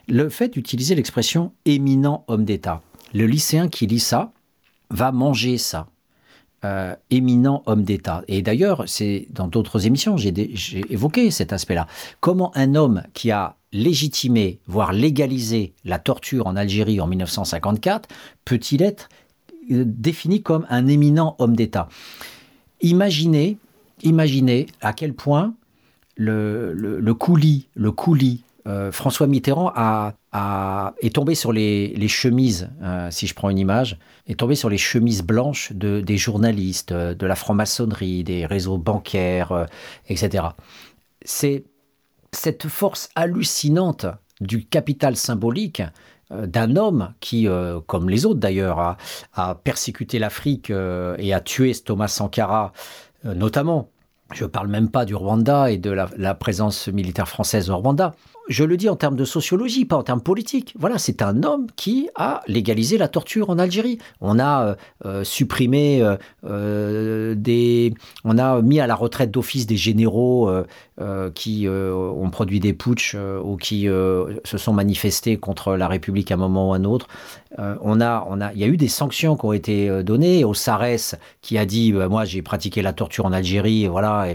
Le 0.06 0.28
fait 0.28 0.50
d'utiliser 0.50 0.94
l'expression 0.94 1.52
éminent 1.64 2.24
homme 2.28 2.44
d'État, 2.44 2.82
le 3.12 3.26
lycéen 3.26 3.66
qui 3.66 3.88
lit 3.88 3.98
ça 3.98 4.30
va 4.90 5.10
manger 5.10 5.58
ça. 5.58 5.88
Euh, 6.64 6.96
éminent 7.10 7.62
homme 7.66 7.84
d'État. 7.84 8.24
Et 8.26 8.42
d'ailleurs, 8.42 8.82
c'est 8.88 9.28
dans 9.30 9.46
d'autres 9.46 9.86
émissions, 9.86 10.16
j'ai 10.16 10.34
évoqué 10.92 11.30
cet 11.30 11.52
aspect-là. 11.52 11.86
Comment 12.18 12.50
un 12.56 12.74
homme 12.74 13.04
qui 13.14 13.30
a 13.30 13.54
légitimé, 13.72 14.58
voire 14.66 14.92
légalisé 14.92 15.72
la 15.84 16.00
torture 16.00 16.48
en 16.48 16.56
Algérie 16.56 17.00
en 17.00 17.06
1954, 17.06 18.08
peut-il 18.44 18.82
être 18.82 19.08
euh, 19.70 19.84
défini 19.86 20.42
comme 20.42 20.66
un 20.68 20.88
éminent 20.88 21.36
homme 21.38 21.54
d'État? 21.54 21.88
Imaginez, 22.80 23.56
imaginez 24.02 24.66
à 24.80 24.92
quel 24.92 25.14
point 25.14 25.54
le, 26.16 26.72
le, 26.74 27.14
coulis, 27.14 27.68
le 27.76 27.92
coulis 27.92 28.42
euh, 28.66 28.90
François 28.90 29.28
Mitterrand 29.28 29.70
a, 29.76 30.14
est 30.32 31.14
tombé 31.14 31.34
sur 31.34 31.52
les, 31.52 32.08
chemises, 32.08 32.70
euh, 32.82 33.08
si 33.10 33.26
je 33.26 33.34
prends 33.34 33.50
une 33.50 33.58
image, 33.58 33.98
est 34.26 34.38
tombé 34.38 34.54
sur 34.54 34.68
les 34.68 34.78
chemises 34.78 35.22
blanches 35.22 35.72
de, 35.72 36.00
des 36.00 36.18
journalistes, 36.18 36.92
euh, 36.92 37.14
de 37.14 37.26
la 37.26 37.34
franc-maçonnerie, 37.34 38.24
des 38.24 38.46
réseaux 38.46 38.78
bancaires, 38.78 39.66
etc. 40.08 40.44
C'est 41.24 41.64
cette 42.32 42.68
force 42.68 43.08
hallucinante 43.14 44.06
du 44.40 44.64
capital 44.66 45.16
symbolique 45.16 45.82
d'un 46.30 46.76
homme 46.76 47.14
qui, 47.20 47.48
comme 47.86 48.10
les 48.10 48.26
autres 48.26 48.38
d'ailleurs, 48.38 48.98
a, 49.32 49.54
persécuté 49.64 50.18
l'Afrique 50.18 50.70
et 50.70 51.32
a 51.32 51.40
tué 51.40 51.74
Thomas 51.74 52.08
Sankara, 52.08 52.72
notamment. 53.24 53.88
Je 54.34 54.44
ne 54.44 54.48
parle 54.48 54.68
même 54.68 54.90
pas 54.90 55.06
du 55.06 55.14
Rwanda 55.14 55.70
et 55.70 55.78
de 55.78 55.90
la 55.90 56.34
présence 56.34 56.88
militaire 56.88 57.28
française 57.28 57.70
au 57.70 57.78
Rwanda 57.78 58.14
je 58.48 58.64
le 58.64 58.76
dis 58.76 58.88
en 58.88 58.96
termes 58.96 59.16
de 59.16 59.24
sociologie, 59.24 59.84
pas 59.84 59.96
en 59.96 60.02
termes 60.02 60.20
politiques. 60.20 60.74
Voilà, 60.78 60.98
c'est 60.98 61.22
un 61.22 61.42
homme 61.42 61.66
qui 61.76 62.08
a 62.14 62.42
légalisé 62.46 62.98
la 62.98 63.08
torture 63.08 63.50
en 63.50 63.58
Algérie. 63.58 63.98
On 64.20 64.38
a 64.38 64.64
euh, 64.64 64.74
euh, 65.04 65.24
supprimé 65.24 66.02
euh, 66.44 67.34
des, 67.34 67.94
on 68.24 68.38
a 68.38 68.62
mis 68.62 68.80
à 68.80 68.86
la 68.86 68.94
retraite 68.94 69.30
d'office 69.30 69.66
des 69.66 69.76
généraux 69.76 70.50
qui 71.34 71.68
ont 71.68 72.30
produit 72.30 72.60
des 72.60 72.72
putschs 72.72 73.14
ou 73.44 73.56
qui 73.56 73.84
se 73.84 74.58
sont 74.58 74.72
manifestés 74.72 75.36
contre 75.36 75.76
la 75.76 75.86
République 75.86 76.30
à 76.30 76.34
un 76.34 76.38
moment 76.38 76.70
ou 76.70 76.72
à 76.72 76.76
un 76.76 76.84
autre. 76.84 77.06
on 77.56 78.00
a, 78.00 78.26
on 78.28 78.40
a, 78.40 78.52
il 78.52 78.58
y 78.58 78.64
a 78.64 78.66
eu 78.66 78.76
des 78.76 78.88
sanctions 78.88 79.36
qui 79.36 79.44
ont 79.44 79.52
été 79.52 80.02
données 80.02 80.44
au 80.44 80.54
SARES 80.54 81.16
qui 81.40 81.58
a 81.58 81.66
dit, 81.66 81.92
moi 81.92 82.24
j'ai 82.24 82.42
pratiqué 82.42 82.82
la 82.82 82.92
torture 82.92 83.26
en 83.26 83.32
Algérie, 83.32 83.86
voilà. 83.86 84.26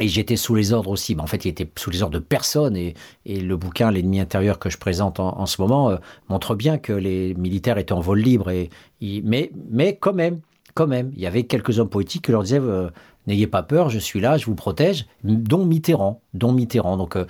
Et 0.00 0.06
j'étais 0.06 0.36
sous 0.36 0.54
les 0.54 0.72
ordres 0.72 0.90
aussi. 0.90 1.16
Mais 1.16 1.22
en 1.22 1.26
fait, 1.26 1.44
il 1.44 1.48
était 1.48 1.68
sous 1.76 1.90
les 1.90 2.02
ordres 2.02 2.14
de 2.14 2.24
personne. 2.24 2.76
Et, 2.76 2.94
le 3.26 3.56
bouquin 3.56 3.90
L'ennemi 3.90 4.20
intérieur 4.20 4.58
que 4.58 4.70
je 4.70 4.78
présente 4.78 5.18
en, 5.18 5.46
ce 5.46 5.60
moment 5.60 5.90
euh, 5.90 5.96
montre 6.28 6.54
bien 6.54 6.78
que 6.78 6.92
les 6.92 7.34
militaires 7.34 7.78
étaient 7.78 7.92
en 7.92 8.00
vol 8.00 8.20
libre. 8.20 8.50
Et, 8.50 8.70
mais, 9.00 9.50
mais 9.70 9.96
quand 9.96 10.12
même, 10.12 10.40
quand 10.74 10.86
même, 10.86 11.10
il 11.16 11.20
y 11.20 11.26
avait 11.26 11.44
quelques 11.44 11.80
hommes 11.80 11.88
politiques 11.88 12.26
qui 12.26 12.32
leur 12.32 12.42
disaient 12.42 12.60
euh, 12.60 12.90
N'ayez 13.26 13.46
pas 13.46 13.62
peur, 13.62 13.90
je 13.90 13.98
suis 13.98 14.20
là, 14.20 14.38
je 14.38 14.46
vous 14.46 14.54
protège, 14.54 15.06
dont 15.22 15.66
Mitterrand. 15.66 16.22
Dont 16.32 16.52
Mitterrand. 16.52 16.96
Donc, 16.96 17.16
euh, 17.16 17.26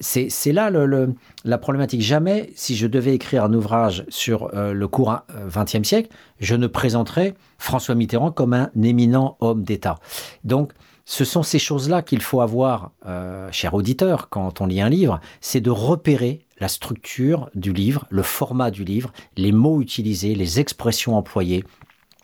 c'est 0.00 0.52
là 0.52 0.70
le, 0.70 1.14
la 1.44 1.58
problématique. 1.58 2.00
Jamais, 2.00 2.50
si 2.54 2.76
je 2.76 2.86
devais 2.86 3.14
écrire 3.14 3.44
un 3.44 3.52
ouvrage 3.52 4.04
sur 4.08 4.50
le 4.54 4.88
courant 4.88 5.20
XXe 5.48 5.86
siècle, 5.86 6.10
je 6.40 6.56
ne 6.56 6.66
présenterais 6.66 7.34
François 7.58 7.94
Mitterrand 7.94 8.32
comme 8.32 8.54
un 8.54 8.70
éminent 8.82 9.36
homme 9.40 9.62
d'État. 9.62 9.98
Donc, 10.42 10.72
ce 11.04 11.24
sont 11.24 11.42
ces 11.42 11.58
choses-là 11.58 12.02
qu'il 12.02 12.22
faut 12.22 12.40
avoir, 12.40 12.92
euh, 13.06 13.48
cher 13.52 13.74
auditeur, 13.74 14.28
quand 14.30 14.60
on 14.60 14.66
lit 14.66 14.80
un 14.80 14.88
livre, 14.88 15.20
c'est 15.40 15.60
de 15.60 15.70
repérer 15.70 16.46
la 16.58 16.68
structure 16.68 17.50
du 17.54 17.72
livre, 17.72 18.06
le 18.10 18.22
format 18.22 18.70
du 18.70 18.84
livre, 18.84 19.12
les 19.36 19.52
mots 19.52 19.82
utilisés, 19.82 20.34
les 20.34 20.60
expressions 20.60 21.16
employées, 21.16 21.64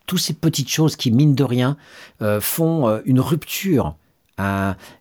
toutes 0.07 0.21
ces 0.21 0.33
petites 0.33 0.71
choses 0.71 0.97
qui, 0.97 1.11
mine 1.11 1.35
de 1.35 1.45
rien, 1.45 1.77
euh, 2.23 2.41
font 2.41 2.89
euh, 2.89 3.01
une 3.05 3.21
rupture, 3.21 3.97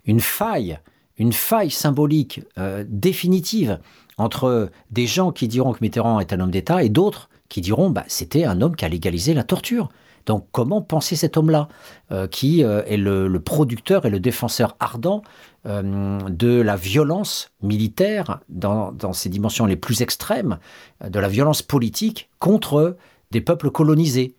une 0.05 0.19
faille, 0.19 0.79
une 1.17 1.31
faille 1.31 1.71
symbolique 1.71 2.41
définitive 2.89 3.79
entre 4.17 4.69
des 4.91 5.07
gens 5.07 5.31
qui 5.31 5.47
diront 5.47 5.71
que 5.71 5.79
Mitterrand 5.79 6.19
est 6.19 6.33
un 6.33 6.41
homme 6.41 6.51
d'État 6.51 6.83
et 6.83 6.89
d'autres 6.89 7.29
qui 7.47 7.61
diront 7.61 7.89
bah, 7.89 8.03
c'était 8.07 8.43
un 8.43 8.61
homme 8.61 8.75
qui 8.75 8.83
a 8.83 8.89
légalisé 8.89 9.33
la 9.33 9.43
torture. 9.43 9.87
Donc 10.29 10.45
comment 10.51 10.83
penser 10.83 11.15
cet 11.15 11.37
homme-là, 11.37 11.69
euh, 12.11 12.27
qui 12.27 12.63
euh, 12.63 12.83
est 12.85 12.97
le, 12.97 13.39
producteur 13.39 14.05
et 14.05 14.11
le 14.11 14.19
défenseur 14.19 14.75
ardent 14.79 15.23
euh, 15.65 16.19
de 16.29 16.61
la 16.61 16.75
violence 16.75 17.49
militaire 17.63 18.39
dans, 18.47 18.93
ses 19.11 19.29
dimensions 19.29 19.65
les 19.65 19.75
plus 19.75 20.03
extrêmes, 20.03 20.59
de 21.03 21.19
la 21.19 21.29
violence 21.29 21.63
politique 21.63 22.29
contre 22.37 22.95
des 23.31 23.41
peuples 23.41 23.71
colonisés, 23.71 24.35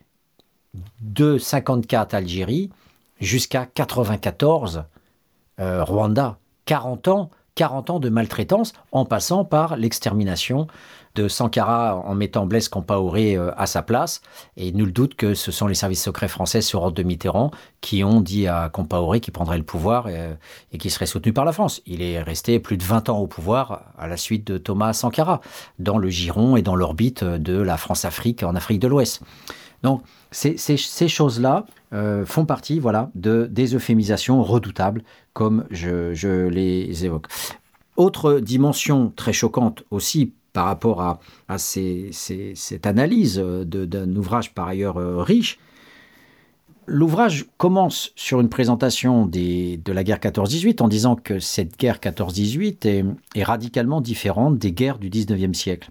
de 1.01 1.39
54 1.39 2.15
Algérie 2.15 2.71
jusqu'à 3.21 3.67
94 3.67 4.85
Rwanda. 5.59 6.39
40 6.67 7.09
ans 7.09 7.31
40 7.57 7.91
ans 7.91 8.01
de 8.01 8.09
maltraitance 8.09 8.73
en 8.93 9.05
passant 9.05 9.45
par 9.45 9.77
l'extermination 9.77 10.69
de 11.15 11.29
Sankara 11.29 11.97
en 11.97 12.15
mettant 12.15 12.47
Blaise 12.47 12.69
Compaoré 12.69 13.37
euh, 13.37 13.51
à 13.57 13.67
sa 13.67 13.83
place. 13.83 14.21
Et 14.57 14.73
nul 14.73 14.93
doute 14.93 15.15
que 15.15 15.35
ce 15.35 15.51
sont 15.51 15.67
les 15.67 15.75
services 15.75 16.03
secrets 16.03 16.29
français 16.29 16.61
sur 16.61 16.83
ordre 16.83 16.97
de 16.97 17.03
Mitterrand 17.03 17.51
qui 17.81 18.05
ont 18.05 18.21
dit 18.21 18.47
à 18.47 18.69
Compaoré 18.69 19.21
qu'il 19.21 19.33
prendrait 19.33 19.59
le 19.59 19.65
pouvoir 19.65 20.07
euh, 20.09 20.35
et, 20.73 20.79
qui 20.79 20.91
serait 20.91 21.07
soutenu 21.07 21.33
par 21.33 21.45
la 21.45 21.53
France. 21.53 21.83
Il 21.87 22.03
est 22.03 22.23
resté 22.23 22.59
plus 22.61 22.77
de 22.77 22.85
20 22.85 23.09
ans 23.09 23.19
au 23.19 23.27
pouvoir 23.27 23.93
à 23.99 24.07
la 24.07 24.17
suite 24.17 24.47
de 24.47 24.59
Thomas 24.59 24.93
Sankara, 24.93 25.41
dans 25.79 25.99
le 25.99 26.09
giron 26.09 26.57
et 26.57 26.63
dans 26.63 26.77
l'orbite 26.77 27.25
de 27.25 27.61
la 27.61 27.77
France-Afrique 27.77 28.43
en 28.43 28.55
Afrique 28.55 28.81
de 28.81 28.89
l'Ouest. 28.89 29.23
Donc, 29.83 30.03
ces, 30.31 31.09
choses-là 31.09 31.65
euh, 31.93 32.27
font 32.27 32.45
partie 32.45 32.79
voilà, 32.79 33.11
de, 33.15 33.49
des 33.51 33.75
euphémisations 33.75 34.43
redoutables, 34.43 35.03
comme 35.33 35.65
je 35.71 36.47
les 36.49 37.05
évoque. 37.05 37.27
Autre 37.97 38.41
dimension 38.41 39.13
très 39.15 39.33
choquante 39.33 39.85
aussi 39.91 40.33
par 40.53 40.67
rapport 40.67 41.01
à, 41.01 41.59
cette 41.59 42.87
analyse 42.87 43.39
d'un 43.39 44.17
ouvrage 44.17 44.55
par 44.55 44.69
ailleurs 44.69 44.99
euh, 44.99 45.23
riche. 45.23 45.59
L'ouvrage 46.87 47.47
commence 47.57 48.11
sur 48.17 48.41
une 48.41 48.49
présentation 48.49 49.27
de 49.27 49.93
la 49.93 50.03
guerre 50.03 50.19
14-18 50.19 50.83
en 50.83 50.89
disant 50.89 51.15
que 51.15 51.39
cette 51.39 51.79
guerre 51.79 51.99
14-18 51.99 53.05
est, 53.37 53.45
radicalement 53.45 54.01
différente 54.01 54.59
des 54.59 54.73
guerres 54.73 54.99
du 54.99 55.09
19e 55.09 55.55
siècle. 55.55 55.91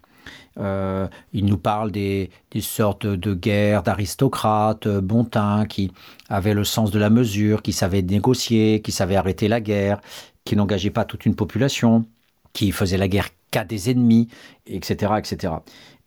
Euh, 0.58 1.08
il 1.32 1.46
nous 1.46 1.58
parle 1.58 1.92
des, 1.92 2.30
sortes 2.60 3.06
de 3.06 3.34
guerres 3.34 3.82
d'aristocrates 3.84 4.88
euh, 4.88 5.00
bontins 5.00 5.66
qui 5.66 5.92
avaient 6.28 6.54
le 6.54 6.66
sens 6.66 6.92
de 6.92 7.00
la 7.00 7.10
mesure, 7.10 7.62
qui 7.62 7.72
savaient 7.72 8.02
négocier, 8.02 8.82
qui 8.82 8.92
savaient 8.92 9.16
arrêter 9.16 9.48
la 9.48 9.62
guerre, 9.62 10.02
qui 10.44 10.58
n'engageaient 10.58 10.90
pas 10.90 11.06
toute 11.06 11.26
une 11.26 11.36
population, 11.36 12.06
qui 12.52 12.72
faisaient 12.74 12.98
la 12.98 13.08
guerre 13.08 13.30
qu'à 13.52 13.64
des 13.64 13.90
ennemis, 13.90 14.28
etc., 14.68 15.14
etc. 15.18 15.54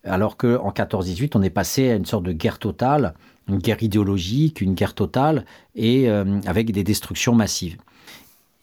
Alors 0.05 0.37
qu'en 0.37 0.71
14-18, 0.71 1.33
on 1.35 1.43
est 1.43 1.51
passé 1.51 1.91
à 1.91 1.95
une 1.95 2.05
sorte 2.05 2.25
de 2.25 2.33
guerre 2.33 2.59
totale, 2.59 3.15
une 3.49 3.59
guerre 3.59 3.83
idéologique, 3.83 4.61
une 4.61 4.75
guerre 4.75 4.95
totale, 4.95 5.45
et 5.75 6.09
euh, 6.09 6.41
avec 6.47 6.73
des 6.73 6.85
destructions 6.85 7.35
massives. 7.35 7.77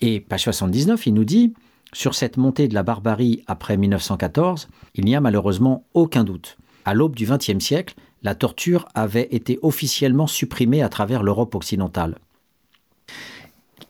Et 0.02 0.20
page 0.20 0.44
79, 0.44 1.08
il 1.08 1.14
nous 1.14 1.26
dit, 1.26 1.54
sur 1.94 2.14
cette 2.16 2.38
montée 2.38 2.68
de 2.68 2.74
la 2.74 2.84
barbarie 2.84 3.44
après 3.48 3.78
1914, 3.78 4.68
il 4.96 5.06
n'y 5.06 5.16
a 5.16 5.22
malheureusement 5.22 5.86
aucun 5.94 6.24
doute. 6.24 6.58
À 6.86 6.94
l'aube 6.94 7.16
du 7.16 7.26
XXe 7.26 7.64
siècle, 7.64 7.96
la 8.22 8.36
torture 8.36 8.88
avait 8.96 9.28
été 9.32 9.60
officiellement 9.62 10.28
supprimée 10.28 10.82
à 10.82 10.90
travers 10.90 11.24
l'Europe 11.24 11.56
occidentale. 11.56 12.18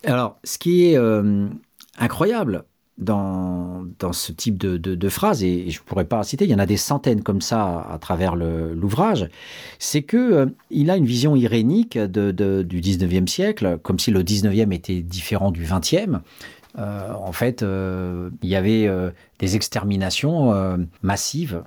Alors, 0.04 0.38
ce 0.44 0.58
qui 0.58 0.86
est 0.86 0.98
euh, 0.98 1.48
incroyable, 1.98 2.64
dans, 3.00 3.86
dans 3.98 4.14
ce 4.14 4.32
type 4.32 4.58
de, 4.58 4.78
de, 4.78 5.10
phrases, 5.10 5.44
et 5.44 5.70
je 5.70 5.80
ne 5.80 5.84
pourrais 5.84 6.06
pas 6.06 6.22
citer, 6.24 6.46
il 6.46 6.52
y 6.52 6.56
en 6.56 6.60
a 6.60 6.66
des 6.66 6.78
centaines 6.78 7.24
comme 7.24 7.42
ça 7.42 7.88
à 7.90 7.98
travers 7.98 8.36
l'ouvrage, 8.36 9.30
c'est 9.80 10.04
qu'il 10.04 10.20
euh, 10.20 10.46
il 10.70 10.92
a 10.92 10.98
une 10.98 11.06
vision 11.06 11.36
irénique 11.36 11.98
de, 11.98 12.32
du 12.62 12.82
19e 12.82 13.28
siècle, 13.28 13.80
comme 13.82 14.00
si 14.00 14.12
le 14.12 14.22
19e 14.22 14.74
était 14.74 15.02
différent 15.02 15.52
du 15.52 15.66
20e. 15.66 16.20
Euh, 16.78 17.14
en 17.14 17.32
fait, 17.32 17.64
euh, 17.64 18.30
il 18.44 18.50
y 18.50 18.56
avait 18.56 18.90
des 19.40 19.56
exterminations 19.56 20.78
massives, 21.02 21.64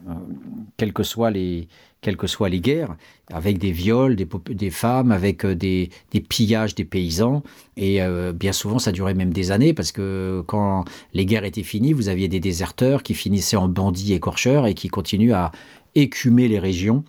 quelles 0.77 0.93
que 0.93 1.03
soient 1.03 1.31
les, 1.31 1.69
quelles 2.03 2.17
que 2.17 2.27
soient 2.27 2.51
les 2.51 2.61
guerres, 2.61 2.97
avec 3.33 3.59
des 3.59 3.71
viols 3.71 4.17
des, 4.17 4.71
femmes, 4.71 5.13
avec 5.13 5.47
euh, 5.47 5.55
des, 5.55 5.89
des, 6.11 6.21
pillages 6.21 6.75
des 6.75 6.85
paysans. 6.85 7.43
Et 7.77 8.03
euh, 8.03 8.33
bien 8.33 8.53
souvent, 8.53 8.79
ça 8.79 8.93
durait 8.93 9.15
même 9.15 9.33
des 9.33 9.53
années, 9.53 9.73
parce 9.73 9.93
que 9.93 10.43
quand 10.47 10.85
les 11.15 11.25
guerres 11.25 11.45
étaient 11.45 11.63
finies, 11.63 11.95
vous 11.95 12.09
aviez 12.09 12.29
des 12.29 12.41
déserteurs 12.41 13.03
qui 13.03 13.15
finissaient 13.15 13.57
en 13.57 13.69
bandits 13.69 14.13
écorcheurs 14.13 14.67
et 14.67 14.75
qui 14.75 14.89
continuent 14.89 15.33
à 15.33 15.53
écumer 15.95 16.49
les 16.49 16.59
régions 16.59 17.05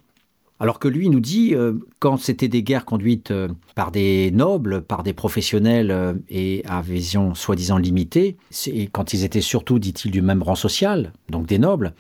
alors 0.64 0.80
que 0.80 0.88
lui 0.88 1.10
nous 1.10 1.20
dit, 1.20 1.54
euh, 1.54 1.74
quand 2.00 2.16
c'était 2.16 2.48
des 2.48 2.64
guerres 2.64 2.86
conduites 2.86 3.32
euh, 3.32 3.50
par 3.76 3.92
des 3.92 4.32
nobles, 4.32 4.82
par 4.82 5.04
des 5.04 5.12
professionnels 5.12 5.92
euh, 5.92 6.14
et 6.30 6.64
à 6.66 6.82
vision 6.82 7.36
soi-disant 7.36 7.78
limitée, 7.78 8.38
et 8.68 8.88
quand 8.88 9.12
ils 9.12 9.26
étaient 9.26 9.42
surtout, 9.42 9.78
dit-il, 9.78 10.10
du 10.10 10.22
même 10.22 10.42
rang 10.42 10.56
social, 10.56 11.12
donc 11.28 11.48
des 11.48 11.60
nobles, 11.60 11.94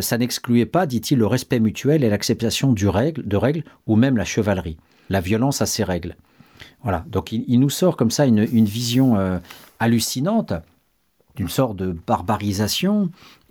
ça 0.00 0.18
n'excluait 0.18 0.66
pas, 0.66 0.84
dit-il, 0.84 1.16
le 1.16 1.26
respect 1.26 1.60
mutuel 1.60 2.04
et 2.04 2.10
l'acceptation 2.10 2.74
de 2.74 2.86
règles 2.86 3.64
ou 3.86 3.96
même 3.96 4.18
la 4.18 4.26
chevalerie, 4.26 4.76
la 5.08 5.22
violence 5.22 5.62
à 5.62 5.66
ces 5.66 5.82
règles. 5.82 6.14
Voilà, 6.82 7.06
donc 7.08 7.32
il, 7.32 7.58
nous 7.58 7.70
sort 7.70 7.96
comme 7.96 8.10
ça 8.10 8.26
une, 8.26 8.46
une 8.52 8.66
vision 8.66 9.16
hallucinante 9.78 10.52
d'une 11.36 11.48
sorte 11.48 11.76
de 11.76 11.96
barbarisation 12.06 13.08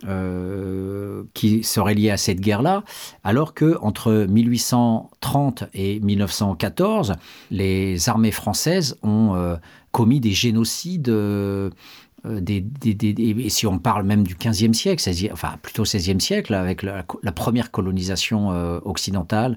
euh, 0.08 1.24
qui 1.34 1.62
serait 1.62 1.94
liée 1.94 2.10
à 2.10 2.16
cette 2.16 2.40
guerre-là, 2.40 2.84
alors 3.22 3.52
que 3.52 3.76
entre 3.82 4.26
1830 4.28 5.64
et 5.74 6.00
1914, 6.00 7.16
les 7.50 8.08
armées 8.08 8.30
françaises 8.30 8.96
ont 9.02 9.34
euh, 9.34 9.56
commis 9.92 10.20
des 10.20 10.32
génocides. 10.32 11.10
Euh, 11.10 11.70
et 12.24 13.48
si 13.48 13.66
on 13.66 13.78
parle 13.78 14.04
même 14.04 14.24
du 14.24 14.36
15e 14.36 14.72
siècle, 14.72 15.02
enfin 15.32 15.54
plutôt 15.62 15.84
16e 15.84 16.20
siècle, 16.20 16.54
avec 16.54 16.82
la, 16.82 17.02
première 17.32 17.70
colonisation 17.70 18.48
occidentale 18.84 19.56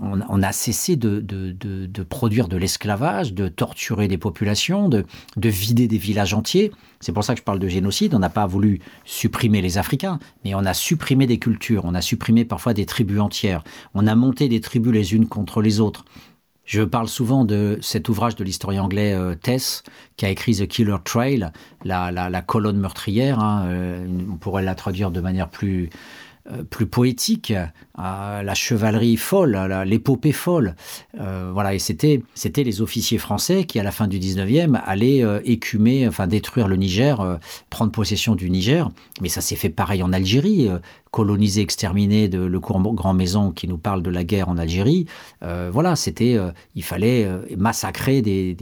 on, 0.00 0.42
a 0.42 0.52
cessé 0.52 0.96
de, 0.96 2.02
produire 2.02 2.48
de 2.48 2.56
l'esclavage, 2.56 3.32
de 3.32 3.48
torturer 3.48 4.08
des 4.08 4.18
populations, 4.18 4.88
de, 4.88 5.04
vider 5.36 5.86
des 5.86 5.98
villages 5.98 6.34
entiers. 6.34 6.72
C'est 7.00 7.12
pour 7.12 7.22
ça 7.24 7.34
que 7.34 7.40
je 7.40 7.44
parle 7.44 7.58
de 7.58 7.68
génocide. 7.68 8.14
On 8.14 8.18
n'a 8.18 8.30
pas 8.30 8.46
voulu 8.46 8.80
supprimer 9.04 9.62
les 9.62 9.78
Africains, 9.78 10.18
mais 10.44 10.54
on 10.54 10.64
a 10.64 10.74
supprimé 10.74 11.26
des 11.26 11.38
cultures, 11.38 11.84
on 11.84 11.94
a 11.94 12.00
supprimé 12.00 12.44
parfois 12.44 12.74
des 12.74 12.86
tribus 12.86 13.20
entières. 13.20 13.62
On 13.94 14.06
a 14.06 14.14
monté 14.14 14.48
des 14.48 14.60
tribus 14.60 14.92
les 14.92 15.14
unes 15.14 15.28
contre 15.28 15.62
les 15.62 15.80
autres. 15.80 16.04
Je 16.64 16.82
parle 16.82 17.08
souvent 17.08 17.44
de 17.44 17.78
cet 17.82 18.08
ouvrage 18.08 18.36
de 18.36 18.44
l'historien 18.44 18.82
anglais 18.82 19.12
euh, 19.12 19.34
Tess, 19.34 19.82
qui 20.16 20.24
a 20.24 20.30
écrit 20.30 20.56
The 20.56 20.66
Killer 20.66 20.96
Trail, 21.04 21.50
la, 21.84 22.42
colonne 22.42 22.78
meurtrière. 22.78 23.38
Hein, 23.38 23.66
euh, 23.66 24.06
on 24.32 24.36
pourrait 24.36 24.62
la 24.62 24.74
traduire 24.74 25.10
de 25.10 25.20
manière 25.20 25.50
plus, 25.50 25.90
plus 26.70 26.86
poétique, 26.86 27.52
la 27.96 28.54
chevalerie 28.54 29.16
folle, 29.16 29.58
l'épopée 29.86 30.32
folle. 30.32 30.74
Euh, 31.20 31.50
voilà, 31.52 31.74
et 31.74 31.78
c'était 31.78 32.22
c'était 32.34 32.64
les 32.64 32.80
officiers 32.82 33.18
français 33.18 33.64
qui, 33.64 33.78
à 33.78 33.82
la 33.82 33.90
fin 33.90 34.08
du 34.08 34.18
19e, 34.18 34.80
allaient 34.84 35.24
euh, 35.24 35.40
écumer, 35.44 36.06
enfin 36.08 36.26
détruire 36.26 36.68
le 36.68 36.76
Niger, 36.76 37.38
prendre 37.70 37.92
possession 37.92 38.34
du 38.34 38.50
Niger. 38.50 38.90
Mais 39.20 39.28
ça 39.28 39.40
s'est 39.40 39.56
fait 39.56 39.70
pareil 39.70 40.02
en 40.02 40.12
Algérie 40.12 40.68
colonisé, 41.14 41.60
exterminé 41.60 42.26
de 42.26 42.40
le 42.40 42.58
Grand 42.58 43.14
Maison 43.14 43.52
qui 43.52 43.68
nous 43.68 43.78
parle 43.78 44.02
de 44.02 44.10
la 44.10 44.24
guerre 44.24 44.48
en 44.48 44.58
Algérie. 44.58 45.06
voilà, 45.40 45.94
c'était, 45.94 46.36
il 46.74 46.82
fallait 46.82 47.28
massacrer 47.56 48.20
des, 48.20 48.56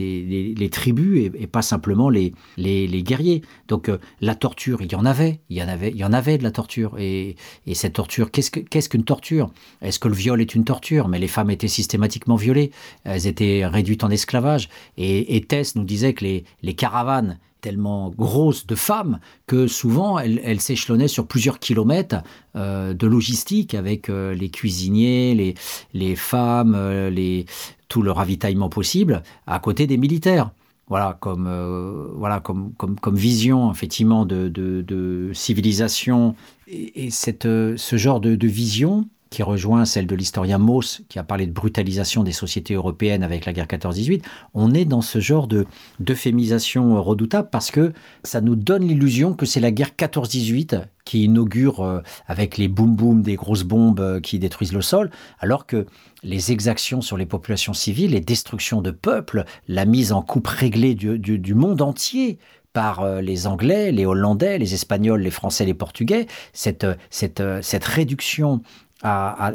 les 0.55 0.69
tribus 0.69 1.31
et, 1.33 1.47
pas 1.47 1.63
simplement 1.63 2.11
les, 2.11 2.35
les, 2.57 3.01
guerriers. 3.01 3.41
Donc 3.67 3.89
la 4.21 4.35
torture, 4.35 4.83
il 4.83 4.91
y 4.91 4.95
en 4.95 5.03
avait, 5.03 5.39
il 5.49 5.57
y 5.57 5.63
en 5.63 5.67
avait, 5.67 5.89
il 5.89 5.97
y 5.97 6.05
en 6.05 6.13
avait 6.13 6.37
de 6.37 6.43
la 6.43 6.51
torture. 6.51 6.95
Et, 6.99 7.37
et 7.65 7.73
cette 7.73 7.93
torture, 7.93 8.29
qu'est-ce 8.29 8.89
qu'une 8.89 9.03
torture? 9.03 9.49
Est-ce 9.81 9.97
que 9.97 10.07
le 10.07 10.13
viol 10.13 10.39
est 10.39 10.53
une 10.53 10.63
torture? 10.63 11.07
Mais 11.07 11.17
les 11.17 11.27
femmes 11.27 11.49
étaient 11.49 11.67
systématiquement 11.67 12.35
violées, 12.35 12.69
elles 13.03 13.25
étaient 13.25 13.65
réduites 13.65 14.03
en 14.03 14.11
esclavage. 14.11 14.69
Et, 14.97 15.43
Tess 15.47 15.75
nous 15.75 15.83
disait 15.83 16.13
que 16.13 16.23
les, 16.23 16.43
les 16.61 16.75
caravanes 16.75 17.39
tellement 17.63 18.09
grosses 18.09 18.67
de 18.67 18.75
femmes 18.75 19.19
que 19.47 19.67
souvent 19.67 20.19
elles, 20.19 20.59
s'échelonnaient 20.59 21.07
sur 21.07 21.25
plusieurs 21.25 21.59
kilomètres 21.59 22.17
euh, 22.55 22.93
de 22.93 23.07
logistique 23.07 23.73
avec 23.73 24.09
euh, 24.09 24.33
les 24.33 24.49
cuisiniers, 24.49 25.55
les, 25.93 26.15
femmes, 26.15 26.75
euh, 26.75 27.43
tout 27.87 28.01
le 28.01 28.11
ravitaillement 28.11 28.69
possible 28.69 29.23
à 29.47 29.59
côté 29.59 29.87
des 29.87 29.97
militaires 29.97 30.51
voilà, 30.87 31.17
comme, 31.21 31.47
euh, 31.47 32.09
voilà, 32.15 32.41
comme, 32.41 32.73
comme, 32.75 33.15
vision 33.15 33.71
effectivement 33.71 34.25
de, 34.25 34.49
de, 34.49 35.31
civilisation. 35.33 36.35
Et, 36.67 37.09
cette, 37.09 37.43
ce 37.43 37.95
genre 37.95 38.19
de, 38.19 38.47
vision 38.47 39.07
qui 39.33 39.41
rejoint 39.41 39.83
celle 39.85 40.05
de 40.05 40.13
l'historien 40.13 40.59
Mauss, 40.59 41.01
qui 41.09 41.17
a 41.17 41.23
parlé 41.23 41.47
de 41.47 41.51
brutalisation 41.51 42.23
des 42.23 42.31
sociétés 42.31 42.75
européennes 42.75 43.23
avec 43.23 43.47
la 43.47 43.51
guerre 43.51 43.65
14-18, 43.65 44.21
on 44.53 44.75
est 44.75 44.85
dans 44.85 45.01
ce 45.01 45.19
genre 45.19 45.47
de 45.47 45.65
d'euphémisation 45.99 47.01
redoutable 47.01 47.49
parce 47.51 47.71
que 47.71 47.93
ça 48.23 48.41
nous 48.41 48.55
donne 48.55 48.87
l'illusion 48.87 49.33
que 49.33 49.47
c'est 49.47 49.59
la 49.59 49.71
guerre 49.71 49.89
14-18 49.97 50.83
qui 51.03 51.23
inaugure 51.23 51.79
euh, 51.79 52.01
avec 52.27 52.59
les 52.59 52.67
boum 52.67 52.95
boum 52.95 53.23
des 53.23 53.35
grosses 53.35 53.63
bombes 53.63 53.99
euh, 53.99 54.19
qui 54.19 54.37
détruisent 54.37 54.71
le 54.71 54.83
sol, 54.83 55.09
alors 55.39 55.65
que 55.65 55.87
les 56.21 56.51
exactions 56.51 57.01
sur 57.01 57.17
les 57.17 57.25
populations 57.25 57.73
civiles, 57.73 58.11
les 58.11 58.21
destructions 58.21 58.83
de 58.83 58.91
peuples, 58.91 59.45
la 59.67 59.85
mise 59.85 60.11
en 60.11 60.21
coupe 60.21 60.47
réglée 60.47 60.93
du, 60.93 61.17
du 61.17 61.53
monde 61.55 61.81
entier 61.81 62.37
par 62.71 63.01
euh, 63.01 63.19
les 63.19 63.47
Anglais, 63.47 63.91
les 63.91 64.05
Hollandais, 64.05 64.59
les 64.59 64.75
Espagnols, 64.75 65.21
les 65.21 65.31
Français, 65.31 65.65
les 65.65 65.73
Portugais, 65.73 66.27
cette, 66.53 66.85
cette, 67.09 67.41
cette 67.61 67.85
réduction 67.85 68.61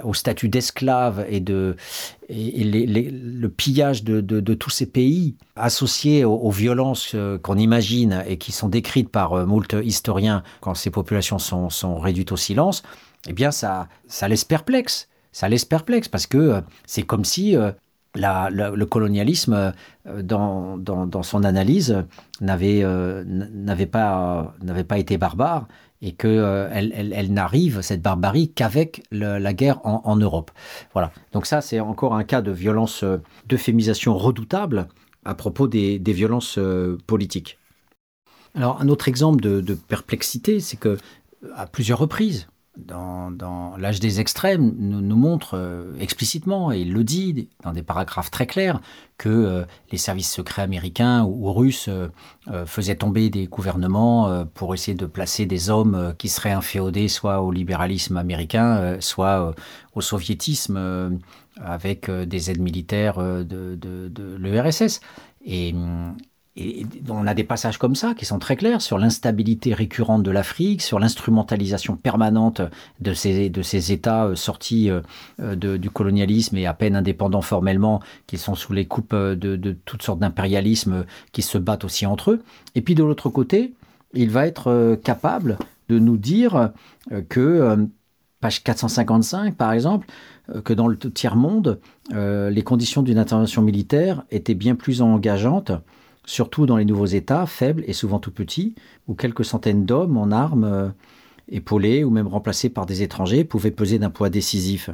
au 0.05 0.15
statut 0.15 0.49
d'esclave 0.49 1.25
et, 1.29 1.41
de, 1.41 1.77
le 2.29 3.47
pillage 3.49 4.05
de, 4.05 4.55
tous 4.55 4.71
ces 4.71 4.87
pays 4.87 5.37
associés 5.57 6.25
aux, 6.25 6.51
violences 6.51 7.13
euh, 7.15 7.39
qu'on 7.39 7.57
imagine 7.57 8.25
et 8.27 8.37
qui 8.37 8.53
sont 8.53 8.69
décrites 8.69 9.09
par 9.09 9.33
euh, 9.33 9.47
moult 9.47 9.75
historiens 9.83 10.43
quand 10.61 10.75
ces 10.75 10.91
populations 10.91 11.39
sont, 11.39 11.99
réduites 11.99 12.33
au 12.33 12.37
silence, 12.37 12.83
eh 13.27 13.33
bien 13.33 13.51
ça, 13.51 13.89
ça 14.07 14.29
laisse 14.29 14.45
perplexe. 14.45 15.09
Ça 15.33 15.49
laisse 15.49 15.65
perplexe 15.65 16.09
parce 16.09 16.27
que 16.27 16.39
euh, 16.39 16.61
c'est 16.87 17.03
comme 17.03 17.25
si 17.25 17.57
le 18.15 18.85
colonialisme, 18.85 19.73
dans, 20.23 20.77
dans, 20.77 21.23
son 21.23 21.45
analyse, 21.45 22.05
n'avait 22.41 22.83
pas, 23.87 24.55
pas 24.89 24.99
été 24.99 25.19
barbare 25.19 25.69
et 26.01 26.13
qu'elle 26.13 26.39
euh, 26.39 26.69
elle, 26.73 27.33
n'arrive, 27.33 27.81
cette 27.81 28.03
barbarie, 28.03 28.53
qu'avec 28.53 29.03
la 29.11 29.53
guerre 29.53 29.81
en, 29.85 30.17
Europe. 30.17 30.51
Voilà. 30.93 31.13
Donc 31.33 31.47
ça, 31.47 31.61
c'est 31.61 31.81
encore 31.81 32.15
un 32.15 32.25
cas 32.25 32.41
de 32.41 32.53
violence, 32.53 33.03
euh, 33.03 33.19
d'euphémisation 33.47 34.17
redoutable 34.17 34.89
à 35.25 35.35
propos 35.35 35.67
des, 35.67 35.99
violences 35.99 36.59
euh, 36.59 36.99
politiques. 37.07 37.59
Alors 38.55 38.81
un 38.81 38.89
autre 38.89 39.09
exemple 39.09 39.41
de, 39.41 39.61
de 39.61 39.75
perplexité, 39.75 40.61
c'est 40.61 40.77
que 40.77 40.97
à 41.55 41.67
plusieurs 41.67 41.99
reprises, 41.99 42.49
dans, 42.87 43.77
l'âge 43.77 44.01
des 44.01 44.21
extrêmes, 44.21 44.75
nous, 44.79 45.17
montre 45.17 45.55
euh, 45.55 45.93
explicitement, 45.99 46.73
et 46.73 46.81
il 46.81 46.93
le 46.93 47.05
dit 47.05 47.49
dans 47.63 47.73
des 47.73 47.83
paragraphes 47.83 48.31
très 48.31 48.47
clairs, 48.47 48.81
que 49.17 49.29
euh, 49.29 49.65
les 49.91 49.99
services 49.99 50.33
secrets 50.33 50.63
américains 50.63 51.25
ou, 51.25 51.53
russes 51.53 51.89
euh, 51.89 52.09
faisaient 52.67 52.95
tomber 52.95 53.31
des 53.31 53.47
gouvernements 53.47 54.45
pour 54.55 54.75
essayer 54.75 54.97
de 54.97 55.07
placer 55.07 55.45
des 55.45 55.71
hommes 55.71 56.15
qui 56.19 56.29
seraient 56.29 56.53
inféodés 56.53 57.09
soit 57.09 57.43
au 57.43 57.51
libéralisme 57.51 58.17
américain, 58.17 58.97
soit 59.01 59.55
au 59.95 60.01
soviétisme, 60.01 61.19
avec 61.61 62.11
des 62.11 62.51
aides 62.51 62.61
militaires 62.61 63.19
de, 63.19 63.75
de, 63.75 64.37
l'URSS. 64.37 65.01
Et, 65.45 65.75
et 66.61 66.87
on 67.09 67.27
a 67.29 67.35
des 67.35 67.45
passages 67.45 67.79
comme 67.79 67.95
ça 67.95 68.15
qui 68.15 68.25
sont 68.25 68.41
très 68.41 68.57
clairs 68.57 68.83
sur 68.83 68.99
l'instabilité 68.99 69.75
récurrente 69.75 70.25
de 70.25 70.31
l'Afrique, 70.33 70.83
sur 70.83 70.99
l'instrumentalisation 70.99 71.95
permanente 71.97 72.61
de 73.01 73.15
ces, 73.15 73.49
de 73.49 73.63
ces 73.63 73.93
États 73.93 74.25
euh, 74.25 74.35
sortis 74.35 74.91
euh, 74.91 75.01
de, 75.39 75.77
du 75.77 75.89
colonialisme 75.89 76.57
et 76.57 76.67
à 76.67 76.75
peine 76.75 76.97
indépendants 76.97 77.43
formellement, 77.43 78.01
qui 78.27 78.39
sont 78.39 78.57
sous 78.57 78.73
les 78.73 78.87
coupes 78.87 79.13
euh, 79.13 79.37
de, 79.37 79.55
de 79.55 79.77
toutes 79.85 80.03
sortes 80.03 80.19
d'impérialismes 80.19 81.05
qui 81.31 81.43
se 81.43 81.59
battent 81.59 81.85
aussi 81.85 82.07
entre 82.07 82.33
eux. 82.33 82.43
Et 82.75 82.81
puis 82.81 82.97
de 82.97 83.05
l'autre 83.05 83.29
côté, 83.29 83.75
il 84.13 84.31
va 84.31 84.47
être 84.47 84.99
capable 85.05 85.59
de 85.89 85.99
nous 85.99 86.17
dire 86.17 86.73
que, 87.29 87.89
page 88.41 88.65
455 88.65 89.55
par 89.55 89.73
exemple, 89.73 90.09
que 90.65 90.73
dans 90.73 90.89
le 90.89 90.97
tiers-monde, 90.97 91.79
les 92.11 92.63
conditions 92.63 93.03
d'une 93.03 93.19
intervention 93.19 93.61
militaire 93.61 94.25
étaient 94.31 94.55
bien 94.55 94.77
plus 94.77 95.03
engageantes 95.03 95.73
surtout 96.29 96.67
dans 96.67 96.77
les 96.77 96.85
nouveaux 96.85 97.07
États, 97.07 97.47
faibles 97.47 97.83
et 97.87 97.95
souvent 97.95 98.19
tout 98.19 98.31
petits, 98.31 98.75
où 99.09 99.15
quelques 99.15 99.47
centaines 99.47 99.87
d'hommes 99.87 100.19
en 100.19 100.31
armes, 100.31 100.65
euh, 100.65 100.89
épaulés 101.49 102.05
ou 102.05 102.11
même 102.11 102.29
remplacés 102.29 102.69
par 102.69 102.85
des 102.85 103.03
étrangers, 103.03 103.45
pouvaient 103.45 103.71
peser 103.71 103.99
d'un 103.99 104.11
poids 104.11 104.29
décisif. 104.29 104.91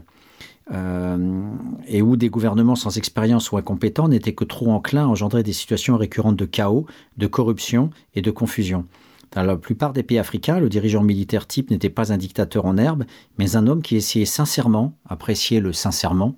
Euh, 0.73 1.43
et 1.89 2.03
où 2.03 2.17
des 2.17 2.31
gouvernements 2.31 2.77
sans 2.77 2.97
expérience 2.97 3.51
ou 3.51 3.57
incompétents 3.57 4.09
n'étaient 4.09 4.33
que 4.33 4.45
trop 4.45 4.71
enclins 4.71 5.03
à 5.03 5.09
engendrer 5.09 5.43
des 5.43 5.53
situations 5.53 5.97
récurrentes 5.97 6.37
de 6.37 6.47
chaos, 6.47 6.87
de 7.19 7.27
corruption 7.27 7.91
et 8.15 8.23
de 8.23 8.31
confusion. 8.31 8.87
Dans 9.33 9.43
la 9.43 9.57
plupart 9.57 9.93
des 9.93 10.05
pays 10.05 10.19
africains, 10.19 10.61
le 10.61 10.69
dirigeant 10.69 11.03
militaire 11.03 11.49
type 11.49 11.71
n'était 11.71 11.91
pas 11.91 12.13
un 12.13 12.17
dictateur 12.17 12.65
en 12.65 12.79
herbe, 12.79 13.05
mais 13.39 13.57
un 13.57 13.67
homme 13.67 13.83
qui 13.83 13.97
essayait 13.97 14.25
sincèrement, 14.25 14.95
apprécier 15.09 15.59
le 15.59 15.73
sincèrement, 15.73 16.37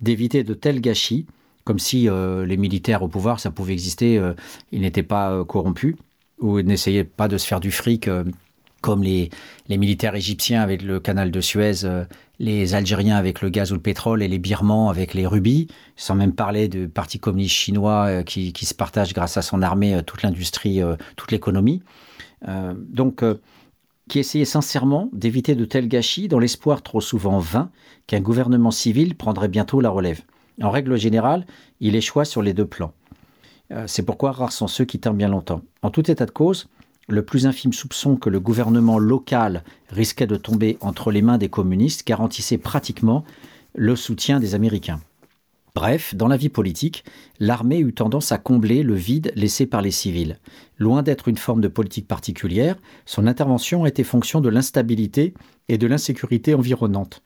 d'éviter 0.00 0.42
de 0.42 0.54
tels 0.54 0.80
gâchis 0.80 1.24
comme 1.64 1.78
si 1.78 2.08
euh, 2.08 2.46
les 2.46 2.56
militaires 2.56 3.02
au 3.02 3.08
pouvoir, 3.08 3.40
ça 3.40 3.50
pouvait 3.50 3.72
exister, 3.72 4.18
euh, 4.18 4.34
ils 4.70 4.82
n'étaient 4.82 5.02
pas 5.02 5.32
euh, 5.32 5.44
corrompus, 5.44 5.96
ou 6.38 6.58
ils 6.58 6.66
n'essayaient 6.66 7.04
pas 7.04 7.26
de 7.28 7.38
se 7.38 7.46
faire 7.46 7.60
du 7.60 7.70
fric 7.70 8.08
comme 8.80 9.02
les, 9.02 9.30
militaires 9.70 10.14
égyptiens 10.14 10.60
avec 10.60 10.82
le 10.82 11.00
canal 11.00 11.30
de 11.30 11.40
Suez, 11.40 11.86
les 12.38 12.74
Algériens 12.74 13.16
avec 13.16 13.40
le 13.40 13.48
gaz 13.48 13.72
ou 13.72 13.76
le 13.76 13.80
pétrole 13.80 14.22
et 14.22 14.28
les 14.28 14.38
Birmans 14.38 14.90
avec 14.90 15.14
les 15.14 15.26
rubis, 15.26 15.68
sans 15.96 16.14
même 16.14 16.34
parler 16.34 16.68
du 16.68 16.88
Parti 16.88 17.18
communiste 17.18 17.54
chinois 17.54 18.22
qui, 18.24 18.52
qui, 18.52 18.66
se 18.66 18.74
partage 18.74 19.14
grâce 19.14 19.38
à 19.38 19.42
son 19.42 19.62
armée 19.62 19.98
toute 20.04 20.22
l'industrie, 20.22 20.82
toute 21.16 21.32
l'économie. 21.32 21.82
donc, 22.76 23.24
qui 24.08 24.18
essayait 24.18 24.44
sincèrement 24.44 25.08
d'éviter 25.14 25.54
de 25.54 25.64
tels 25.64 25.88
gâchis 25.88 26.28
dans 26.28 26.38
l'espoir 26.38 26.82
trop 26.82 27.00
souvent 27.00 27.38
vain 27.38 27.70
qu'un 28.06 28.20
gouvernement 28.20 28.72
civil 28.72 29.14
prendrait 29.14 29.48
bientôt 29.48 29.80
la 29.80 29.88
relève. 29.88 30.20
En 30.62 30.70
règle 30.70 30.96
générale, 30.96 31.46
il 31.80 31.96
échoua 31.96 32.24
sur 32.24 32.42
les 32.42 32.54
deux 32.54 32.66
plans. 32.66 32.92
Euh, 33.72 33.84
c'est 33.86 34.02
pourquoi 34.02 34.32
rares 34.32 34.52
sont 34.52 34.68
ceux 34.68 34.84
qui 34.84 34.98
tinrent 34.98 35.14
bien 35.14 35.28
longtemps. 35.28 35.62
En 35.82 35.90
tout 35.90 36.10
état 36.10 36.26
de 36.26 36.30
cause, 36.30 36.68
le 37.08 37.24
plus 37.24 37.46
infime 37.46 37.72
soupçon 37.72 38.16
que 38.16 38.30
le 38.30 38.40
gouvernement 38.40 38.98
local 38.98 39.62
risquait 39.90 40.26
de 40.26 40.36
tomber 40.36 40.78
entre 40.80 41.10
les 41.10 41.22
mains 41.22 41.38
des 41.38 41.48
communistes 41.48 42.06
garantissait 42.06 42.58
pratiquement 42.58 43.24
le 43.74 43.96
soutien 43.96 44.40
des 44.40 44.54
Américains. 44.54 45.00
Bref, 45.74 46.14
dans 46.14 46.28
la 46.28 46.36
vie 46.36 46.50
politique, 46.50 47.02
l'armée 47.40 47.80
eut 47.80 47.92
tendance 47.92 48.30
à 48.30 48.38
combler 48.38 48.84
le 48.84 48.94
vide 48.94 49.32
laissé 49.34 49.66
par 49.66 49.82
les 49.82 49.90
civils. 49.90 50.38
Loin 50.78 51.02
d'être 51.02 51.26
une 51.26 51.36
forme 51.36 51.60
de 51.60 51.66
politique 51.66 52.06
particulière, 52.06 52.76
son 53.06 53.26
intervention 53.26 53.84
était 53.84 54.04
fonction 54.04 54.40
de 54.40 54.48
l'instabilité 54.48 55.34
et 55.68 55.76
de 55.76 55.88
l'insécurité 55.88 56.54
environnante. 56.54 57.22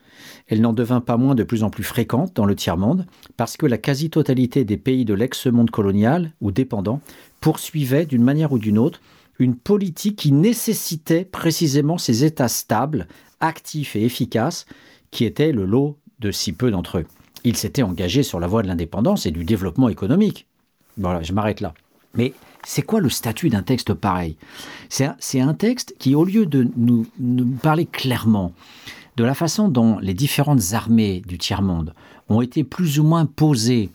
Elle 0.47 0.63
n'en 0.63 0.73
devint 0.73 1.03
pas 1.03 1.19
moins 1.19 1.35
de 1.35 1.43
plus 1.43 1.63
en 1.63 1.69
plus 1.69 1.85
fréquente 1.85 2.35
dans 2.35 2.47
le 2.47 2.57
tiers-monde, 2.57 3.05
parce 3.37 3.59
que 3.59 3.67
la 3.67 3.77
quasi-totalité 3.77 4.65
des 4.65 4.79
pays 4.79 5.05
de 5.05 5.13
l'ex-monde 5.13 5.71
colonial 5.71 6.33
ou 6.41 6.51
dépendant 6.51 7.03
poursuivaient 7.41 8.07
d'une 8.07 8.25
manière 8.25 8.53
ou 8.53 8.59
d'une 8.59 8.79
autre 8.79 9.03
une 9.39 9.57
politique 9.57 10.17
qui 10.17 10.33
nécessitait 10.33 11.27
précisément 11.27 11.99
ces 11.99 12.25
États 12.25 12.49
stables, 12.49 13.09
actifs 13.41 13.95
et 13.95 14.05
efficaces, 14.07 14.65
qui 15.11 15.27
étaient 15.27 15.53
le 15.53 15.67
lot 15.67 15.99
de 16.19 16.31
si 16.31 16.55
peu 16.55 16.71
d'entre 16.71 16.99
eux 16.99 17.07
il 17.45 17.57
s'était 17.57 17.83
engagé 17.83 18.23
sur 18.23 18.41
la 18.41 18.47
voie 18.47 18.63
de 18.63 18.69
l'indépendance 18.69 19.27
et 19.27 19.31
du 19.31 19.45
développement 19.45 19.89
économique. 19.89 20.47
Voilà, 20.97 21.23
je 21.23 21.33
m'arrête 21.33 21.61
là. 21.61 21.75
Mais 22.15 22.33
c'est 22.65 22.83
quoi 22.83 23.01
le 23.01 23.09
statut 23.09 23.49
d'un 23.49 23.63
texte 23.63 23.95
pareil? 23.95 24.37
C'est 24.89 25.41
un, 25.41 25.55
texte 25.55 25.95
qui, 25.99 26.15
au 26.15 26.25
lieu 26.25 26.47
de 26.47 26.69
nous, 26.77 27.07
parler 27.63 27.87
clairement 27.87 28.53
de 29.17 29.25
la 29.25 29.35
façon 29.35 29.69
dont 29.69 29.99
les 29.99 30.15
différentes 30.15 30.73
armées 30.73 31.23
du 31.27 31.39
tiers-monde 31.39 31.95
ont 32.29 32.41
été 32.41 32.65
plus 32.65 32.99
ou 32.99 33.05
moins 33.05 33.27
posées 33.27 33.91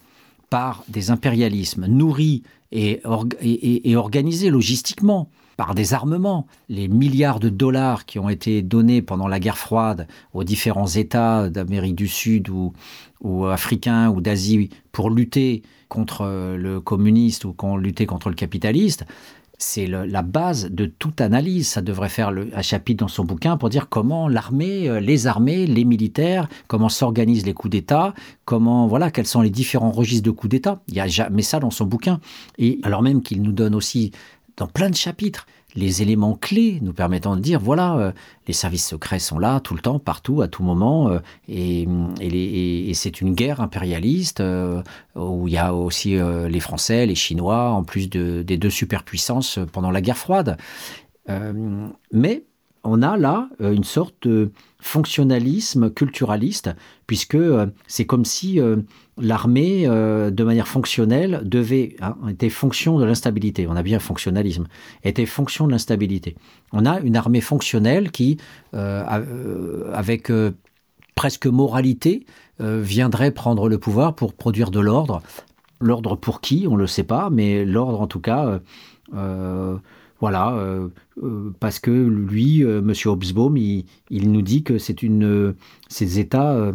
par 0.50 0.84
des 0.88 1.12
impérialismes 1.12 1.86
nourris 1.88 2.44
et, 2.72 3.02
et 3.42 3.96
organisés 3.96 4.50
logistiquement, 4.50 5.30
par 5.58 5.76
des 5.76 5.94
armements. 5.94 6.48
Les 6.70 6.88
milliards 6.88 7.40
de 7.40 7.50
dollars 7.50 8.06
qui 8.06 8.20
ont 8.20 8.30
été 8.30 8.62
donnés 8.62 9.02
pendant 9.02 9.28
la 9.28 9.40
guerre 9.40 9.58
froide 9.58 10.08
aux 10.34 10.44
différents 10.44 10.88
États 10.88 11.50
d'Amérique 11.50 11.96
du 11.96 12.08
Sud 12.08 12.50
ou, 12.50 12.74
ou 13.24 13.46
africains 13.46 14.10
ou 14.10 14.22
d'Asie 14.22 14.70
pour 14.92 15.10
lutter 15.10 15.64
contre 15.90 16.56
le 16.58 16.80
communiste 16.80 17.46
ou 17.46 17.56
lutter 17.78 18.06
contre 18.06 18.30
le 18.30 18.36
capitaliste, 18.36 19.06
c'est 19.64 19.88
la 19.88 20.22
base 20.22 20.70
de 20.70 20.86
toute 20.86 21.22
analyse. 21.22 21.68
Ça 21.68 21.82
devrait 21.82 22.10
faire 22.10 22.30
un 22.30 22.62
chapitre 22.62 23.04
dans 23.04 23.08
son 23.08 23.24
bouquin 23.24 23.58
pour 23.58 23.70
dire 23.70 23.88
comment 23.90 24.28
l'armée, 24.28 24.90
euh, 24.90 25.00
les 25.00 25.28
armées, 25.28 25.66
les 25.66 25.86
militaires, 25.86 26.48
comment 26.68 26.90
s'organisent 26.90 27.46
les 27.46 27.54
coups 27.54 27.72
d'État, 27.72 28.14
comment 28.46 28.88
voilà 28.88 29.12
quels 29.12 29.28
sont 29.28 29.42
les 29.42 29.50
différents 29.50 29.92
registres 29.92 30.26
de 30.26 30.32
coups 30.32 30.52
d'État. 30.52 30.82
Il 30.88 30.96
y 30.96 31.00
a 31.00 31.08
jamais 31.08 31.42
ça 31.42 31.60
dans 31.60 31.72
son 31.72 31.86
bouquin. 31.86 32.20
Et 32.58 32.80
alors 32.84 33.02
même 33.02 33.22
qu'il 33.22 33.42
nous 33.42 33.52
donne 33.52 33.76
aussi 33.76 34.12
dans 34.58 34.68
plein 34.68 34.90
de 34.90 34.96
chapitres 34.96 35.48
les 35.76 36.02
éléments 36.02 36.36
clés 36.36 36.80
nous 36.82 36.94
permettant 36.94 37.36
de 37.36 37.42
dire 37.42 37.60
voilà, 37.60 37.96
euh, 37.98 38.12
les 38.48 38.54
services 38.54 38.88
secrets 38.88 39.20
sont 39.20 39.40
là 39.40 39.60
tout 39.60 39.74
le 39.74 39.82
temps, 39.82 40.00
partout, 40.00 40.42
à 40.42 40.48
tout 40.48 40.64
moment, 40.64 41.10
euh, 41.10 41.20
et, 41.48 41.88
c'est 42.94 43.22
une 43.22 43.34
guerre 43.34 43.60
impérialiste 43.60 44.40
euh, 44.40 44.82
où 45.16 45.48
il 45.48 45.54
y 45.54 45.58
a 45.58 45.74
aussi 45.74 46.16
les 46.16 46.60
Français, 46.60 47.06
les 47.06 47.16
Chinois, 47.16 47.72
en 47.72 47.84
plus 47.84 48.08
des 48.10 48.58
deux 48.58 48.70
superpuissances 48.70 49.60
pendant 49.72 49.92
la 49.92 50.02
guerre 50.02 50.18
froide. 50.18 50.58
mais 52.12 52.44
on 52.84 53.02
a 53.02 53.18
là 53.18 53.50
une 53.60 53.84
sorte 53.84 54.28
de 54.28 54.52
fonctionnalisme 54.80 55.90
culturaliste, 55.90 56.72
puisque 57.08 57.38
c'est 57.88 58.06
comme 58.06 58.26
si 58.26 58.60
l'armée, 59.18 59.84
euh, 59.88 60.32
de 60.32 60.44
manière 60.44 60.68
fonctionnelle, 60.68 61.42
devait 61.44 61.96
hein, 62.02 62.16
était 62.30 62.50
fonction 62.50 63.00
de 63.00 63.06
l'instabilité. 63.06 63.68
On 63.68 63.76
a 63.76 63.84
bien 63.84 64.00
fonctionnalisme, 64.00 64.68
était 65.04 65.26
fonction 65.26 65.68
de 65.68 65.72
l'instabilité. 65.72 66.36
On 66.72 66.86
a 66.86 67.00
une 67.00 67.16
armée 67.16 67.42
fonctionnelle 67.42 68.12
qui, 68.12 68.38
euh, 68.74 69.04
euh, 69.10 69.92
avec 69.94 70.32
presque 71.16 71.48
moralité, 71.48 72.26
viendrait 72.60 73.32
prendre 73.32 73.68
le 73.68 73.78
pouvoir 73.78 74.16
pour 74.16 74.34
produire 74.34 74.72
de 74.72 74.80
l'ordre. 74.80 75.22
L'ordre 75.82 76.16
pour 76.16 76.40
qui, 76.40 76.66
on 76.70 76.76
ne 76.76 76.82
le 76.82 76.88
sait 76.88 77.04
pas, 77.04 77.30
mais 77.30 77.66
l'ordre 77.66 78.00
en 78.00 78.08
tout 78.08 78.22
cas 78.22 78.62
voilà, 80.24 80.54
euh, 80.54 80.88
euh, 81.22 81.54
parce 81.60 81.80
que 81.80 81.92
lui, 81.92 82.64
euh, 82.64 82.80
M. 82.80 82.94
Hobsbawm, 83.08 83.58
il, 83.58 84.32
nous 84.32 84.42
dit 84.42 84.64
que 84.64 84.78
c'est 84.78 85.04
une, 85.04 85.54
ces 85.90 86.18
États 86.18 86.72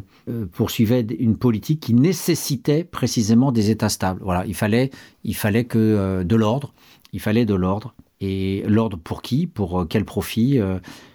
poursuivaient 0.52 1.06
une 1.18 1.38
politique 1.38 1.80
qui 1.80 1.94
nécessitait 1.94 2.84
précisément 2.84 3.50
des 3.50 3.70
États 3.70 3.88
stables. 3.88 4.20
Voilà, 4.22 4.44
il 4.44 4.54
fallait, 4.54 4.90
il 5.24 5.34
fallait 5.34 5.64
que 5.64 6.22
de 6.24 6.36
l'ordre, 6.36 6.74
il 7.14 7.20
fallait 7.20 7.46
de 7.46 7.54
l'ordre. 7.54 7.94
Et 8.20 8.64
l'ordre 8.66 8.98
pour 8.98 9.22
qui, 9.22 9.46
pour 9.46 9.86
quel 9.88 10.04
profit, 10.04 10.60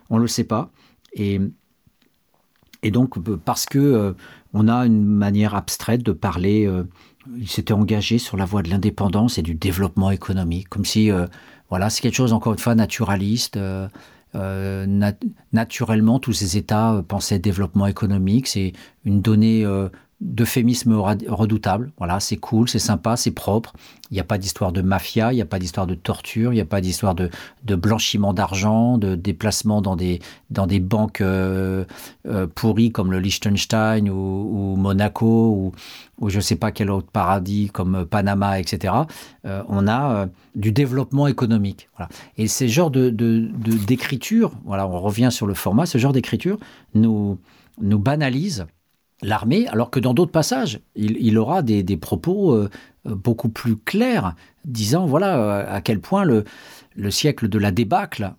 on 0.09 0.15
ne 0.15 0.21
le 0.21 0.27
sait 0.27 0.43
pas. 0.43 0.71
Et, 1.13 1.39
et 2.81 2.89
donc, 2.89 3.19
parce 3.45 3.67
que 3.67 4.15
on 4.53 4.67
a 4.67 4.87
une 4.87 5.05
manière 5.05 5.53
abstraite 5.53 6.01
de 6.01 6.13
parler, 6.13 6.67
il 7.37 7.47
s'était 7.47 7.73
engagé 7.73 8.17
sur 8.17 8.37
la 8.37 8.45
voie 8.45 8.63
de 8.63 8.71
l'indépendance 8.71 9.37
et 9.37 9.43
du 9.43 9.53
développement 9.53 10.09
économique, 10.09 10.67
comme 10.69 10.83
si 10.83 11.11
voilà, 11.73 11.89
c'est 11.89 12.01
quelque 12.01 12.13
chose, 12.13 12.33
encore 12.33 12.53
une 12.53 12.59
fois, 12.59 12.75
naturaliste. 12.75 13.57
Euh, 13.57 13.87
euh, 14.35 14.85
naturellement, 15.53 16.19
tous 16.19 16.31
ces 16.31 16.55
États 16.55 16.93
euh, 16.93 17.01
pensaient 17.01 17.39
développement 17.39 17.87
économique. 17.87 18.45
C'est 18.45 18.73
une 19.05 19.21
donnée 19.21 19.65
d'euphémisme 20.23 20.95
redoutable. 20.95 21.91
Voilà, 21.97 22.19
c'est 22.19 22.37
cool, 22.37 22.69
c'est 22.69 22.79
sympa, 22.79 23.17
c'est 23.17 23.31
propre. 23.31 23.73
Il 24.09 24.13
n'y 24.13 24.19
a 24.19 24.23
pas 24.23 24.37
d'histoire 24.37 24.71
de 24.71 24.81
mafia, 24.81 25.33
il 25.33 25.35
n'y 25.35 25.41
a 25.41 25.45
pas 25.45 25.59
d'histoire 25.59 25.85
de 25.85 25.95
torture, 25.95 26.53
il 26.53 26.55
n'y 26.55 26.61
a 26.61 26.65
pas 26.65 26.81
d'histoire 26.81 27.13
de, 27.13 27.29
blanchiment 27.75 28.33
d'argent, 28.33 28.97
de 28.97 29.15
déplacement 29.15 29.81
dans 29.81 29.95
des, 29.95 30.19
banques 30.79 31.21
euh, 31.21 31.83
euh, 32.27 32.47
pourries 32.47 32.91
comme 32.91 33.11
le 33.11 33.19
Liechtenstein 33.19 34.09
ou, 34.09 34.75
Monaco 34.77 35.73
ou, 36.19 36.29
je 36.29 36.37
ne 36.37 36.41
sais 36.41 36.55
pas 36.55 36.71
quel 36.71 36.89
autre 36.89 37.09
paradis 37.11 37.69
comme 37.73 38.05
Panama, 38.05 38.59
etc. 38.59 38.93
Euh, 39.45 39.61
on 39.67 39.87
a 39.87 40.27
du 40.55 40.71
développement 40.71 41.27
économique. 41.27 41.89
Et 42.37 42.47
ces 42.47 42.69
genres 42.69 42.91
de, 42.91 43.09
d'écriture, 43.09 44.53
voilà, 44.63 44.87
on 44.87 45.01
revient 45.01 45.29
sur 45.31 45.47
le 45.47 45.53
format, 45.53 45.85
ce 45.85 45.97
genre 45.97 46.13
d'écriture 46.13 46.57
nous 46.93 47.39
banalise 47.79 48.65
l'armée, 49.23 49.67
alors 49.67 49.89
que 49.89 49.99
dans 49.99 50.13
d'autres 50.13 50.31
passages, 50.31 50.79
il, 50.95 51.37
aura 51.37 51.61
des, 51.61 51.97
propos 51.97 52.53
euh, 52.53 52.69
euh, 53.07 53.15
beaucoup 53.15 53.49
plus 53.49 53.77
clairs, 53.77 54.35
disant 54.65 55.05
voilà 55.05 55.37
euh, 55.37 55.75
à 55.75 55.81
quel 55.81 55.99
point 55.99 56.25
le, 56.25 56.43
siècle 57.09 57.49
de 57.49 57.57
la 57.57 57.71
débâcle 57.71 58.33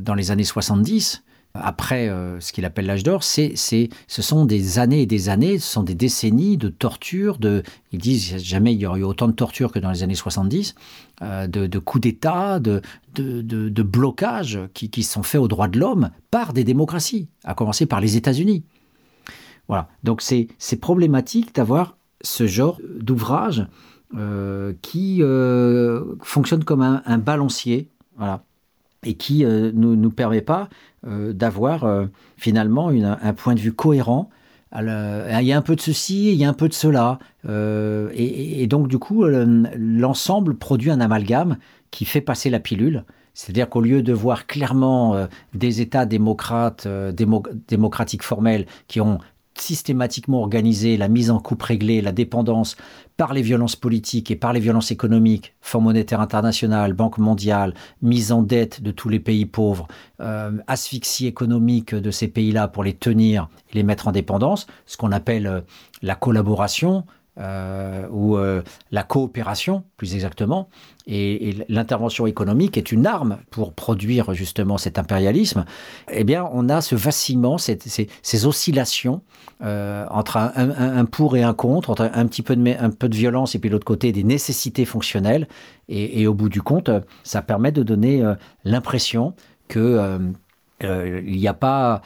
dans 0.00 0.14
les 0.14 0.30
années 0.30 0.44
70, 0.44 1.24
après 1.54 2.08
ce 2.38 2.52
qu'il 2.52 2.64
appelle 2.64 2.86
l'âge 2.86 3.02
d'or, 3.02 3.24
c'est, 3.24 3.54
ce 3.56 4.22
sont 4.22 4.44
des 4.44 4.78
années 4.78 5.02
et 5.02 5.06
des 5.06 5.28
années, 5.28 5.58
ce 5.58 5.72
sont 5.72 5.82
des 5.82 5.96
décennies 5.96 6.56
de 6.56 6.68
torture, 6.68 7.38
de, 7.38 7.64
ils 7.90 7.98
disent 7.98 8.36
jamais 8.36 8.74
il 8.74 8.78
y 8.78 8.86
aurait 8.86 9.00
eu 9.00 9.02
autant 9.02 9.26
de 9.26 9.32
torture 9.32 9.72
que 9.72 9.80
dans 9.80 9.90
les 9.90 10.04
années 10.04 10.14
70, 10.14 10.76
de, 11.20 11.78
coups 11.80 12.02
d'État, 12.02 12.60
de, 12.60 12.80
de, 13.16 13.82
blocages 13.82 14.60
qui, 14.72 14.88
qui 14.88 15.02
sont 15.02 15.24
faits 15.24 15.40
aux 15.40 15.48
droits 15.48 15.66
de 15.66 15.80
l'homme 15.80 16.10
par 16.30 16.52
des 16.52 16.62
démocraties, 16.62 17.26
à 17.42 17.54
commencer 17.54 17.86
par 17.86 18.00
les 18.00 18.16
États-Unis. 18.16 18.62
Voilà. 19.68 19.88
Donc 20.04 20.22
c'est 20.22 20.80
problématique 20.80 21.54
d'avoir 21.54 21.96
ce 22.22 22.46
genre 22.46 22.80
d'ouvrage 22.98 23.66
euh, 24.16 24.72
qui 24.82 25.18
euh, 25.20 26.14
fonctionne 26.22 26.62
comme 26.62 26.82
un, 26.82 27.18
balancier, 27.18 27.90
voilà, 28.16 28.44
et 29.02 29.14
qui 29.14 29.44
ne 29.44 29.48
euh, 29.48 29.72
nous, 29.74 29.96
nous 29.96 30.10
permet 30.10 30.42
pas 30.42 30.68
d'avoir 31.04 32.08
finalement 32.36 32.88
un 32.88 33.32
point 33.32 33.54
de 33.54 33.60
vue 33.60 33.72
cohérent. 33.72 34.28
il 34.74 35.42
y 35.42 35.52
a 35.52 35.56
un 35.56 35.62
peu 35.62 35.76
de 35.76 35.80
ceci, 35.80 36.32
il 36.32 36.36
y 36.36 36.44
a 36.44 36.48
un 36.48 36.52
peu 36.52 36.68
de 36.68 36.74
cela, 36.74 37.20
et, 37.48 38.62
et, 38.62 38.66
donc 38.66 38.88
du 38.88 38.98
coup 38.98 39.24
l'ensemble 39.24 40.56
produit 40.56 40.90
un 40.90 41.00
amalgame 41.00 41.58
qui 41.92 42.06
fait 42.06 42.20
passer 42.20 42.50
la 42.50 42.58
pilule. 42.58 43.04
C'est-à-dire 43.34 43.68
qu'au 43.68 43.82
lieu 43.82 44.02
de 44.02 44.12
voir 44.12 44.48
clairement 44.48 45.28
des 45.54 45.80
États 45.80 46.06
démocrates, 46.06 46.88
démocratiques 46.88 48.24
formels 48.24 48.66
qui 48.88 49.00
ont 49.00 49.20
systématiquement 49.60 50.40
organisé 50.40 50.96
la 50.96 51.08
mise 51.08 51.30
en 51.30 51.38
coupe 51.38 51.62
réglée, 51.62 52.00
la 52.00 52.12
dépendance 52.12 52.76
par 53.16 53.32
les 53.32 53.42
violences 53.42 53.76
politiques 53.76 54.30
et 54.30 54.36
par 54.36 54.52
les 54.52 54.60
violences 54.60 54.90
économiques, 54.90 55.54
Fonds 55.60 55.80
monétaire 55.80 56.20
international, 56.20 56.92
Banque 56.92 57.18
mondiale, 57.18 57.74
mise 58.02 58.32
en 58.32 58.42
dette 58.42 58.82
de 58.82 58.90
tous 58.90 59.08
les 59.08 59.20
pays 59.20 59.46
pauvres, 59.46 59.88
euh, 60.20 60.52
asphyxie 60.66 61.26
économique 61.26 61.94
de 61.94 62.10
ces 62.10 62.28
pays-là 62.28 62.68
pour 62.68 62.84
les 62.84 62.94
tenir 62.94 63.48
et 63.70 63.76
les 63.76 63.82
mettre 63.82 64.08
en 64.08 64.12
dépendance, 64.12 64.66
ce 64.84 64.96
qu'on 64.96 65.12
appelle 65.12 65.46
euh, 65.46 65.60
la 66.02 66.14
collaboration, 66.14 67.04
euh, 67.38 68.06
ou 68.10 68.38
euh, 68.38 68.62
la 68.90 69.02
coopération, 69.02 69.84
plus 69.98 70.14
exactement, 70.14 70.70
et, 71.06 71.54
l'intervention 71.68 72.26
économique 72.26 72.78
est 72.78 72.90
une 72.92 73.06
arme 73.06 73.36
pour 73.50 73.74
produire 73.74 74.32
justement 74.32 74.78
cet 74.78 74.98
impérialisme, 74.98 75.66
eh 76.10 76.24
bien, 76.24 76.48
on 76.50 76.70
a 76.70 76.80
ce 76.80 76.94
vacillement, 76.94 77.58
ces, 77.58 78.46
oscillations 78.46 79.20
euh, 79.62 80.06
entre 80.10 80.38
un, 80.38 81.04
pour 81.04 81.36
et 81.36 81.42
un 81.42 81.52
contre, 81.52 81.90
entre 81.90 82.10
un 82.10 82.26
petit 82.26 82.40
peu 82.40 82.56
de, 82.56 83.14
violence 83.14 83.54
et 83.54 83.58
puis 83.58 83.68
l'autre 83.68 83.84
côté 83.84 84.12
des 84.12 84.24
nécessités 84.24 84.86
fonctionnelles. 84.86 85.46
Et, 85.90 86.26
au 86.26 86.32
bout 86.32 86.48
du 86.48 86.62
compte, 86.62 86.90
ça 87.22 87.42
permet 87.42 87.70
de 87.70 87.82
donner 87.82 88.24
l'impression 88.64 89.34
que 89.68 90.18
il 90.80 91.36
n'y 91.36 91.48
a 91.48 91.54
pas, 91.54 92.00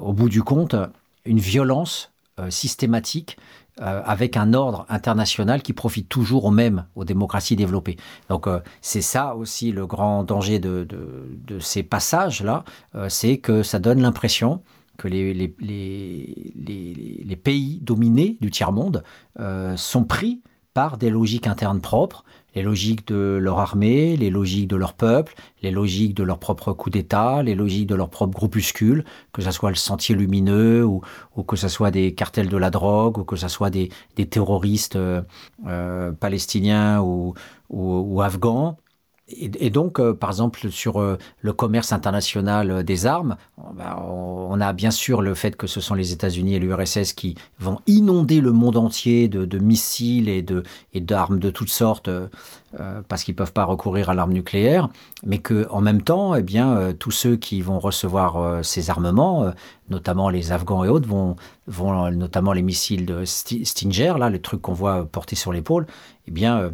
au 0.00 0.12
bout 0.12 0.28
du 0.28 0.42
compte, 0.42 0.74
une 1.24 1.38
violence 1.38 2.10
systématique 2.50 3.36
avec 3.78 4.36
un 4.36 4.54
ordre 4.54 4.86
international 4.88 5.62
qui 5.62 5.72
profite 5.72 6.08
toujours 6.08 6.46
aux 6.46 6.50
mêmes, 6.50 6.86
aux 6.94 7.04
démocraties 7.04 7.56
développées. 7.56 7.96
Donc 8.28 8.46
c'est 8.80 9.02
ça 9.02 9.34
aussi 9.34 9.72
le 9.72 9.86
grand 9.86 10.24
danger 10.24 10.58
de, 10.58 10.86
ces 11.60 11.82
passages-là, 11.82 12.64
c'est 13.08 13.38
que 13.38 13.62
ça 13.62 13.78
donne 13.78 14.00
l'impression 14.00 14.62
que 14.96 15.08
les, 15.08 15.48
pays 17.36 17.78
dominés 17.82 18.36
du 18.40 18.50
tiers-monde 18.50 19.04
euh, 19.38 19.76
sont 19.76 20.04
pris 20.04 20.42
par 20.74 20.98
des 20.98 21.10
logiques 21.10 21.46
internes 21.46 21.80
propres, 21.80 22.24
les 22.56 22.62
logiques 22.62 23.06
de 23.06 23.38
leur 23.40 23.58
armée, 23.58 24.16
les 24.16 24.30
logiques 24.30 24.66
de 24.66 24.76
leur 24.76 24.94
peuple, 24.94 25.34
les 25.62 25.70
logiques 25.70 26.14
de 26.14 26.22
leur 26.22 26.38
propre 26.38 26.72
coup 26.72 26.88
d'État, 26.88 27.42
les 27.42 27.54
logiques 27.54 27.86
de 27.86 27.94
leur 27.94 28.08
propre 28.08 28.34
groupuscule, 28.34 29.04
que 29.32 29.42
ce 29.42 29.50
soit 29.50 29.68
le 29.68 29.76
Sentier 29.76 30.14
Lumineux 30.14 30.82
ou, 30.82 31.02
que 31.46 31.56
ce 31.56 31.68
soit 31.68 31.90
des 31.90 32.14
cartels 32.14 32.48
de 32.48 32.56
la 32.56 32.70
drogue 32.70 33.18
ou 33.18 33.24
que 33.24 33.36
ce 33.36 33.48
soit 33.48 33.68
des, 33.68 33.90
terroristes 34.30 34.96
euh, 34.96 35.20
euh 35.66 36.12
palestiniens 36.12 37.02
ou, 37.02 37.34
ou 37.68 38.22
afghans. 38.22 38.78
Et, 39.28 39.70
donc, 39.70 39.98
euh, 39.98 40.14
par 40.14 40.30
exemple, 40.30 40.70
sur 40.70 41.00
euh, 41.00 41.18
le 41.40 41.52
commerce 41.52 41.92
international 41.92 42.70
euh, 42.70 42.82
des 42.84 43.06
armes, 43.06 43.36
on 43.58 44.60
a 44.60 44.72
bien 44.72 44.92
sûr 44.92 45.20
le 45.20 45.34
fait 45.34 45.56
que 45.56 45.66
ce 45.66 45.80
sont 45.80 45.94
les 45.94 46.12
États-Unis 46.12 46.54
et 46.54 46.58
l'URSS 46.60 47.12
qui 47.12 47.34
vont 47.58 47.80
inonder 47.88 48.40
le 48.40 48.52
monde 48.52 48.76
entier 48.76 49.26
de, 49.26 49.58
missiles 49.58 50.28
et 50.28 50.44
d'armes 51.00 51.40
de, 51.40 51.50
toutes 51.50 51.70
sortes 51.70 52.08
parce 53.08 53.24
qu'ils 53.24 53.32
ne 53.32 53.38
peuvent 53.38 53.52
pas 53.52 53.64
recourir 53.64 54.10
à 54.10 54.14
l'arme 54.14 54.32
nucléaire, 54.32 54.88
mais 55.24 55.38
que 55.38 55.66
en 55.70 55.80
même 55.80 56.02
temps, 56.02 56.34
eh 56.34 56.42
bien, 56.42 56.92
tous 56.98 57.10
ceux 57.10 57.36
qui 57.36 57.62
vont 57.62 57.78
recevoir 57.78 58.64
ces 58.64 58.90
armements, 58.90 59.52
notamment 59.90 60.28
les 60.28 60.52
Afghans 60.52 60.84
et 60.84 60.88
autres, 60.88 61.08
vont, 61.08 61.36
vont 61.66 62.10
notamment 62.12 62.52
les 62.52 62.62
missiles 62.62 63.06
de 63.06 63.24
Stinger, 63.24 64.14
là, 64.18 64.30
les 64.30 64.40
trucs 64.40 64.62
qu'on 64.62 64.74
voit 64.74 65.06
portés 65.06 65.36
sur 65.36 65.52
l'épaule, 65.52 65.86
eh 66.28 66.30
bien 66.30 66.70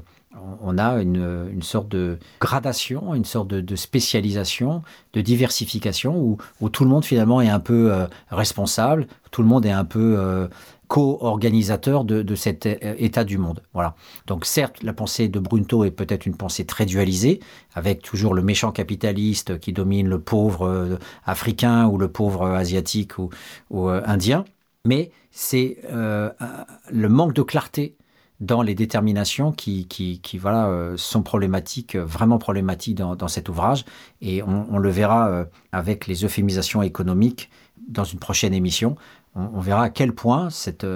on 0.61 0.79
a 0.79 1.03
une, 1.03 1.63
sorte 1.63 1.89
de 1.89 2.19
gradation, 2.41 3.15
une 3.15 3.25
sorte 3.25 3.49
de, 3.49 3.77
spécialisation, 3.77 4.83
de 5.13 5.21
diversification 5.21 6.37
où, 6.61 6.69
tout 6.71 6.85
le 6.85 6.91
monde 6.91 7.05
finalement 7.05 7.41
est 7.41 7.49
un 7.49 7.61
peu 7.61 7.93
euh, 7.93 8.07
responsable, 8.31 9.07
tout 9.31 9.43
le 9.43 9.49
monde 9.49 9.67
est 9.67 9.73
un 9.73 9.85
peu 9.85 10.17
euh, 10.19 10.49
co-organisateur 10.89 12.05
de, 12.05 12.35
cet 12.35 12.67
euh, 12.67 12.95
état 12.99 13.25
du 13.25 13.39
monde. 13.39 13.63
Voilà. 13.75 13.95
Donc 14.27 14.47
certes, 14.47 14.83
la 14.83 14.93
pensée 14.93 15.29
de 15.29 15.39
Brunto 15.39 15.85
est 15.85 15.91
peut-être 15.91 16.27
une 16.27 16.37
pensée 16.37 16.65
très 16.65 16.87
dualisée, 16.87 17.41
avec 17.75 18.03
toujours 18.03 18.35
le 18.35 18.43
méchant 18.43 18.73
capitaliste 18.73 19.59
qui 19.59 19.73
domine 19.73 20.09
le 20.09 20.21
pauvre 20.21 20.99
africain 21.25 21.87
ou 21.87 21.99
le 21.99 22.09
pauvre 22.09 22.47
asiatique 22.47 23.19
ou 23.19 23.89
indien, 23.89 24.45
mais 24.85 25.11
c'est 25.31 25.79
le 25.89 27.09
manque 27.09 27.35
de 27.35 27.43
clarté 27.43 27.97
dans 28.43 28.61
les 28.61 28.75
déterminations 28.75 29.53
qui, 29.53 29.87
qui, 29.87 30.39
voilà, 30.39 30.67
euh, 30.67 30.97
sont 30.97 31.23
problématiques, 31.23 31.95
euh, 31.95 32.05
vraiment 32.05 32.39
problématiques 32.39 32.97
dans, 32.97 33.29
cet 33.29 33.49
ouvrage. 33.49 33.85
Et 34.21 34.43
on, 34.43 34.79
le 34.79 34.91
verra 34.91 35.29
euh, 35.29 35.45
avec 35.71 36.09
les 36.09 36.25
euphémisations 36.25 36.83
économiques 36.83 37.51
dans 37.89 38.03
une 38.03 38.19
prochaine 38.19 38.53
émission. 38.53 38.97
On, 39.37 39.61
verra 39.61 39.85
à 39.85 39.91
quel 39.91 40.13
point 40.13 40.51
cette, 40.51 40.87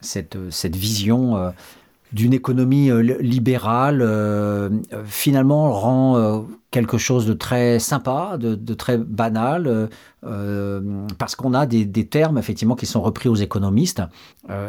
cette, 0.00 0.38
cette 0.50 0.74
vision 0.74 1.52
d'une 2.12 2.32
économie 2.32 2.90
euh, 2.90 3.00
libérale 3.20 4.00
euh, 4.02 4.70
finalement 5.04 5.72
rend 5.72 6.16
euh, 6.16 6.40
quelque 6.70 6.98
chose 6.98 7.26
de 7.26 7.32
très 7.32 7.78
sympa, 7.78 8.36
de, 8.38 8.74
très 8.74 8.98
banal, 8.98 9.88
parce 11.18 11.34
qu'on 11.34 11.54
a 11.54 11.64
des, 11.64 12.06
termes 12.06 12.36
effectivement 12.36 12.74
qui 12.74 12.84
sont 12.84 13.00
repris 13.00 13.30
aux 13.30 13.36
économistes 13.36 14.02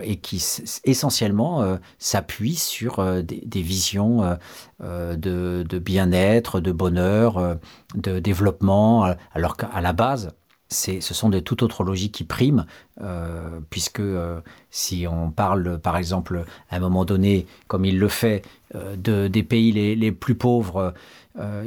et 0.03 0.15
qui 0.15 0.41
essentiellement 0.85 1.77
s'appuient 1.97 2.55
sur 2.55 3.03
des, 3.23 3.61
visions 3.61 4.38
de, 4.80 5.18
de 5.68 5.80
bien-être, 5.80 6.61
de 6.61 6.72
bonheur, 6.72 7.57
de 7.95 8.19
développement, 8.19 9.11
alors 9.34 9.57
qu'à 9.57 9.81
la 9.81 9.91
base, 9.91 10.30
ce 10.69 11.14
sont 11.14 11.30
de 11.30 11.39
toute 11.39 11.64
autre 11.64 11.84
logique 11.84 12.14
qui 12.14 12.23
priment, 12.23 12.65
euh, 13.02 13.60
puisque 13.69 13.99
euh, 13.99 14.41
si 14.69 15.06
on 15.10 15.31
parle, 15.31 15.80
par 15.80 15.98
exemple, 15.98 16.45
à 16.69 16.76
un 16.76 16.80
moment 16.80 17.06
donné, 17.06 17.48
comme 17.68 17.85
il 17.85 17.99
le 17.99 18.07
fait, 18.10 18.41
euh, 18.76 18.95
de, 18.98 19.27
des 19.27 19.44
pays 19.44 19.72
les, 19.72 20.11
plus 20.11 20.35
pauvres, 20.35 20.94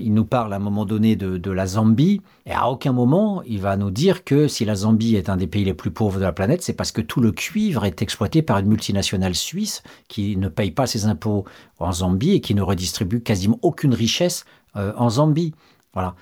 il 0.01 0.13
nous 0.15 0.25
parle 0.25 0.53
à 0.53 0.57
un 0.57 0.61
moment 0.61 0.85
donné 0.85 1.15
de, 1.15 1.51
la 1.53 1.65
Zambie, 1.65 2.23
et 2.45 2.53
à 2.53 2.69
aucun 2.69 2.91
moment 2.91 3.41
il 3.47 3.61
va 3.61 3.77
nous 3.77 3.93
dire 3.93 4.25
que 4.25 4.49
si 4.49 4.65
la 4.65 4.75
Zambie 4.75 5.15
est 5.15 5.29
un 5.29 5.37
des 5.37 5.47
pays 5.47 5.65
les 5.65 5.75
plus 5.75 5.93
pauvres 5.93 6.19
de 6.19 6.25
la 6.25 6.33
planète, 6.33 6.63
c'est 6.63 6.73
parce 6.73 6.91
que 6.91 7.01
tout 7.01 7.21
le 7.21 7.31
cuivre 7.31 7.85
est 7.85 8.03
exploité 8.03 8.43
par 8.43 8.59
une 8.59 8.67
multinationale 8.67 9.37
suisse 9.37 9.85
qui 10.09 10.37
ne 10.37 10.49
paye 10.49 10.73
pas 10.73 10.89
ses 10.89 11.07
impôts 11.07 11.45
en 11.79 11.93
Zambie 11.93 12.33
et 12.33 12.41
qui 12.41 12.57
ne 12.57 12.63
redistribue 12.63 13.21
quasiment 13.21 13.61
aucune 13.63 13.95
richesse 13.95 14.45
en 14.75 15.09
Zambie. 15.09 15.55
Voilà. 15.95 16.17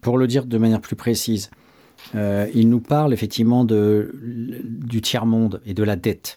Pour 0.00 0.18
le 0.18 0.26
dire 0.26 0.46
de 0.46 0.58
manière 0.58 0.80
plus 0.80 0.96
précise, 0.96 1.50
euh, 2.14 2.48
il 2.54 2.68
nous 2.68 2.80
parle 2.80 3.12
effectivement 3.12 3.64
du 3.64 5.00
tiers-monde 5.02 5.60
et 5.66 5.74
de 5.74 5.82
la 5.82 5.96
dette. 5.96 6.36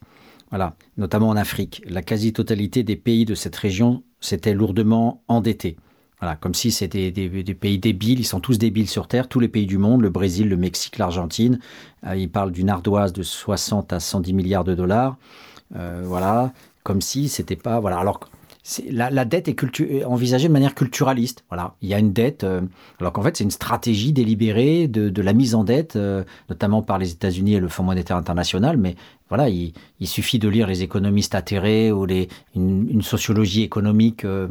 Voilà, 0.49 0.75
notamment 0.97 1.29
en 1.29 1.37
Afrique. 1.37 1.83
La 1.87 2.01
quasi-totalité 2.01 2.83
des 2.83 2.95
pays 2.95 3.25
de 3.25 3.35
cette 3.35 3.55
région 3.55 4.03
s'étaient 4.19 4.53
lourdement 4.53 5.21
endettés. 5.27 5.77
Voilà, 6.19 6.35
comme 6.35 6.53
si 6.53 6.71
c'était 6.71 7.11
des, 7.11 7.53
pays 7.53 7.79
débiles, 7.79 8.19
ils 8.19 8.25
sont 8.25 8.41
tous 8.41 8.57
débiles 8.57 8.89
sur 8.89 9.07
Terre, 9.07 9.29
tous 9.29 9.39
les 9.39 9.47
pays 9.47 9.65
du 9.65 9.77
monde, 9.77 10.01
le 10.01 10.09
Brésil, 10.09 10.49
le 10.49 10.57
Mexique, 10.57 10.97
l'Argentine. 10.97 11.59
Euh, 12.05 12.15
il 12.15 12.29
parle 12.29 12.51
d'une 12.51 12.69
ardoise 12.69 13.13
de 13.13 13.23
60 13.23 13.93
à 13.93 13.99
110 14.01 14.33
milliards 14.33 14.65
de 14.65 14.75
dollars. 14.75 15.17
Euh, 15.75 16.01
voilà, 16.03 16.51
comme 16.83 16.99
si 16.99 17.29
c'était 17.29 17.55
pas. 17.55 17.79
Voilà, 17.79 17.99
alors 17.99 18.19
la, 18.89 19.25
dette 19.25 19.47
est 19.47 20.03
envisagée 20.05 20.47
de 20.47 20.53
manière 20.53 20.75
culturaliste. 20.75 21.43
Voilà, 21.49 21.75
il 21.81 21.89
y 21.89 21.93
a 21.93 21.99
une 21.99 22.13
dette, 22.13 22.43
euh, 22.43 22.61
alors 22.99 23.13
qu'en 23.13 23.21
fait 23.21 23.37
c'est 23.37 23.43
une 23.43 23.51
stratégie 23.51 24.13
délibérée 24.13 24.87
de, 24.87 25.21
la 25.21 25.33
mise 25.33 25.55
en 25.55 25.63
dette, 25.63 25.95
euh, 25.95 26.23
notamment 26.49 26.81
par 26.81 26.97
les 26.97 27.11
États-Unis 27.11 27.55
et 27.55 27.59
le 27.59 27.67
Fonds 27.67 27.83
monétaire 27.83 28.17
international. 28.17 28.77
Mais 28.77 28.95
voilà, 29.29 29.49
il, 29.49 29.73
suffit 30.03 30.39
de 30.39 30.49
lire 30.49 30.67
les 30.67 30.83
économistes 30.83 31.35
atterrés 31.35 31.91
ou 31.91 32.07
une, 32.55 33.01
sociologie 33.01 33.63
économique 33.63 34.25
euh, 34.25 34.47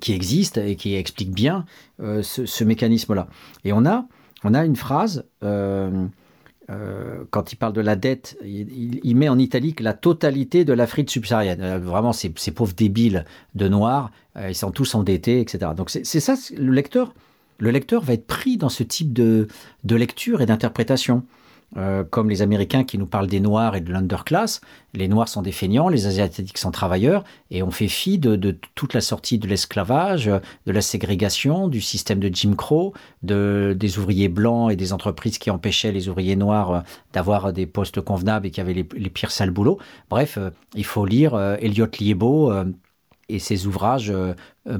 qui 0.00 0.12
existe 0.12 0.58
et 0.58 0.76
qui 0.76 0.94
explique 0.94 1.32
bien 1.32 1.64
ce, 1.98 2.44
ce 2.44 2.64
mécanisme-là. 2.64 3.28
Et 3.64 3.72
on 3.72 3.86
a, 3.86 4.06
on 4.42 4.54
a 4.54 4.64
une 4.64 4.74
phrase 4.74 5.24
euh, 6.70 7.24
quand 7.30 7.52
il 7.52 7.56
parle 7.56 7.72
de 7.72 7.80
la 7.80 7.96
dette, 7.96 8.36
il, 8.44 9.16
met 9.16 9.28
en 9.28 9.38
italique 9.38 9.80
la 9.80 9.94
totalité 9.94 10.64
de 10.64 10.72
l'Afrique 10.72 11.10
subsaharienne. 11.10 11.60
Euh, 11.60 11.78
vraiment, 11.78 12.12
ces, 12.12 12.30
pauvres 12.30 12.74
débiles 12.74 13.24
de 13.54 13.68
noirs, 13.68 14.10
euh, 14.36 14.50
ils 14.50 14.54
sont 14.54 14.70
tous 14.70 14.94
endettés, 14.94 15.40
etc. 15.40 15.72
Donc 15.76 15.90
c'est 15.90 16.20
ça, 16.20 16.34
le 16.56 16.72
lecteur, 16.72 17.14
le 17.58 17.70
lecteur 17.70 18.02
va 18.02 18.14
être 18.14 18.26
pris 18.26 18.56
dans 18.56 18.68
ce 18.68 18.82
type 18.82 19.12
de 19.12 19.48
lecture 19.84 20.40
et 20.40 20.46
d'interprétation. 20.46 21.24
Euh, 21.78 22.04
comme 22.04 22.28
les 22.28 22.42
Américains 22.42 22.84
qui 22.84 22.98
nous 22.98 23.06
parlent 23.06 23.28
des 23.28 23.40
Noirs 23.40 23.74
et 23.76 23.80
de 23.80 23.90
l'underclass. 23.90 24.60
Les 24.92 25.08
Noirs 25.08 25.28
sont 25.28 25.40
des 25.40 25.52
feignants, 25.52 25.88
les 25.88 26.06
Asiatiques 26.06 26.58
sont 26.58 26.70
travailleurs, 26.70 27.24
et 27.50 27.62
on 27.62 27.70
fait 27.70 27.88
fi 27.88 28.18
de, 28.18 28.58
toute 28.74 28.92
la 28.92 29.00
sortie 29.00 29.38
de 29.38 29.46
l'esclavage, 29.46 30.26
de 30.26 30.72
la 30.72 30.82
ségrégation, 30.82 31.68
du 31.68 31.80
système 31.80 32.20
de 32.20 32.28
Jim 32.30 32.56
Crow, 32.56 32.92
de, 33.22 33.74
des 33.74 33.98
ouvriers 33.98 34.28
blancs 34.28 34.70
et 34.70 34.76
des 34.76 34.92
entreprises 34.92 35.38
qui 35.38 35.50
empêchaient 35.50 35.92
les 35.92 36.10
ouvriers 36.10 36.36
noirs 36.36 36.70
euh, 36.70 36.80
d'avoir 37.14 37.54
des 37.54 37.64
postes 37.64 38.02
convenables 38.02 38.46
et 38.46 38.50
qui 38.50 38.60
avaient 38.60 38.74
les, 38.74 38.84
pires 38.84 39.30
sales 39.30 39.50
boulots. 39.50 39.78
Bref, 40.10 40.36
euh, 40.36 40.50
il 40.74 40.84
faut 40.84 41.06
lire 41.06 41.38
Elliot 41.60 41.86
Liebo 41.98 42.52
et 43.30 43.38
ses 43.38 43.66
ouvrages 43.66 44.12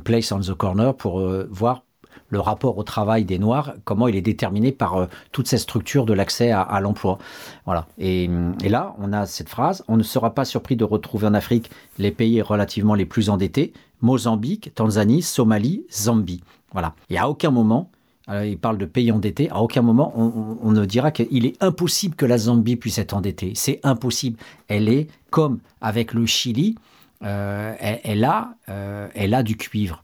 Place 0.04 0.30
on 0.30 0.40
the 0.40 0.54
Corner 0.54 0.94
pour 0.94 1.22
voir 1.50 1.84
le 2.32 2.40
rapport 2.40 2.78
au 2.78 2.82
travail 2.82 3.24
des 3.24 3.38
Noirs, 3.38 3.74
comment 3.84 4.08
il 4.08 4.16
est 4.16 4.22
déterminé 4.22 4.72
par 4.72 4.96
euh, 4.96 5.06
toute 5.32 5.46
cette 5.46 5.60
structure 5.60 6.06
de 6.06 6.14
l'accès 6.14 6.50
à, 6.50 6.80
l'emploi. 6.80 7.18
Voilà. 7.66 7.86
Et, 7.98 8.28
là, 8.68 8.96
on 8.98 9.12
a 9.12 9.26
cette 9.26 9.50
phrase 9.50 9.84
on 9.86 9.98
ne 9.98 10.02
sera 10.02 10.34
pas 10.34 10.46
surpris 10.46 10.74
de 10.74 10.84
retrouver 10.84 11.26
en 11.26 11.34
Afrique 11.34 11.70
les 11.98 12.10
pays 12.10 12.40
relativement 12.40 12.94
les 12.94 13.04
plus 13.04 13.28
endettés 13.28 13.74
Mozambique, 14.00 14.72
Tanzanie, 14.74 15.20
Somalie, 15.20 15.84
Zambie. 15.92 16.42
Voilà. 16.72 16.94
Et 17.10 17.18
à 17.18 17.28
aucun 17.28 17.50
moment, 17.50 17.90
euh, 18.30 18.46
il 18.46 18.58
parle 18.58 18.78
de 18.78 18.86
pays 18.86 19.12
endettés, 19.12 19.50
à 19.50 19.60
aucun 19.60 19.82
moment 19.82 20.14
on, 20.16 20.72
ne 20.72 20.84
dira 20.86 21.10
qu'il 21.10 21.44
est 21.44 21.62
impossible 21.62 22.14
que 22.16 22.24
la 22.24 22.38
Zambie 22.38 22.76
puisse 22.76 22.96
être 22.96 23.12
endettée. 23.12 23.52
C'est 23.54 23.78
impossible. 23.82 24.38
Elle 24.68 24.88
est 24.88 25.06
comme 25.30 25.58
avec 25.82 26.14
le 26.14 26.24
Chili, 26.24 26.76
euh, 27.22 27.74
elle, 27.78 28.24
a, 28.24 28.54
elle 29.14 29.34
a 29.34 29.42
du 29.42 29.58
cuivre. 29.58 30.02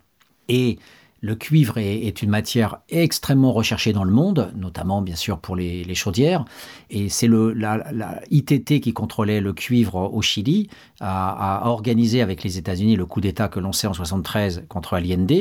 Et 0.49 0.79
le 1.21 1.35
cuivre 1.35 1.79
est, 1.79 2.23
une 2.23 2.31
matière 2.31 2.79
extrêmement 2.89 3.53
recherchée 3.53 3.93
dans 3.93 4.05
le 4.05 4.13
monde, 4.13 4.53
notamment 4.57 5.03
bien 5.03 5.17
sûr 5.17 5.39
pour 5.39 5.57
les, 5.57 5.95
chaudières. 5.95 6.45
Et 6.91 7.09
c'est 7.09 7.29
la, 7.29 8.21
ITT 8.31 8.81
qui 8.81 8.93
contrôlait 8.93 9.41
le 9.41 9.53
cuivre 9.53 10.11
au 10.13 10.23
Chili, 10.23 10.69
a, 11.01 11.69
organisé 11.69 12.23
avec 12.23 12.45
les 12.45 12.59
États-Unis 12.59 12.97
le 12.97 13.07
coup 13.07 13.21
d'État 13.21 13.49
que 13.49 13.59
l'on 13.61 13.73
sait 13.73 13.87
en 13.87 13.95
73 13.95 14.65
contre 14.69 14.95
Allende. 14.95 15.33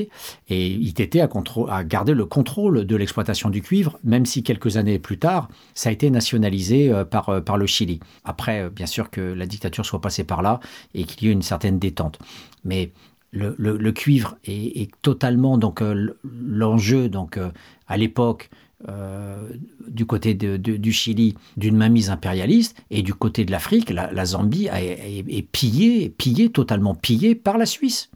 Et 0.49 0.67
ITT 0.67 1.17
a, 1.17 1.29
a 1.69 1.83
gardé 1.83 2.13
le 2.13 2.25
contrôle 2.25 2.85
de 2.85 2.95
l'exploitation 2.95 3.49
du 3.49 3.61
cuivre, 3.61 3.99
même 4.03 4.25
si 4.25 4.43
quelques 4.43 4.77
années 4.77 4.99
plus 4.99 5.19
tard, 5.19 5.49
ça 5.73 5.89
a 5.89 5.91
été 5.91 6.09
nationalisé 6.09 6.91
euh, 6.91 7.05
par, 7.05 7.29
euh, 7.29 7.41
par 7.41 7.57
le 7.57 7.65
Chili. 7.65 7.99
Après, 8.23 8.63
euh, 8.63 8.69
bien 8.69 8.85
sûr 8.85 9.09
que 9.09 9.21
la 9.21 9.45
dictature 9.45 9.85
soit 9.85 10.01
passée 10.01 10.23
par 10.23 10.41
là 10.41 10.59
et 10.93 11.03
qu'il 11.03 11.27
y 11.27 11.29
ait 11.29 11.33
une 11.33 11.41
certaine 11.41 11.79
détente. 11.79 12.19
Mais 12.63 12.91
le, 13.31 13.91
cuivre 13.91 14.37
est, 14.45 14.89
totalement 15.01 15.57
donc 15.57 15.81
euh, 15.81 16.15
l'enjeu 16.23 17.09
donc 17.09 17.37
euh, 17.37 17.49
à 17.87 17.97
l'époque 17.97 18.49
euh, 18.87 19.49
du 19.87 20.05
côté 20.05 20.35
du 20.35 20.91
Chili 20.91 21.35
d'une 21.55 21.75
mainmise 21.75 22.11
impérialiste 22.11 22.77
et 22.91 23.01
du 23.01 23.13
côté 23.13 23.43
de 23.43 23.51
l'Afrique, 23.51 23.89
la, 23.89 24.25
Zambie 24.25 24.67
est, 24.67 25.51
pillée, 25.51 26.09
pillée, 26.09 26.49
totalement 26.51 26.93
pillée 26.93 27.33
par 27.33 27.57
la 27.57 27.65
Suisse. 27.65 28.11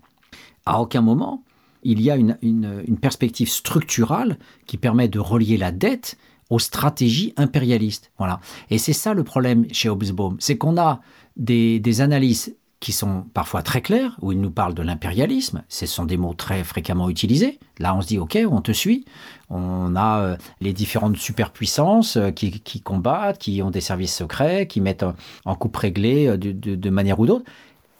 À 0.68 0.80
aucun 0.80 1.02
moment, 1.02 1.44
il 1.82 2.00
y 2.00 2.12
a 2.12 2.16
une, 2.16 2.98
perspective 3.02 3.50
structurale 3.50 4.38
qui 4.68 4.78
permet 4.78 5.08
de 5.08 5.18
relier 5.18 5.58
la 5.58 5.72
dette 5.72 6.16
aux 6.52 6.60
stratégies 6.60 7.34
impérialistes. 7.38 8.12
Voilà. 8.20 8.40
Et 8.70 8.78
c'est 8.78 8.94
ça 8.94 9.16
le 9.16 9.24
problème 9.24 9.66
chez 9.72 9.90
Hobsbawm, 9.90 10.36
c'est 10.40 10.58
qu'on 10.58 10.78
a 10.78 11.02
des, 11.38 12.02
analyses 12.02 12.56
qui 12.82 12.94
sont 12.94 13.26
parfois 13.36 13.62
très 13.62 13.82
claires, 13.82 14.18
où 14.22 14.32
il 14.32 14.42
nous 14.42 14.50
parle 14.50 14.74
de 14.74 14.82
l'impérialisme, 14.82 15.64
ce 15.70 15.86
sont 15.86 16.04
des 16.04 16.18
mots 16.18 16.34
très 16.34 16.64
fréquemment 16.64 17.10
utilisés. 17.10 17.60
Là, 17.78 17.96
on 17.96 18.02
se 18.02 18.08
dit, 18.08 18.18
OK, 18.18 18.38
on 18.50 18.60
te 18.60 18.72
suit. 18.72 19.06
On 19.52 19.96
a 19.96 20.20
euh, 20.22 20.38
les 20.62 20.74
différentes 20.74 21.16
superpuissances 21.16 22.18
euh, 22.18 22.32
qui, 22.32 22.82
combattent, 22.82 23.38
qui 23.38 23.62
ont 23.62 23.70
des 23.70 23.82
services 23.82 24.16
secrets, 24.16 24.66
qui 24.66 24.82
mettent 24.82 25.06
en 25.46 25.56
coupe 25.56 25.78
réglée 25.78 26.28
euh, 26.28 26.38
de, 26.38 26.52
de, 26.52 26.76
de 26.76 26.90
manière 26.90 27.20
ou 27.20 27.28
d'autre. 27.28 27.46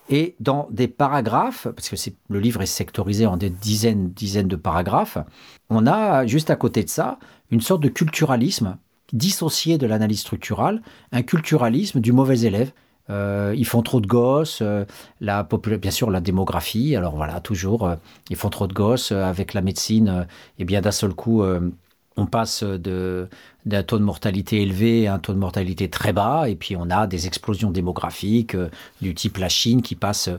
Et 0.10 0.36
dans 0.40 0.68
des 0.72 0.88
paragraphes, 0.88 1.68
parce 1.76 1.88
que 1.88 1.96
le 2.30 2.40
livre 2.40 2.64
est 2.64 2.66
sectorisé 2.66 3.28
en 3.28 3.38
des 3.38 3.52
dizaines, 3.52 4.10
dizaines 4.10 4.48
de 4.48 4.56
paragraphes, 4.56 5.20
on 5.70 5.86
a 5.86 6.26
juste 6.26 6.50
à 6.50 6.56
côté 6.56 6.84
de 6.84 6.90
ça 6.90 7.20
une 7.52 7.62
sorte 7.62 7.84
de 7.84 7.88
culturalisme 7.88 8.78
dissocié 9.14 9.78
de 9.78 9.86
l'analyse 9.86 10.22
structurale, 10.22 10.82
un 11.12 11.22
culturalisme 11.22 12.00
du 12.00 12.14
mauvais 12.14 12.42
élève 12.42 12.72
euh, 13.12 13.54
ils 13.58 13.66
font 13.66 13.82
trop 13.82 14.00
de 14.00 14.08
gosses, 14.08 14.60
euh, 14.62 14.86
bien 15.20 15.92
sûr 15.92 16.10
la 16.10 16.22
démographie, 16.22 16.96
alors 16.96 17.16
voilà, 17.16 17.42
toujours, 17.42 17.88
euh, 17.88 17.96
ils 18.30 18.38
font 18.38 18.50
trop 18.50 18.68
de 18.68 18.74
gosses 18.74 19.12
avec 19.12 19.54
la 19.54 19.62
médecine, 19.62 20.26
et 20.60 20.66
bien 20.66 20.82
d'un 20.82 20.92
seul 20.92 21.14
coup, 21.14 21.44
on 22.18 22.26
passe 22.26 22.64
d'un 22.64 23.84
taux 23.84 24.00
de 24.00 24.04
mortalité 24.04 24.62
élevé 24.62 25.08
à 25.08 25.16
un 25.16 25.20
taux 25.20 25.34
de 25.34 25.38
mortalité 25.38 25.90
très 25.90 26.14
bas, 26.14 26.48
et 26.48 26.56
puis 26.56 26.76
on 26.76 26.90
a 26.90 27.08
des 27.08 27.28
explosions 27.28 27.72
démographiques 27.72 28.56
du 29.02 29.14
type 29.14 29.38
la 29.38 29.50
Chine 29.50 29.82
qui 29.82 29.96
passe 29.96 30.30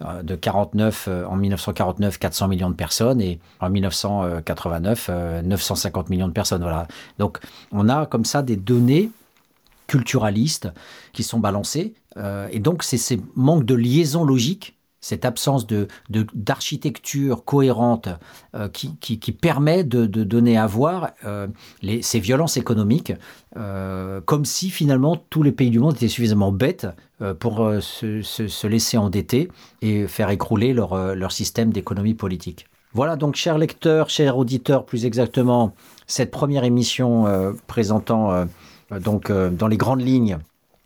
de 0.00 0.34
49 0.34 1.08
en 1.28 1.36
1949 1.36 2.18
400 2.18 2.48
millions 2.48 2.70
de 2.70 2.74
personnes 2.74 3.20
et 3.20 3.38
en 3.60 3.70
1989 3.70 5.10
950 5.44 6.10
millions 6.10 6.28
de 6.28 6.32
personnes. 6.32 6.64
Donc 7.18 7.38
on 7.72 7.88
a 7.88 8.06
comme 8.06 8.24
ça 8.24 8.42
des 8.42 8.56
données 8.56 9.10
culturalistes 9.88 10.68
qui 11.12 11.24
sont 11.24 11.40
balancés. 11.40 11.94
Euh, 12.18 12.48
et 12.50 12.58
donc, 12.58 12.82
c'est 12.82 12.98
ces 12.98 13.20
manques 13.34 13.64
de 13.64 13.74
liaison 13.74 14.24
logique 14.24 14.74
cette 15.00 15.24
absence 15.24 15.64
de, 15.68 15.86
d'architecture 16.10 17.44
cohérente 17.44 18.08
euh, 18.56 18.68
qui, 18.68 18.96
qui, 18.96 19.32
permet 19.32 19.84
de, 19.84 20.06
donner 20.06 20.58
à 20.58 20.66
voir 20.66 21.12
euh, 21.24 21.46
ces 22.02 22.18
violences 22.18 22.56
économiques, 22.56 23.12
comme 23.54 24.44
si 24.44 24.70
finalement 24.70 25.16
tous 25.30 25.44
les 25.44 25.52
pays 25.52 25.70
du 25.70 25.78
monde 25.78 25.94
étaient 25.94 26.08
suffisamment 26.08 26.50
bêtes 26.50 26.88
pour 27.38 27.72
se, 27.80 28.22
se, 28.22 28.66
laisser 28.66 28.98
endetter 28.98 29.48
et 29.82 30.08
faire 30.08 30.30
écrouler 30.30 30.72
leur, 30.72 31.14
leur 31.14 31.30
système 31.30 31.72
d'économie 31.72 32.14
politique. 32.14 32.66
Voilà 32.92 33.14
donc, 33.14 33.36
chers 33.36 33.56
lecteurs, 33.56 34.10
chers 34.10 34.36
auditeurs, 34.36 34.84
plus 34.84 35.06
exactement, 35.06 35.74
cette 36.08 36.32
première 36.32 36.64
émission 36.64 37.54
présentant 37.68 38.46
donc 38.90 39.30
dans 39.30 39.68
les 39.68 39.76
grandes 39.76 40.02
lignes 40.02 40.38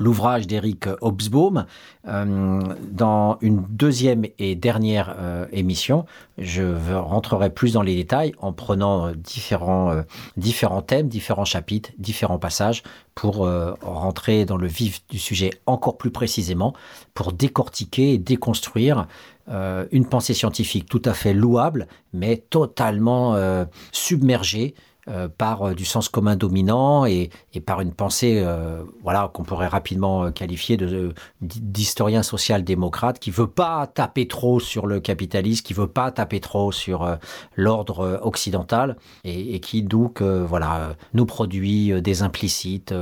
l'ouvrage 0.02 0.46
d'Éric 0.46 0.86
Hobsbawm. 1.00 1.66
Euh, 2.08 2.60
dans 2.90 3.38
une 3.40 3.62
deuxième 3.70 4.24
et 4.38 4.54
dernière 4.54 5.16
émission, 5.52 6.04
je 6.38 6.62
rentrerai 6.94 7.50
plus 7.50 7.74
dans 7.74 7.82
les 7.82 7.94
détails 7.94 8.32
en 8.38 8.52
prenant 8.52 9.12
différents, 9.12 10.02
différents 10.36 10.82
thèmes, 10.82 11.08
différents 11.08 11.44
chapitres, 11.44 11.90
différents 11.98 12.38
passages 12.38 12.82
pour 13.14 13.48
rentrer 13.82 14.44
dans 14.44 14.56
le 14.56 14.66
vif 14.66 15.06
du 15.08 15.18
sujet 15.18 15.50
encore 15.66 15.96
plus 15.96 16.10
précisément, 16.10 16.74
pour 17.14 17.32
décortiquer 17.32 18.14
et 18.14 18.18
déconstruire 18.18 19.06
une 19.48 20.06
pensée 20.06 20.34
scientifique 20.34 20.88
tout 20.88 21.02
à 21.04 21.14
fait 21.14 21.34
louable, 21.34 21.86
mais 22.12 22.36
totalement 22.36 23.36
submergée 23.92 24.74
euh, 25.08 25.26
par 25.26 25.62
euh, 25.62 25.74
du 25.74 25.84
sens 25.84 26.08
commun 26.08 26.36
dominant 26.36 27.06
et, 27.06 27.30
par 27.66 27.80
une 27.80 27.92
pensée 27.92 28.40
euh, 28.40 28.84
voilà 29.02 29.32
qu'on 29.34 29.42
pourrait 29.42 29.66
rapidement 29.66 30.30
qualifier 30.30 30.78
d'historien 31.40 32.22
social-démocrate 32.22 33.18
qui 33.18 33.32
veut 33.32 33.48
pas 33.48 33.88
taper 33.88 34.28
trop 34.28 34.60
sur 34.60 34.86
le 34.86 35.00
capitalisme, 35.00 35.64
qui 35.64 35.74
veut 35.74 35.88
pas 35.88 36.12
taper 36.12 36.38
trop 36.38 36.70
sur 36.70 37.18
l'ordre 37.56 38.20
occidental 38.22 38.96
et, 39.24 39.58
qui 39.58 39.82
donc 39.82 40.22
voilà 40.22 40.94
nous 41.14 41.26
produit 41.26 42.00
des 42.00 42.22
implicites 42.22 42.94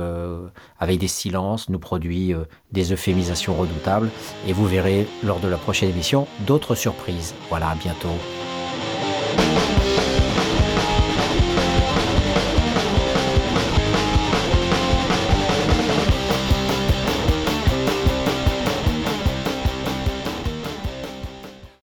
avec 0.79 0.99
des 0.99 1.07
silences, 1.07 1.69
nous 1.69 1.79
produit 1.79 2.33
des 2.71 2.93
euphémisations 2.93 3.53
redoutables 3.53 4.09
et 4.47 4.53
vous 4.53 4.65
verrez 4.65 5.07
lors 5.23 5.39
de 5.39 5.47
la 5.47 5.57
prochaine 5.57 5.89
émission 5.89 6.27
d'autres 6.47 6.73
surprises. 6.73 7.35
Voilà, 7.49 7.69
à 7.69 7.75
bientôt. 7.75 8.09